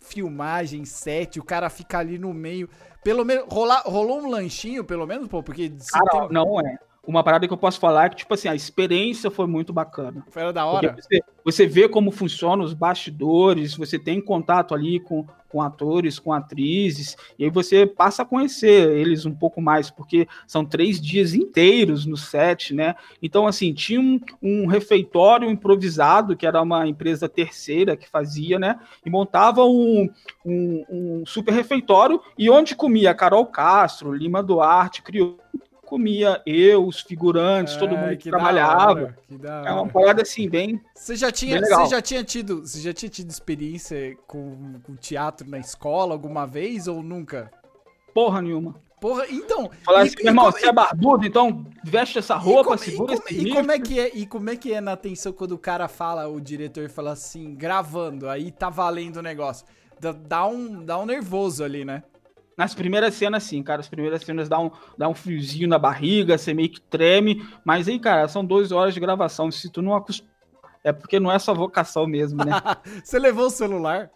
Filmagem, 0.00 0.84
set, 0.86 1.38
o 1.38 1.44
cara 1.44 1.68
fica 1.68 1.98
ali 1.98 2.18
no 2.18 2.32
meio. 2.32 2.68
Pelo 3.04 3.24
menos, 3.24 3.44
rolar, 3.52 3.82
rolou 3.84 4.22
um 4.22 4.30
lanchinho, 4.30 4.82
pelo 4.82 5.06
menos, 5.06 5.28
pô, 5.28 5.42
porque 5.42 5.70
Cara, 5.92 6.20
tem- 6.22 6.32
não 6.32 6.58
é. 6.60 6.78
Uma 7.08 7.24
parada 7.24 7.48
que 7.48 7.52
eu 7.54 7.56
posso 7.56 7.80
falar 7.80 8.04
é 8.04 8.08
que, 8.10 8.16
tipo 8.16 8.34
assim, 8.34 8.48
a 8.48 8.54
experiência 8.54 9.30
foi 9.30 9.46
muito 9.46 9.72
bacana. 9.72 10.22
foi 10.28 10.52
da 10.52 10.66
hora. 10.66 10.94
Você, 10.94 11.22
você 11.42 11.66
vê 11.66 11.88
como 11.88 12.10
funcionam 12.10 12.62
os 12.62 12.74
bastidores, 12.74 13.74
você 13.74 13.98
tem 13.98 14.20
contato 14.20 14.74
ali 14.74 15.00
com, 15.00 15.26
com 15.48 15.62
atores, 15.62 16.18
com 16.18 16.34
atrizes, 16.34 17.16
e 17.38 17.44
aí 17.44 17.50
você 17.50 17.86
passa 17.86 18.20
a 18.20 18.26
conhecer 18.26 18.90
eles 18.90 19.24
um 19.24 19.34
pouco 19.34 19.58
mais, 19.58 19.90
porque 19.90 20.28
são 20.46 20.66
três 20.66 21.00
dias 21.00 21.32
inteiros 21.32 22.04
no 22.04 22.14
set, 22.14 22.74
né? 22.74 22.94
Então, 23.22 23.46
assim, 23.46 23.72
tinha 23.72 23.98
um, 23.98 24.20
um 24.42 24.66
refeitório 24.66 25.50
improvisado, 25.50 26.36
que 26.36 26.46
era 26.46 26.60
uma 26.60 26.86
empresa 26.86 27.26
terceira 27.26 27.96
que 27.96 28.06
fazia, 28.06 28.58
né? 28.58 28.78
E 29.02 29.08
montava 29.08 29.64
um, 29.64 30.10
um, 30.44 30.84
um 30.90 31.22
super 31.24 31.54
refeitório, 31.54 32.20
e 32.36 32.50
onde 32.50 32.76
comia 32.76 33.14
Carol 33.14 33.46
Castro, 33.46 34.12
Lima 34.12 34.42
Duarte, 34.42 35.00
Criou. 35.00 35.38
Comia 35.88 36.42
eu, 36.44 36.86
os 36.86 37.00
figurantes, 37.00 37.74
todo 37.76 37.94
Ai, 37.96 38.04
mundo 38.10 38.18
que, 38.18 38.30
da 38.30 38.36
trabalhava. 38.36 38.90
hora, 38.92 39.18
que 39.26 39.38
da 39.38 39.62
É 39.66 39.72
uma 39.72 39.88
parada 39.88 40.20
assim, 40.20 40.46
bem. 40.46 40.78
Você 40.94 41.16
já 41.16 41.32
tinha, 41.32 41.54
Bem 41.54 41.62
legal. 41.64 41.86
você 41.86 41.90
já 41.94 42.02
tinha 42.02 42.22
tido, 42.22 42.60
você 42.60 42.78
já 42.80 42.92
tinha 42.92 43.08
tido 43.08 43.30
experiência 43.30 44.14
com, 44.26 44.80
com 44.84 44.94
teatro 44.96 45.48
na 45.48 45.58
escola 45.58 46.12
alguma 46.12 46.46
vez 46.46 46.86
ou 46.88 47.02
nunca? 47.02 47.50
Porra 48.12 48.42
nenhuma. 48.42 48.74
Porra, 49.00 49.24
então. 49.30 49.70
Falar 49.82 50.04
e- 50.04 50.08
assim, 50.08 50.16
e 50.18 50.22
meu 50.24 50.32
irmão, 50.32 50.44
como- 50.46 50.58
você 50.58 50.66
é 50.68 50.72
barbudo, 50.72 51.26
então 51.26 51.64
veste 51.82 52.18
essa 52.18 52.34
e 52.34 52.38
roupa, 52.38 52.64
como- 52.64 52.78
segura 52.78 53.14
e, 53.14 53.16
como, 53.16 53.28
esse 53.28 53.40
e 53.40 53.44
bico. 53.44 53.56
como 53.56 53.72
é 53.72 53.78
que 53.78 53.98
é 54.00 54.10
e 54.14 54.26
como 54.26 54.50
é 54.50 54.56
que 54.56 54.74
é 54.74 54.80
na 54.82 54.92
atenção 54.92 55.32
quando 55.32 55.52
o 55.52 55.58
cara 55.58 55.88
fala, 55.88 56.28
o 56.28 56.38
diretor 56.38 56.90
fala 56.90 57.12
assim, 57.12 57.54
gravando, 57.54 58.28
aí 58.28 58.50
tá 58.50 58.68
valendo 58.68 59.16
o 59.18 59.22
negócio. 59.22 59.64
Dá, 59.98 60.12
dá 60.12 60.46
um, 60.46 60.84
dá 60.84 60.98
um 60.98 61.06
nervoso 61.06 61.64
ali, 61.64 61.82
né? 61.84 62.02
Nas 62.58 62.74
primeiras 62.74 63.14
cenas, 63.14 63.44
sim, 63.44 63.62
cara. 63.62 63.80
As 63.80 63.88
primeiras 63.88 64.20
cenas 64.22 64.48
dá 64.48 64.58
um, 64.58 64.70
dá 64.98 65.08
um 65.08 65.14
friozinho 65.14 65.68
na 65.68 65.78
barriga, 65.78 66.36
você 66.36 66.52
meio 66.52 66.68
que 66.68 66.80
treme. 66.80 67.46
Mas 67.64 67.86
aí, 67.88 68.00
cara, 68.00 68.26
são 68.26 68.44
12 68.44 68.74
horas 68.74 68.92
de 68.92 68.98
gravação. 69.00 69.48
Se 69.50 69.70
tu 69.70 69.80
não 69.80 69.94
acostuma. 69.94 70.28
É 70.82 70.92
porque 70.92 71.20
não 71.20 71.30
é 71.30 71.38
sua 71.38 71.54
vocação 71.54 72.06
mesmo, 72.06 72.44
né? 72.44 72.52
Você 73.04 73.18
levou 73.18 73.46
o 73.46 73.50
celular? 73.50 74.10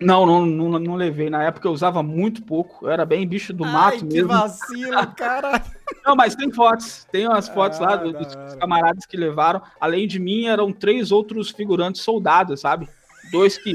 não, 0.00 0.26
não, 0.26 0.44
não, 0.44 0.78
não 0.78 0.94
levei. 0.94 1.30
Na 1.30 1.42
época 1.44 1.68
eu 1.68 1.72
usava 1.72 2.02
muito 2.02 2.42
pouco. 2.42 2.86
Eu 2.86 2.90
era 2.90 3.04
bem 3.06 3.26
bicho 3.26 3.52
do 3.52 3.64
mato 3.64 3.94
Ai, 3.94 3.98
que 3.98 4.04
mesmo. 4.04 4.28
vacilo, 4.28 5.06
cara. 5.16 5.62
Não, 6.04 6.14
mas 6.16 6.34
tem 6.34 6.50
fotos. 6.52 7.06
Tem 7.10 7.26
umas 7.26 7.48
fotos 7.48 7.78
lá 7.78 7.92
Ah, 7.94 7.96
do- 7.96 8.12
da 8.12 8.18
dos 8.20 8.54
camaradas 8.56 9.06
que 9.06 9.16
levaram. 9.16 9.62
Além 9.80 10.06
de 10.06 10.18
mim, 10.18 10.46
eram 10.46 10.72
três 10.72 11.10
outros 11.12 11.50
figurantes 11.50 12.02
soldados, 12.02 12.60
sabe? 12.60 12.88
Dois 13.30 13.56
que. 13.58 13.74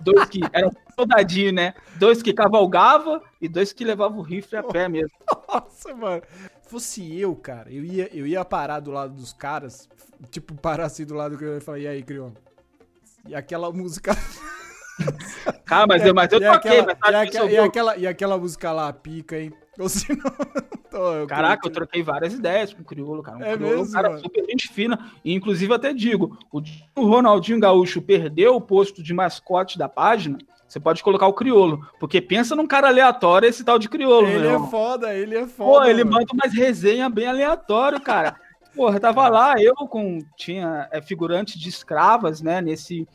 Dois 0.00 0.24
que 0.28 0.40
eram 0.52 0.70
soldadinho, 0.98 1.52
né? 1.52 1.74
Dois 1.96 2.22
que 2.22 2.32
cavalgava 2.32 3.22
e 3.40 3.48
dois 3.48 3.72
que 3.72 3.84
levavam 3.84 4.18
o 4.18 4.22
rifle 4.22 4.58
a 4.58 4.62
pé 4.62 4.88
mesmo. 4.88 5.10
Nossa, 5.48 5.94
mano. 5.94 6.22
Se 6.62 6.68
fosse 6.68 7.18
eu, 7.18 7.34
cara, 7.36 7.72
eu 7.72 7.84
ia, 7.84 8.10
eu 8.14 8.26
ia 8.26 8.44
parar 8.44 8.80
do 8.80 8.90
lado 8.90 9.14
dos 9.14 9.32
caras, 9.32 9.88
tipo, 10.30 10.54
parar 10.54 10.86
assim 10.86 11.06
do 11.06 11.14
lado 11.14 11.38
que 11.38 11.44
eu 11.44 11.54
ia 11.54 11.60
falar, 11.60 11.78
e 11.78 11.86
aí, 11.86 12.02
criou? 12.02 12.32
E 13.26 13.34
aquela 13.34 13.70
música. 13.72 14.12
Cara, 15.64 15.86
mas, 15.86 16.04
eu- 16.04 16.14
mas 16.14 16.32
eu 16.32 16.40
e, 16.40 16.42
toquei, 16.42 16.80
aquela, 16.80 16.86
mas 16.86 16.96
e, 16.96 17.12
sabe 17.12 17.30
que 17.30 17.36
isso 17.36 17.48
e 17.48 17.58
aquela, 17.58 17.96
e 17.96 18.06
aquela 18.06 18.38
música 18.38 18.72
lá, 18.72 18.92
pica, 18.92 19.38
hein? 19.38 19.52
Ou 19.78 19.88
se 19.88 20.08
não. 20.16 20.32
Tô, 20.90 21.14
eu 21.14 21.26
Caraca, 21.26 21.68
eu 21.68 21.72
troquei 21.72 22.02
várias 22.02 22.34
ideias 22.34 22.74
com 22.74 22.82
o 22.82 22.84
Criolo, 22.84 23.22
cara. 23.22 23.38
Um 23.38 23.42
É 23.44 23.54
Criolo, 23.54 23.76
mesmo, 23.76 23.88
um 23.88 23.92
cara 23.92 24.08
mano? 24.10 24.22
super 24.22 24.44
gente 24.44 24.68
fina. 24.72 25.12
E, 25.24 25.32
inclusive, 25.32 25.72
até 25.72 25.92
digo, 25.94 26.36
o 26.50 27.06
Ronaldinho 27.06 27.60
Gaúcho 27.60 28.02
perdeu 28.02 28.56
o 28.56 28.60
posto 28.60 29.02
de 29.02 29.14
mascote 29.14 29.78
da 29.78 29.88
página, 29.88 30.38
você 30.68 30.78
pode 30.78 31.02
colocar 31.02 31.26
o 31.26 31.32
Criolo. 31.32 31.88
Porque 31.98 32.20
pensa 32.20 32.54
num 32.54 32.66
cara 32.66 32.88
aleatório 32.88 33.48
esse 33.48 33.64
tal 33.64 33.78
de 33.78 33.88
Criolo, 33.88 34.26
Ele 34.28 34.40
meu 34.40 34.64
é 34.64 34.68
foda, 34.68 35.14
ele 35.14 35.36
é 35.36 35.40
Pô, 35.40 35.46
foda. 35.46 35.90
ele 35.90 36.04
mano. 36.04 36.18
manda 36.18 36.32
umas 36.34 36.52
resenhas 36.52 37.10
bem 37.10 37.26
aleatório, 37.26 37.98
cara. 38.00 38.36
Porra, 38.76 39.00
tava 39.00 39.26
lá, 39.28 39.54
eu 39.60 39.74
com. 39.74 40.18
Tinha 40.36 40.88
é, 40.92 41.00
figurante 41.00 41.58
de 41.58 41.68
escravas, 41.68 42.42
né, 42.42 42.60
nesse, 42.60 43.08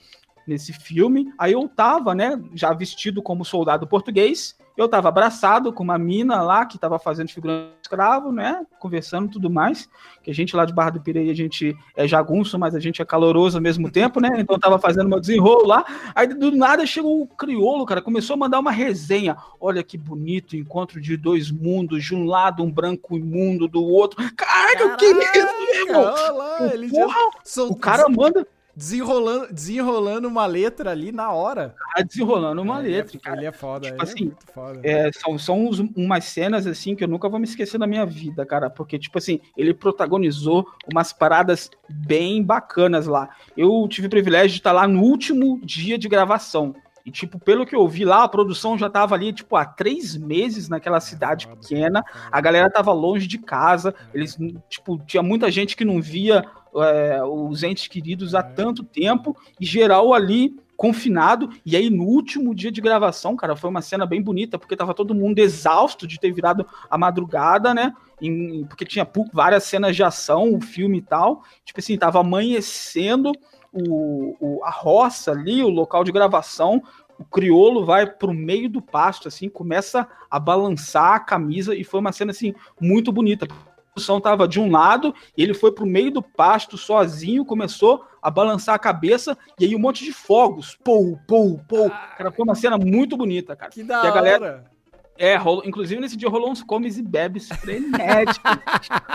nesse 0.48 0.74
filme. 0.74 1.32
Aí 1.38 1.54
eu 1.54 1.70
tava, 1.70 2.16
né, 2.16 2.42
já 2.56 2.74
vestido 2.74 3.22
como 3.22 3.46
soldado 3.46 3.88
português. 3.88 4.58
Eu 4.76 4.88
tava 4.90 5.08
abraçado 5.08 5.72
com 5.72 5.84
uma 5.84 5.98
mina 6.00 6.42
lá 6.42 6.66
que 6.66 6.80
tava 6.80 6.98
fazendo 6.98 7.30
figurante 7.30 7.68
de 7.68 7.82
escravo, 7.84 8.32
né, 8.32 8.66
conversando 8.80 9.28
e 9.28 9.32
tudo 9.32 9.50
mais. 9.50 9.88
Que 10.24 10.32
a 10.32 10.34
gente 10.34 10.56
lá 10.56 10.66
de 10.66 10.74
Barra 10.74 10.92
do 10.92 11.02
Pirei, 11.02 11.30
a 11.30 11.34
gente 11.36 11.78
é 11.96 12.08
jagunço, 12.08 12.58
mas 12.58 12.74
a 12.74 12.80
gente 12.80 13.02
é 13.02 13.06
caloroso 13.06 13.58
ao 13.58 13.62
mesmo 13.62 13.92
tempo, 13.92 14.20
né? 14.20 14.30
Então 14.38 14.56
eu 14.56 14.60
tava 14.60 14.80
fazendo 14.80 15.08
meu 15.08 15.20
desenrolo 15.20 15.68
lá. 15.68 15.86
Aí 16.16 16.28
do 16.28 16.52
nada 16.52 16.86
chegou 16.88 17.22
o 17.22 17.28
criolo, 17.28 17.86
cara, 17.86 18.02
começou 18.02 18.34
a 18.34 18.38
mandar 18.38 18.60
uma 18.60 18.72
resenha. 18.72 19.38
Olha 19.60 19.84
que 19.84 19.98
bonito, 19.98 20.56
encontro 20.56 21.00
de 21.00 21.16
dois 21.18 21.52
mundos, 21.52 22.04
de 22.04 22.16
um 22.16 22.26
lado 22.26 22.64
um 22.64 22.72
branco 22.72 23.16
imundo, 23.16 23.68
do 23.68 23.84
outro. 23.84 24.18
Caraca, 24.36 24.86
o 24.88 24.98
que 24.98 25.06
é 25.06 25.38
isso, 25.38 25.48
meu 25.60 25.88
irmão? 25.88 26.14
Olha 26.14 26.32
lá, 26.32 26.74
ele 26.74 26.88
já 26.90 26.96
Porra, 27.06 27.30
sol- 27.44 27.70
o 27.72 27.76
cara 27.76 28.10
manda 28.10 28.48
desenrolando, 28.76 29.54
desenrolando 29.54 30.28
uma 30.28 30.46
letra 30.46 30.92
ali 30.92 31.12
na 31.12 31.32
hora. 31.32 31.76
tá 31.96 32.02
desenrolando 32.02 32.62
uma 32.62 32.80
é- 32.80 32.82
letra, 32.84 33.20
cara. 33.20 33.38
Ele 33.38 33.46
é 33.46 33.52
foda, 33.52 33.86
Tipo 33.88 33.96
ele 33.96 34.04
assim, 34.04 34.22
é 34.22 34.26
muito 34.26 34.46
foda. 34.54 34.80
É, 34.84 35.12
são 35.14 35.38
são 35.38 35.66
uns- 35.68 35.80
umas 35.96 36.24
cenas 36.26 36.66
assim 36.66 36.96
que 36.96 37.04
eu 37.04 37.08
nunca 37.08 37.30
vou 37.30 37.40
me 37.40 37.46
esquecer 37.46 37.78
na 37.78 37.86
minha 37.88 38.06
vida, 38.06 38.46
cara, 38.46 38.70
porque 38.70 38.98
tipo 38.98 39.18
assim, 39.18 39.40
ele 39.56 39.74
protagonizou 39.74 40.66
umas 40.92 41.14
paradas 41.14 41.70
bem 41.90 42.42
bacanas 42.44 43.08
lá. 43.08 43.30
Eu 43.56 43.88
tive 43.90 44.08
o 44.08 44.10
privilégio 44.10 44.50
de 44.50 44.58
estar 44.58 44.72
lá 44.72 44.88
no 44.88 45.02
último 45.02 45.60
dia 45.64 45.98
de 45.98 46.08
gravação. 46.08 46.76
E, 47.06 47.12
tipo, 47.12 47.38
pelo 47.38 47.66
que 47.66 47.76
eu 47.76 47.86
vi 47.86 48.06
lá, 48.06 48.24
a 48.24 48.30
produção 48.30 48.78
já 48.78 48.90
tava 48.90 49.14
ali, 49.14 49.34
tipo, 49.34 49.58
há 49.58 49.66
três 49.66 50.16
meses 50.16 50.70
naquela 50.70 51.02
cidade 51.02 51.48
foda, 51.48 51.60
pequena. 51.60 52.02
foda. 52.02 52.30
A 52.32 52.40
galera 52.40 52.70
tava 52.70 52.94
longe 52.94 53.28
de 53.28 53.38
casa. 53.38 53.94
Eles, 54.14 54.38
tipo, 54.70 54.98
tinha 55.06 55.22
muita 55.22 55.52
gente 55.52 55.76
que 55.76 55.84
não 55.84 56.02
via 56.02 56.46
é, 56.78 57.24
os 57.24 57.64
entes 57.64 57.88
queridos 57.88 58.34
há 58.36 58.40
É. 58.40 58.44
tanto 58.44 58.84
tempo. 58.84 59.36
E 59.60 59.66
geral 59.66 60.14
ali 60.14 60.56
confinado. 60.76 61.50
E 61.66 61.76
aí, 61.78 61.90
no 61.90 62.04
último 62.04 62.54
dia 62.54 62.72
de 62.72 62.82
gravação, 62.82 63.36
cara, 63.36 63.56
foi 63.56 63.70
uma 63.70 63.82
cena 63.82 64.06
bem 64.06 64.22
bonita, 64.22 64.58
porque 64.60 64.76
tava 64.76 64.94
todo 64.94 65.14
mundo 65.16 65.40
exausto 65.40 66.06
de 66.08 66.20
ter 66.20 66.32
virado 66.34 66.66
a 66.90 66.98
madrugada, 66.98 67.74
né? 67.74 67.94
Em- 68.22 68.66
porque 68.66 68.84
tinha 68.86 69.08
várias 69.32 69.64
cenas 69.64 69.96
de 69.96 70.04
ação, 70.04 70.54
o 70.54 70.60
filme 70.62 70.98
e 70.98 71.02
tal. 71.02 71.44
Tipo 71.64 71.80
assim, 71.80 71.98
tava 71.98 72.20
amanhecendo 72.20 73.32
o, 73.72 74.36
o- 74.40 74.64
a 74.64 74.70
roça 74.70 75.32
ali, 75.32 75.64
o 75.64 75.70
local 75.70 76.04
de 76.04 76.12
gravação, 76.12 76.82
o 77.18 77.24
criolo 77.24 77.86
vai 77.86 78.06
pro 78.08 78.34
meio 78.34 78.68
do 78.68 78.82
pasto, 78.82 79.28
assim, 79.28 79.48
começa 79.48 80.08
a 80.30 80.40
balançar 80.40 81.14
a 81.14 81.20
camisa 81.20 81.76
e 81.76 81.84
foi 81.84 82.00
uma 82.00 82.12
cena, 82.12 82.32
assim, 82.32 82.54
muito 82.82 83.12
bonita. 83.12 83.48
A 83.94 83.96
produção 83.96 84.20
tava 84.20 84.48
de 84.48 84.60
um 84.60 84.72
lado, 84.72 85.14
e 85.38 85.44
ele 85.44 85.54
foi 85.54 85.72
pro 85.72 85.86
meio 85.86 86.10
do 86.10 86.22
pasto 86.22 86.80
sozinho, 86.80 87.46
começou 87.46 88.04
a 88.20 88.32
balançar 88.32 88.74
a 88.74 88.80
cabeça, 88.80 89.38
e 89.60 89.66
aí 89.66 89.76
um 89.76 89.80
monte 89.80 90.04
de 90.04 90.12
fogos, 90.12 90.76
pou, 90.84 91.20
pou, 91.28 91.60
pou. 91.70 91.92
Cara, 92.18 92.32
foi 92.32 92.44
uma 92.44 92.56
cena 92.56 92.76
muito 92.76 93.16
bonita, 93.16 93.56
cara. 93.56 93.70
Que 93.72 93.84
da 93.84 94.04
E 94.04 94.08
a 94.08 94.12
galera- 94.12 94.44
hora. 94.44 94.74
É, 95.16 95.36
rolou, 95.36 95.62
inclusive 95.64 96.02
nesse 96.02 96.18
dia 96.18 96.28
rolou 96.28 96.50
uns 96.50 96.64
comes 96.64 96.98
e 96.98 97.04
bebes 97.04 97.48
frenéticos. 97.48 98.52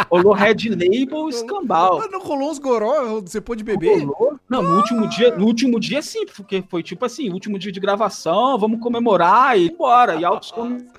rolou 0.09 0.33
Red 0.33 0.69
Label 0.71 1.29
escambau. 1.29 1.99
Mas 1.99 2.13
não 2.13 2.21
rolou 2.21 2.51
uns 2.53 2.61
goró? 2.61 3.21
Você 3.21 3.41
pôde 3.41 3.65
beber? 3.65 4.05
Rolou? 4.05 4.38
Não, 4.49 4.63
no 4.63 4.77
último 4.77 5.07
dia, 5.09 5.37
no 5.37 5.45
último 5.45 5.79
dia 5.79 6.01
sim, 6.01 6.25
porque 6.25 6.65
foi 6.71 6.83
tipo 6.83 7.05
assim, 7.05 7.29
último 7.31 7.59
dia 7.59 7.71
de 7.71 7.79
gravação, 7.79 8.59
vamos 8.59 8.81
comemorar 8.81 9.59
e 9.59 9.67
embora. 9.69 10.15
E 10.17 10.25
altos 10.25 10.53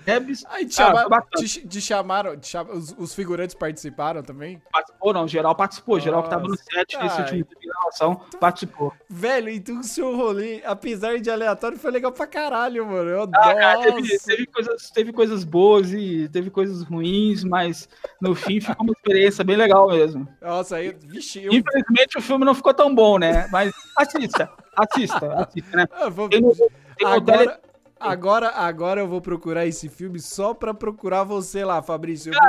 bebes. 0.05 0.45
Aí 0.49 0.65
te, 0.65 0.79
Ah, 0.81 0.85
chama- 0.85 1.01
foi 1.01 1.09
bacana. 1.09 1.45
te- 1.47 1.67
te 1.67 1.81
chamaram, 1.81 2.37
te 2.37 2.47
chama- 2.47 2.73
os, 2.73 2.93
os 2.97 3.15
figurantes 3.15 3.55
participaram 3.55 4.21
também? 4.21 4.61
Participou, 4.71 5.13
não, 5.13 5.27
geral 5.27 5.55
participou, 5.55 5.99
geral 5.99 6.21
que 6.21 6.29
tava 6.29 6.43
no 6.43 6.49
Nossa, 6.49 6.63
set 6.63 6.97
nesse 7.01 7.19
último 7.21 7.43
dia 7.45 7.55
de 7.59 7.67
gravação, 7.67 8.21
participou. 8.39 8.93
Velho, 9.09 9.49
então 9.49 9.79
o 9.79 9.83
seu 9.83 10.15
rolê, 10.15 10.61
apesar 10.63 11.19
de 11.19 11.31
aleatório, 11.31 11.77
foi 11.79 11.89
legal 11.89 12.11
pra 12.11 12.27
caralho, 12.27 12.85
mano. 12.85 13.09
Eu 13.09 13.21
Ah, 13.21 13.23
adoro. 13.23 13.55
cara, 13.57 13.93
teve, 13.95 14.19
teve 14.19 14.45
coisas, 14.45 14.91
teve 14.91 15.11
coisas 15.11 15.43
boas 15.43 15.91
e 15.91 16.29
teve 16.31 16.51
coisas 16.51 16.83
ruins, 16.83 17.43
mas 17.43 17.89
no 18.21 18.35
fim 18.35 18.61
ficou 18.61 18.83
uma 18.85 18.93
experiência 18.93 19.43
bem 19.43 19.55
legal 19.55 19.87
mesmo. 19.87 20.27
Nossa, 20.39 20.75
aí, 20.75 20.95
vixe, 21.03 21.43
eu, 21.43 21.51
Infelizmente 21.53 22.17
o 22.17 22.21
filme 22.21 22.45
não 22.45 22.53
ficou 22.53 22.73
tão 22.73 22.93
bom, 22.93 23.17
né? 23.17 23.38
Mas 23.51 23.71
assista, 23.97 24.49
assista, 24.75 25.33
assista, 25.33 25.77
né? 25.77 25.85
eu 26.01 26.11
vou- 26.11 26.29
Tem 26.29 26.41
tem 26.41 27.07
agora, 27.07 27.59
agora, 27.99 28.49
agora 28.49 29.01
eu 29.01 29.07
vou 29.07 29.21
procurar 29.21 29.65
esse 29.65 29.87
filme 29.89 30.19
só 30.19 30.53
pra 30.53 30.73
procurar 30.73 31.23
você 31.23 31.63
lá, 31.63 31.81
Fabrício. 31.81 32.31
Vou- 32.33 32.41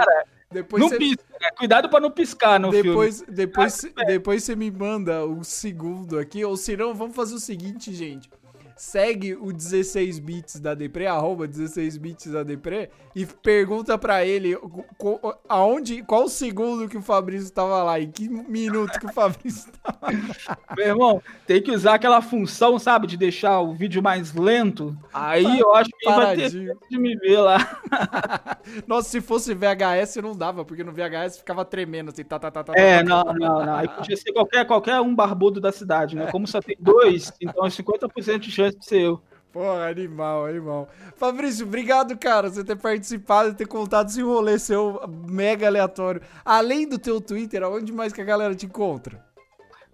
depois 0.52 0.80
não 0.82 0.88
você, 0.88 0.98
pisca, 0.98 1.22
né? 1.40 1.48
Cuidado 1.56 1.88
pra 1.88 2.00
não 2.00 2.10
piscar 2.10 2.58
no 2.58 2.72
filme. 2.72 2.88
depois, 2.88 3.22
depois, 3.28 3.82
depois 4.06 4.42
você 4.42 4.56
me 4.56 4.68
manda 4.68 5.24
um 5.24 5.44
segundo 5.44 6.18
aqui, 6.18 6.44
ou 6.44 6.56
senão 6.56 6.92
vamos 6.92 7.14
fazer 7.14 7.34
o 7.34 7.38
seguinte, 7.38 7.94
gente. 7.94 8.28
Segue 8.80 9.34
o 9.34 9.52
16 9.52 10.18
bits 10.20 10.58
da 10.58 10.72
Depre, 10.72 11.06
arroba 11.06 11.46
16 11.46 11.98
bits 11.98 12.32
da 12.32 12.42
Depre, 12.42 12.88
e 13.14 13.26
pergunta 13.26 13.98
pra 13.98 14.24
ele 14.24 14.56
aonde, 15.46 16.02
qual 16.02 16.24
o 16.24 16.28
segundo 16.30 16.88
que 16.88 16.96
o 16.96 17.02
Fabrício 17.02 17.52
tava 17.52 17.82
lá, 17.82 18.00
em 18.00 18.10
que 18.10 18.26
minuto 18.26 18.98
que 18.98 19.04
o 19.04 19.12
Fabrício 19.12 19.70
tava. 19.82 20.10
Meu 20.74 20.86
irmão, 20.86 21.22
tem 21.46 21.60
que 21.60 21.70
usar 21.70 21.92
aquela 21.96 22.22
função, 22.22 22.78
sabe, 22.78 23.06
de 23.06 23.18
deixar 23.18 23.60
o 23.60 23.74
vídeo 23.74 24.02
mais 24.02 24.32
lento. 24.32 24.96
Aí 25.12 25.60
eu 25.60 25.74
acho 25.74 25.90
que 25.90 26.08
vai 26.08 26.34
ter 26.36 26.48
de 26.50 26.98
me 26.98 27.14
ver 27.18 27.38
lá. 27.38 27.82
Nossa, 28.88 29.10
se 29.10 29.20
fosse 29.20 29.52
VHS 29.52 30.16
não 30.22 30.34
dava, 30.34 30.64
porque 30.64 30.82
no 30.82 30.92
VHS 30.92 31.36
ficava 31.36 31.66
tremendo 31.66 32.08
assim, 32.08 32.24
tá, 32.24 32.38
tá, 32.38 32.50
tá, 32.50 32.64
tá. 32.64 32.72
É, 32.74 33.04
tá, 33.04 33.04
não, 33.04 33.24
não, 33.34 33.66
não. 33.66 33.74
Aí 33.74 33.88
podia 33.88 34.16
ser 34.16 34.32
qualquer, 34.32 34.64
qualquer 34.64 34.98
um 35.02 35.14
barbudo 35.14 35.60
da 35.60 35.70
cidade, 35.70 36.16
né? 36.16 36.32
Como 36.32 36.46
só 36.46 36.62
tem 36.62 36.78
dois, 36.80 37.30
então 37.42 37.66
é 37.66 37.68
50% 37.68 38.38
de 38.38 38.50
chance 38.50 38.69
de 38.78 38.84
ser 38.84 39.02
eu. 39.02 39.20
Porra, 39.52 39.88
animal, 39.88 40.46
animal. 40.46 40.88
Fabrício, 41.16 41.66
obrigado, 41.66 42.16
cara, 42.16 42.48
você 42.48 42.62
ter 42.62 42.76
participado 42.76 43.50
e 43.50 43.54
ter 43.54 43.66
contado 43.66 44.08
esse 44.08 44.22
rolê 44.22 44.58
seu 44.58 45.00
mega 45.28 45.66
aleatório. 45.66 46.22
Além 46.44 46.88
do 46.88 46.98
teu 46.98 47.20
Twitter, 47.20 47.62
aonde 47.62 47.92
mais 47.92 48.12
que 48.12 48.20
a 48.20 48.24
galera 48.24 48.54
te 48.54 48.66
encontra? 48.66 49.20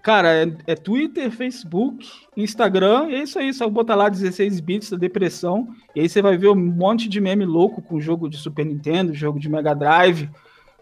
Cara, 0.03 0.33
é, 0.33 0.57
é 0.69 0.75
Twitter, 0.77 1.31
Facebook, 1.33 2.07
Instagram, 2.37 3.09
é 3.09 3.23
isso 3.23 3.39
aí, 3.41 3.53
só 3.53 3.69
botar 3.69 3.97
lá 3.97 4.09
16 4.09 4.61
bits 4.61 4.91
da 4.91 4.97
depressão, 4.97 5.67
e 5.97 6.01
aí 6.01 6.09
você 6.09 6.23
vai 6.23 6.37
ver 6.37 6.49
um 6.49 6.55
monte 6.55 7.09
de 7.09 7.21
meme 7.21 7.45
louco 7.45 7.83
com 7.83 7.99
jogo 7.99 8.29
de 8.29 8.37
Super 8.37 8.65
Nintendo, 8.65 9.13
jogo 9.13 9.41
de 9.41 9.49
Mega 9.49 9.75
Drive. 9.75 10.31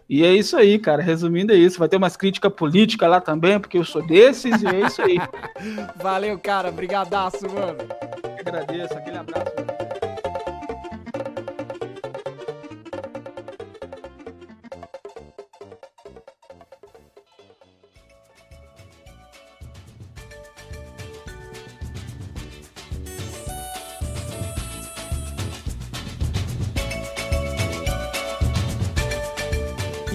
E 0.07 0.23
é 0.23 0.33
isso 0.33 0.55
aí, 0.55 0.77
cara. 0.77 1.01
Resumindo, 1.01 1.51
é 1.51 1.55
isso. 1.55 1.79
Vai 1.79 1.89
ter 1.89 1.97
umas 1.97 2.15
críticas 2.15 2.53
políticas 2.53 3.09
lá 3.09 3.19
também, 3.19 3.59
porque 3.59 3.77
eu 3.77 3.83
sou 3.83 4.05
desses, 4.05 4.61
e 4.61 4.67
é 4.67 4.79
isso 4.81 5.01
aí. 5.01 5.17
Valeu, 5.97 6.37
cara, 6.37 6.71
brigadaço, 6.71 7.47
mano. 7.49 7.77
Eu 8.23 8.39
agradeço, 8.39 8.93
aquele 8.93 9.17
abraço. 9.17 9.54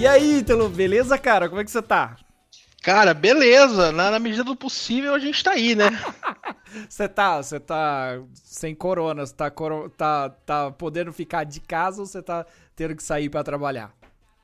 E 0.01 0.06
aí, 0.06 0.39
Ítalo, 0.39 0.68
beleza, 0.70 1.18
cara? 1.18 1.48
Como 1.48 1.60
é 1.60 1.64
que 1.64 1.70
você 1.70 1.82
tá? 1.82 2.16
Cara, 2.82 3.12
beleza. 3.12 3.93
Na, 3.93 4.10
na 4.10 4.18
medida 4.18 4.43
do 4.43 4.56
possível 4.56 5.14
a 5.14 5.18
gente 5.18 5.43
tá 5.44 5.52
aí, 5.52 5.74
né? 5.74 5.90
Você 6.89 7.09
tá, 7.09 7.43
você 7.43 7.59
tá 7.59 8.22
sem 8.32 8.77
corona, 8.77 9.27
você 9.27 9.35
tá, 9.35 9.51
coro- 9.51 9.90
tá, 9.90 10.31
tá 10.31 10.70
podendo 10.70 11.12
ficar 11.12 11.43
de 11.43 11.60
casa 11.60 12.01
ou 12.01 12.06
você 12.06 12.22
tá 12.22 12.47
tendo 12.77 12.94
que 12.94 13.02
sair 13.02 13.28
pra 13.28 13.43
trabalhar? 13.43 13.93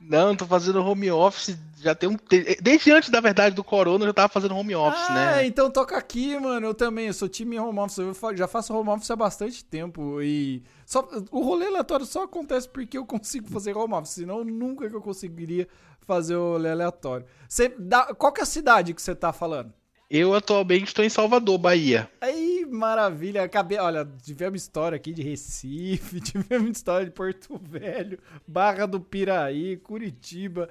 Não, 0.01 0.37
tô 0.37 0.47
fazendo 0.47 0.85
home 0.85 1.11
office 1.11 1.57
já 1.87 1.95
tem 1.95 2.09
um. 2.09 2.17
Desde 2.61 2.91
antes, 2.91 3.11
da 3.11 3.21
verdade, 3.21 3.55
do 3.55 3.63
corona, 3.63 4.05
eu 4.05 4.09
já 4.09 4.15
tava 4.15 4.33
fazendo 4.33 4.57
home 4.57 4.75
office, 4.75 5.11
ah, 5.11 5.15
né? 5.15 5.47
então 5.47 5.71
toca 5.71 5.97
aqui, 5.97 6.39
mano. 6.39 6.69
Eu 6.69 6.75
também, 6.75 7.07
eu 7.07 7.13
sou 7.13 7.29
time 7.29 7.59
home 7.59 7.79
office. 7.79 7.99
Eu 7.99 8.15
já 8.37 8.49
faço 8.49 8.75
home 8.75 8.91
office 8.91 9.11
há 9.11 9.17
bastante 9.17 9.65
tempo. 9.65 10.21
E 10.23 10.63
só, 10.85 11.07
o 11.31 11.41
rolê 11.43 11.67
aleatório 11.67 12.07
só 12.07 12.25
acontece 12.25 12.69
porque 12.69 12.99
eu 12.99 13.07
consigo 13.07 13.49
fazer 13.49 13.77
home 13.77 13.95
office. 13.95 14.15
Senão 14.15 14.43
nunca 14.45 14.89
que 14.89 14.97
eu 14.97 15.03
conseguiria 15.03 15.69
fazer 16.01 16.37
o 16.37 16.53
rolê 16.53 16.71
aleatório. 16.71 17.27
Você 17.49 17.69
qual 18.19 18.33
que 18.33 18.41
é 18.41 18.43
a 18.43 18.47
cidade 18.47 18.95
que 18.95 19.03
você 19.03 19.15
tá 19.15 19.33
falando? 19.33 19.73
Eu 20.09 20.35
atualmente 20.35 20.87
estou 20.87 21.05
em 21.05 21.09
Salvador, 21.09 21.59
Bahia. 21.59 22.09
Aí, 22.21 22.65
maravilha. 22.71 23.43
Acabei, 23.43 23.79
olha, 23.79 24.09
tivemos 24.23 24.63
história 24.63 24.95
aqui 24.95 25.13
de 25.13 25.23
Recife, 25.23 26.21
tivemos 26.23 26.77
história 26.79 27.07
de 27.07 27.13
Porto 27.13 27.59
Velho, 27.61 28.19
Barra 28.47 28.87
do 28.87 29.01
Piraí, 29.01 29.77
Curitiba. 29.79 30.69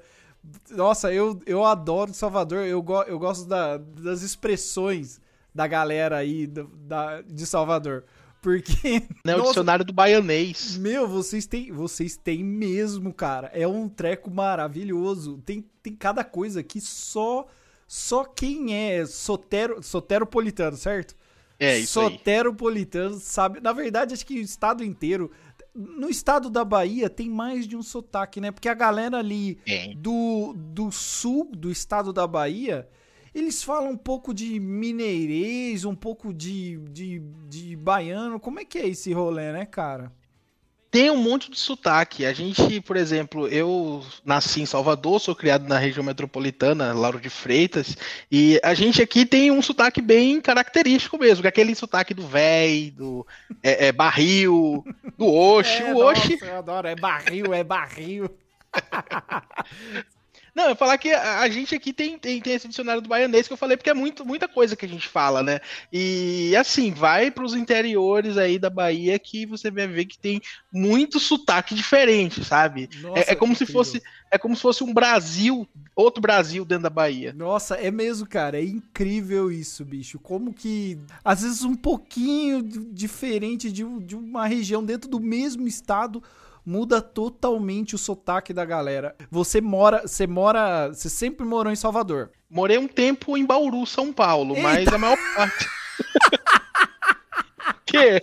Nossa, 0.70 1.12
eu, 1.12 1.38
eu 1.44 1.64
adoro 1.64 2.14
Salvador. 2.14 2.64
Eu, 2.64 2.80
go, 2.82 3.02
eu 3.02 3.18
gosto 3.18 3.46
da- 3.46 3.76
das 3.76 4.22
expressões 4.22 5.20
da 5.54 5.66
galera 5.66 6.16
aí 6.16 6.46
do- 6.46 6.70
da, 6.74 7.20
de 7.20 7.44
Salvador. 7.44 8.04
Porque. 8.40 9.02
Né? 9.24 9.34
O 9.34 9.38
nossa, 9.38 9.48
dicionário 9.50 9.84
do 9.84 9.92
baianês. 9.92 10.78
meu, 10.78 11.06
vocês 11.06 11.46
têm, 11.46 11.72
vocês 11.72 12.16
têm 12.16 12.42
mesmo, 12.44 13.12
cara. 13.12 13.50
É 13.52 13.66
um 13.66 13.86
treco 13.88 14.30
maravilhoso. 14.30 15.42
Tem, 15.44 15.62
tem 15.82 15.94
cada 15.94 16.22
coisa 16.24 16.62
que 16.62 16.80
só 16.80 17.46
só 17.86 18.24
quem 18.24 18.74
é 18.74 19.06
sotero, 19.06 19.82
soteropolitano, 19.82 20.76
certo? 20.76 21.14
É, 21.58 21.78
isso 21.78 22.00
aí. 22.00 22.12
Soteropolitano 22.12 23.14
sabe. 23.14 23.60
Na 23.60 23.72
verdade, 23.72 24.12
acho 24.14 24.26
que 24.26 24.38
o 24.38 24.42
estado 24.42 24.84
inteiro. 24.84 25.30
No 25.74 26.08
estado 26.08 26.48
da 26.48 26.64
Bahia 26.64 27.10
tem 27.10 27.28
mais 27.28 27.66
de 27.66 27.76
um 27.76 27.82
sotaque, 27.82 28.40
né? 28.40 28.50
Porque 28.50 28.68
a 28.68 28.74
galera 28.74 29.18
ali 29.18 29.58
do, 29.98 30.54
do 30.56 30.90
sul 30.90 31.50
do 31.54 31.70
estado 31.70 32.14
da 32.14 32.26
Bahia, 32.26 32.88
eles 33.34 33.62
falam 33.62 33.90
um 33.90 33.96
pouco 33.96 34.32
de 34.32 34.58
mineirês, 34.58 35.84
um 35.84 35.94
pouco 35.94 36.32
de, 36.32 36.78
de, 36.90 37.20
de 37.46 37.76
baiano. 37.76 38.40
Como 38.40 38.58
é 38.58 38.64
que 38.64 38.78
é 38.78 38.88
esse 38.88 39.12
rolê, 39.12 39.52
né, 39.52 39.66
cara? 39.66 40.10
Tem 40.96 41.10
um 41.10 41.16
monte 41.18 41.50
de 41.50 41.58
sotaque. 41.58 42.24
A 42.24 42.32
gente, 42.32 42.80
por 42.80 42.96
exemplo, 42.96 43.46
eu 43.48 44.02
nasci 44.24 44.62
em 44.62 44.66
Salvador, 44.66 45.20
sou 45.20 45.36
criado 45.36 45.68
na 45.68 45.76
região 45.76 46.02
metropolitana, 46.02 46.94
Lauro 46.94 47.20
de 47.20 47.28
Freitas, 47.28 47.94
e 48.32 48.58
a 48.64 48.72
gente 48.72 49.02
aqui 49.02 49.26
tem 49.26 49.50
um 49.50 49.60
sotaque 49.60 50.00
bem 50.00 50.40
característico 50.40 51.18
mesmo, 51.18 51.42
que 51.42 51.48
é 51.48 51.50
aquele 51.50 51.74
sotaque 51.74 52.14
do 52.14 52.26
véi, 52.26 52.90
do 52.92 53.26
é, 53.62 53.88
é, 53.88 53.92
barril, 53.92 54.82
do 55.18 55.26
oxe. 55.28 55.82
É, 55.82 55.92
o 55.92 55.98
oxe 55.98 56.32
nossa, 56.32 56.46
eu 56.46 56.56
adoro. 56.56 56.88
É 56.88 56.96
barril, 56.96 57.52
é 57.52 57.62
barril. 57.62 58.30
Não, 60.56 60.70
eu 60.70 60.74
falar 60.76 60.96
que 60.96 61.12
a, 61.12 61.40
a 61.40 61.48
gente 61.50 61.74
aqui 61.74 61.92
tem, 61.92 62.18
tem, 62.18 62.40
tem 62.40 62.54
esse 62.54 62.66
dicionário 62.66 63.02
do 63.02 63.10
baianês 63.10 63.46
que 63.46 63.52
eu 63.52 63.58
falei, 63.58 63.76
porque 63.76 63.90
é 63.90 63.94
muito, 63.94 64.24
muita 64.24 64.48
coisa 64.48 64.74
que 64.74 64.86
a 64.86 64.88
gente 64.88 65.06
fala, 65.06 65.42
né? 65.42 65.60
E 65.92 66.56
assim, 66.56 66.92
vai 66.92 67.30
para 67.30 67.44
os 67.44 67.54
interiores 67.54 68.38
aí 68.38 68.58
da 68.58 68.70
Bahia 68.70 69.18
que 69.18 69.44
você 69.44 69.70
vai 69.70 69.86
ver 69.86 70.06
que 70.06 70.18
tem 70.18 70.40
muito 70.72 71.20
sotaque 71.20 71.74
diferente, 71.74 72.42
sabe? 72.42 72.88
Nossa, 72.90 73.30
é, 73.30 73.32
é 73.32 73.34
como 73.36 73.54
se 73.54 73.66
fosse 73.66 74.02
é 74.30 74.38
como 74.38 74.56
se 74.56 74.62
fosse 74.62 74.82
um 74.82 74.94
Brasil, 74.94 75.68
outro 75.94 76.22
Brasil 76.22 76.64
dentro 76.64 76.84
da 76.84 76.90
Bahia. 76.90 77.36
Nossa, 77.36 77.74
é 77.76 77.90
mesmo, 77.90 78.26
cara. 78.26 78.58
É 78.58 78.64
incrível 78.64 79.50
isso, 79.50 79.84
bicho. 79.84 80.18
Como 80.18 80.54
que, 80.54 80.98
às 81.24 81.42
vezes, 81.42 81.64
um 81.64 81.74
pouquinho 81.74 82.62
di- 82.62 82.84
diferente 82.92 83.70
de, 83.70 83.84
de 84.00 84.14
uma 84.16 84.46
região 84.46 84.84
dentro 84.84 85.10
do 85.10 85.20
mesmo 85.20 85.66
estado 85.66 86.22
muda 86.66 87.00
totalmente 87.00 87.94
o 87.94 87.98
sotaque 87.98 88.52
da 88.52 88.64
galera. 88.64 89.14
Você 89.30 89.60
mora, 89.60 90.02
você 90.02 90.26
mora, 90.26 90.88
você 90.88 91.08
sempre 91.08 91.46
morou 91.46 91.72
em 91.72 91.76
Salvador. 91.76 92.32
Morei 92.50 92.76
um 92.76 92.88
tempo 92.88 93.36
em 93.36 93.46
Bauru, 93.46 93.86
São 93.86 94.12
Paulo, 94.12 94.60
mas 94.60 94.78
Eita! 94.78 94.96
a 94.96 94.98
maior 94.98 95.18
parte 95.36 95.66
quê? 97.86 98.20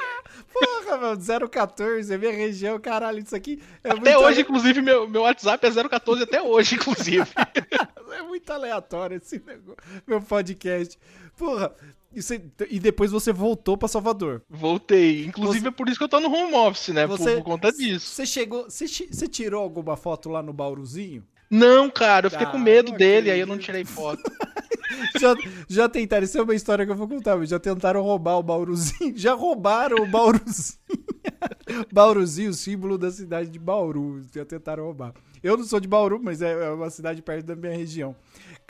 Porra, 0.53 0.97
meu, 0.97 1.49
014, 1.49 2.13
é 2.13 2.17
minha 2.17 2.31
região, 2.31 2.79
caralho, 2.79 3.19
isso 3.19 3.35
aqui 3.35 3.61
é 3.83 3.89
até 3.89 3.99
muito 3.99 4.19
hoje, 4.19 4.41
inclusive, 4.41 4.81
meu, 4.81 5.07
meu 5.07 5.23
WhatsApp 5.23 5.65
é 5.65 5.89
014 5.89 6.23
até 6.23 6.41
hoje, 6.41 6.75
inclusive. 6.75 7.25
É 8.13 8.21
muito 8.21 8.47
aleatório 8.53 9.17
esse 9.17 9.41
negócio, 9.43 9.75
meu 10.05 10.21
podcast. 10.21 10.99
Porra, 11.35 11.73
e, 12.15 12.21
você- 12.21 12.41
e 12.69 12.79
depois 12.79 13.11
você 13.11 13.31
voltou 13.33 13.77
pra 13.77 13.87
Salvador. 13.87 14.41
Voltei. 14.49 15.25
Inclusive 15.25 15.67
é 15.67 15.71
por 15.71 15.87
isso 15.89 15.97
que 15.97 16.03
eu 16.03 16.09
tô 16.09 16.19
no 16.19 16.27
home 16.33 16.53
office, 16.55 16.89
né? 16.89 17.07
Por- 17.07 17.17
Você- 17.17 17.35
por 17.37 17.43
conta 17.43 17.71
disso. 17.71 18.07
Você 18.07 18.25
chegou, 18.25 18.63
você, 18.69 18.85
você 18.87 19.27
tirou 19.27 19.61
alguma 19.61 19.95
foto 19.95 20.29
lá 20.29 20.41
no 20.43 20.53
Bauruzinho? 20.53 21.23
Não, 21.49 21.89
cara, 21.89 22.25
eu 22.27 22.31
fiquei 22.31 22.47
Ah, 22.47 22.49
com 22.49 22.57
medo 22.57 22.91
dele, 22.93 23.29
aí 23.29 23.39
eu 23.39 23.45
não 23.47 23.57
tirei 23.57 23.85
foto. 23.85 24.21
Já, 25.19 25.33
já 25.67 25.89
tentaram, 25.89 26.23
isso 26.23 26.37
é 26.37 26.41
uma 26.41 26.53
história 26.53 26.85
que 26.85 26.91
eu 26.91 26.95
vou 26.95 27.07
contar, 27.07 27.35
mas 27.35 27.49
já 27.49 27.59
tentaram 27.59 28.01
roubar 28.01 28.37
o 28.37 28.43
Bauruzinho, 28.43 29.13
já 29.17 29.33
roubaram 29.33 29.97
o 29.97 30.07
Bauruzinho. 30.07 30.77
Bauruzinho, 31.91 32.51
o 32.51 32.53
símbolo 32.53 32.97
da 32.97 33.11
cidade 33.11 33.49
de 33.49 33.59
Bauru, 33.59 34.21
já 34.33 34.45
tentaram 34.45 34.83
roubar. 34.85 35.13
Eu 35.41 35.57
não 35.57 35.65
sou 35.65 35.79
de 35.79 35.87
Bauru, 35.87 36.19
mas 36.21 36.41
é 36.41 36.51
é 36.51 36.69
uma 36.69 36.89
cidade 36.89 37.21
perto 37.21 37.45
da 37.45 37.55
minha 37.55 37.75
região. 37.75 38.15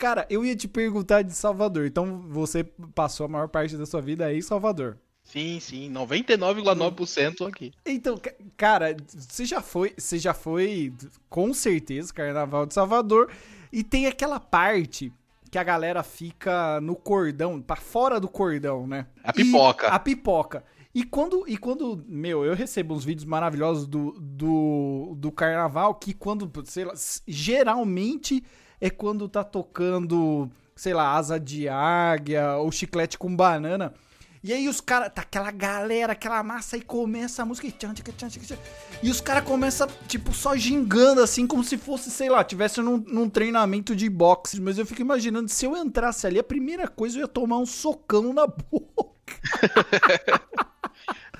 Cara, 0.04 0.26
eu 0.28 0.44
ia 0.44 0.54
te 0.54 0.68
perguntar 0.68 1.22
de 1.22 1.32
Salvador, 1.32 1.86
então 1.86 2.20
você 2.28 2.62
passou 2.94 3.24
a 3.24 3.28
maior 3.28 3.48
parte 3.48 3.74
da 3.74 3.86
sua 3.86 4.02
vida 4.02 4.26
aí 4.26 4.36
em 4.36 4.42
Salvador. 4.42 4.98
Sim, 5.22 5.58
sim, 5.58 5.90
99,9% 5.90 7.48
aqui. 7.48 7.72
Então, 7.86 8.18
ca- 8.18 8.34
cara, 8.54 8.94
você 9.08 9.46
já 9.46 9.62
foi, 9.62 9.94
você 9.96 10.18
já 10.18 10.34
foi 10.34 10.92
com 11.30 11.54
certeza 11.54 12.12
Carnaval 12.12 12.66
de 12.66 12.74
Salvador 12.74 13.30
e 13.72 13.82
tem 13.82 14.06
aquela 14.06 14.38
parte 14.38 15.10
que 15.50 15.56
a 15.56 15.64
galera 15.64 16.02
fica 16.02 16.78
no 16.82 16.94
cordão, 16.96 17.58
pra 17.62 17.76
fora 17.76 18.20
do 18.20 18.28
cordão, 18.28 18.86
né? 18.86 19.06
A 19.22 19.30
E- 19.30 19.32
pipoca. 19.32 19.88
a 19.88 19.98
pipoca. 19.98 20.64
E 20.94 21.02
quando, 21.02 21.44
e 21.48 21.56
quando, 21.56 22.04
meu, 22.06 22.44
eu 22.44 22.54
recebo 22.54 22.92
uns 22.94 23.06
vídeos 23.06 23.24
maravilhosos 23.24 23.86
do, 23.86 24.12
do, 24.20 25.14
do 25.16 25.32
carnaval 25.32 25.94
que 25.94 26.12
quando, 26.12 26.52
sei 26.66 26.84
lá, 26.84 26.92
geralmente 27.26 28.44
é 28.84 28.90
quando 28.90 29.26
tá 29.30 29.42
tocando, 29.42 30.46
sei 30.76 30.92
lá, 30.92 31.14
asa 31.14 31.40
de 31.40 31.66
águia 31.70 32.58
ou 32.58 32.70
chiclete 32.70 33.16
com 33.16 33.34
banana. 33.34 33.94
E 34.42 34.52
aí 34.52 34.68
os 34.68 34.78
caras, 34.78 35.10
tá 35.10 35.22
aquela 35.22 35.50
galera, 35.50 36.12
aquela 36.12 36.42
massa, 36.42 36.76
e 36.76 36.82
começa 36.82 37.40
a 37.40 37.46
música. 37.46 37.66
e 37.66 37.72
tchan, 37.72 37.94
tchan, 37.94 38.12
tchan, 38.12 38.28
tchan. 38.28 38.58
E 39.02 39.08
os 39.08 39.22
caras 39.22 39.42
começam, 39.44 39.88
tipo, 40.06 40.34
só 40.34 40.54
gingando, 40.54 41.22
assim, 41.22 41.46
como 41.46 41.64
se 41.64 41.78
fosse, 41.78 42.10
sei 42.10 42.28
lá, 42.28 42.44
tivesse 42.44 42.82
num, 42.82 42.98
num 42.98 43.26
treinamento 43.26 43.96
de 43.96 44.06
boxe. 44.10 44.60
Mas 44.60 44.76
eu 44.76 44.84
fico 44.84 45.00
imaginando, 45.00 45.48
se 45.48 45.64
eu 45.64 45.74
entrasse 45.74 46.26
ali, 46.26 46.38
a 46.38 46.44
primeira 46.44 46.86
coisa 46.86 47.16
eu 47.16 47.22
ia 47.22 47.28
tomar 47.28 47.56
um 47.56 47.64
socão 47.64 48.34
na 48.34 48.44
boca. 48.70 49.40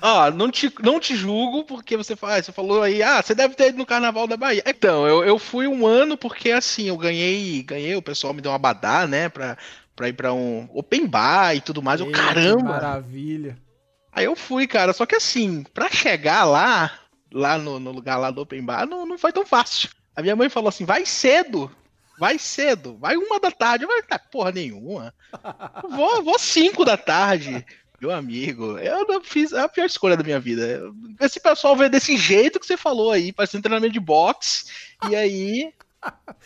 Ó, 0.01 0.29
não 0.31 0.51
te, 0.51 0.71
não 0.81 0.99
te 0.99 1.15
julgo, 1.15 1.63
porque 1.63 1.95
você, 1.97 2.15
fa- 2.15 2.41
você 2.41 2.51
falou 2.51 2.81
aí, 2.83 3.01
ah, 3.01 3.21
você 3.21 3.33
deve 3.33 3.55
ter 3.55 3.69
ido 3.69 3.77
no 3.77 3.85
Carnaval 3.85 4.27
da 4.27 4.37
Bahia. 4.37 4.63
Então, 4.65 5.07
eu, 5.07 5.23
eu 5.23 5.39
fui 5.39 5.67
um 5.67 5.85
ano 5.87 6.17
porque, 6.17 6.51
assim, 6.51 6.83
eu 6.87 6.97
ganhei, 6.97 7.63
ganhei, 7.63 7.95
o 7.95 8.01
pessoal 8.01 8.33
me 8.33 8.41
deu 8.41 8.51
uma 8.51 8.57
badá, 8.59 9.07
né, 9.07 9.29
pra, 9.29 9.57
pra 9.95 10.09
ir 10.09 10.13
pra 10.13 10.33
um 10.33 10.67
open 10.73 11.07
bar 11.07 11.55
e 11.55 11.61
tudo 11.61 11.81
mais. 11.81 11.99
Eu, 12.01 12.11
caramba! 12.11 12.63
Maravilha. 12.63 13.57
Aí 14.11 14.25
eu 14.25 14.35
fui, 14.35 14.67
cara, 14.67 14.93
só 14.93 15.05
que 15.05 15.15
assim, 15.15 15.63
pra 15.73 15.89
chegar 15.89 16.43
lá, 16.45 16.91
lá 17.33 17.57
no, 17.57 17.79
no 17.79 17.91
lugar 17.91 18.17
lá 18.17 18.31
do 18.31 18.41
open 18.41 18.63
bar, 18.63 18.85
não, 18.85 19.05
não 19.05 19.17
foi 19.17 19.31
tão 19.33 19.45
fácil. 19.45 19.89
A 20.15 20.21
minha 20.21 20.35
mãe 20.35 20.47
falou 20.49 20.69
assim, 20.69 20.85
vai 20.85 21.05
cedo, 21.05 21.69
vai 22.17 22.37
cedo, 22.39 22.97
vai 22.97 23.17
uma 23.17 23.39
da 23.39 23.51
tarde. 23.51 23.83
Eu 23.83 23.89
falei, 23.89 24.03
tá, 24.03 24.17
porra 24.19 24.51
nenhuma. 24.51 25.13
Vou, 25.89 26.23
vou 26.23 26.39
cinco 26.39 26.85
da 26.85 26.95
tarde. 26.95 27.65
Meu 28.01 28.11
amigo, 28.11 28.77
eu 28.77 29.05
não 29.07 29.21
fiz 29.23 29.53
a 29.53 29.67
pior 29.69 29.85
escolha 29.85 30.17
da 30.17 30.23
minha 30.23 30.39
vida. 30.39 30.81
Esse 31.19 31.39
pessoal 31.39 31.75
veio 31.75 31.89
desse 31.89 32.17
jeito 32.17 32.59
que 32.59 32.65
você 32.65 32.75
falou 32.77 33.11
aí, 33.11 33.31
parecendo 33.31 33.63
treinamento 33.63 33.93
de 33.93 33.99
boxe, 33.99 34.65
e 35.09 35.15
aí 35.15 35.73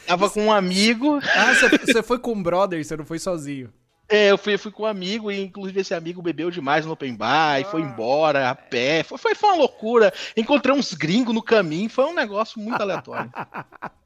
tava 0.07 0.29
com 0.29 0.45
um 0.45 0.51
amigo, 0.51 1.19
Ah, 1.35 1.53
você- 1.53 2.03
foi 2.03 2.19
com 2.19 2.31
o 2.33 2.43
brother, 2.43 2.83
você 2.83 2.95
não 2.95 3.05
foi 3.05 3.19
sozinho. 3.19 3.73
é, 4.07 4.31
eu 4.31 4.37
fui, 4.37 4.57
fui 4.57 4.71
com 4.71 4.83
um 4.83 4.87
amigo 4.87 5.31
e 5.31 5.39
inclusive 5.41 5.81
esse 5.81 5.93
amigo 5.93 6.21
bebeu 6.21 6.49
demais 6.49 6.85
no 6.85 6.93
open 6.93 7.15
bar 7.15 7.59
e 7.59 7.63
foi 7.65 7.81
embora 7.81 8.49
a 8.49 8.55
pé. 8.55 9.03
Foi, 9.03 9.17
foi, 9.17 9.35
foi 9.35 9.49
uma 9.49 9.57
loucura. 9.57 10.11
Encontrei 10.37 10.73
uns 10.75 10.93
gringos 10.93 11.33
no 11.35 11.43
caminho, 11.43 11.89
foi 11.89 12.05
um 12.05 12.13
negócio 12.13 12.59
muito 12.61 12.81
aleatório. 12.81 13.29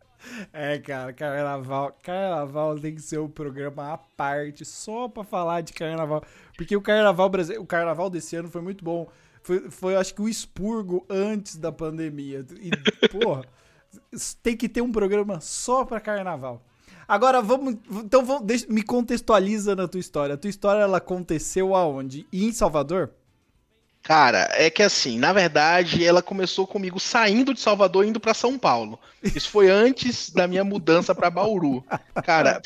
É, 0.53 0.79
cara, 0.79 1.11
carnaval. 1.11 1.97
Carnaval 2.01 2.79
tem 2.79 2.95
que 2.95 3.01
ser 3.01 3.19
um 3.19 3.27
programa 3.27 3.91
à 3.91 3.97
parte, 3.97 4.63
só 4.63 5.09
pra 5.09 5.25
falar 5.25 5.59
de 5.59 5.73
carnaval. 5.73 6.23
Porque 6.57 6.75
o 6.75 6.81
carnaval 6.81 7.29
brasileiro, 7.29 7.63
o 7.63 7.67
carnaval 7.67 8.09
desse 8.09 8.35
ano 8.35 8.49
foi 8.49 8.61
muito 8.61 8.83
bom. 8.83 9.07
Foi, 9.41 9.69
foi 9.69 9.95
acho 9.95 10.13
que 10.13 10.21
o 10.21 10.29
expurgo 10.29 11.05
antes 11.09 11.57
da 11.57 11.71
pandemia. 11.71 12.45
E, 12.61 13.07
porra, 13.09 13.43
tem 14.41 14.55
que 14.55 14.69
ter 14.69 14.81
um 14.81 14.91
programa 14.91 15.39
só 15.41 15.83
pra 15.83 15.99
carnaval. 15.99 16.61
Agora 17.07 17.41
vamos. 17.41 17.75
Então 17.91 18.23
vamos, 18.23 18.43
deixa- 18.45 18.65
me 18.69 18.81
contextualiza 18.81 19.75
na 19.75 19.87
tua 19.87 19.99
história. 19.99 20.35
A 20.35 20.37
tua 20.37 20.49
história 20.49 20.81
ela 20.81 20.97
aconteceu 20.99 21.75
aonde? 21.75 22.25
Em 22.31 22.51
Salvador? 22.53 23.11
Cara, 24.01 24.49
é 24.53 24.69
que 24.69 24.83
assim, 24.83 25.17
na 25.17 25.31
verdade, 25.31 26.03
ela 26.05 26.21
começou 26.21 26.67
comigo 26.67 26.99
saindo 26.99 27.53
de 27.53 27.59
Salvador 27.61 28.05
indo 28.05 28.19
pra 28.19 28.33
São 28.33 28.57
Paulo. 28.59 28.99
Isso 29.23 29.49
foi 29.49 29.69
antes 29.69 30.29
da 30.29 30.45
minha 30.47 30.63
mudança 30.63 31.15
pra 31.15 31.29
Bauru. 31.29 31.83
Cara, 32.23 32.61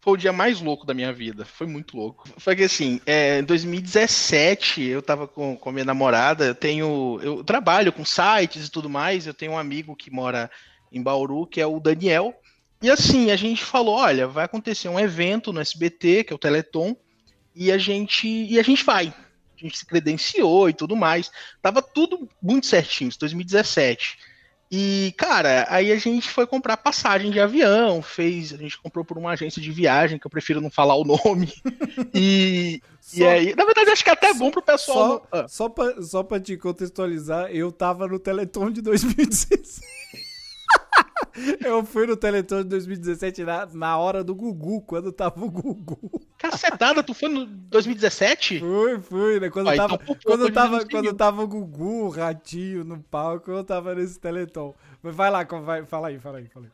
foi, 0.00 0.12
o 0.12 0.16
dia 0.16 0.32
mais 0.32 0.60
louco 0.60 0.86
da 0.86 0.94
minha 0.94 1.12
vida. 1.12 1.44
Foi 1.44 1.66
muito 1.66 1.96
louco. 1.96 2.28
Foi 2.36 2.54
que 2.54 2.62
assim, 2.62 3.00
é, 3.04 3.40
em 3.40 3.44
2017, 3.44 4.82
eu 4.82 5.02
tava 5.02 5.26
com, 5.26 5.56
com 5.56 5.68
a 5.68 5.72
minha 5.72 5.84
namorada, 5.84 6.46
eu 6.46 6.54
tenho. 6.54 7.18
Eu 7.22 7.44
trabalho 7.44 7.92
com 7.92 8.04
sites 8.04 8.66
e 8.66 8.70
tudo 8.70 8.88
mais. 8.88 9.26
Eu 9.26 9.34
tenho 9.34 9.52
um 9.52 9.58
amigo 9.58 9.96
que 9.96 10.10
mora 10.10 10.50
em 10.92 11.02
Bauru, 11.02 11.46
que 11.46 11.60
é 11.60 11.66
o 11.66 11.80
Daniel. 11.80 12.34
E 12.80 12.90
assim, 12.90 13.30
a 13.30 13.36
gente 13.36 13.64
falou: 13.64 13.96
olha, 13.96 14.26
vai 14.28 14.44
acontecer 14.44 14.88
um 14.88 15.00
evento 15.00 15.52
no 15.52 15.60
SBT, 15.60 16.24
que 16.24 16.32
é 16.32 16.36
o 16.36 16.38
Teleton, 16.38 16.96
e 17.54 17.72
a 17.72 17.78
gente, 17.78 18.28
e 18.28 18.58
a 18.58 18.62
gente 18.62 18.84
vai. 18.84 19.12
A 19.56 19.60
gente 19.60 19.76
se 19.76 19.84
credenciou 19.84 20.68
e 20.68 20.72
tudo 20.72 20.94
mais. 20.94 21.30
Tava 21.60 21.82
tudo 21.82 22.28
muito 22.40 22.66
certinho, 22.66 23.08
isso 23.08 23.18
2017. 23.18 24.16
E, 24.70 25.14
cara, 25.16 25.66
aí 25.70 25.90
a 25.90 25.96
gente 25.96 26.28
foi 26.28 26.46
comprar 26.46 26.76
passagem 26.76 27.30
de 27.30 27.40
avião, 27.40 28.02
fez, 28.02 28.52
a 28.52 28.56
gente 28.58 28.78
comprou 28.78 29.02
por 29.02 29.16
uma 29.16 29.30
agência 29.30 29.62
de 29.62 29.70
viagem, 29.72 30.18
que 30.18 30.26
eu 30.26 30.30
prefiro 30.30 30.60
não 30.60 30.70
falar 30.70 30.94
o 30.96 31.04
nome. 31.04 31.52
E, 32.14 32.80
e 33.14 33.18
Só- 33.18 33.28
aí, 33.28 33.54
na 33.56 33.64
verdade, 33.64 33.90
acho 33.90 34.04
que 34.04 34.10
é 34.10 34.12
até 34.12 34.32
bom 34.34 34.50
pro 34.50 34.60
pessoal. 34.62 34.98
Só, 34.98 35.08
não- 35.38 35.44
ah, 35.44 35.48
só, 35.48 35.68
pra, 35.68 36.02
só 36.02 36.22
pra 36.22 36.38
te 36.40 36.56
contextualizar, 36.56 37.50
eu 37.50 37.72
tava 37.72 38.06
no 38.06 38.18
Teleton 38.18 38.70
de 38.70 38.80
2016. 38.82 39.80
eu 41.64 41.84
fui 41.84 42.06
no 42.06 42.16
Teleton 42.16 42.62
de 42.62 42.68
2017 42.68 43.44
na, 43.44 43.66
na 43.66 43.98
hora 43.98 44.22
do 44.22 44.34
Gugu, 44.34 44.82
quando 44.82 45.12
tava 45.12 45.44
o 45.44 45.50
Gugu. 45.50 45.98
cacetada, 46.38 47.02
tu 47.02 47.14
foi 47.14 47.28
no 47.28 47.46
2017? 47.46 48.60
Fui, 48.60 49.00
fui, 49.00 49.40
né? 49.40 49.50
Quando, 49.50 49.68
Ah, 49.68 49.76
tava, 49.76 49.94
então, 49.94 50.16
quando, 50.24 50.52
tava, 50.52 50.86
quando 50.86 51.14
tava 51.14 51.42
o 51.42 51.48
Gugu, 51.48 52.06
o 52.06 52.08
Ratinho 52.08 52.84
no 52.84 52.98
palco, 53.00 53.50
eu 53.50 53.64
tava 53.64 53.94
nesse 53.94 54.18
Teleton. 54.18 54.74
Mas 55.02 55.14
vai 55.14 55.30
lá, 55.30 55.44
vai, 55.44 55.84
fala 55.84 56.08
aí, 56.08 56.18
fala 56.18 56.38
aí, 56.38 56.48
fala 56.48 56.66
aí. 56.66 56.72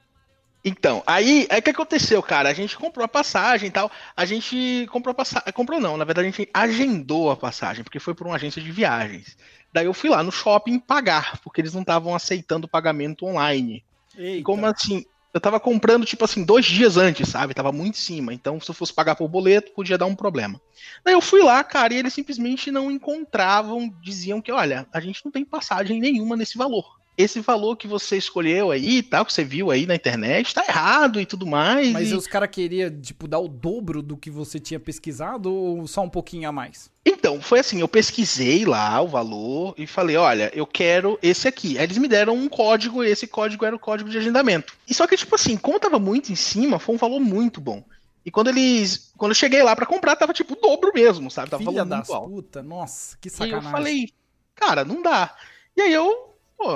Então, 0.65 1.03
aí, 1.07 1.47
aí 1.51 1.59
o 1.61 1.63
que 1.63 1.71
aconteceu, 1.71 2.23
cara? 2.23 2.49
A 2.49 2.55
gente 2.55 2.79
comprou 2.79 3.05
a 3.05 3.09
passagem 3.09 3.69
e 3.69 3.71
tal. 3.71 3.91
A 4.17 4.25
gente 4.25 4.87
comprou 4.91 5.13
a 5.13 5.15
passagem. 5.15 5.53
Comprou 5.53 5.79
não, 5.79 5.99
na 5.99 6.07
verdade 6.07 6.27
a 6.27 6.31
gente 6.31 6.49
agendou 6.55 7.31
a 7.31 7.37
passagem, 7.37 7.85
porque 7.85 8.01
foi 8.01 8.15
por 8.15 8.27
uma 8.27 8.37
agência 8.37 8.63
de 8.63 8.73
viagens. 8.73 9.37
Daí 9.71 9.85
eu 9.85 9.93
fui 9.93 10.09
lá 10.09 10.23
no 10.23 10.33
shopping 10.33 10.79
pagar, 10.79 11.39
porque 11.43 11.61
eles 11.61 11.75
não 11.75 11.83
estavam 11.83 12.15
aceitando 12.15 12.67
pagamento 12.67 13.27
online. 13.27 13.85
Eita. 14.17 14.45
como 14.45 14.67
assim, 14.67 15.05
eu 15.35 15.41
tava 15.41 15.59
comprando, 15.59 16.07
tipo 16.07 16.25
assim, 16.25 16.45
dois 16.45 16.65
dias 16.65 16.97
antes, 16.97 17.29
sabe? 17.29 17.55
Tava 17.55 17.73
muito 17.73 17.97
em 17.97 18.01
cima. 18.01 18.33
Então, 18.33 18.61
se 18.61 18.71
eu 18.71 18.75
fosse 18.75 18.93
pagar 18.93 19.17
por 19.17 19.29
boleto, 19.29 19.73
podia 19.73 19.99
dar 19.99 20.07
um 20.07 20.15
problema. 20.15 20.61
Daí 21.05 21.13
eu 21.13 21.21
fui 21.21 21.43
lá, 21.43 21.63
cara, 21.65 21.93
e 21.93 21.97
eles 21.97 22.15
simplesmente 22.15 22.71
não 22.71 22.89
encontravam, 22.89 23.93
diziam 24.01 24.41
que, 24.41 24.53
olha, 24.53 24.87
a 24.93 25.01
gente 25.01 25.25
não 25.25 25.33
tem 25.33 25.45
passagem 25.45 25.99
nenhuma 25.99 26.37
nesse 26.37 26.57
valor. 26.57 27.04
Esse 27.17 27.41
valor 27.41 27.77
que 27.77 27.87
você 27.87 28.17
escolheu 28.17 28.71
aí, 28.73 29.03
tal, 29.03 29.25
que 29.25 29.33
você 29.33 29.45
viu 29.45 29.71
aí 29.71 29.87
na 29.87 29.95
internet, 29.95 30.53
tá 30.53 30.65
errado 30.69 31.21
e 31.21 31.25
tudo 31.27 31.47
mais. 31.47 31.93
Mas 31.93 32.11
e- 32.11 32.15
os 32.15 32.27
caras 32.27 32.49
queriam, 32.51 32.91
tipo, 33.01 33.29
dar 33.29 33.39
o 33.39 33.47
dobro 33.47 34.03
do 34.03 34.17
que 34.17 34.31
você 34.31 34.59
tinha 34.59 34.81
pesquisado 34.81 35.53
ou 35.53 35.87
só 35.87 36.03
um 36.03 36.09
pouquinho 36.11 36.49
a 36.49 36.53
mais? 36.53 36.91
Então, 37.07 37.41
foi 37.41 37.61
assim, 37.61 37.81
eu 37.81 37.87
pesquisei 37.87 38.65
lá 38.65 39.01
o 39.01 39.07
valor 39.07 39.75
e 39.79 39.87
falei, 39.87 40.17
olha, 40.17 40.51
eu 40.55 40.67
quero 40.67 41.17
esse 41.23 41.47
aqui. 41.47 41.79
Aí 41.79 41.85
eles 41.85 41.99
me 41.99 42.09
deram 42.09 42.35
um 42.35 42.49
código 42.49 43.05
e 43.05 43.09
esse 43.11 43.27
código 43.29 43.65
era 43.65 43.77
o 43.77 43.79
código 43.79 44.11
de 44.11 44.19
agendamento. 44.19 44.75
E 44.89 44.93
só 44.95 45.07
que, 45.07 45.17
tipo 45.17 45.35
assim, 45.37 45.57
como 45.57 45.79
tava 45.79 45.99
muito 46.01 46.33
em 46.33 46.37
cima, 46.37 46.79
foi 46.81 46.95
um 46.97 46.99
valor 46.99 47.21
muito 47.21 47.61
bom. 47.61 47.85
E 48.27 48.31
quando 48.31 48.49
eles. 48.49 49.13
Quando 49.17 49.31
eu 49.33 49.37
cheguei 49.37 49.63
lá 49.63 49.77
pra 49.77 49.87
comprar, 49.87 50.17
tava 50.17 50.33
tipo 50.33 50.55
o 50.55 50.57
dobro 50.61 50.91
mesmo, 50.95 51.31
sabe? 51.31 51.51
Tava 51.51 51.63
Filha 51.63 51.85
valor 51.85 51.89
das 51.91 52.09
muito 52.09 52.15
alto. 52.15 52.31
puta, 52.31 52.63
nossa, 52.63 53.17
que 53.21 53.29
E 53.29 53.31
sacanagem. 53.31 53.65
eu 53.67 53.71
falei, 53.71 54.09
cara, 54.55 54.85
não 54.85 55.03
dá. 55.03 55.37
E 55.77 55.83
aí 55.83 55.93
eu, 55.93 56.34
pô, 56.57 56.67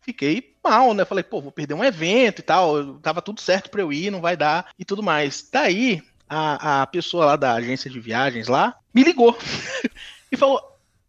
fiquei 0.00 0.56
mal, 0.62 0.94
né? 0.94 1.04
Falei, 1.04 1.24
pô, 1.24 1.40
vou 1.40 1.52
perder 1.52 1.74
um 1.74 1.84
evento 1.84 2.40
e 2.40 2.42
tal. 2.42 2.98
Tava 2.98 3.22
tudo 3.22 3.40
certo 3.40 3.70
pra 3.70 3.82
eu 3.82 3.92
ir, 3.92 4.10
não 4.10 4.20
vai 4.20 4.36
dar 4.36 4.70
e 4.78 4.84
tudo 4.84 5.02
mais. 5.02 5.48
Daí, 5.50 6.02
a, 6.28 6.82
a 6.82 6.86
pessoa 6.86 7.24
lá 7.24 7.36
da 7.36 7.54
agência 7.54 7.90
de 7.90 7.98
viagens 7.98 8.48
lá 8.48 8.76
me 8.94 9.02
ligou 9.02 9.36
e 10.30 10.36
falou: 10.36 10.60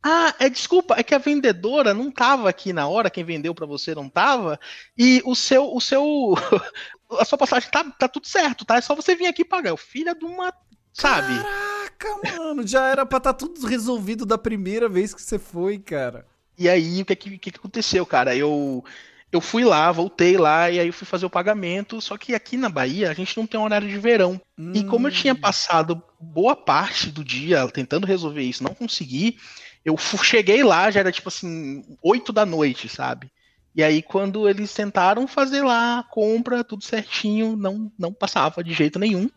Ah, 0.01 0.33
é 0.39 0.49
desculpa, 0.49 0.95
é 0.97 1.03
que 1.03 1.13
a 1.13 1.19
vendedora 1.19 1.93
não 1.93 2.11
tava 2.11 2.49
aqui 2.49 2.71
na 2.71 2.87
hora, 2.87 3.09
quem 3.09 3.23
vendeu 3.23 3.53
pra 3.53 3.65
você 3.65 3.93
não 3.93 4.09
tava, 4.09 4.59
e 4.97 5.21
o 5.25 5.35
seu, 5.35 5.75
o 5.75 5.81
seu, 5.81 6.35
a 7.19 7.25
sua 7.25 7.37
passagem 7.37 7.69
tá, 7.69 7.83
tá 7.83 8.07
tudo 8.07 8.27
certo, 8.27 8.65
tá? 8.65 8.77
É 8.77 8.81
só 8.81 8.95
você 8.95 9.15
vir 9.15 9.27
aqui 9.27 9.43
pagar. 9.43 9.73
O 9.73 9.77
filho 9.77 10.17
de 10.17 10.25
uma, 10.25 10.53
sabe? 10.93 11.41
Caraca, 11.41 12.37
mano, 12.37 12.65
já 12.65 12.87
era 12.87 13.05
pra 13.05 13.17
estar 13.17 13.33
tudo 13.33 13.65
resolvido 13.65 14.25
da 14.25 14.37
primeira 14.37 14.87
vez 14.87 15.13
que 15.13 15.21
você 15.21 15.37
foi, 15.37 15.77
cara. 15.77 16.25
E 16.59 16.67
aí, 16.67 17.01
o 17.01 17.05
que, 17.05 17.15
que, 17.15 17.37
que 17.37 17.49
aconteceu, 17.51 18.05
cara? 18.05 18.35
Eu, 18.35 18.83
eu 19.31 19.39
fui 19.39 19.63
lá, 19.63 19.89
voltei 19.93 20.37
lá, 20.37 20.69
e 20.69 20.77
aí 20.77 20.87
eu 20.87 20.93
fui 20.93 21.07
fazer 21.07 21.25
o 21.25 21.29
pagamento. 21.29 22.01
Só 22.01 22.17
que 22.17 22.35
aqui 22.35 22.57
na 22.57 22.67
Bahia, 22.67 23.09
a 23.09 23.13
gente 23.13 23.37
não 23.37 23.47
tem 23.47 23.57
um 23.57 23.63
horário 23.63 23.87
de 23.87 23.97
verão. 23.97 24.39
E 24.75 24.83
como 24.83 25.07
eu 25.07 25.11
tinha 25.11 25.33
passado 25.33 26.03
boa 26.19 26.57
parte 26.57 27.09
do 27.09 27.23
dia 27.23 27.65
tentando 27.69 28.05
resolver 28.05 28.41
isso, 28.41 28.61
não 28.61 28.73
consegui, 28.73 29.37
eu 29.85 29.97
cheguei 29.97 30.61
lá, 30.61 30.91
já 30.91 30.99
era 30.99 31.13
tipo 31.13 31.29
assim, 31.29 31.81
8 32.03 32.33
da 32.33 32.45
noite, 32.45 32.89
sabe? 32.89 33.31
E 33.73 33.81
aí, 33.81 34.01
quando 34.01 34.49
eles 34.49 34.73
tentaram 34.73 35.25
fazer 35.27 35.63
lá 35.63 35.99
a 35.99 36.03
compra, 36.03 36.63
tudo 36.63 36.83
certinho, 36.83 37.55
não, 37.55 37.89
não 37.97 38.11
passava 38.11 38.61
de 38.61 38.73
jeito 38.73 38.99
nenhum, 38.99 39.29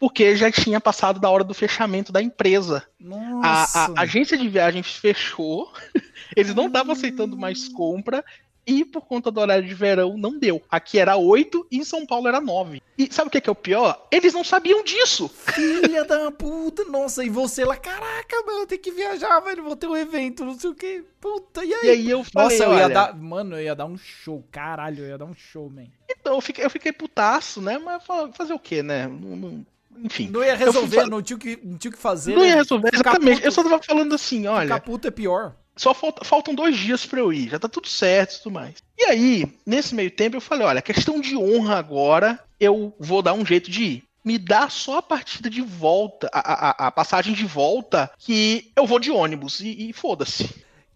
porque 0.00 0.34
já 0.34 0.50
tinha 0.50 0.80
passado 0.80 1.20
da 1.20 1.28
hora 1.30 1.44
do 1.44 1.52
fechamento 1.54 2.10
da 2.10 2.22
empresa. 2.22 2.82
A, 2.98 3.04
Nossa. 3.04 3.92
a 3.94 4.00
agência 4.00 4.36
de 4.36 4.48
viagens 4.48 4.96
fechou, 4.96 5.70
eles 6.34 6.54
não 6.54 6.66
estavam 6.66 6.92
aceitando 6.92 7.36
mais 7.36 7.68
compra, 7.68 8.24
e 8.66 8.84
por 8.84 9.02
conta 9.06 9.30
do 9.30 9.40
horário 9.40 9.66
de 9.66 9.74
verão 9.74 10.16
não 10.16 10.38
deu. 10.38 10.62
Aqui 10.70 10.98
era 10.98 11.16
8 11.16 11.66
e 11.70 11.78
em 11.78 11.84
São 11.84 12.06
Paulo 12.06 12.28
era 12.28 12.40
9. 12.40 12.80
E 12.96 13.12
sabe 13.12 13.28
o 13.28 13.30
que 13.30 13.38
é, 13.38 13.40
que 13.40 13.48
é 13.48 13.52
o 13.52 13.56
pior? 13.56 14.06
Eles 14.12 14.32
não 14.32 14.44
sabiam 14.44 14.84
disso. 14.84 15.28
Filha 15.28 16.04
da 16.04 16.30
puta, 16.30 16.84
nossa, 16.84 17.24
e 17.24 17.28
você 17.30 17.64
lá, 17.64 17.76
caraca, 17.76 18.42
mano, 18.46 18.66
tem 18.66 18.78
que 18.78 18.92
viajar, 18.92 19.40
velho, 19.40 19.64
vou 19.64 19.74
ter 19.74 19.86
um 19.86 19.96
evento, 19.96 20.44
não 20.44 20.58
sei 20.58 20.70
o 20.70 20.74
que. 20.74 21.02
Puta, 21.20 21.64
e 21.64 21.72
aí? 21.74 21.86
E 21.86 21.90
aí 21.90 22.10
eu 22.10 22.22
falei, 22.22 22.58
nossa, 22.58 22.64
eu 22.64 22.72
ia 22.78 22.84
olha, 22.84 22.94
dar, 22.94 23.16
mano, 23.16 23.56
eu 23.56 23.62
ia 23.62 23.74
dar 23.74 23.86
um 23.86 23.96
show, 23.98 24.44
caralho, 24.52 25.04
eu 25.04 25.08
ia 25.08 25.18
dar 25.18 25.24
um 25.24 25.34
show, 25.34 25.68
man. 25.68 25.86
então 26.08 26.34
eu 26.34 26.40
fiquei, 26.40 26.64
eu 26.64 26.70
fiquei 26.70 26.92
putaço, 26.92 27.60
né? 27.60 27.78
Mas 27.78 28.04
fa- 28.04 28.30
fazer 28.32 28.52
o 28.52 28.58
quê, 28.58 28.82
né? 28.82 29.06
Não- 29.08 29.36
não- 29.36 29.66
enfim. 30.04 30.28
Não 30.30 30.42
ia 30.44 30.56
fui 30.56 30.66
resolver, 30.66 30.96
fa- 31.02 31.06
não 31.06 31.22
tinha 31.22 31.36
o 31.36 31.40
que, 31.40 31.58
não 31.62 31.76
tinha 31.78 31.92
que 31.92 31.98
fazer. 31.98 32.34
Não 32.34 32.42
né? 32.42 32.48
ia 32.48 32.54
resolver, 32.56 32.90
Ficar 32.96 33.10
exatamente. 33.10 33.36
puto- 33.36 33.46
Eu 33.46 33.52
só 33.52 33.62
tava 33.62 33.82
falando 33.82 34.14
assim, 34.14 34.46
olha, 34.46 34.80
puto 34.80 35.08
é 35.08 35.10
pior. 35.10 35.54
só 35.76 35.94
falta- 35.94 36.24
faltam 36.24 36.54
dois 36.54 36.76
dias 36.76 37.06
pra 37.06 37.20
eu 37.20 37.32
ir, 37.32 37.48
já 37.50 37.58
tá 37.58 37.68
tudo 37.68 37.88
certo 37.88 38.34
e 38.34 38.38
tudo 38.42 38.52
mais. 38.52 38.76
E 38.98 39.04
aí, 39.04 39.52
nesse 39.66 39.94
meio 39.94 40.10
tempo, 40.10 40.36
eu 40.36 40.40
falei, 40.40 40.66
olha, 40.66 40.82
questão 40.82 41.20
de 41.20 41.36
honra 41.36 41.76
agora, 41.78 42.38
eu 42.58 42.94
vou 42.98 43.22
dar 43.22 43.32
um 43.34 43.44
jeito 43.46 43.70
de 43.70 43.82
ir. 43.84 44.04
Me 44.22 44.36
dá 44.36 44.68
só 44.68 44.98
a 44.98 45.02
partida 45.02 45.48
de 45.48 45.62
volta, 45.62 46.28
a, 46.32 46.68
a- 46.84 46.86
a 46.88 46.90
passagem 46.90 47.32
de 47.32 47.44
volta, 47.46 48.10
que 48.18 48.70
eu 48.76 48.86
vou 48.86 48.98
de 48.98 49.10
ônibus 49.10 49.60
e, 49.60 49.88
e 49.88 49.92
foda-se. 49.94 50.48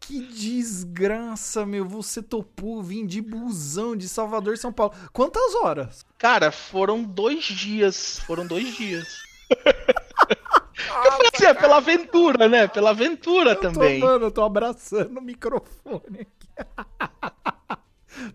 Que 0.06 0.20
desgraça, 0.20 1.64
meu, 1.64 1.84
você 1.86 2.22
topou 2.22 2.82
vir 2.82 3.06
de 3.06 3.22
busão 3.22 3.96
de 3.96 4.06
Salvador, 4.06 4.58
São 4.58 4.70
Paulo. 4.72 4.92
Quantas 5.12 5.54
horas? 5.54 6.04
Cara, 6.18 6.52
foram 6.52 7.02
dois 7.02 7.44
dias. 7.44 8.18
Foram 8.20 8.46
dois 8.46 8.76
dias. 8.76 9.06
eu 9.48 11.12
falei 11.12 11.30
assim, 11.34 11.46
é 11.46 11.54
pela 11.54 11.76
aventura, 11.78 12.48
né? 12.48 12.68
Pela 12.68 12.90
aventura 12.90 13.52
Eu 13.52 13.56
tô, 13.56 13.72
também. 13.72 13.98
mano, 13.98 14.26
eu 14.26 14.30
tô 14.30 14.42
abraçando 14.42 15.18
o 15.18 15.22
microfone 15.22 16.20
aqui. 16.20 16.48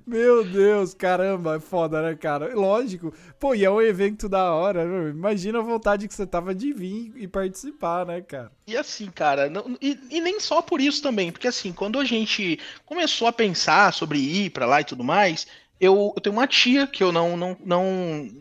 Meu 0.05 0.43
Deus, 0.43 0.93
caramba, 0.93 1.55
é 1.55 1.59
foda, 1.59 2.01
né, 2.01 2.15
cara? 2.15 2.53
Lógico. 2.55 3.13
Pô, 3.39 3.55
e 3.55 3.63
é 3.63 3.69
um 3.71 3.81
evento 3.81 4.27
da 4.27 4.53
hora. 4.53 4.83
Imagina 5.09 5.59
a 5.59 5.61
vontade 5.61 6.07
que 6.07 6.13
você 6.13 6.27
tava 6.27 6.53
de 6.53 6.73
vir 6.73 7.13
e 7.15 7.27
participar, 7.27 8.05
né, 8.05 8.21
cara? 8.21 8.51
E 8.67 8.77
assim, 8.77 9.09
cara, 9.09 9.49
não- 9.49 9.75
e, 9.81 9.97
e 10.11 10.21
nem 10.21 10.39
só 10.39 10.61
por 10.61 10.79
isso 10.79 11.01
também, 11.01 11.31
porque 11.31 11.47
assim, 11.47 11.73
quando 11.73 11.99
a 11.99 12.05
gente 12.05 12.59
começou 12.85 13.27
a 13.27 13.33
pensar 13.33 13.91
sobre 13.93 14.19
ir 14.19 14.51
pra 14.51 14.65
lá 14.67 14.81
e 14.81 14.85
tudo 14.85 15.03
mais, 15.03 15.47
eu, 15.79 16.13
eu 16.15 16.21
tenho 16.21 16.35
uma 16.35 16.45
tia 16.47 16.85
que 16.85 17.03
eu 17.03 17.11
não, 17.11 17.35
não, 17.35 17.57
não, 17.65 17.83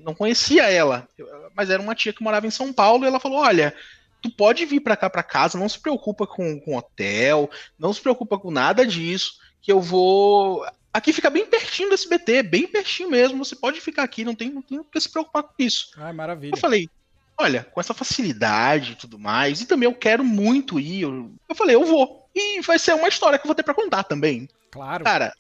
não 0.05 0.15
conhecia 0.15 0.65
ela, 0.71 1.09
mas 1.57 1.71
era 1.71 1.81
uma 1.81 1.95
tia 1.95 2.13
que 2.13 2.23
morava 2.23 2.47
em 2.47 2.51
São 2.51 2.73
Paulo 2.73 3.05
e 3.05 3.09
ela 3.09 3.21
falou: 3.21 3.39
olha. 3.41 3.75
Tu 4.21 4.31
pode 4.33 4.65
vir 4.67 4.81
pra 4.81 4.97
cá 4.97 5.09
pra 5.09 5.23
casa, 5.23 5.57
não 5.57 5.69
se 5.69 5.79
preocupa 5.79 6.27
com, 6.27 6.59
com 6.61 6.77
hotel, 6.77 7.49
não 7.79 7.93
se 7.93 8.01
preocupa 8.01 8.37
com 8.37 8.51
nada 8.51 8.85
disso, 8.85 9.35
que 9.63 9.71
eu 9.71 9.81
vou. 9.81 10.65
Aqui 10.99 11.13
fica 11.13 11.31
bem 11.31 11.47
pertinho 11.47 11.91
do 11.91 11.95
SBT, 11.95 12.43
bem 12.43 12.67
pertinho 12.67 13.09
mesmo. 13.09 13.45
Você 13.45 13.55
pode 13.55 13.81
ficar 13.81 14.03
aqui, 14.03 14.25
não 14.25 14.35
tem, 14.35 14.51
não 14.51 14.61
tem 14.61 14.83
que 14.83 15.01
se 15.01 15.09
preocupar 15.09 15.45
com 15.45 15.55
isso. 15.61 15.93
Ai, 15.97 16.13
maravilha. 16.13 16.55
Eu 16.55 16.59
falei, 16.59 16.91
olha, 17.39 17.63
com 17.63 17.81
essa 17.81 17.95
facilidade 17.95 18.93
e 18.93 18.97
tudo 18.97 19.17
mais, 19.17 19.61
e 19.61 19.67
também 19.67 19.89
eu 19.89 19.95
quero 19.95 20.25
muito 20.25 20.81
ir. 20.81 21.03
Eu, 21.03 21.31
eu 21.49 21.55
falei, 21.55 21.77
eu 21.77 21.85
vou. 21.85 22.29
E 22.35 22.61
vai 22.63 22.81
ser 22.81 22.95
uma 22.95 23.07
história 23.07 23.39
que 23.39 23.45
eu 23.45 23.49
vou 23.49 23.55
ter 23.55 23.63
pra 23.63 23.75
contar 23.75 24.03
também. 24.03 24.49
Claro. 24.73 25.05
Cara, 25.05 25.33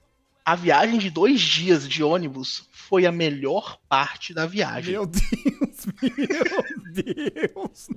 a 0.44 0.54
viagem 0.54 0.96
de 0.96 1.10
dois 1.10 1.40
dias 1.40 1.88
de 1.88 2.04
ônibus 2.04 2.67
foi 2.88 3.04
a 3.06 3.12
melhor 3.12 3.78
parte 3.88 4.32
da 4.32 4.46
viagem. 4.46 4.92
Meu 4.92 5.06
Deus, 5.06 5.86
meu 6.02 6.92
Deus. 7.04 7.88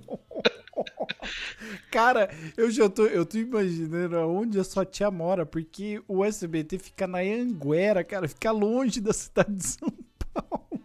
Cara, 1.89 2.29
eu 2.57 2.69
já 2.71 2.89
tô, 2.89 3.05
eu 3.05 3.25
tô 3.25 3.37
imaginando 3.37 4.17
aonde 4.17 4.59
a 4.59 4.63
sua 4.63 4.85
tia 4.85 5.09
mora, 5.11 5.45
porque 5.45 6.01
o 6.07 6.23
SBT 6.25 6.77
fica 6.79 7.07
na 7.07 7.19
Anguera, 7.19 8.03
cara, 8.03 8.27
fica 8.27 8.51
longe 8.51 8.99
da 8.99 9.13
cidade 9.13 9.53
de 9.55 9.65
São 9.67 9.93
Paulo. 10.33 10.81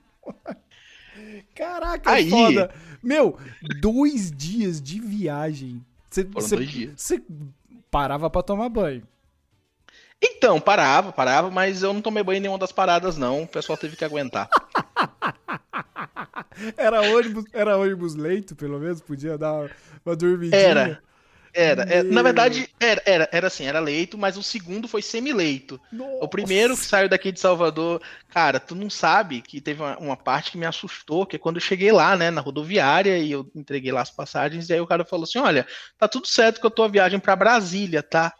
Caraca, 1.54 2.10
Aí. 2.12 2.28
foda. 2.28 2.72
Meu, 3.02 3.38
dois 3.80 4.30
dias 4.30 4.80
de 4.80 5.00
viagem. 5.00 5.84
Você, 6.10 6.24
Foram 6.24 6.40
você- 6.40 6.56
dois 6.56 6.70
dias. 6.70 6.92
você 6.96 7.22
parava 7.90 8.28
pra 8.30 8.42
tomar 8.42 8.68
banho. 8.68 9.02
Então, 10.22 10.60
parava, 10.60 11.12
parava, 11.12 11.50
mas 11.50 11.82
eu 11.82 11.92
não 11.92 12.00
tomei 12.00 12.22
banho 12.22 12.38
em 12.38 12.40
nenhuma 12.40 12.58
das 12.58 12.72
paradas, 12.72 13.16
não. 13.16 13.42
O 13.42 13.48
pessoal 13.48 13.76
teve 13.76 13.96
que 13.96 14.04
aguentar. 14.04 14.48
Era 16.76 17.02
ônibus, 17.02 17.44
era 17.52 17.76
ônibus 17.76 18.14
leito, 18.14 18.56
pelo 18.56 18.78
menos, 18.78 19.02
podia 19.02 19.36
dar 19.36 19.70
uma 20.04 20.16
dormidinha. 20.16 20.58
Era. 20.58 21.02
Era. 21.52 21.82
é, 21.84 22.02
Meu. 22.02 22.12
na 22.12 22.22
verdade, 22.22 22.68
era, 22.78 23.02
era, 23.06 23.28
era 23.32 23.46
assim, 23.46 23.64
era 23.64 23.80
leito, 23.80 24.18
mas 24.18 24.36
o 24.36 24.42
segundo 24.42 24.86
foi 24.86 25.00
semi-leito. 25.00 25.80
O 26.20 26.28
primeiro 26.28 26.76
que 26.76 26.84
saiu 26.84 27.08
daqui 27.08 27.32
de 27.32 27.40
Salvador, 27.40 28.02
cara, 28.28 28.60
tu 28.60 28.74
não 28.74 28.90
sabe 28.90 29.40
que 29.40 29.58
teve 29.58 29.82
uma, 29.82 29.98
uma 29.98 30.16
parte 30.16 30.50
que 30.50 30.58
me 30.58 30.66
assustou, 30.66 31.24
que 31.24 31.36
é 31.36 31.38
quando 31.38 31.56
eu 31.56 31.62
cheguei 31.62 31.90
lá, 31.90 32.14
né, 32.14 32.30
na 32.30 32.42
rodoviária, 32.42 33.18
e 33.18 33.32
eu 33.32 33.50
entreguei 33.54 33.90
lá 33.90 34.02
as 34.02 34.10
passagens, 34.10 34.68
e 34.68 34.74
aí 34.74 34.80
o 34.80 34.86
cara 34.86 35.02
falou 35.02 35.24
assim: 35.24 35.38
olha, 35.38 35.66
tá 35.96 36.06
tudo 36.06 36.26
certo 36.26 36.60
que 36.60 36.66
eu 36.66 36.70
tô 36.70 36.82
a 36.82 36.88
viagem 36.88 37.18
pra 37.18 37.34
Brasília, 37.34 38.02
tá? 38.02 38.34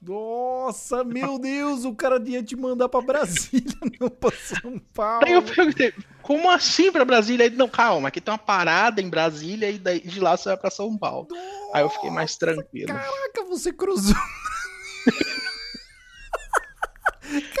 Nossa, 0.00 1.02
meu 1.02 1.38
Deus, 1.40 1.84
o 1.84 1.92
cara 1.92 2.22
ia 2.24 2.42
te 2.42 2.54
mandar 2.54 2.88
pra 2.88 3.00
Brasília, 3.00 3.74
não 4.00 4.08
pra 4.08 4.30
São 4.30 4.78
Paulo. 4.94 5.26
Aí 5.26 5.32
eu 5.32 5.42
perguntei, 5.42 5.92
como 6.22 6.48
assim 6.48 6.92
pra 6.92 7.04
Brasília? 7.04 7.46
Aí, 7.46 7.50
não, 7.50 7.68
calma, 7.68 8.08
aqui 8.08 8.20
tem 8.20 8.32
uma 8.32 8.38
parada 8.38 9.00
em 9.00 9.08
Brasília 9.08 9.70
e 9.70 9.78
daí 9.78 10.00
de 10.00 10.20
lá 10.20 10.36
você 10.36 10.50
vai 10.50 10.56
pra 10.56 10.70
São 10.70 10.96
Paulo. 10.96 11.26
Aí 11.74 11.82
eu 11.82 11.90
fiquei 11.90 12.10
mais 12.10 12.36
tranquilo. 12.36 12.86
Caraca, 12.88 13.44
você 13.48 13.72
cruzou. 13.72 14.14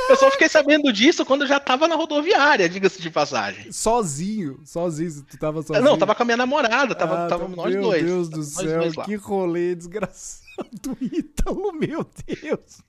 Eu 0.08 0.16
só 0.16 0.30
fiquei 0.30 0.48
sabendo 0.48 0.90
disso 0.90 1.26
quando 1.26 1.42
eu 1.42 1.46
já 1.46 1.60
tava 1.60 1.86
na 1.86 1.94
rodoviária, 1.94 2.66
diga-se 2.70 3.02
de 3.02 3.10
passagem. 3.10 3.70
Sozinho, 3.70 4.60
sozinho, 4.64 5.22
tu 5.28 5.38
tava 5.38 5.62
sozinho. 5.62 5.84
Não, 5.84 5.98
tava 5.98 6.14
com 6.14 6.22
a 6.22 6.24
minha 6.24 6.38
namorada, 6.38 6.94
tava, 6.94 7.26
Ah, 7.26 7.28
tava 7.28 7.46
nós 7.48 7.74
meu 7.74 7.82
dois. 7.82 8.02
Deus 8.02 8.28
do 8.30 8.42
céu, 8.42 8.80
que 9.04 9.14
rolê 9.16 9.74
desgraçado 9.74 10.47
do 10.82 10.96
Ítalo, 11.00 11.72
meu 11.72 12.06
Deus. 12.26 12.82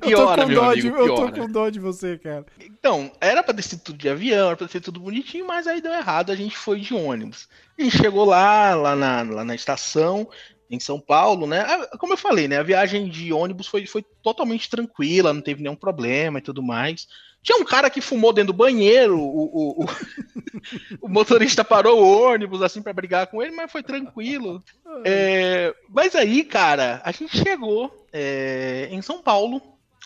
Eu 0.00 0.08
Piora, 0.08 0.42
tô 0.42 0.48
com 0.48 0.54
dó 0.54 0.70
amigo, 0.70 0.80
de, 0.80 0.86
eu 0.88 1.14
tô 1.14 1.32
com 1.32 1.50
dó 1.50 1.68
de 1.68 1.80
você, 1.80 2.16
cara. 2.18 2.46
Então, 2.60 3.12
era 3.20 3.42
pra 3.42 3.52
ter 3.52 3.62
sido 3.62 3.82
tudo 3.82 3.98
de 3.98 4.08
avião, 4.08 4.48
era 4.48 4.56
pra 4.56 4.68
sido 4.68 4.84
tudo 4.84 5.00
bonitinho, 5.00 5.46
mas 5.46 5.66
aí 5.66 5.80
deu 5.80 5.92
errado, 5.92 6.30
a 6.30 6.36
gente 6.36 6.56
foi 6.56 6.80
de 6.80 6.94
ônibus. 6.94 7.48
A 7.78 7.82
gente 7.82 7.96
chegou 7.96 8.24
lá, 8.24 8.74
lá 8.74 8.94
na, 8.94 9.22
lá 9.22 9.44
na 9.44 9.54
estação, 9.54 10.28
em 10.70 10.78
São 10.78 11.00
Paulo, 11.00 11.46
né? 11.46 11.64
Como 11.98 12.12
eu 12.12 12.16
falei, 12.16 12.46
né? 12.46 12.58
A 12.58 12.62
viagem 12.62 13.08
de 13.08 13.32
ônibus 13.32 13.66
foi, 13.66 13.86
foi 13.86 14.04
totalmente 14.22 14.70
tranquila, 14.70 15.32
não 15.32 15.42
teve 15.42 15.62
nenhum 15.62 15.76
problema 15.76 16.38
e 16.38 16.42
tudo 16.42 16.62
mais. 16.62 17.08
Tinha 17.48 17.62
um 17.62 17.64
cara 17.64 17.88
que 17.88 18.02
fumou 18.02 18.30
dentro 18.30 18.52
do 18.52 18.58
banheiro, 18.58 19.18
o, 19.18 19.80
o, 19.80 19.82
o, 19.82 19.86
o 21.00 21.08
motorista 21.08 21.64
parou 21.64 21.98
o 21.98 22.30
ônibus, 22.30 22.60
assim, 22.60 22.82
pra 22.82 22.92
brigar 22.92 23.26
com 23.26 23.42
ele, 23.42 23.56
mas 23.56 23.72
foi 23.72 23.82
tranquilo. 23.82 24.62
É, 25.02 25.74
mas 25.88 26.14
aí, 26.14 26.44
cara, 26.44 27.00
a 27.02 27.10
gente 27.10 27.38
chegou 27.38 28.06
é, 28.12 28.88
em 28.90 29.00
São 29.00 29.22
Paulo, 29.22 29.62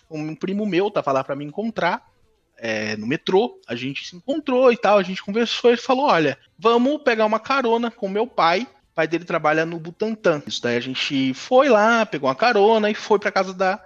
um 0.08 0.36
primo 0.36 0.64
meu 0.64 0.88
tava 0.88 1.10
lá 1.10 1.24
pra 1.24 1.34
me 1.34 1.44
encontrar, 1.44 2.08
é, 2.56 2.96
no 2.96 3.08
metrô, 3.08 3.60
a 3.66 3.74
gente 3.74 4.06
se 4.06 4.14
encontrou 4.14 4.70
e 4.70 4.76
tal, 4.76 4.98
a 4.98 5.02
gente 5.02 5.20
conversou, 5.20 5.72
ele 5.72 5.80
falou, 5.80 6.04
olha, 6.04 6.38
vamos 6.56 7.02
pegar 7.02 7.26
uma 7.26 7.40
carona 7.40 7.90
com 7.90 8.08
meu 8.08 8.24
pai, 8.24 8.68
o 8.92 8.94
pai 8.94 9.08
dele 9.08 9.24
trabalha 9.24 9.66
no 9.66 9.80
Butantã. 9.80 10.40
Isso 10.46 10.62
daí 10.62 10.76
a 10.76 10.80
gente 10.80 11.34
foi 11.34 11.68
lá, 11.68 12.06
pegou 12.06 12.28
uma 12.28 12.36
carona 12.36 12.88
e 12.88 12.94
foi 12.94 13.18
pra 13.18 13.32
casa 13.32 13.52
da, 13.52 13.82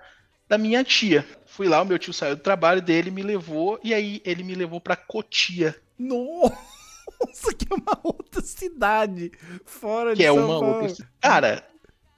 da 0.48 0.56
minha 0.58 0.82
tia. 0.84 1.26
Fui 1.46 1.68
lá, 1.68 1.80
o 1.82 1.84
meu 1.84 1.98
tio 1.98 2.12
saiu 2.12 2.36
do 2.36 2.42
trabalho 2.42 2.82
dele, 2.82 3.10
me 3.10 3.22
levou, 3.22 3.78
e 3.82 3.94
aí 3.94 4.20
ele 4.24 4.42
me 4.42 4.54
levou 4.54 4.80
pra 4.80 4.96
Cotia, 4.96 5.74
Nossa, 5.98 7.54
que 7.56 7.66
é 7.70 7.74
uma 7.74 7.98
outra 8.02 8.42
cidade. 8.42 9.32
Fora 9.64 10.10
de 10.14 10.16
que 10.16 10.24
é 10.24 10.32
São 10.32 10.36
uma 10.36 10.60
Paulo. 10.60 10.82
outra. 10.82 11.08
Cara, 11.20 11.66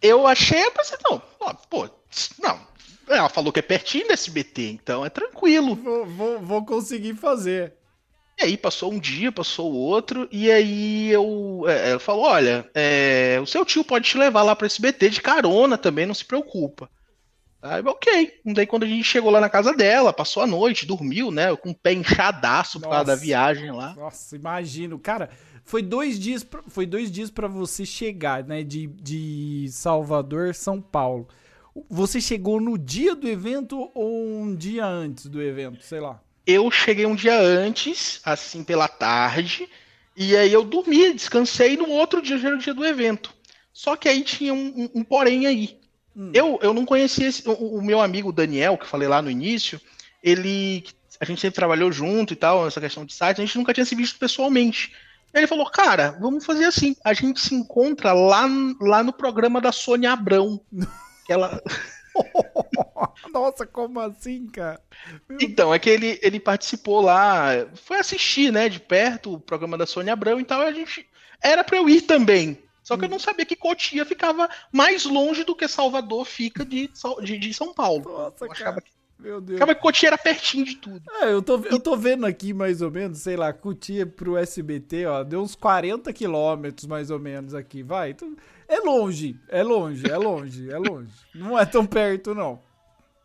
Eu 0.03 0.27
achei, 0.27 0.65
eu 0.65 0.71
pensei, 0.73 0.99
não, 1.05 1.21
ó, 1.41 1.55
pô, 1.55 1.89
não. 2.41 2.69
Ela 3.09 3.29
falou 3.29 3.53
que 3.53 3.59
é 3.59 3.63
pertinho 3.63 4.07
do 4.07 4.13
SBT, 4.13 4.71
então 4.71 5.05
é 5.05 5.09
tranquilo. 5.09 5.75
Vou, 5.77 6.07
vou, 6.07 6.39
vou 6.41 6.65
conseguir 6.67 7.15
fazer. 7.15 7.73
E 8.39 8.45
aí 8.45 8.57
passou 8.57 8.93
um 8.93 8.99
dia, 9.01 9.33
passou 9.33 9.73
o 9.73 9.77
outro, 9.77 10.29
e 10.31 10.51
aí 10.51 11.11
eu, 11.11 11.65
é, 11.67 11.91
ela 11.91 11.99
falou, 11.99 12.25
olha, 12.25 12.69
é, 12.75 13.39
o 13.43 13.47
seu 13.47 13.65
tio 13.65 13.83
pode 13.83 14.09
te 14.09 14.17
levar 14.19 14.43
lá 14.43 14.55
pro 14.55 14.67
SBT 14.67 15.11
de 15.11 15.21
carona 15.23 15.77
também, 15.77 16.07
não 16.07 16.15
se 16.15 16.25
preocupa. 16.25 16.89
Aí, 17.61 17.83
ok. 17.85 18.35
Daí 18.45 18.67
quando 18.67 18.85
a 18.85 18.87
gente 18.87 19.03
chegou 19.05 19.31
lá 19.31 19.41
na 19.41 19.49
casa 19.49 19.73
dela, 19.75 20.13
passou 20.13 20.43
a 20.43 20.47
noite, 20.47 20.87
dormiu, 20.87 21.31
né? 21.31 21.55
Com 21.57 21.71
o 21.71 21.75
pé 21.75 21.93
inchadaço 21.93 22.79
por 22.81 22.89
causa 22.91 23.05
da 23.07 23.15
viagem 23.17 23.73
lá. 23.73 23.95
Nossa, 23.97 24.37
imagino. 24.37 24.99
Cara, 24.99 25.29
foi 25.65 25.83
dois 25.83 26.19
dias, 26.21 26.45
pra- 26.45 26.63
foi 26.69 26.87
dois 26.87 27.11
dias 27.11 27.31
para 27.31 27.49
você 27.49 27.85
chegar, 27.85 28.45
né? 28.45 28.63
De, 28.63 28.87
de 28.87 29.67
Salvador, 29.73 30.55
São 30.55 30.81
Paulo. 30.81 31.27
Você 31.91 32.21
chegou 32.21 32.61
no 32.61 32.79
dia 32.79 33.15
do 33.15 33.29
evento 33.29 33.91
ou 33.95 34.41
um 34.41 34.55
dia 34.55 34.85
antes 34.87 35.27
do 35.27 35.41
evento? 35.43 35.85
Sei 35.85 36.01
lá. 36.01 36.21
Eu 36.47 36.71
cheguei 36.71 37.07
um 37.07 37.15
dia 37.15 37.39
antes, 37.39 38.21
assim 38.25 38.65
pela 38.65 38.89
tarde, 38.89 39.69
e 40.17 40.35
aí 40.37 40.53
eu 40.53 40.65
dormi, 40.65 41.13
descansei, 41.13 41.75
e 41.75 41.77
no 41.77 41.89
outro 41.91 42.23
dia 42.23 42.39
já 42.39 42.49
era 42.49 42.57
o 42.57 42.61
dia 42.61 42.73
do 42.73 42.85
evento. 42.85 43.33
Só 43.73 43.95
que 43.97 44.09
aí 44.09 44.23
tinha 44.23 44.55
um, 44.55 44.67
um- 44.77 44.91
um 45.01 45.05
porém 45.05 45.47
aí. 45.47 45.79
Hum. 46.19 46.33
Eu, 46.35 46.59
eu 46.61 46.75
não 46.75 46.85
conhecia 46.85 47.29
esse- 47.29 47.49
o, 47.49 47.53
o 47.79 47.83
meu 47.83 48.01
amigo 48.01 48.33
Daniel, 48.33 48.77
que 48.77 48.87
falei 48.87 49.07
lá 49.07 49.23
no 49.23 49.31
início, 49.31 49.81
ele. 50.23 50.85
A 51.21 51.25
gente 51.25 51.41
sempre 51.41 51.57
trabalhou 51.57 51.91
junto 51.91 52.33
e 52.33 52.37
tal, 52.37 52.67
essa 52.67 52.81
questão 52.81 53.05
de 53.05 53.13
site, 53.15 53.41
a 53.41 53.45
gente 53.45 53.57
nunca 53.57 53.73
tinha 53.73 53.85
se 53.87 53.95
visto 53.95 54.19
pessoalmente. 54.19 54.93
Ele 55.35 55.47
falou, 55.47 55.69
cara, 55.71 56.17
vamos 56.21 56.45
fazer 56.45 56.65
assim, 56.65 56.97
a 57.05 57.13
gente 57.13 57.41
se 57.41 57.55
encontra 57.55 58.13
lá, 58.13 58.47
lá 58.81 59.03
no 59.03 59.13
programa 59.13 59.61
da 59.61 59.71
Sônia 59.73 60.13
Abrão. 60.13 60.61
Ela, 61.29 61.61
Nossa, 63.33 63.67
como 63.67 64.01
assim, 64.01 64.47
cara? 64.47 64.81
Então, 65.41 65.73
é 65.73 65.79
que 65.79 65.91
ele, 65.91 66.19
ele 66.23 66.41
participou 66.41 67.01
lá, 67.01 67.67
foi 67.85 67.99
assistir, 67.99 68.53
né, 68.53 68.69
de 68.69 68.81
perto 68.81 69.35
o 69.35 69.41
programa 69.41 69.77
da 69.77 69.87
Sônia 69.87 70.13
Abrão 70.13 70.41
e 70.41 70.45
tal, 70.45 70.63
e 70.63 70.67
a 70.67 70.73
gente. 70.73 71.07
Era 71.43 71.63
pra 71.63 71.77
eu 71.77 71.89
ir 71.89 72.03
também. 72.03 72.59
Só 72.89 72.97
que 72.97 73.05
eu 73.05 73.09
não 73.11 73.19
sabia 73.19 73.45
que 73.45 73.55
Cotia 73.55 74.03
ficava 74.07 74.49
mais 74.73 75.05
longe 75.05 75.45
do 75.45 75.55
que 75.55 75.69
Salvador 75.69 76.25
fica 76.25 76.65
de, 76.65 76.91
de, 77.23 77.37
de 77.37 77.53
São 77.53 77.75
Paulo. 77.75 78.11
Nossa, 78.11 78.47
Eu 78.47 78.51
achava 78.51 78.81
cara. 78.81 78.81
que, 78.81 78.91
Meu 79.19 79.43
Deus. 79.43 79.63
que 79.63 79.75
Cotia 79.75 80.09
era 80.09 80.17
pertinho 80.17 80.65
de 80.65 80.77
tudo. 80.77 81.03
É, 81.21 81.31
eu 81.31 81.43
tô, 81.43 81.59
eu 81.67 81.79
tô 81.79 81.95
vendo 81.99 82.25
aqui 82.25 82.55
mais 82.55 82.81
ou 82.81 82.91
menos, 82.91 83.19
sei 83.19 83.37
lá, 83.37 83.53
Cutia 83.53 84.07
pro 84.07 84.39
SBT, 84.39 85.05
ó, 85.05 85.23
deu 85.23 85.43
uns 85.43 85.55
40 85.55 86.11
quilômetros 86.15 86.87
mais 86.87 87.11
ou 87.11 87.19
menos 87.19 87.55
aqui, 87.55 87.83
vai. 87.83 88.13
Então, 88.13 88.35
é 88.67 88.79
longe, 88.79 89.39
é 89.51 89.63
longe, 89.63 90.11
é 90.11 90.17
longe, 90.17 90.71
é 90.71 90.79
longe. 90.79 91.13
Não 91.35 91.59
é 91.59 91.67
tão 91.67 91.85
perto, 91.85 92.35
não. 92.35 92.59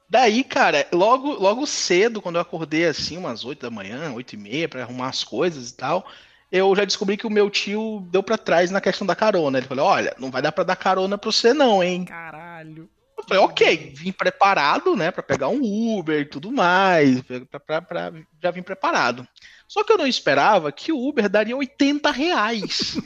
Daí, 0.09 0.43
cara, 0.43 0.85
logo, 0.91 1.35
logo 1.35 1.65
cedo, 1.65 2.21
quando 2.21 2.35
eu 2.35 2.41
acordei 2.41 2.85
assim, 2.85 3.17
umas 3.17 3.45
8 3.45 3.61
da 3.61 3.71
manhã, 3.71 4.11
8 4.11 4.33
e 4.33 4.37
meia, 4.37 4.67
pra 4.67 4.83
arrumar 4.83 5.07
as 5.07 5.23
coisas 5.23 5.69
e 5.69 5.73
tal, 5.73 6.05
eu 6.53 6.75
já 6.75 6.85
descobri 6.85 7.17
que 7.17 7.25
o 7.25 7.31
meu 7.31 7.49
tio 7.49 8.07
deu 8.11 8.21
pra 8.21 8.37
trás 8.37 8.69
na 8.69 8.79
questão 8.79 9.07
da 9.07 9.15
carona. 9.15 9.57
Ele 9.57 9.67
falou: 9.67 9.87
olha, 9.87 10.15
não 10.19 10.29
vai 10.29 10.39
dar 10.39 10.51
pra 10.51 10.63
dar 10.63 10.75
carona 10.75 11.17
pra 11.17 11.31
você, 11.31 11.51
não, 11.51 11.83
hein? 11.83 12.05
Caralho. 12.05 12.87
Eu 13.17 13.23
falei, 13.23 13.43
ok, 13.43 13.93
vim 13.95 14.11
preparado, 14.11 14.95
né, 14.95 15.09
Pra 15.09 15.23
pegar 15.23 15.47
um 15.47 15.61
Uber 15.97 16.19
e 16.21 16.25
tudo 16.25 16.51
mais, 16.51 17.21
pra, 17.49 17.59
pra- 17.59 17.81
pra- 17.81 18.11
já 18.41 18.51
vim 18.51 18.61
preparado. 18.61 19.27
Só 19.67 19.83
que 19.83 19.91
eu 19.93 19.97
não 19.97 20.05
esperava 20.05 20.71
que 20.71 20.91
o 20.91 21.07
Uber 21.07 21.27
daria 21.27 21.55
80 21.57 22.11
reais. 22.11 22.97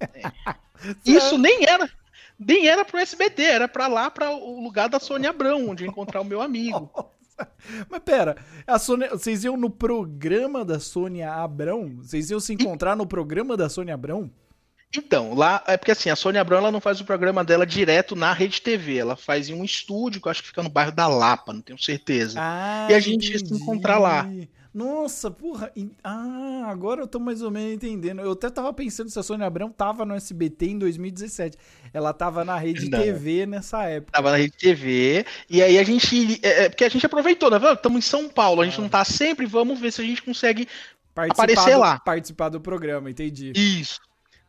É. 0.00 0.22
Isso 1.06 1.38
nem 1.38 1.64
era, 1.66 1.88
nem 2.38 2.66
era 2.66 2.84
pro 2.84 2.98
SBT, 2.98 3.42
era 3.42 3.68
pra 3.68 3.86
lá, 3.86 4.10
para 4.10 4.30
o 4.30 4.62
lugar 4.62 4.88
da 4.88 4.98
Sônia 5.00 5.30
Abrão, 5.30 5.70
onde 5.70 5.86
encontrar 5.86 6.20
o 6.20 6.24
meu 6.24 6.42
amigo. 6.42 6.90
Mas 7.90 8.02
pera, 8.04 8.36
a 8.66 8.78
Sônia, 8.78 9.10
vocês 9.10 9.44
iam 9.44 9.56
no 9.56 9.70
programa 9.70 10.64
da 10.64 10.80
Sônia 10.80 11.32
Abrão? 11.32 11.96
Vocês 12.02 12.30
iam 12.30 12.40
se 12.40 12.52
encontrar 12.54 12.96
no 12.96 13.06
programa 13.06 13.56
da 13.56 13.68
Sônia 13.68 13.94
Abrão? 13.94 14.30
Então, 14.96 15.34
lá, 15.34 15.62
é 15.66 15.76
porque 15.76 15.90
assim, 15.90 16.08
a 16.10 16.16
Sônia 16.16 16.40
Abrão 16.40 16.58
ela 16.58 16.72
não 16.72 16.80
faz 16.80 17.00
o 17.00 17.04
programa 17.04 17.44
dela 17.44 17.66
direto 17.66 18.14
na 18.14 18.32
Rede 18.32 18.62
TV, 18.62 18.96
ela 18.96 19.16
faz 19.16 19.48
em 19.48 19.54
um 19.54 19.64
estúdio 19.64 20.20
que 20.20 20.28
eu 20.28 20.30
acho 20.30 20.42
que 20.42 20.48
fica 20.48 20.62
no 20.62 20.70
bairro 20.70 20.92
da 20.92 21.06
Lapa, 21.06 21.52
não 21.52 21.60
tenho 21.60 21.78
certeza. 21.78 22.38
Ah, 22.40 22.86
E 22.90 22.94
a 22.94 23.00
gente 23.00 23.32
ia 23.32 23.38
se 23.38 23.52
encontrar 23.52 23.98
lá. 23.98 24.26
Nossa, 24.76 25.30
porra. 25.30 25.72
Ah, 26.04 26.64
agora 26.66 27.00
eu 27.00 27.06
tô 27.06 27.18
mais 27.18 27.40
ou 27.40 27.50
menos 27.50 27.72
entendendo. 27.72 28.20
Eu 28.20 28.32
até 28.32 28.50
tava 28.50 28.70
pensando 28.74 29.08
se 29.08 29.18
a 29.18 29.22
Sônia 29.22 29.46
Abrão 29.46 29.70
tava 29.70 30.04
no 30.04 30.14
SBT 30.14 30.66
em 30.66 30.78
2017. 30.78 31.56
Ela 31.94 32.12
tava 32.12 32.44
na 32.44 32.58
rede 32.58 32.90
Não. 32.90 33.00
TV 33.00 33.46
nessa 33.46 33.84
época. 33.84 34.12
Tava 34.12 34.32
na 34.32 34.36
Rede 34.36 34.54
TV, 34.58 35.24
e 35.48 35.62
aí 35.62 35.78
a 35.78 35.82
gente. 35.82 36.38
É, 36.42 36.64
é, 36.64 36.68
porque 36.68 36.84
a 36.84 36.90
gente 36.90 37.06
aproveitou, 37.06 37.50
né? 37.50 37.56
Estamos 37.72 37.98
em 37.98 38.06
São 38.06 38.28
Paulo, 38.28 38.60
a 38.60 38.66
gente 38.66 38.78
não 38.78 38.88
tá 38.90 39.02
sempre, 39.02 39.46
vamos 39.46 39.80
ver 39.80 39.90
se 39.92 40.02
a 40.02 40.04
gente 40.04 40.22
consegue 40.22 40.68
Participar 41.14 41.44
Aparecer 41.44 41.74
do, 41.74 41.80
lá. 41.80 41.98
Participar 41.98 42.48
do 42.50 42.60
programa, 42.60 43.10
entendi. 43.10 43.52
Isso. 43.56 43.98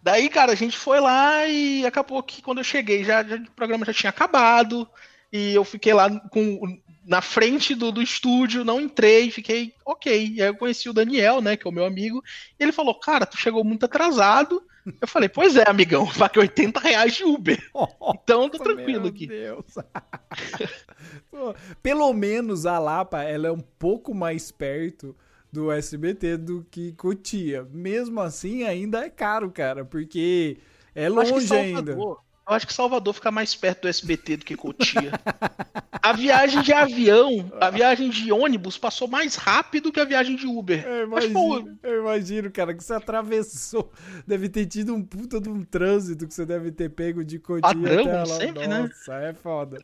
Daí, 0.04 0.28
cara, 0.28 0.52
a 0.52 0.56
gente 0.56 0.78
foi 0.78 1.00
lá 1.00 1.48
e 1.48 1.86
acabou 1.86 2.22
que 2.22 2.42
quando 2.42 2.58
eu 2.58 2.64
cheguei, 2.66 3.06
já, 3.06 3.24
já- 3.24 3.38
o 3.38 3.52
programa 3.52 3.86
já 3.86 3.94
tinha 3.94 4.10
acabado. 4.10 4.86
E 5.32 5.54
eu 5.54 5.64
fiquei 5.64 5.94
lá 5.94 6.10
com, 6.30 6.78
na 7.08 7.22
frente 7.22 7.74
do, 7.74 7.92
do 7.92 8.02
estúdio, 8.02 8.66
não 8.66 8.82
entrei, 8.82 9.32
fiquei 9.32 9.74
ok. 9.86 10.34
E 10.36 10.42
aí 10.42 10.50
eu 10.50 10.56
conheci 10.56 10.90
o 10.90 10.94
Daniel, 10.94 11.42
né, 11.42 11.56
que 11.56 11.66
é 11.66 11.70
o 11.70 11.74
meu 11.74 11.86
amigo. 11.86 12.22
E 12.60 12.64
ele 12.64 12.74
falou, 12.74 12.94
cara, 13.00 13.26
tu 13.26 13.38
chegou 13.38 13.64
muito 13.64 13.86
atrasado. 13.86 14.62
Eu 15.02 15.08
falei, 15.08 15.30
pois 15.30 15.56
é, 15.56 15.64
amigão, 15.70 16.06
paguei 16.20 16.42
80 16.44 16.80
reais 16.80 17.16
de 17.16 17.24
Uber. 17.24 17.58
Então 18.24 18.50
tô 18.50 18.58
tranquilo 18.60 19.04
Meu 19.04 19.10
aqui. 19.10 19.26
Deus. 19.28 19.66
Pô, 21.32 21.56
Pelo 21.82 22.12
menos 22.14 22.66
a 22.66 22.78
Lapa, 22.80 23.24
ela 23.24 23.48
é 23.48 23.52
um 23.52 23.60
pouco 23.60 24.14
mais 24.14 24.52
perto 24.52 25.16
do 25.52 25.72
SBT 25.72 26.38
do 26.38 26.66
que 26.70 26.92
Cotia. 26.94 27.66
Mesmo 27.72 28.20
assim, 28.20 28.64
ainda 28.64 29.06
é 29.06 29.10
caro, 29.10 29.50
cara, 29.52 29.86
porque 29.86 30.58
é 30.94 31.08
Eu 31.08 31.20
acho 31.20 31.34
que 31.34 31.40
longe 31.40 31.56
ainda. 31.56 31.94
Salvador- 31.94 32.27
Eu 32.48 32.54
acho 32.54 32.66
que 32.66 32.74
Salvador 32.74 33.14
fica 33.14 33.30
mais 33.30 33.54
perto 33.54 33.82
do 33.82 33.88
SBT 33.90 34.38
do 34.38 34.46
que 34.46 34.56
Cotia. 34.56 35.12
a 36.02 36.14
viagem 36.14 36.62
de 36.62 36.72
avião, 36.72 37.52
a 37.60 37.70
viagem 37.70 38.10
de 38.10 38.32
ônibus 38.32 38.78
passou 38.78 39.06
mais 39.06 39.36
rápido 39.36 39.92
que 39.92 40.00
a 40.00 40.06
viagem 40.06 40.38
de 40.38 40.48
Uber. 40.48 40.86
Eu 40.88 41.10
Mas, 41.10 41.26
imagino, 41.26 41.78
eu 41.84 42.02
imagino, 42.02 42.50
cara, 42.50 42.74
que 42.74 42.82
você 42.82 42.94
atravessou. 42.94 43.92
Deve 44.26 44.48
ter 44.48 44.66
tido 44.66 44.96
um 44.96 45.04
puta 45.04 45.42
de 45.42 45.50
um 45.50 45.62
trânsito 45.66 46.26
que 46.26 46.34
você 46.34 46.46
deve 46.46 46.72
ter 46.72 46.90
pego 46.90 47.22
de 47.22 47.38
Cotia 47.38 47.62
Padrão, 47.62 48.00
até 48.00 48.18
lá. 48.18 48.26
sempre, 48.26 48.68
né? 48.68 48.82
Nossa, 48.84 49.14
é 49.16 49.34
foda. 49.34 49.84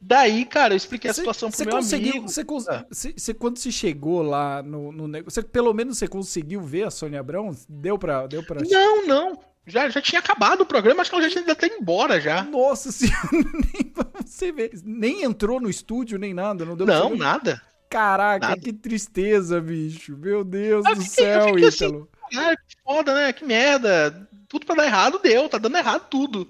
Daí, 0.00 0.46
cara, 0.46 0.72
eu 0.72 0.76
expliquei 0.76 1.10
a 1.10 1.14
situação 1.14 1.50
pro 1.50 1.56
você 1.58 1.64
meu 1.64 1.76
conseguiu, 1.76 2.12
amigo. 2.12 2.28
Você, 2.28 3.32
Ah. 3.32 3.34
quando 3.38 3.58
você 3.58 3.70
chegou 3.70 4.22
lá 4.22 4.62
no, 4.62 4.92
no 4.92 5.08
negócio, 5.08 5.42
pelo 5.44 5.72
menos 5.74 5.98
você 5.98 6.06
conseguiu 6.08 6.62
ver 6.62 6.86
a 6.86 6.90
Sônia 6.90 7.20
Abrão? 7.20 7.54
Deu 7.68 7.98
pra, 7.98 8.26
deu 8.26 8.42
pra... 8.42 8.62
Não, 8.62 9.06
não. 9.06 9.53
Já, 9.66 9.88
já 9.88 10.00
tinha 10.00 10.18
acabado 10.18 10.60
o 10.62 10.66
programa, 10.66 11.00
acho 11.00 11.10
que 11.10 11.16
ela 11.16 11.28
já 11.28 11.40
tinha 11.40 11.52
até 11.52 11.66
ido 11.66 11.76
embora 11.76 12.20
já. 12.20 12.42
Nossa 12.44 12.92
senhora, 12.92 13.30
nem 13.72 13.84
pra 13.84 14.06
você 14.24 14.52
ver. 14.52 14.70
Nem 14.84 15.22
entrou 15.22 15.60
no 15.60 15.70
estúdio, 15.70 16.18
nem 16.18 16.34
nada, 16.34 16.64
não 16.64 16.76
deu 16.76 16.86
Não, 16.86 17.16
nada. 17.16 17.60
Caraca, 17.88 18.48
nada. 18.48 18.60
que 18.60 18.72
tristeza, 18.72 19.60
bicho. 19.60 20.16
Meu 20.16 20.42
Deus 20.44 20.84
Eu 20.86 20.94
do 20.96 21.00
fiquei- 21.02 21.24
céu, 21.24 21.44
assim, 21.54 21.66
Ítalo. 21.66 22.08
Ah, 22.36 22.54
que 22.56 22.76
foda, 22.82 23.14
né? 23.14 23.32
Que 23.32 23.44
merda. 23.44 24.28
Tudo 24.48 24.66
pra 24.66 24.74
dar 24.74 24.86
errado 24.86 25.20
deu, 25.22 25.48
tá 25.48 25.58
dando 25.58 25.76
errado 25.78 26.06
tudo. 26.10 26.48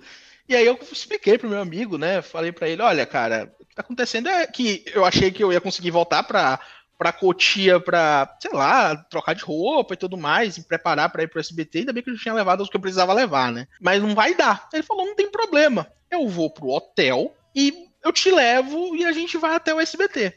E 0.48 0.54
aí 0.56 0.66
eu 0.66 0.78
expliquei 0.90 1.38
pro 1.38 1.48
meu 1.48 1.60
amigo, 1.60 1.96
né? 1.98 2.20
Falei 2.22 2.50
pra 2.52 2.68
ele, 2.68 2.82
olha, 2.82 3.04
cara, 3.06 3.52
o 3.60 3.64
que 3.66 3.74
tá 3.74 3.82
acontecendo 3.82 4.28
é 4.28 4.46
que 4.46 4.84
eu 4.94 5.04
achei 5.04 5.30
que 5.30 5.42
eu 5.42 5.52
ia 5.52 5.60
conseguir 5.60 5.90
voltar 5.90 6.22
pra, 6.22 6.58
pra 7.04 7.12
Cotia 7.12 7.78
pra, 7.78 8.34
sei 8.40 8.50
lá, 8.50 8.96
trocar 8.96 9.34
de 9.34 9.44
roupa 9.44 9.92
e 9.92 9.96
tudo 9.96 10.16
mais, 10.16 10.56
me 10.56 10.64
preparar 10.64 11.10
pra 11.10 11.22
ir 11.22 11.28
pro 11.28 11.38
SBT, 11.38 11.80
ainda 11.80 11.92
bem 11.92 12.02
que 12.02 12.08
eu 12.08 12.16
tinha 12.16 12.32
levado 12.32 12.62
os 12.62 12.70
que 12.70 12.76
eu 12.78 12.80
precisava 12.80 13.12
levar, 13.12 13.52
né? 13.52 13.68
Mas 13.78 14.00
não 14.00 14.14
vai 14.14 14.34
dar. 14.34 14.66
Ele 14.72 14.82
falou, 14.82 15.04
não 15.04 15.14
tem 15.14 15.30
problema. 15.30 15.86
Eu 16.10 16.26
vou 16.26 16.48
pro 16.48 16.70
hotel 16.70 17.36
e 17.54 17.90
eu 18.02 18.10
te 18.10 18.30
levo 18.30 18.96
e 18.96 19.04
a 19.04 19.12
gente 19.12 19.36
vai 19.36 19.54
até 19.54 19.74
o 19.74 19.80
SBT. 19.80 20.34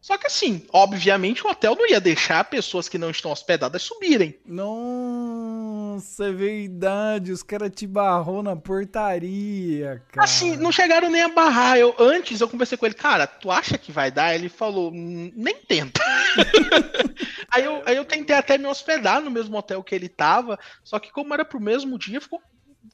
Só 0.00 0.16
que 0.16 0.28
assim, 0.28 0.66
obviamente 0.72 1.46
o 1.46 1.50
hotel 1.50 1.76
não 1.76 1.86
ia 1.86 2.00
deixar 2.00 2.42
pessoas 2.44 2.88
que 2.88 2.96
não 2.96 3.10
estão 3.10 3.30
hospedadas 3.30 3.82
subirem. 3.82 4.34
Nossa, 5.98 6.26
é 6.26 6.32
verdade. 6.32 7.32
Os 7.32 7.42
caras 7.42 7.72
te 7.74 7.84
barrou 7.84 8.40
na 8.40 8.54
portaria, 8.54 10.00
cara. 10.12 10.24
Assim, 10.24 10.56
não 10.56 10.70
chegaram 10.70 11.10
nem 11.10 11.22
a 11.22 11.28
barrar. 11.28 11.76
Eu, 11.76 11.92
antes 11.98 12.40
eu 12.40 12.48
conversei 12.48 12.78
com 12.78 12.86
ele, 12.86 12.94
cara, 12.94 13.26
tu 13.26 13.50
acha 13.50 13.76
que 13.76 13.90
vai 13.90 14.12
dar? 14.12 14.32
Ele 14.32 14.48
falou, 14.48 14.92
"Hum, 14.92 15.32
nem 15.34 15.56
tenta. 15.56 16.00
aí, 17.50 17.64
eu, 17.64 17.82
aí 17.84 17.96
eu 17.96 18.04
tentei 18.04 18.36
até 18.36 18.56
me 18.56 18.66
hospedar 18.66 19.20
no 19.20 19.28
mesmo 19.30 19.56
hotel 19.56 19.82
que 19.82 19.92
ele 19.92 20.08
tava, 20.08 20.56
só 20.84 21.00
que 21.00 21.10
como 21.10 21.34
era 21.34 21.44
pro 21.44 21.60
mesmo 21.60 21.98
dia, 21.98 22.20
ficou 22.20 22.40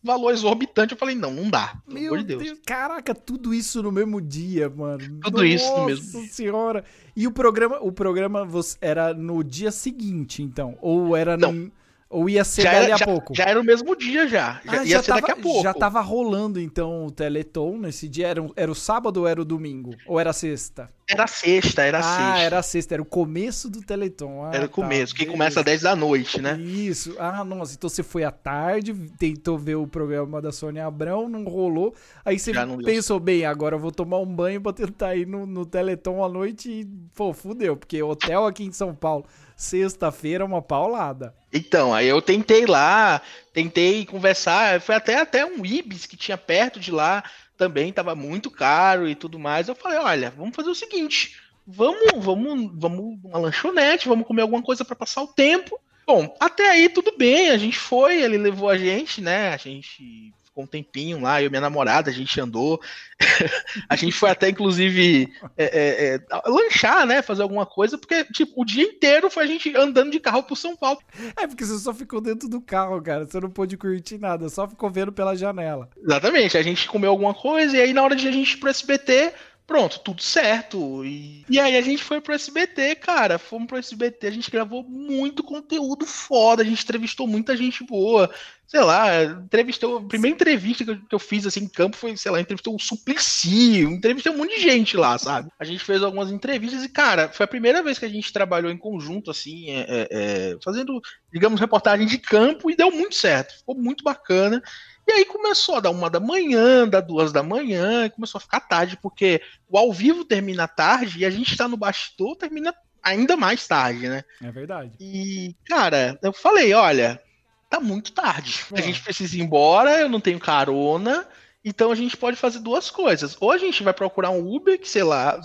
valor 0.02 0.30
exorbitante. 0.32 0.92
Eu 0.92 0.98
falei, 0.98 1.14
não, 1.14 1.30
não 1.30 1.50
dá. 1.50 1.76
Pelo 1.86 2.00
Meu 2.00 2.14
amor 2.14 2.18
de 2.20 2.24
Deus. 2.24 2.42
Deus. 2.42 2.58
caraca, 2.64 3.14
tudo 3.14 3.52
isso 3.52 3.82
no 3.82 3.92
mesmo 3.92 4.18
dia, 4.18 4.70
mano. 4.70 5.20
Tudo 5.20 5.44
isso 5.44 5.70
no 5.76 5.84
mesmo 5.84 6.20
Nossa 6.20 6.32
senhora. 6.32 6.84
E 7.14 7.26
o 7.26 7.32
programa, 7.32 7.78
o 7.82 7.92
programa 7.92 8.48
era 8.80 9.12
no 9.12 9.44
dia 9.44 9.70
seguinte, 9.70 10.42
então? 10.42 10.78
Ou 10.80 11.14
era 11.14 11.36
Não. 11.36 11.52
no... 11.52 11.72
Ou 12.08 12.28
ia 12.28 12.44
ser 12.44 12.62
Já 12.62 12.72
dali 12.72 12.86
era, 12.86 12.94
a 12.94 12.96
já, 12.96 13.06
pouco? 13.06 13.34
já 13.34 13.44
era 13.44 13.60
o 13.60 13.64
mesmo 13.64 13.96
dia 13.96 14.28
já. 14.28 14.60
Já 14.64 14.80
Ah, 14.80 14.84
ia 14.84 14.98
ser 15.00 15.02
tava, 15.02 15.20
daqui 15.20 15.30
a 15.32 15.36
pouco. 15.36 15.62
já 15.62 15.74
tava 15.74 16.00
rolando, 16.00 16.60
então, 16.60 17.06
o 17.06 17.10
Teleton 17.10 17.78
nesse 17.78 18.08
dia. 18.08 18.28
Era, 18.28 18.42
o- 18.42 18.52
era 18.56 18.70
o 18.70 18.74
sábado 18.74 19.18
ou 19.22 19.26
era 19.28 19.40
o 19.40 19.44
domingo? 19.44 19.98
Ou 20.06 20.20
era 20.20 20.30
a 20.30 20.32
sexta? 20.32 20.92
Era 21.08 21.26
sexta, 21.26 21.82
era 21.82 21.98
ah, 21.98 22.02
sexta. 22.02 22.40
era 22.40 22.58
a 22.58 22.62
sexta. 22.62 22.94
Era 22.94 23.02
o 23.02 23.06
começo 23.06 23.68
do 23.68 23.82
Teleton. 23.82 24.44
Ah, 24.44 24.54
Era 24.54 24.66
o 24.66 24.68
tá, 24.68 24.74
começo, 24.74 25.12
que 25.14 25.24
beleza. 25.24 25.32
começa 25.32 25.60
às 25.60 25.64
10 25.66 25.82
da 25.82 25.94
noite, 25.96 26.40
né? 26.40 26.56
Isso. 26.58 27.14
Ah, 27.18 27.44
nossa. 27.44 27.74
Então 27.74 27.90
você 27.90 28.02
foi 28.02 28.24
à 28.24 28.30
tarde, 28.30 28.94
tentou 29.18 29.58
ver 29.58 29.74
o 29.74 29.86
programa 29.86 30.40
da 30.40 30.50
Sônia 30.52 30.86
Abrão, 30.86 31.28
não 31.28 31.44
rolou. 31.44 31.94
Aí 32.24 32.38
você 32.38 32.54
Já 32.54 32.66
pensou, 32.78 33.20
bem, 33.20 33.44
agora 33.44 33.74
eu 33.76 33.80
vou 33.80 33.92
tomar 33.92 34.18
um 34.20 34.26
banho 34.34 34.60
pra 34.62 34.72
tentar 34.72 35.14
ir 35.16 35.26
no, 35.26 35.44
no 35.46 35.66
Teleton 35.66 36.24
à 36.24 36.28
noite 36.28 36.70
e, 36.70 36.84
pô, 37.14 37.32
fudeu. 37.34 37.76
Porque 37.76 38.02
hotel 38.02 38.46
aqui 38.46 38.64
em 38.64 38.72
São 38.72 38.94
Paulo, 38.94 39.26
sexta-feira, 39.56 40.44
uma 40.44 40.62
paulada. 40.62 41.34
Então, 41.52 41.94
aí 41.94 42.06
eu 42.06 42.20
tentei 42.20 42.66
lá, 42.66 43.20
tentei 43.52 44.04
conversar, 44.04 44.80
foi 44.80 44.94
até, 44.94 45.16
até 45.16 45.44
um 45.44 45.64
Ibis 45.64 46.06
que 46.06 46.16
tinha 46.16 46.36
perto 46.36 46.80
de 46.80 46.90
lá, 46.90 47.22
também 47.56 47.92
tava 47.92 48.14
muito 48.14 48.50
caro 48.50 49.08
e 49.08 49.14
tudo 49.14 49.38
mais. 49.38 49.68
Eu 49.68 49.74
falei, 49.74 49.98
olha, 49.98 50.30
vamos 50.30 50.54
fazer 50.54 50.70
o 50.70 50.74
seguinte, 50.74 51.36
vamos, 51.66 52.12
vamos, 52.16 52.70
vamos 52.74 53.18
uma 53.24 53.38
lanchonete, 53.38 54.08
vamos 54.08 54.26
comer 54.26 54.42
alguma 54.42 54.62
coisa 54.62 54.84
para 54.84 54.96
passar 54.96 55.22
o 55.22 55.28
tempo. 55.28 55.78
Bom, 56.06 56.36
até 56.38 56.68
aí 56.68 56.88
tudo 56.88 57.16
bem, 57.16 57.50
a 57.50 57.56
gente 57.56 57.78
foi, 57.78 58.22
ele 58.22 58.36
levou 58.36 58.68
a 58.68 58.76
gente, 58.76 59.22
né? 59.22 59.54
A 59.54 59.56
gente 59.56 60.34
ficou 60.54 60.64
um 60.64 60.68
tempinho 60.68 61.20
lá, 61.20 61.42
eu 61.42 61.48
e 61.48 61.50
minha 61.50 61.60
namorada, 61.60 62.10
a 62.10 62.14
gente 62.14 62.40
andou. 62.40 62.80
a 63.88 63.96
gente 63.96 64.12
foi 64.12 64.30
até, 64.30 64.48
inclusive, 64.48 65.28
é, 65.58 65.64
é, 65.64 66.14
é, 66.14 66.48
lanchar, 66.48 67.04
né? 67.04 67.20
Fazer 67.20 67.42
alguma 67.42 67.66
coisa, 67.66 67.98
porque, 67.98 68.24
tipo, 68.26 68.62
o 68.62 68.64
dia 68.64 68.84
inteiro 68.84 69.28
foi 69.28 69.44
a 69.44 69.46
gente 69.48 69.76
andando 69.76 70.12
de 70.12 70.20
carro 70.20 70.44
por 70.44 70.56
São 70.56 70.76
Paulo. 70.76 71.00
É 71.36 71.46
porque 71.46 71.64
você 71.64 71.76
só 71.78 71.92
ficou 71.92 72.20
dentro 72.20 72.48
do 72.48 72.60
carro, 72.60 73.02
cara. 73.02 73.26
Você 73.26 73.40
não 73.40 73.50
pôde 73.50 73.76
curtir 73.76 74.18
nada, 74.18 74.48
só 74.48 74.68
ficou 74.68 74.88
vendo 74.88 75.12
pela 75.12 75.36
janela. 75.36 75.90
Exatamente, 76.00 76.56
a 76.56 76.62
gente 76.62 76.86
comeu 76.86 77.10
alguma 77.10 77.34
coisa 77.34 77.76
e 77.76 77.80
aí 77.80 77.92
na 77.92 78.02
hora 78.02 78.14
de 78.14 78.28
a 78.28 78.32
gente 78.32 78.54
ir 78.54 78.56
pro 78.58 78.70
SBT, 78.70 79.32
pronto, 79.66 80.00
tudo 80.00 80.22
certo. 80.22 81.04
E, 81.04 81.44
e 81.48 81.58
aí 81.58 81.76
a 81.76 81.80
gente 81.80 82.02
foi 82.02 82.20
pro 82.20 82.34
SBT, 82.34 82.94
cara. 82.96 83.38
Fomos 83.38 83.66
pro 83.66 83.78
SBT, 83.78 84.26
a 84.26 84.30
gente 84.30 84.50
gravou 84.50 84.82
muito 84.82 85.42
conteúdo 85.42 86.06
foda, 86.06 86.62
a 86.62 86.64
gente 86.64 86.82
entrevistou 86.82 87.26
muita 87.26 87.56
gente 87.56 87.84
boa. 87.84 88.30
Sei 88.66 88.80
lá, 88.80 89.22
entrevistou. 89.24 89.98
A 89.98 90.08
primeira 90.08 90.34
entrevista 90.34 90.84
que 90.84 90.90
eu, 90.90 91.00
que 91.00 91.14
eu 91.14 91.18
fiz 91.18 91.46
assim 91.46 91.60
em 91.60 91.68
campo 91.68 91.96
foi, 91.96 92.16
sei 92.16 92.32
lá, 92.32 92.40
entrevistou 92.40 92.74
o 92.74 92.80
Suplicy, 92.80 93.82
entrevistei 93.82 94.32
um 94.32 94.38
monte 94.38 94.56
de 94.56 94.62
gente 94.62 94.96
lá, 94.96 95.16
sabe? 95.18 95.50
A 95.58 95.64
gente 95.64 95.84
fez 95.84 96.02
algumas 96.02 96.32
entrevistas 96.32 96.82
e, 96.82 96.88
cara, 96.88 97.28
foi 97.28 97.44
a 97.44 97.48
primeira 97.48 97.82
vez 97.82 97.98
que 97.98 98.04
a 98.04 98.08
gente 98.08 98.32
trabalhou 98.32 98.70
em 98.70 98.78
conjunto, 98.78 99.30
assim, 99.30 99.70
é, 99.70 99.80
é, 99.80 100.08
é, 100.10 100.56
fazendo, 100.64 101.00
digamos, 101.32 101.60
reportagem 101.60 102.06
de 102.06 102.18
campo 102.18 102.70
e 102.70 102.76
deu 102.76 102.90
muito 102.90 103.14
certo. 103.14 103.54
Ficou 103.58 103.76
muito 103.76 104.02
bacana. 104.02 104.62
E 105.06 105.12
aí 105.12 105.24
começou 105.24 105.76
a 105.76 105.80
dar 105.80 105.90
uma 105.90 106.08
da 106.08 106.18
manhã, 106.20 106.88
da 106.88 107.00
duas 107.00 107.32
da 107.32 107.42
manhã, 107.42 108.06
e 108.06 108.10
começou 108.10 108.38
a 108.38 108.42
ficar 108.42 108.60
tarde, 108.60 108.98
porque 109.02 109.40
o 109.68 109.76
ao 109.78 109.92
vivo 109.92 110.24
termina 110.24 110.66
tarde 110.66 111.18
e 111.20 111.24
a 111.26 111.30
gente 111.30 111.56
tá 111.56 111.68
no 111.68 111.76
bastidor 111.76 112.36
termina 112.36 112.74
ainda 113.02 113.36
mais 113.36 113.66
tarde, 113.68 114.08
né? 114.08 114.24
É 114.42 114.50
verdade. 114.50 114.92
E, 114.98 115.54
cara, 115.66 116.18
eu 116.22 116.32
falei, 116.32 116.72
olha, 116.72 117.20
tá 117.68 117.78
muito 117.80 118.12
tarde. 118.12 118.64
A 118.74 118.78
É. 118.78 118.82
gente 118.82 119.02
precisa 119.02 119.36
ir 119.36 119.40
embora, 119.40 119.98
eu 120.00 120.08
não 120.08 120.20
tenho 120.20 120.40
carona, 120.40 121.28
então 121.62 121.90
a 121.90 121.94
gente 121.94 122.16
pode 122.16 122.36
fazer 122.36 122.60
duas 122.60 122.90
coisas. 122.90 123.36
Ou 123.40 123.50
a 123.50 123.58
gente 123.58 123.82
vai 123.82 123.92
procurar 123.92 124.30
um 124.30 124.54
Uber, 124.54 124.80
que 124.80 124.88
sei 124.88 125.02
lá, 125.02 125.38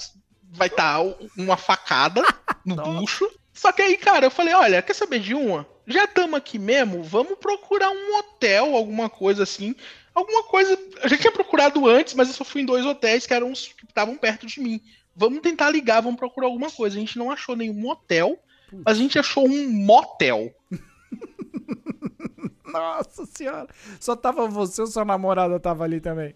vai 0.52 0.68
estar 0.69 1.02
uma 1.38 1.57
facada 1.57 2.23
no 2.65 2.76
bucho. 3.02 3.30
Só 3.53 3.73
que 3.73 3.81
aí, 3.81 3.98
cara, 3.98 4.26
eu 4.27 4.31
falei, 4.31 4.53
olha, 4.53 4.81
quer 4.81 4.94
saber 4.94 5.19
de 5.19 5.34
uma? 5.36 5.68
Já 5.90 6.03
estamos 6.03 6.38
aqui 6.38 6.60
mesmo, 6.60 7.02
vamos 7.02 7.40
procurar 7.40 7.90
um 7.90 8.20
hotel, 8.20 8.76
alguma 8.76 9.10
coisa 9.10 9.41
assim. 9.41 9.76
Alguma 10.14 10.44
coisa. 10.44 10.78
Eu 11.02 11.10
já 11.10 11.18
tinha 11.18 11.32
procurado 11.32 11.88
antes, 11.88 12.14
mas 12.14 12.28
eu 12.28 12.36
só 12.36 12.44
fui 12.44 12.61
em 12.61 12.66
dois 12.66 12.86
hotéis 12.86 13.26
que 13.26 13.34
eram 13.34 13.52
os 13.52 13.70
que 13.70 13.86
estavam 13.86 14.16
perto 14.16 14.45
de 14.45 14.60
mim. 14.60 14.80
Vamos 15.16 15.41
tentar 15.41 15.72
ligar, 15.72 16.02
vamos 16.02 16.20
procurar 16.20 16.45
alguma 16.45 16.70
coisa. 16.70 16.95
A 16.95 16.99
gente 16.99 17.18
não 17.18 17.32
achou 17.32 17.56
nenhum 17.56 17.90
hotel, 17.90 18.38
mas 18.72 18.98
a 18.98 19.02
gente 19.02 19.18
achou 19.18 19.48
um 19.48 19.68
motel. 19.68 20.53
Nossa 22.72 23.26
senhora. 23.26 23.68
Só 23.99 24.16
tava 24.16 24.48
você 24.48 24.82
ou 24.82 24.88
sua 24.88 25.03
namorada 25.03 25.60
tava 25.60 25.86
ali 25.86 25.99
também? 25.99 26.36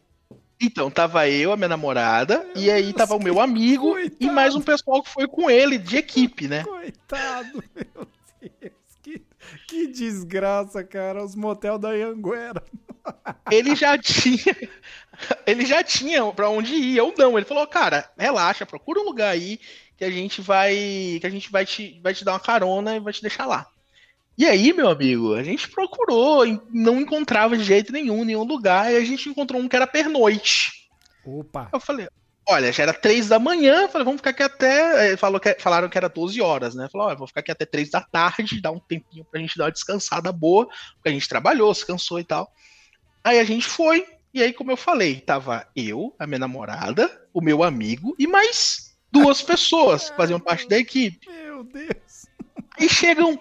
Então, 0.59 0.89
tava 0.89 1.29
eu, 1.29 1.51
a 1.51 1.57
minha 1.57 1.69
namorada, 1.69 2.47
e 2.55 2.71
aí 2.71 2.83
Deus, 2.83 2.95
tava 2.95 3.15
o 3.15 3.23
meu 3.23 3.39
amigo 3.41 3.91
coitado. 3.91 4.17
e 4.19 4.31
mais 4.31 4.55
um 4.55 4.61
pessoal 4.61 5.03
que 5.03 5.09
foi 5.09 5.27
com 5.27 5.49
ele, 5.49 5.77
de 5.77 5.97
equipe, 5.97 6.47
né? 6.47 6.63
Coitado, 6.63 7.63
meu 7.75 8.07
Deus. 8.41 8.82
Que, 9.67 9.87
desgraça, 9.87 10.83
cara. 10.83 11.23
Os 11.23 11.35
motel 11.35 11.77
da 11.77 11.89
Anguera. 11.89 12.63
Ele 13.51 13.75
já 13.75 13.97
tinha. 13.97 14.55
Ele 15.45 15.65
já 15.65 15.83
tinha 15.83 16.25
pra 16.31 16.49
onde 16.49 16.73
ir, 16.73 16.97
eu 16.97 17.13
não. 17.17 17.37
Ele 17.37 17.45
falou, 17.45 17.67
cara, 17.67 18.09
relaxa, 18.17 18.65
procura 18.65 18.99
um 18.99 19.05
lugar 19.05 19.29
aí 19.29 19.59
que 19.97 20.03
a 20.03 20.11
gente 20.11 20.41
vai. 20.41 20.73
Que 21.19 21.27
a 21.27 21.29
gente 21.29 21.51
vai 21.51 21.65
te, 21.65 21.99
vai 22.01 22.13
te 22.13 22.25
dar 22.25 22.33
uma 22.33 22.39
carona 22.39 22.95
e 22.95 22.99
vai 22.99 23.13
te 23.13 23.21
deixar 23.21 23.45
lá. 23.45 23.67
E 24.35 24.45
aí, 24.45 24.73
meu 24.73 24.89
amigo, 24.89 25.35
a 25.35 25.43
gente 25.43 25.69
procurou, 25.69 26.45
e 26.45 26.59
não 26.71 26.99
encontrava 26.99 27.55
de 27.55 27.63
jeito 27.63 27.93
nenhum, 27.93 28.23
nenhum 28.23 28.43
lugar, 28.43 28.91
e 28.91 28.97
a 28.97 29.05
gente 29.05 29.29
encontrou 29.29 29.61
um 29.61 29.69
que 29.69 29.75
era 29.75 29.85
pernoite. 29.85 30.89
Opa. 31.23 31.69
Eu 31.71 31.79
falei, 31.79 32.07
olha, 32.47 32.71
já 32.71 32.83
era 32.83 32.93
três 32.93 33.27
da 33.27 33.39
manhã, 33.39 33.87
falei, 33.87 34.05
vamos 34.05 34.19
ficar 34.19 34.31
aqui 34.31 34.43
até. 34.43 35.07
Ele 35.07 35.17
falou 35.17 35.39
que, 35.39 35.55
falaram 35.59 35.89
que 35.89 35.97
era 35.97 36.09
12 36.09 36.41
horas, 36.41 36.75
né? 36.75 36.87
Falou, 36.91 37.07
olha, 37.07 37.15
vou 37.15 37.27
ficar 37.27 37.41
aqui 37.41 37.51
até 37.51 37.65
três 37.65 37.89
da 37.89 38.01
tarde, 38.01 38.61
dar 38.61 38.71
um 38.71 38.79
tempinho 38.79 39.25
pra 39.25 39.39
gente 39.39 39.57
dar 39.57 39.65
uma 39.65 39.71
descansada 39.71 40.31
boa, 40.31 40.67
porque 40.95 41.09
a 41.09 41.11
gente 41.11 41.29
trabalhou, 41.29 41.73
se 41.73 41.85
cansou 41.85 42.19
e 42.19 42.23
tal. 42.23 42.51
Aí 43.23 43.39
a 43.39 43.43
gente 43.43 43.67
foi, 43.67 44.05
e 44.33 44.41
aí, 44.41 44.51
como 44.51 44.71
eu 44.71 44.77
falei, 44.77 45.21
tava 45.21 45.67
eu, 45.75 46.13
a 46.19 46.27
minha 46.27 46.39
namorada, 46.39 47.09
o 47.33 47.41
meu 47.41 47.63
amigo 47.63 48.15
e 48.19 48.27
mais 48.27 48.95
duas 49.11 49.41
pessoas 49.43 50.09
que 50.09 50.17
faziam 50.17 50.39
parte 50.39 50.67
da 50.67 50.77
equipe. 50.77 51.27
Meu 51.29 51.63
Deus. 51.63 52.27
Aí 52.77 52.89
chegam 52.89 53.39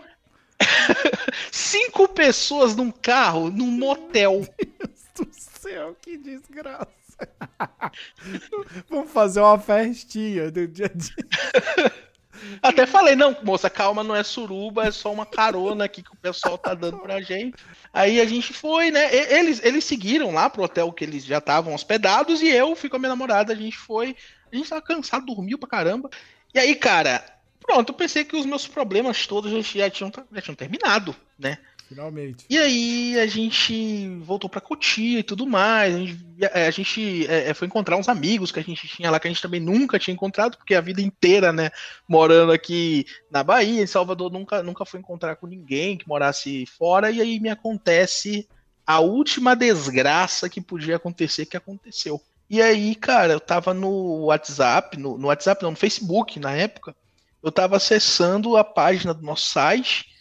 cinco 1.50 2.06
pessoas 2.08 2.76
num 2.76 2.90
carro, 2.90 3.50
num 3.50 3.66
motel. 3.66 4.46
Deus 4.58 5.02
do 5.16 5.28
céu, 5.32 5.96
que 6.00 6.16
desgraça. 6.16 7.01
Vamos 8.88 9.10
fazer 9.10 9.40
uma 9.40 9.58
festinha 9.58 10.50
do 10.50 10.66
dia 10.66 10.86
a 10.86 10.96
dia. 10.96 11.92
Até 12.60 12.86
falei, 12.86 13.14
não, 13.14 13.36
moça, 13.42 13.70
calma, 13.70 14.02
não 14.02 14.16
é 14.16 14.22
suruba, 14.22 14.86
é 14.86 14.90
só 14.90 15.12
uma 15.12 15.24
carona 15.24 15.84
aqui 15.84 16.02
que 16.02 16.12
o 16.12 16.16
pessoal 16.16 16.58
tá 16.58 16.74
dando 16.74 16.98
pra 16.98 17.20
gente. 17.20 17.54
Aí 17.92 18.20
a 18.20 18.24
gente 18.24 18.52
foi, 18.52 18.90
né? 18.90 19.14
Eles, 19.14 19.64
eles 19.64 19.84
seguiram 19.84 20.32
lá 20.32 20.50
pro 20.50 20.64
hotel 20.64 20.92
que 20.92 21.04
eles 21.04 21.24
já 21.24 21.38
estavam 21.38 21.74
hospedados 21.74 22.42
e 22.42 22.48
eu 22.48 22.74
fui 22.74 22.88
com 22.88 22.96
a 22.96 22.98
minha 22.98 23.10
namorada, 23.10 23.52
a 23.52 23.56
gente 23.56 23.78
foi. 23.78 24.16
A 24.52 24.56
gente 24.56 24.68
tava 24.68 24.82
cansado, 24.82 25.26
dormiu 25.26 25.58
pra 25.58 25.68
caramba. 25.68 26.10
E 26.52 26.58
aí, 26.58 26.74
cara, 26.74 27.24
pronto, 27.60 27.90
eu 27.90 27.96
pensei 27.96 28.24
que 28.24 28.36
os 28.36 28.44
meus 28.44 28.66
problemas 28.66 29.26
todos 29.26 29.50
já 29.50 29.88
tinham, 29.88 30.10
já 30.32 30.40
tinham 30.40 30.56
terminado, 30.56 31.14
né? 31.38 31.58
Finalmente. 31.93 32.47
E 32.48 32.59
aí 32.59 33.20
a 33.20 33.27
gente 33.27 34.09
voltou 34.20 34.48
pra 34.48 34.60
Cotia 34.60 35.19
e 35.19 35.23
tudo 35.23 35.47
mais. 35.47 35.94
A 35.94 35.98
gente, 35.98 36.24
a 36.52 36.70
gente, 36.70 37.27
é, 37.27 37.51
é, 37.51 37.55
foi 37.55 37.66
encontrar 37.66 37.97
uns 37.97 38.09
amigos 38.09 38.51
que 38.51 38.59
a 38.59 38.62
gente 38.62 38.89
tinha 38.89 39.10
lá 39.10 39.20
que 39.20 39.28
a 39.28 39.31
gente 39.31 39.43
também 39.43 39.60
nunca 39.60 39.98
tinha 39.98 40.14
encontrado, 40.14 40.56
porque 40.56 40.74
a 40.74 40.81
vida 40.81 41.02
inteira, 41.02 41.52
né, 41.52 41.70
morando 42.09 42.51
aqui 42.51 43.05
na 43.31 43.43
Bahia, 43.43 43.82
em 43.82 43.86
Salvador, 43.86 44.32
nunca, 44.32 44.62
nunca 44.62 44.85
foi 44.86 45.01
encontrar 45.01 45.36
com 45.36 45.47
ninguém 45.47 45.98
que 45.98 46.09
morasse 46.09 46.64
fora. 46.66 47.10
E 47.10 47.20
aí 47.20 47.39
me 47.39 47.51
acontece 47.51 48.48
a 48.86 49.01
última 49.01 49.55
desgraça 49.55 50.48
que 50.48 50.60
podia 50.60 50.97
acontecer, 50.97 51.47
que 51.47 51.56
aconteceu. 51.56 52.20
E 52.48 52.60
aí, 52.60 52.94
cara, 52.94 53.35
eu 53.35 53.40
tava 53.40 53.73
no 53.73 54.27
WhatsApp, 54.27 54.98
no, 54.98 55.16
no 55.16 55.28
WhatsApp 55.28 55.62
não, 55.62 55.70
no 55.70 55.77
Facebook 55.77 56.39
na 56.39 56.52
época, 56.52 56.94
eu 57.43 57.51
tava 57.51 57.77
acessando 57.77 58.56
a 58.56 58.64
página 58.64 59.12
do 59.12 59.23
nosso 59.23 59.51
site. 59.51 60.11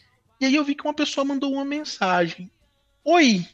E 0.41 0.45
aí 0.45 0.55
eu 0.55 0.63
vi 0.63 0.73
que 0.73 0.83
uma 0.83 0.93
pessoa 0.93 1.23
mandou 1.23 1.53
uma 1.53 1.63
mensagem. 1.63 2.49
Oi, 3.05 3.45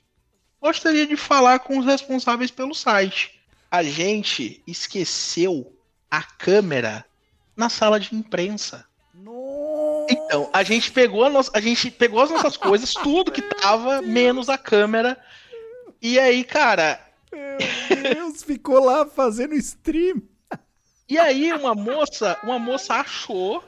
gostaria 0.62 1.06
de 1.06 1.18
falar 1.18 1.60
com 1.60 1.78
os 1.78 1.86
responsáveis 1.86 2.50
pelo 2.50 2.74
site. 2.74 3.42
A 3.70 3.84
gente 3.84 4.64
esqueceu 4.66 5.76
a 6.10 6.24
câmera 6.24 7.06
na 7.58 7.68
sala 7.68 8.00
de 8.00 8.16
imprensa. 8.16 8.86
Nossa. 9.14 10.08
Então, 10.10 10.50
a 10.54 10.64
gente 10.64 10.90
pegou, 10.94 11.26
a 11.26 11.30
nossa, 11.30 11.52
a 11.54 11.60
gente 11.60 11.92
pegou 11.92 12.22
as 12.22 12.30
nossas 12.30 12.56
coisas, 12.56 12.94
tudo 13.04 13.34
que 13.34 13.42
tava, 13.42 14.02
menos 14.02 14.48
a 14.48 14.58
câmera. 14.58 15.22
E 16.02 16.18
aí, 16.18 16.46
cara, 16.46 17.02
Meu 17.34 18.14
Deus, 18.14 18.44
ficou 18.44 18.82
lá 18.82 19.06
fazendo 19.06 19.56
stream. 19.56 20.22
e 21.10 21.18
aí 21.18 21.52
uma 21.52 21.76
moça, 21.76 22.40
uma 22.44 22.58
moça 22.58 22.94
achou, 22.94 23.62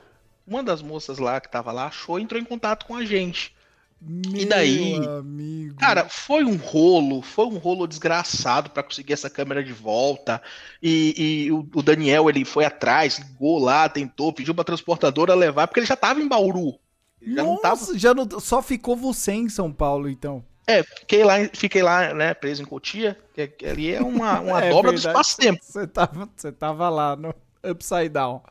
uma 0.50 0.64
das 0.64 0.82
moças 0.82 1.20
lá 1.20 1.40
que 1.40 1.50
tava 1.50 1.72
lá 1.72 1.86
achou 1.86 2.20
e 2.20 2.24
entrou 2.24 2.42
em 2.42 2.46
contato 2.46 2.86
com 2.86 2.96
a 2.96 3.06
gente. 3.06 3.56
Meu 4.02 4.48
daí? 4.48 4.96
amigo. 5.06 5.76
Cara, 5.76 6.08
foi 6.08 6.46
um 6.46 6.56
rolo, 6.56 7.22
foi 7.22 7.46
um 7.46 7.58
rolo 7.58 7.86
desgraçado 7.86 8.70
pra 8.70 8.82
conseguir 8.82 9.14
essa 9.14 9.30
câmera 9.30 9.62
de 9.62 9.74
volta. 9.74 10.42
E, 10.82 11.46
e 11.46 11.52
o, 11.52 11.68
o 11.76 11.84
Daniel, 11.84 12.30
ele 12.30 12.46
foi 12.46 12.64
atrás, 12.64 13.20
ligou 13.20 13.60
lá, 13.60 13.90
tentou, 13.90 14.32
pediu 14.32 14.56
pra 14.56 14.64
transportadora 14.64 15.36
levar, 15.36 15.68
porque 15.68 15.82
ele 15.82 15.88
já 15.88 15.98
tava 15.98 16.22
em 16.22 16.28
Bauru. 16.28 16.80
Já 17.22 17.44
não 17.44 17.58
tava. 17.58 17.98
Já 17.98 18.14
não, 18.14 18.40
só 18.40 18.62
ficou 18.62 18.96
você 18.96 19.34
em 19.34 19.50
São 19.50 19.72
Paulo, 19.72 20.10
então. 20.10 20.44
É, 20.66 20.82
fiquei 20.84 21.24
lá, 21.26 21.34
fiquei 21.52 21.84
lá, 21.84 22.14
né, 22.14 22.34
preso 22.34 22.62
em 22.62 22.66
Cotia, 22.66 23.18
que, 23.34 23.66
ali 23.66 23.92
é 23.92 24.02
uma, 24.02 24.40
uma 24.40 24.62
É 24.64 24.70
dobra 24.70 24.92
do 24.92 24.96
verdade. 24.96 25.08
espaço-tempo. 25.08 25.60
Você 25.62 25.88
tava, 25.88 26.30
você 26.36 26.52
tava 26.52 26.88
lá 26.90 27.16
no 27.18 27.34
Upside 27.64 28.10
Down. 28.10 28.42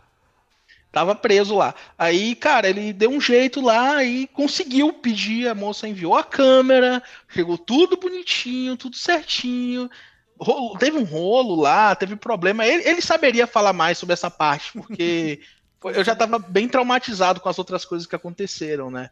Tava 0.91 1.15
preso 1.15 1.55
lá. 1.55 1.75
Aí, 1.99 2.35
cara, 2.35 2.69
ele 2.69 2.93
deu 2.93 3.11
um 3.11 3.21
jeito 3.21 3.61
lá 3.61 4.03
e 4.03 4.27
conseguiu 4.29 4.93
pedir. 4.93 5.49
A 5.49 5.55
moça 5.55 5.87
enviou 5.87 6.17
a 6.17 6.25
câmera, 6.25 7.03
chegou 7.29 7.59
tudo 7.59 7.97
bonitinho, 7.97 8.77
tudo 8.77 8.97
certinho. 8.97 9.91
Rolo- 10.41 10.79
teve 10.79 10.97
um 10.97 11.05
rolo 11.05 11.57
lá, 11.57 11.95
teve 11.95 12.17
problema. 12.17 12.67
Ele, 12.67 12.89
ele 12.89 13.03
saberia 13.03 13.47
falar 13.47 13.73
mais 13.73 13.99
sobre 13.99 14.15
essa 14.15 14.31
parte, 14.31 14.73
porque 14.73 15.41
eu 15.85 16.03
já 16.03 16.17
tava 16.17 16.39
bem 16.39 16.69
traumatizado 16.69 17.41
com 17.41 17.49
as 17.49 17.59
outras 17.59 17.85
coisas 17.85 18.07
que 18.07 18.17
aconteceram, 18.17 18.91
né? 18.91 19.11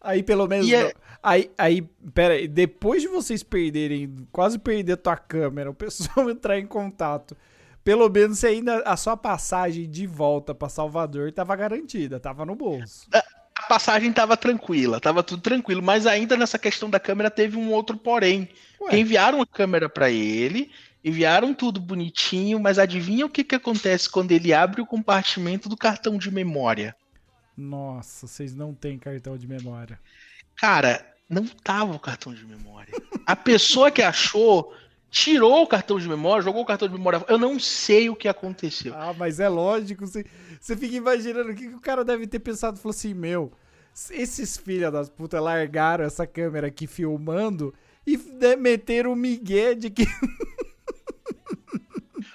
Aí 0.00 0.22
pelo 0.22 0.46
menos. 0.46 0.70
É-. 0.70 0.92
Aí, 1.22 1.50
aí, 1.58 1.82
pera 2.14 2.34
aí, 2.34 2.48
depois 2.48 3.02
de 3.02 3.08
vocês 3.08 3.42
perderem, 3.42 4.26
quase 4.32 4.58
perder 4.58 4.94
a 4.94 4.96
tua 4.96 5.16
câmera, 5.16 5.70
o 5.70 5.74
pessoal 5.74 6.28
entrar 6.30 6.58
em 6.58 6.66
contato. 6.66 7.36
Pelo 7.82 8.08
menos 8.08 8.38
você 8.38 8.48
ainda. 8.48 8.78
A 8.82 8.96
sua 8.96 9.16
passagem 9.16 9.88
de 9.88 10.06
volta 10.06 10.54
pra 10.54 10.68
Salvador 10.68 11.32
tava 11.32 11.56
garantida, 11.56 12.20
tava 12.20 12.44
no 12.44 12.54
bolso. 12.54 13.08
A 13.12 13.62
passagem 13.68 14.12
tava 14.12 14.36
tranquila, 14.36 15.00
tava 15.00 15.22
tudo 15.22 15.42
tranquilo, 15.42 15.82
mas 15.82 16.06
ainda 16.06 16.36
nessa 16.36 16.58
questão 16.58 16.90
da 16.90 16.98
câmera 17.00 17.30
teve 17.30 17.56
um 17.56 17.72
outro 17.72 17.96
porém. 17.96 18.48
Ué. 18.80 18.98
Enviaram 18.98 19.40
a 19.40 19.46
câmera 19.46 19.88
pra 19.88 20.10
ele, 20.10 20.70
enviaram 21.04 21.54
tudo 21.54 21.80
bonitinho, 21.80 22.58
mas 22.58 22.78
adivinha 22.78 23.26
o 23.26 23.30
que, 23.30 23.44
que 23.44 23.54
acontece 23.54 24.08
quando 24.08 24.32
ele 24.32 24.52
abre 24.52 24.80
o 24.80 24.86
compartimento 24.86 25.68
do 25.68 25.76
cartão 25.76 26.16
de 26.18 26.30
memória? 26.30 26.96
Nossa, 27.56 28.26
vocês 28.26 28.54
não 28.54 28.74
têm 28.74 28.98
cartão 28.98 29.36
de 29.36 29.46
memória. 29.46 30.00
Cara, 30.56 31.06
não 31.28 31.46
tava 31.46 31.94
o 31.94 32.00
cartão 32.00 32.34
de 32.34 32.44
memória. 32.44 32.92
A 33.26 33.36
pessoa 33.36 33.90
que 33.90 34.02
achou 34.02 34.74
tirou 35.10 35.62
o 35.62 35.66
cartão 35.66 35.98
de 35.98 36.08
memória, 36.08 36.42
jogou 36.42 36.62
o 36.62 36.66
cartão 36.66 36.86
de 36.88 36.94
memória. 36.94 37.24
Eu 37.28 37.38
não 37.38 37.58
sei 37.58 38.08
o 38.08 38.16
que 38.16 38.28
aconteceu. 38.28 38.94
Ah, 38.94 39.12
mas 39.16 39.40
é 39.40 39.48
lógico, 39.48 40.06
você, 40.06 40.24
você 40.60 40.76
fica 40.76 40.94
imaginando 40.96 41.50
o 41.50 41.54
que, 41.54 41.68
que 41.68 41.74
o 41.74 41.80
cara 41.80 42.04
deve 42.04 42.26
ter 42.26 42.38
pensado. 42.38 42.78
Falou 42.78 42.90
assim, 42.90 43.12
meu, 43.12 43.50
esses 44.10 44.56
filha 44.56 44.90
das 44.90 45.08
putas 45.10 45.42
largaram 45.42 46.04
essa 46.04 46.26
câmera 46.26 46.68
aqui 46.68 46.86
filmando 46.86 47.74
e 48.06 48.16
de- 48.16 48.56
meteram 48.56 49.12
o 49.12 49.16
migué 49.16 49.74
de 49.74 49.90
que 49.90 50.06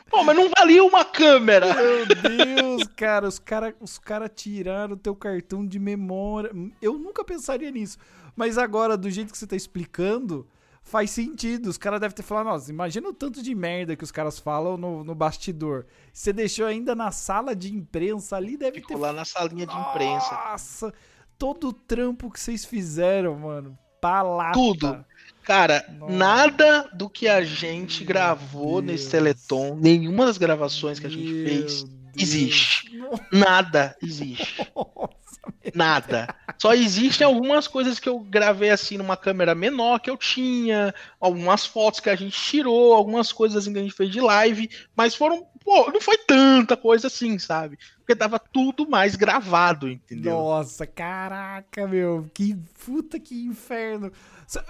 Pô, 0.10 0.24
mas 0.24 0.36
não 0.36 0.50
valia 0.50 0.84
uma 0.84 1.04
câmera. 1.04 1.74
Meu 1.74 2.06
Deus, 2.06 2.84
cara, 2.96 3.28
os 3.28 3.40
caras 3.40 3.74
os 3.82 3.98
cara 3.98 4.30
tiraram 4.30 4.94
o 4.94 4.98
teu 4.98 5.16
cartão 5.16 5.66
de 5.66 5.78
memória. 5.80 6.52
Eu 6.82 6.98
nunca 6.98 7.24
pensaria 7.24 7.70
nisso. 7.72 7.98
Mas 8.36 8.58
agora, 8.58 8.96
do 8.98 9.10
jeito 9.10 9.32
que 9.32 9.38
você 9.38 9.48
tá 9.48 9.56
explicando, 9.56 10.48
faz 10.86 11.10
sentido. 11.12 11.68
Os 11.68 11.78
caras 11.78 12.00
devem 12.00 12.16
ter 12.16 12.24
falado, 12.24 12.46
nossa, 12.46 12.72
imagina 12.72 13.10
o 13.10 13.14
tanto 13.14 13.42
de 13.42 13.54
merda 13.54 13.96
que 13.96 14.04
os 14.04 14.12
caras 14.12 14.40
falam 14.40 14.78
no, 14.78 15.04
no 15.04 15.14
bastidor. 15.16 15.86
Você 16.14 16.32
deixou 16.32 16.66
ainda 16.68 16.96
na 16.96 17.12
sala 17.12 17.54
de 17.56 17.74
imprensa 17.74 18.38
ali, 18.38 18.56
deve 18.56 18.80
Ficou 18.80 18.96
ter. 18.96 19.02
lá 19.02 19.12
na 19.12 19.26
salinha 19.26 19.66
de 19.66 19.76
imprensa. 19.76 20.32
Nossa, 20.32 20.94
todo 21.38 21.70
o 21.70 21.74
trampo 21.74 22.32
que 22.32 22.40
vocês 22.40 22.64
fizeram, 22.64 23.36
mano. 23.38 23.78
Palata. 24.00 24.54
Tudo. 24.54 25.06
Cara, 25.44 25.84
Nossa. 25.98 26.14
nada 26.14 26.90
do 26.94 27.10
que 27.10 27.28
a 27.28 27.44
gente 27.44 28.04
gravou 28.04 28.80
Deus. 28.82 28.86
nesse 28.86 29.10
Teleton, 29.10 29.76
nenhuma 29.76 30.28
das 30.28 30.38
gravações 30.38 31.00
que 31.00 31.08
a 31.08 31.10
gente 31.10 31.32
Meu 31.32 31.46
fez, 31.48 31.84
Deus. 31.84 31.96
existe. 32.16 32.92
Nada 33.32 33.96
existe. 34.02 34.72
Nada. 35.74 36.34
Só 36.58 36.74
existem 36.74 37.26
algumas 37.26 37.68
coisas 37.68 38.00
que 38.00 38.08
eu 38.08 38.20
gravei 38.20 38.70
assim 38.70 38.98
numa 38.98 39.18
câmera 39.18 39.54
menor 39.54 40.00
que 40.00 40.10
eu 40.10 40.18
tinha, 40.18 40.94
algumas 41.20 41.66
fotos 41.66 42.00
que 42.00 42.10
a 42.10 42.16
gente 42.16 42.40
tirou, 42.40 42.94
algumas 42.94 43.32
coisas 43.32 43.58
assim 43.58 43.74
que 43.74 43.80
a 43.80 43.82
gente 43.82 43.94
fez 43.94 44.10
de 44.10 44.22
live, 44.22 44.70
mas 44.96 45.16
foram, 45.16 45.46
pô, 45.64 45.92
não 45.92 46.02
foi 46.02 46.18
tanta 46.18 46.78
coisa 46.78 47.08
assim, 47.08 47.38
sabe? 47.40 47.78
Porque 47.98 48.16
tava 48.16 48.38
tudo 48.38 48.88
mais 48.88 49.16
gravado, 49.16 49.90
entendeu? 49.90 50.34
Nossa, 50.34 50.86
caraca, 50.86 51.88
meu. 51.88 52.30
Que 52.34 52.56
puta 52.86 53.20
que 53.20 53.46
inferno. 53.46 54.12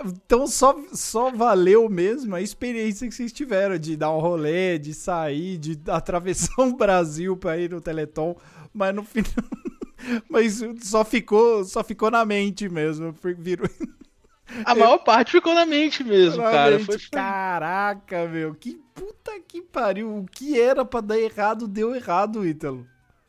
Então 0.06 0.48
só, 0.48 0.74
só 0.94 1.30
valeu 1.32 1.90
mesmo 1.90 2.34
a 2.34 2.42
experiência 2.42 3.08
que 3.08 3.14
vocês 3.14 3.34
tiveram 3.34 3.78
de 3.78 3.98
dar 3.98 4.12
um 4.12 4.20
rolê, 4.20 4.80
de 4.80 4.94
sair, 4.94 5.58
de 5.58 5.78
atravessar 5.88 6.62
o 6.62 6.76
Brasil 6.78 7.36
pra 7.36 7.58
ir 7.58 7.72
no 7.72 7.82
Teleton, 7.82 8.38
mas 8.74 8.96
no 8.96 9.04
final. 9.04 9.34
Mas 10.30 10.62
só 10.82 11.04
ficou, 11.04 11.64
só 11.66 11.84
ficou 11.84 12.12
na 12.12 12.26
mente 12.26 12.68
mesmo. 12.70 13.14
Virou 13.38 13.68
A 14.64 14.76
maior 14.76 15.00
parte 15.00 15.32
ficou 15.32 15.54
na 15.56 15.66
mente 15.66 16.04
mesmo, 16.04 16.44
na 16.44 16.52
cara. 16.52 16.72
mente. 16.78 16.86
Foi, 16.86 16.98
Caraca, 17.12 18.28
meu. 18.28 18.54
Que 18.56 18.80
puta 18.94 19.32
que 19.48 19.62
pariu. 19.62 20.18
O 20.20 20.26
que 20.26 20.60
era 20.60 20.86
pra 20.86 21.02
dar 21.02 21.18
errado, 21.20 21.68
deu 21.68 21.96
errado, 21.96 22.46
Ítalo. 22.46 22.86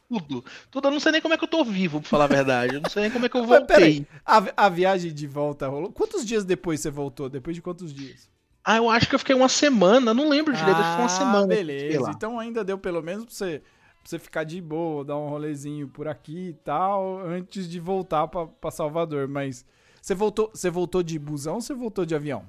tudo. 0.09 0.45
Tudo. 0.71 0.89
Eu 0.89 0.93
não 0.93 1.01
sei 1.01 1.13
nem 1.13 1.21
como 1.21 1.35
é 1.35 1.39
que 1.39 1.45
eu 1.45 1.49
tô 1.49 1.65
vivo, 1.65 2.01
pra 2.01 2.09
falar 2.11 2.25
a 2.25 2.29
verdade. 2.29 2.75
Eu 2.77 2.81
não 2.83 2.91
sei 2.91 3.03
nem 3.03 3.11
como 3.11 3.27
é 3.27 3.29
que 3.29 3.37
eu 3.37 3.45
voltei. 3.47 4.07
a, 4.25 4.67
a 4.67 4.69
viagem 4.69 5.13
de 5.13 5.27
volta 5.27 5.67
rolou. 5.69 5.91
Quantos 5.91 6.25
dias 6.25 6.45
depois 6.45 6.81
você 6.81 6.91
voltou? 6.91 7.29
Depois 7.29 7.57
de 7.57 7.63
quantos 7.63 7.93
dias? 7.93 8.29
Ah, 8.63 8.77
eu 8.79 8.91
acho 8.91 9.09
que 9.09 9.15
eu 9.15 9.19
fiquei 9.21 9.35
uma 9.35 9.49
semana, 9.49 10.13
não 10.13 10.29
lembro 10.29 10.53
direito, 10.53 10.77
acho 10.77 10.91
que 10.91 10.95
foi 10.97 11.03
uma 11.05 11.09
semana. 11.09 11.45
Ah, 11.45 11.47
Beleza. 11.47 12.01
lá. 12.01 12.11
Então 12.11 12.39
ainda 12.39 12.65
deu 12.65 12.77
pelo 12.77 13.01
menos 13.01 13.25
pra 13.25 13.33
você, 13.35 13.63
pra 14.07 14.11
você 14.11 14.19
ficar 14.21 14.45
de 14.45 14.61
boa, 14.61 15.05
dar 15.05 15.17
um 15.17 15.29
rolezinho 15.29 15.89
por 15.89 16.07
aqui 16.07 16.51
e 16.51 16.53
tal, 16.53 17.19
antes 17.27 17.69
de 17.69 17.81
voltar 17.81 18.29
pra, 18.29 18.47
pra 18.47 18.71
Salvador. 18.71 19.27
Mas 19.27 19.65
você 20.01 20.15
voltou, 20.15 20.49
você 20.55 20.71
voltou 20.71 21.03
de 21.03 21.19
busão 21.19 21.57
ou 21.57 21.61
você 21.61 21.75
voltou 21.75 22.07
de 22.07 22.15
avião? 22.15 22.45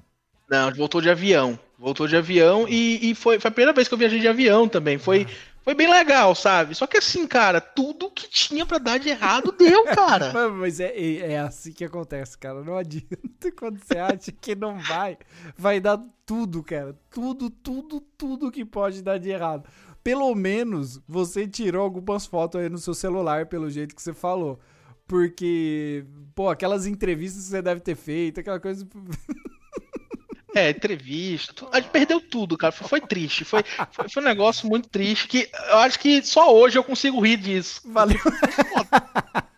Não, 0.48 0.72
voltou 0.72 1.00
de 1.00 1.10
avião. 1.10 1.58
Voltou 1.76 2.06
de 2.06 2.16
avião 2.16 2.66
e, 2.68 3.10
e 3.10 3.14
foi, 3.14 3.38
foi 3.38 3.48
a 3.48 3.52
primeira 3.52 3.72
vez 3.72 3.88
que 3.88 3.94
eu 3.94 3.98
viajei 3.98 4.20
de 4.20 4.28
avião 4.28 4.68
também. 4.68 4.98
Foi, 4.98 5.26
foi 5.62 5.74
bem 5.74 5.90
legal, 5.90 6.34
sabe? 6.34 6.74
Só 6.74 6.86
que 6.86 6.96
assim, 6.96 7.26
cara, 7.26 7.60
tudo 7.60 8.10
que 8.10 8.28
tinha 8.28 8.64
pra 8.64 8.78
dar 8.78 8.98
de 8.98 9.10
errado 9.10 9.52
deu, 9.52 9.84
cara. 9.84 10.32
Mas, 10.32 10.52
mas 10.52 10.80
é, 10.80 10.96
é, 10.96 11.32
é 11.32 11.38
assim 11.40 11.72
que 11.72 11.84
acontece, 11.84 12.38
cara. 12.38 12.62
Não 12.62 12.76
adianta 12.76 13.52
quando 13.56 13.78
você 13.78 13.98
acha 13.98 14.32
que 14.32 14.54
não 14.54 14.78
vai, 14.78 15.18
vai 15.56 15.78
dar 15.80 16.00
tudo, 16.24 16.62
cara. 16.62 16.96
Tudo, 17.10 17.50
tudo, 17.50 18.00
tudo 18.00 18.50
que 18.50 18.64
pode 18.64 19.02
dar 19.02 19.18
de 19.18 19.28
errado. 19.28 19.68
Pelo 20.08 20.34
menos 20.34 20.98
você 21.06 21.46
tirou 21.46 21.82
algumas 21.82 22.24
fotos 22.24 22.58
aí 22.58 22.70
no 22.70 22.78
seu 22.78 22.94
celular, 22.94 23.44
pelo 23.44 23.68
jeito 23.68 23.94
que 23.94 24.00
você 24.00 24.14
falou. 24.14 24.58
Porque, 25.06 26.02
pô, 26.34 26.48
aquelas 26.48 26.86
entrevistas 26.86 27.44
que 27.44 27.50
você 27.50 27.60
deve 27.60 27.82
ter 27.82 27.94
feito, 27.94 28.40
aquela 28.40 28.58
coisa. 28.58 28.88
É, 30.54 30.70
entrevista. 30.70 31.66
A 31.72 31.80
gente 31.80 31.90
perdeu 31.90 32.20
tudo, 32.20 32.56
cara. 32.56 32.72
Foi, 32.72 32.88
foi 32.88 33.00
triste. 33.00 33.44
Foi, 33.44 33.62
foi, 33.92 34.08
foi 34.08 34.22
um 34.22 34.26
negócio 34.26 34.68
muito 34.68 34.88
triste 34.88 35.28
que 35.28 35.48
eu 35.70 35.78
acho 35.78 35.98
que 35.98 36.22
só 36.22 36.54
hoje 36.54 36.78
eu 36.78 36.84
consigo 36.84 37.20
rir 37.20 37.36
disso. 37.36 37.82
Valeu. 37.84 38.18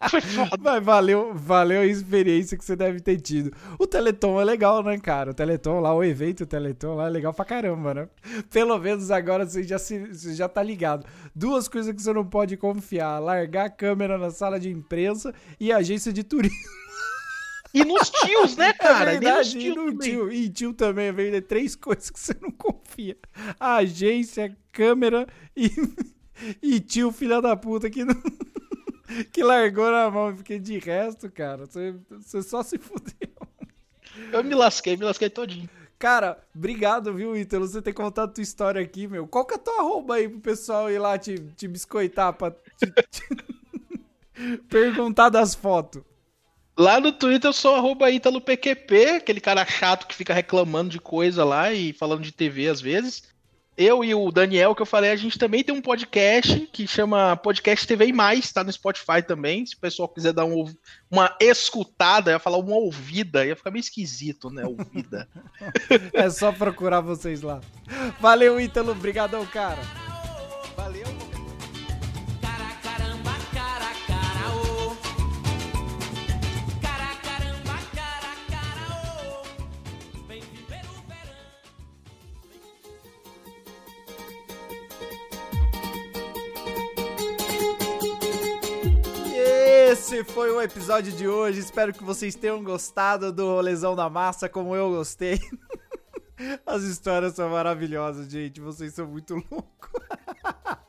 Foi 0.09 0.21
foda. 0.21 0.57
Mas 0.59 0.85
valeu, 0.85 1.35
valeu 1.35 1.83
a 1.83 1.87
experiência 1.87 2.57
que 2.57 2.65
você 2.65 2.75
deve 2.75 3.01
ter 3.01 3.21
tido. 3.21 3.53
O 3.79 3.87
Teleton 3.87 4.41
é 4.41 4.45
legal, 4.45 4.83
né, 4.83 4.99
cara? 4.99 5.31
O 5.31 5.35
Teleton 5.35 5.79
lá, 5.79 5.95
o 5.95 6.03
evento 6.03 6.47
Teleton 6.47 6.95
lá 6.95 7.07
é 7.07 7.11
legal 7.11 7.35
pra 7.35 7.45
caramba, 7.45 7.95
né? 7.95 8.09
Pelo 8.51 8.79
menos 8.79 9.11
agora 9.11 9.45
você 9.45 9.63
já, 9.63 9.79
se, 9.79 9.99
você 9.99 10.35
já 10.35 10.49
tá 10.49 10.63
ligado. 10.63 11.07
Duas 11.35 11.69
coisas 11.69 11.95
que 11.95 12.03
você 12.03 12.13
não 12.13 12.25
pode 12.25 12.57
confiar: 12.57 13.19
largar 13.19 13.67
a 13.67 13.71
câmera 13.71 14.17
na 14.17 14.31
sala 14.31 14.59
de 14.59 14.71
imprensa 14.71 15.35
e 15.59 15.71
agência 15.71 16.13
de 16.13 16.25
turismo. 16.25 16.57
E 17.73 17.85
nos 17.85 18.11
tios, 18.11 18.57
né, 18.57 18.73
cara? 18.79 19.13
é 19.13 19.17
E 19.17 19.21
nem 19.21 19.33
nos 19.33 19.53
verdade, 19.53 19.59
e 19.59 19.61
tios 19.61 19.75
também. 19.77 19.99
tio. 19.99 20.33
E 20.33 20.49
tio 20.51 20.73
também, 20.75 21.07
é 21.07 21.13
verdade. 21.13 21.47
Três 21.47 21.75
coisas 21.77 22.11
que 22.11 22.19
você 22.19 22.35
não 22.41 22.51
confia: 22.51 23.17
a 23.59 23.77
agência, 23.77 24.57
câmera 24.73 25.27
e, 25.57 25.71
e 26.63 26.81
tio, 26.81 27.13
filha 27.13 27.41
da 27.41 27.57
puta, 27.57 27.89
que 27.91 28.05
não. 28.05 28.15
Que 29.33 29.43
largou 29.43 29.91
na 29.91 30.09
mão, 30.11 30.33
porque 30.35 30.57
de 30.59 30.79
resto, 30.79 31.29
cara, 31.31 31.67
você, 31.67 31.95
você 32.11 32.43
só 32.43 32.63
se 32.63 32.79
fudeu. 32.79 33.29
Eu 34.33 34.45
me 34.45 34.55
lasquei, 34.55 34.97
me 34.97 35.05
lasquei 35.05 35.29
todinho. 35.29 35.69
Cara, 35.99 36.39
obrigado, 36.55 37.13
viu, 37.13 37.37
Ítalo, 37.37 37.67
você 37.67 37.83
ter 37.83 37.93
contado 37.93 38.33
tua 38.33 38.43
história 38.43 38.81
aqui, 38.81 39.07
meu. 39.09 39.27
Qual 39.27 39.45
que 39.45 39.55
é 39.55 39.57
a 39.57 39.61
tua 39.61 39.81
arroba 39.81 40.15
aí 40.15 40.29
pro 40.29 40.41
pessoal 40.41 40.91
ir 40.91 40.99
lá 40.99 41.19
te, 41.19 41.35
te 41.57 41.67
biscoitar 41.69 42.33
pra 42.35 42.53
te- 42.53 42.93
te- 43.11 44.61
perguntar 44.69 45.29
das 45.29 45.55
fotos? 45.55 46.03
Lá 46.81 46.99
no 46.99 47.13
Twitter 47.13 47.47
eu 47.47 47.53
sou 47.53 47.75
arroba 47.75 48.11
ItaloPQP, 48.11 49.05
aquele 49.17 49.39
cara 49.39 49.67
chato 49.67 50.07
que 50.07 50.15
fica 50.15 50.33
reclamando 50.33 50.89
de 50.89 50.99
coisa 50.99 51.45
lá 51.45 51.71
e 51.71 51.93
falando 51.93 52.23
de 52.23 52.33
TV 52.33 52.69
às 52.69 52.81
vezes. 52.81 53.25
Eu 53.77 54.03
e 54.03 54.15
o 54.15 54.31
Daniel, 54.31 54.75
que 54.75 54.81
eu 54.81 54.87
falei, 54.87 55.11
a 55.11 55.17
gente 55.17 55.39
também 55.39 55.63
tem 55.63 55.75
um 55.75 55.83
podcast 55.83 56.59
que 56.73 56.87
chama 56.87 57.37
Podcast 57.37 57.87
TV 57.87 58.07
e 58.07 58.13
Mais, 58.15 58.51
tá 58.51 58.65
no 58.65 58.73
Spotify 58.73 59.23
também. 59.23 59.67
Se 59.67 59.77
o 59.77 59.79
pessoal 59.79 60.09
quiser 60.09 60.33
dar 60.33 60.47
um 60.47 60.75
uma 61.11 61.37
escutada, 61.39 62.31
ia 62.31 62.39
falar 62.39 62.57
uma 62.57 62.77
ouvida, 62.77 63.45
ia 63.45 63.55
ficar 63.55 63.71
meio 63.71 63.81
esquisito, 63.81 64.49
né? 64.49 64.65
Ouvida. 64.65 65.29
É 66.15 66.31
só 66.31 66.51
procurar 66.51 67.03
vocês 67.03 67.43
lá. 67.43 67.61
Valeu, 68.19 68.59
Ítalo, 68.59 68.95
brigadão, 68.95 69.45
cara. 69.45 69.83
Valeu, 70.75 71.05
esse 90.13 90.25
foi 90.25 90.51
o 90.51 90.61
episódio 90.61 91.13
de 91.13 91.29
hoje. 91.29 91.61
Espero 91.61 91.93
que 91.93 92.03
vocês 92.03 92.35
tenham 92.35 92.65
gostado 92.65 93.33
do 93.33 93.47
Rolezão 93.47 93.95
da 93.95 94.11
Massa, 94.11 94.49
como 94.49 94.75
eu 94.75 94.91
gostei. 94.91 95.41
As 96.67 96.83
histórias 96.83 97.35
são 97.35 97.49
maravilhosas, 97.49 98.29
gente. 98.29 98.61
Vocês 98.61 98.93
são 98.93 99.07
muito 99.07 99.35
loucos. 99.35 99.91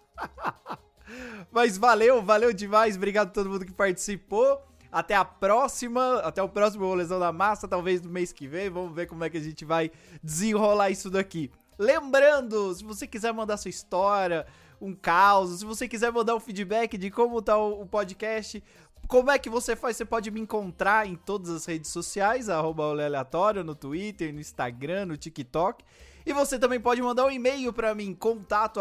Mas 1.51 1.77
valeu, 1.77 2.23
valeu 2.23 2.51
demais. 2.51 2.95
Obrigado 2.95 3.27
a 3.27 3.31
todo 3.31 3.47
mundo 3.47 3.63
que 3.63 3.71
participou. 3.71 4.59
Até 4.91 5.13
a 5.13 5.23
próxima, 5.23 6.15
até 6.21 6.41
o 6.41 6.49
próximo 6.49 6.87
Rolezão 6.87 7.19
da 7.19 7.31
Massa, 7.31 7.67
talvez 7.67 8.01
no 8.01 8.09
mês 8.09 8.33
que 8.33 8.47
vem. 8.47 8.71
Vamos 8.71 8.95
ver 8.95 9.05
como 9.05 9.23
é 9.23 9.29
que 9.29 9.37
a 9.37 9.41
gente 9.41 9.63
vai 9.63 9.91
desenrolar 10.23 10.89
isso 10.89 11.11
daqui. 11.11 11.51
Lembrando, 11.77 12.73
se 12.73 12.83
você 12.83 13.05
quiser 13.05 13.31
mandar 13.31 13.57
sua 13.57 13.69
história, 13.69 14.47
um 14.81 14.95
caos, 14.95 15.59
se 15.59 15.65
você 15.65 15.87
quiser 15.87 16.11
mandar 16.11 16.35
um 16.35 16.39
feedback 16.39 16.97
de 16.97 17.11
como 17.11 17.39
tá 17.39 17.55
o, 17.55 17.85
podcast, 17.85 18.63
como 19.11 19.29
é 19.29 19.37
que 19.37 19.49
você 19.49 19.75
faz? 19.75 19.97
Você 19.97 20.05
pode 20.05 20.31
me 20.31 20.39
encontrar 20.39 21.05
em 21.05 21.15
todas 21.15 21.49
as 21.49 21.65
redes 21.65 21.91
sociais, 21.91 22.47
arroba 22.47 22.85
aleatório, 22.85 23.61
no 23.61 23.75
Twitter, 23.75 24.33
no 24.33 24.39
Instagram, 24.39 25.07
no 25.07 25.17
TikTok. 25.17 25.83
E 26.25 26.31
você 26.31 26.57
também 26.57 26.79
pode 26.79 27.01
mandar 27.01 27.25
um 27.25 27.29
e-mail 27.29 27.73
para 27.73 27.93
mim, 27.93 28.15
contato 28.15 28.79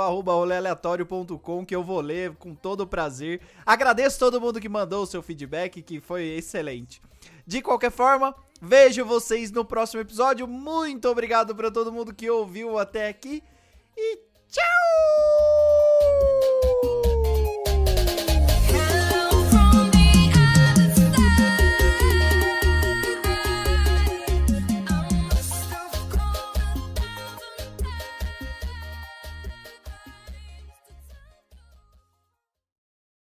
que 1.66 1.74
eu 1.74 1.82
vou 1.82 2.00
ler 2.00 2.36
com 2.36 2.54
todo 2.54 2.86
prazer. 2.86 3.40
Agradeço 3.66 4.20
todo 4.20 4.40
mundo 4.40 4.60
que 4.60 4.68
mandou 4.68 5.02
o 5.02 5.06
seu 5.06 5.20
feedback, 5.20 5.82
que 5.82 6.00
foi 6.00 6.22
excelente. 6.28 7.02
De 7.44 7.60
qualquer 7.60 7.90
forma, 7.90 8.32
vejo 8.62 9.04
vocês 9.04 9.50
no 9.50 9.64
próximo 9.64 10.00
episódio. 10.00 10.46
Muito 10.46 11.08
obrigado 11.08 11.56
para 11.56 11.72
todo 11.72 11.90
mundo 11.90 12.14
que 12.14 12.30
ouviu 12.30 12.78
até 12.78 13.08
aqui. 13.08 13.42
E 13.96 14.16
tchau! 14.48 15.79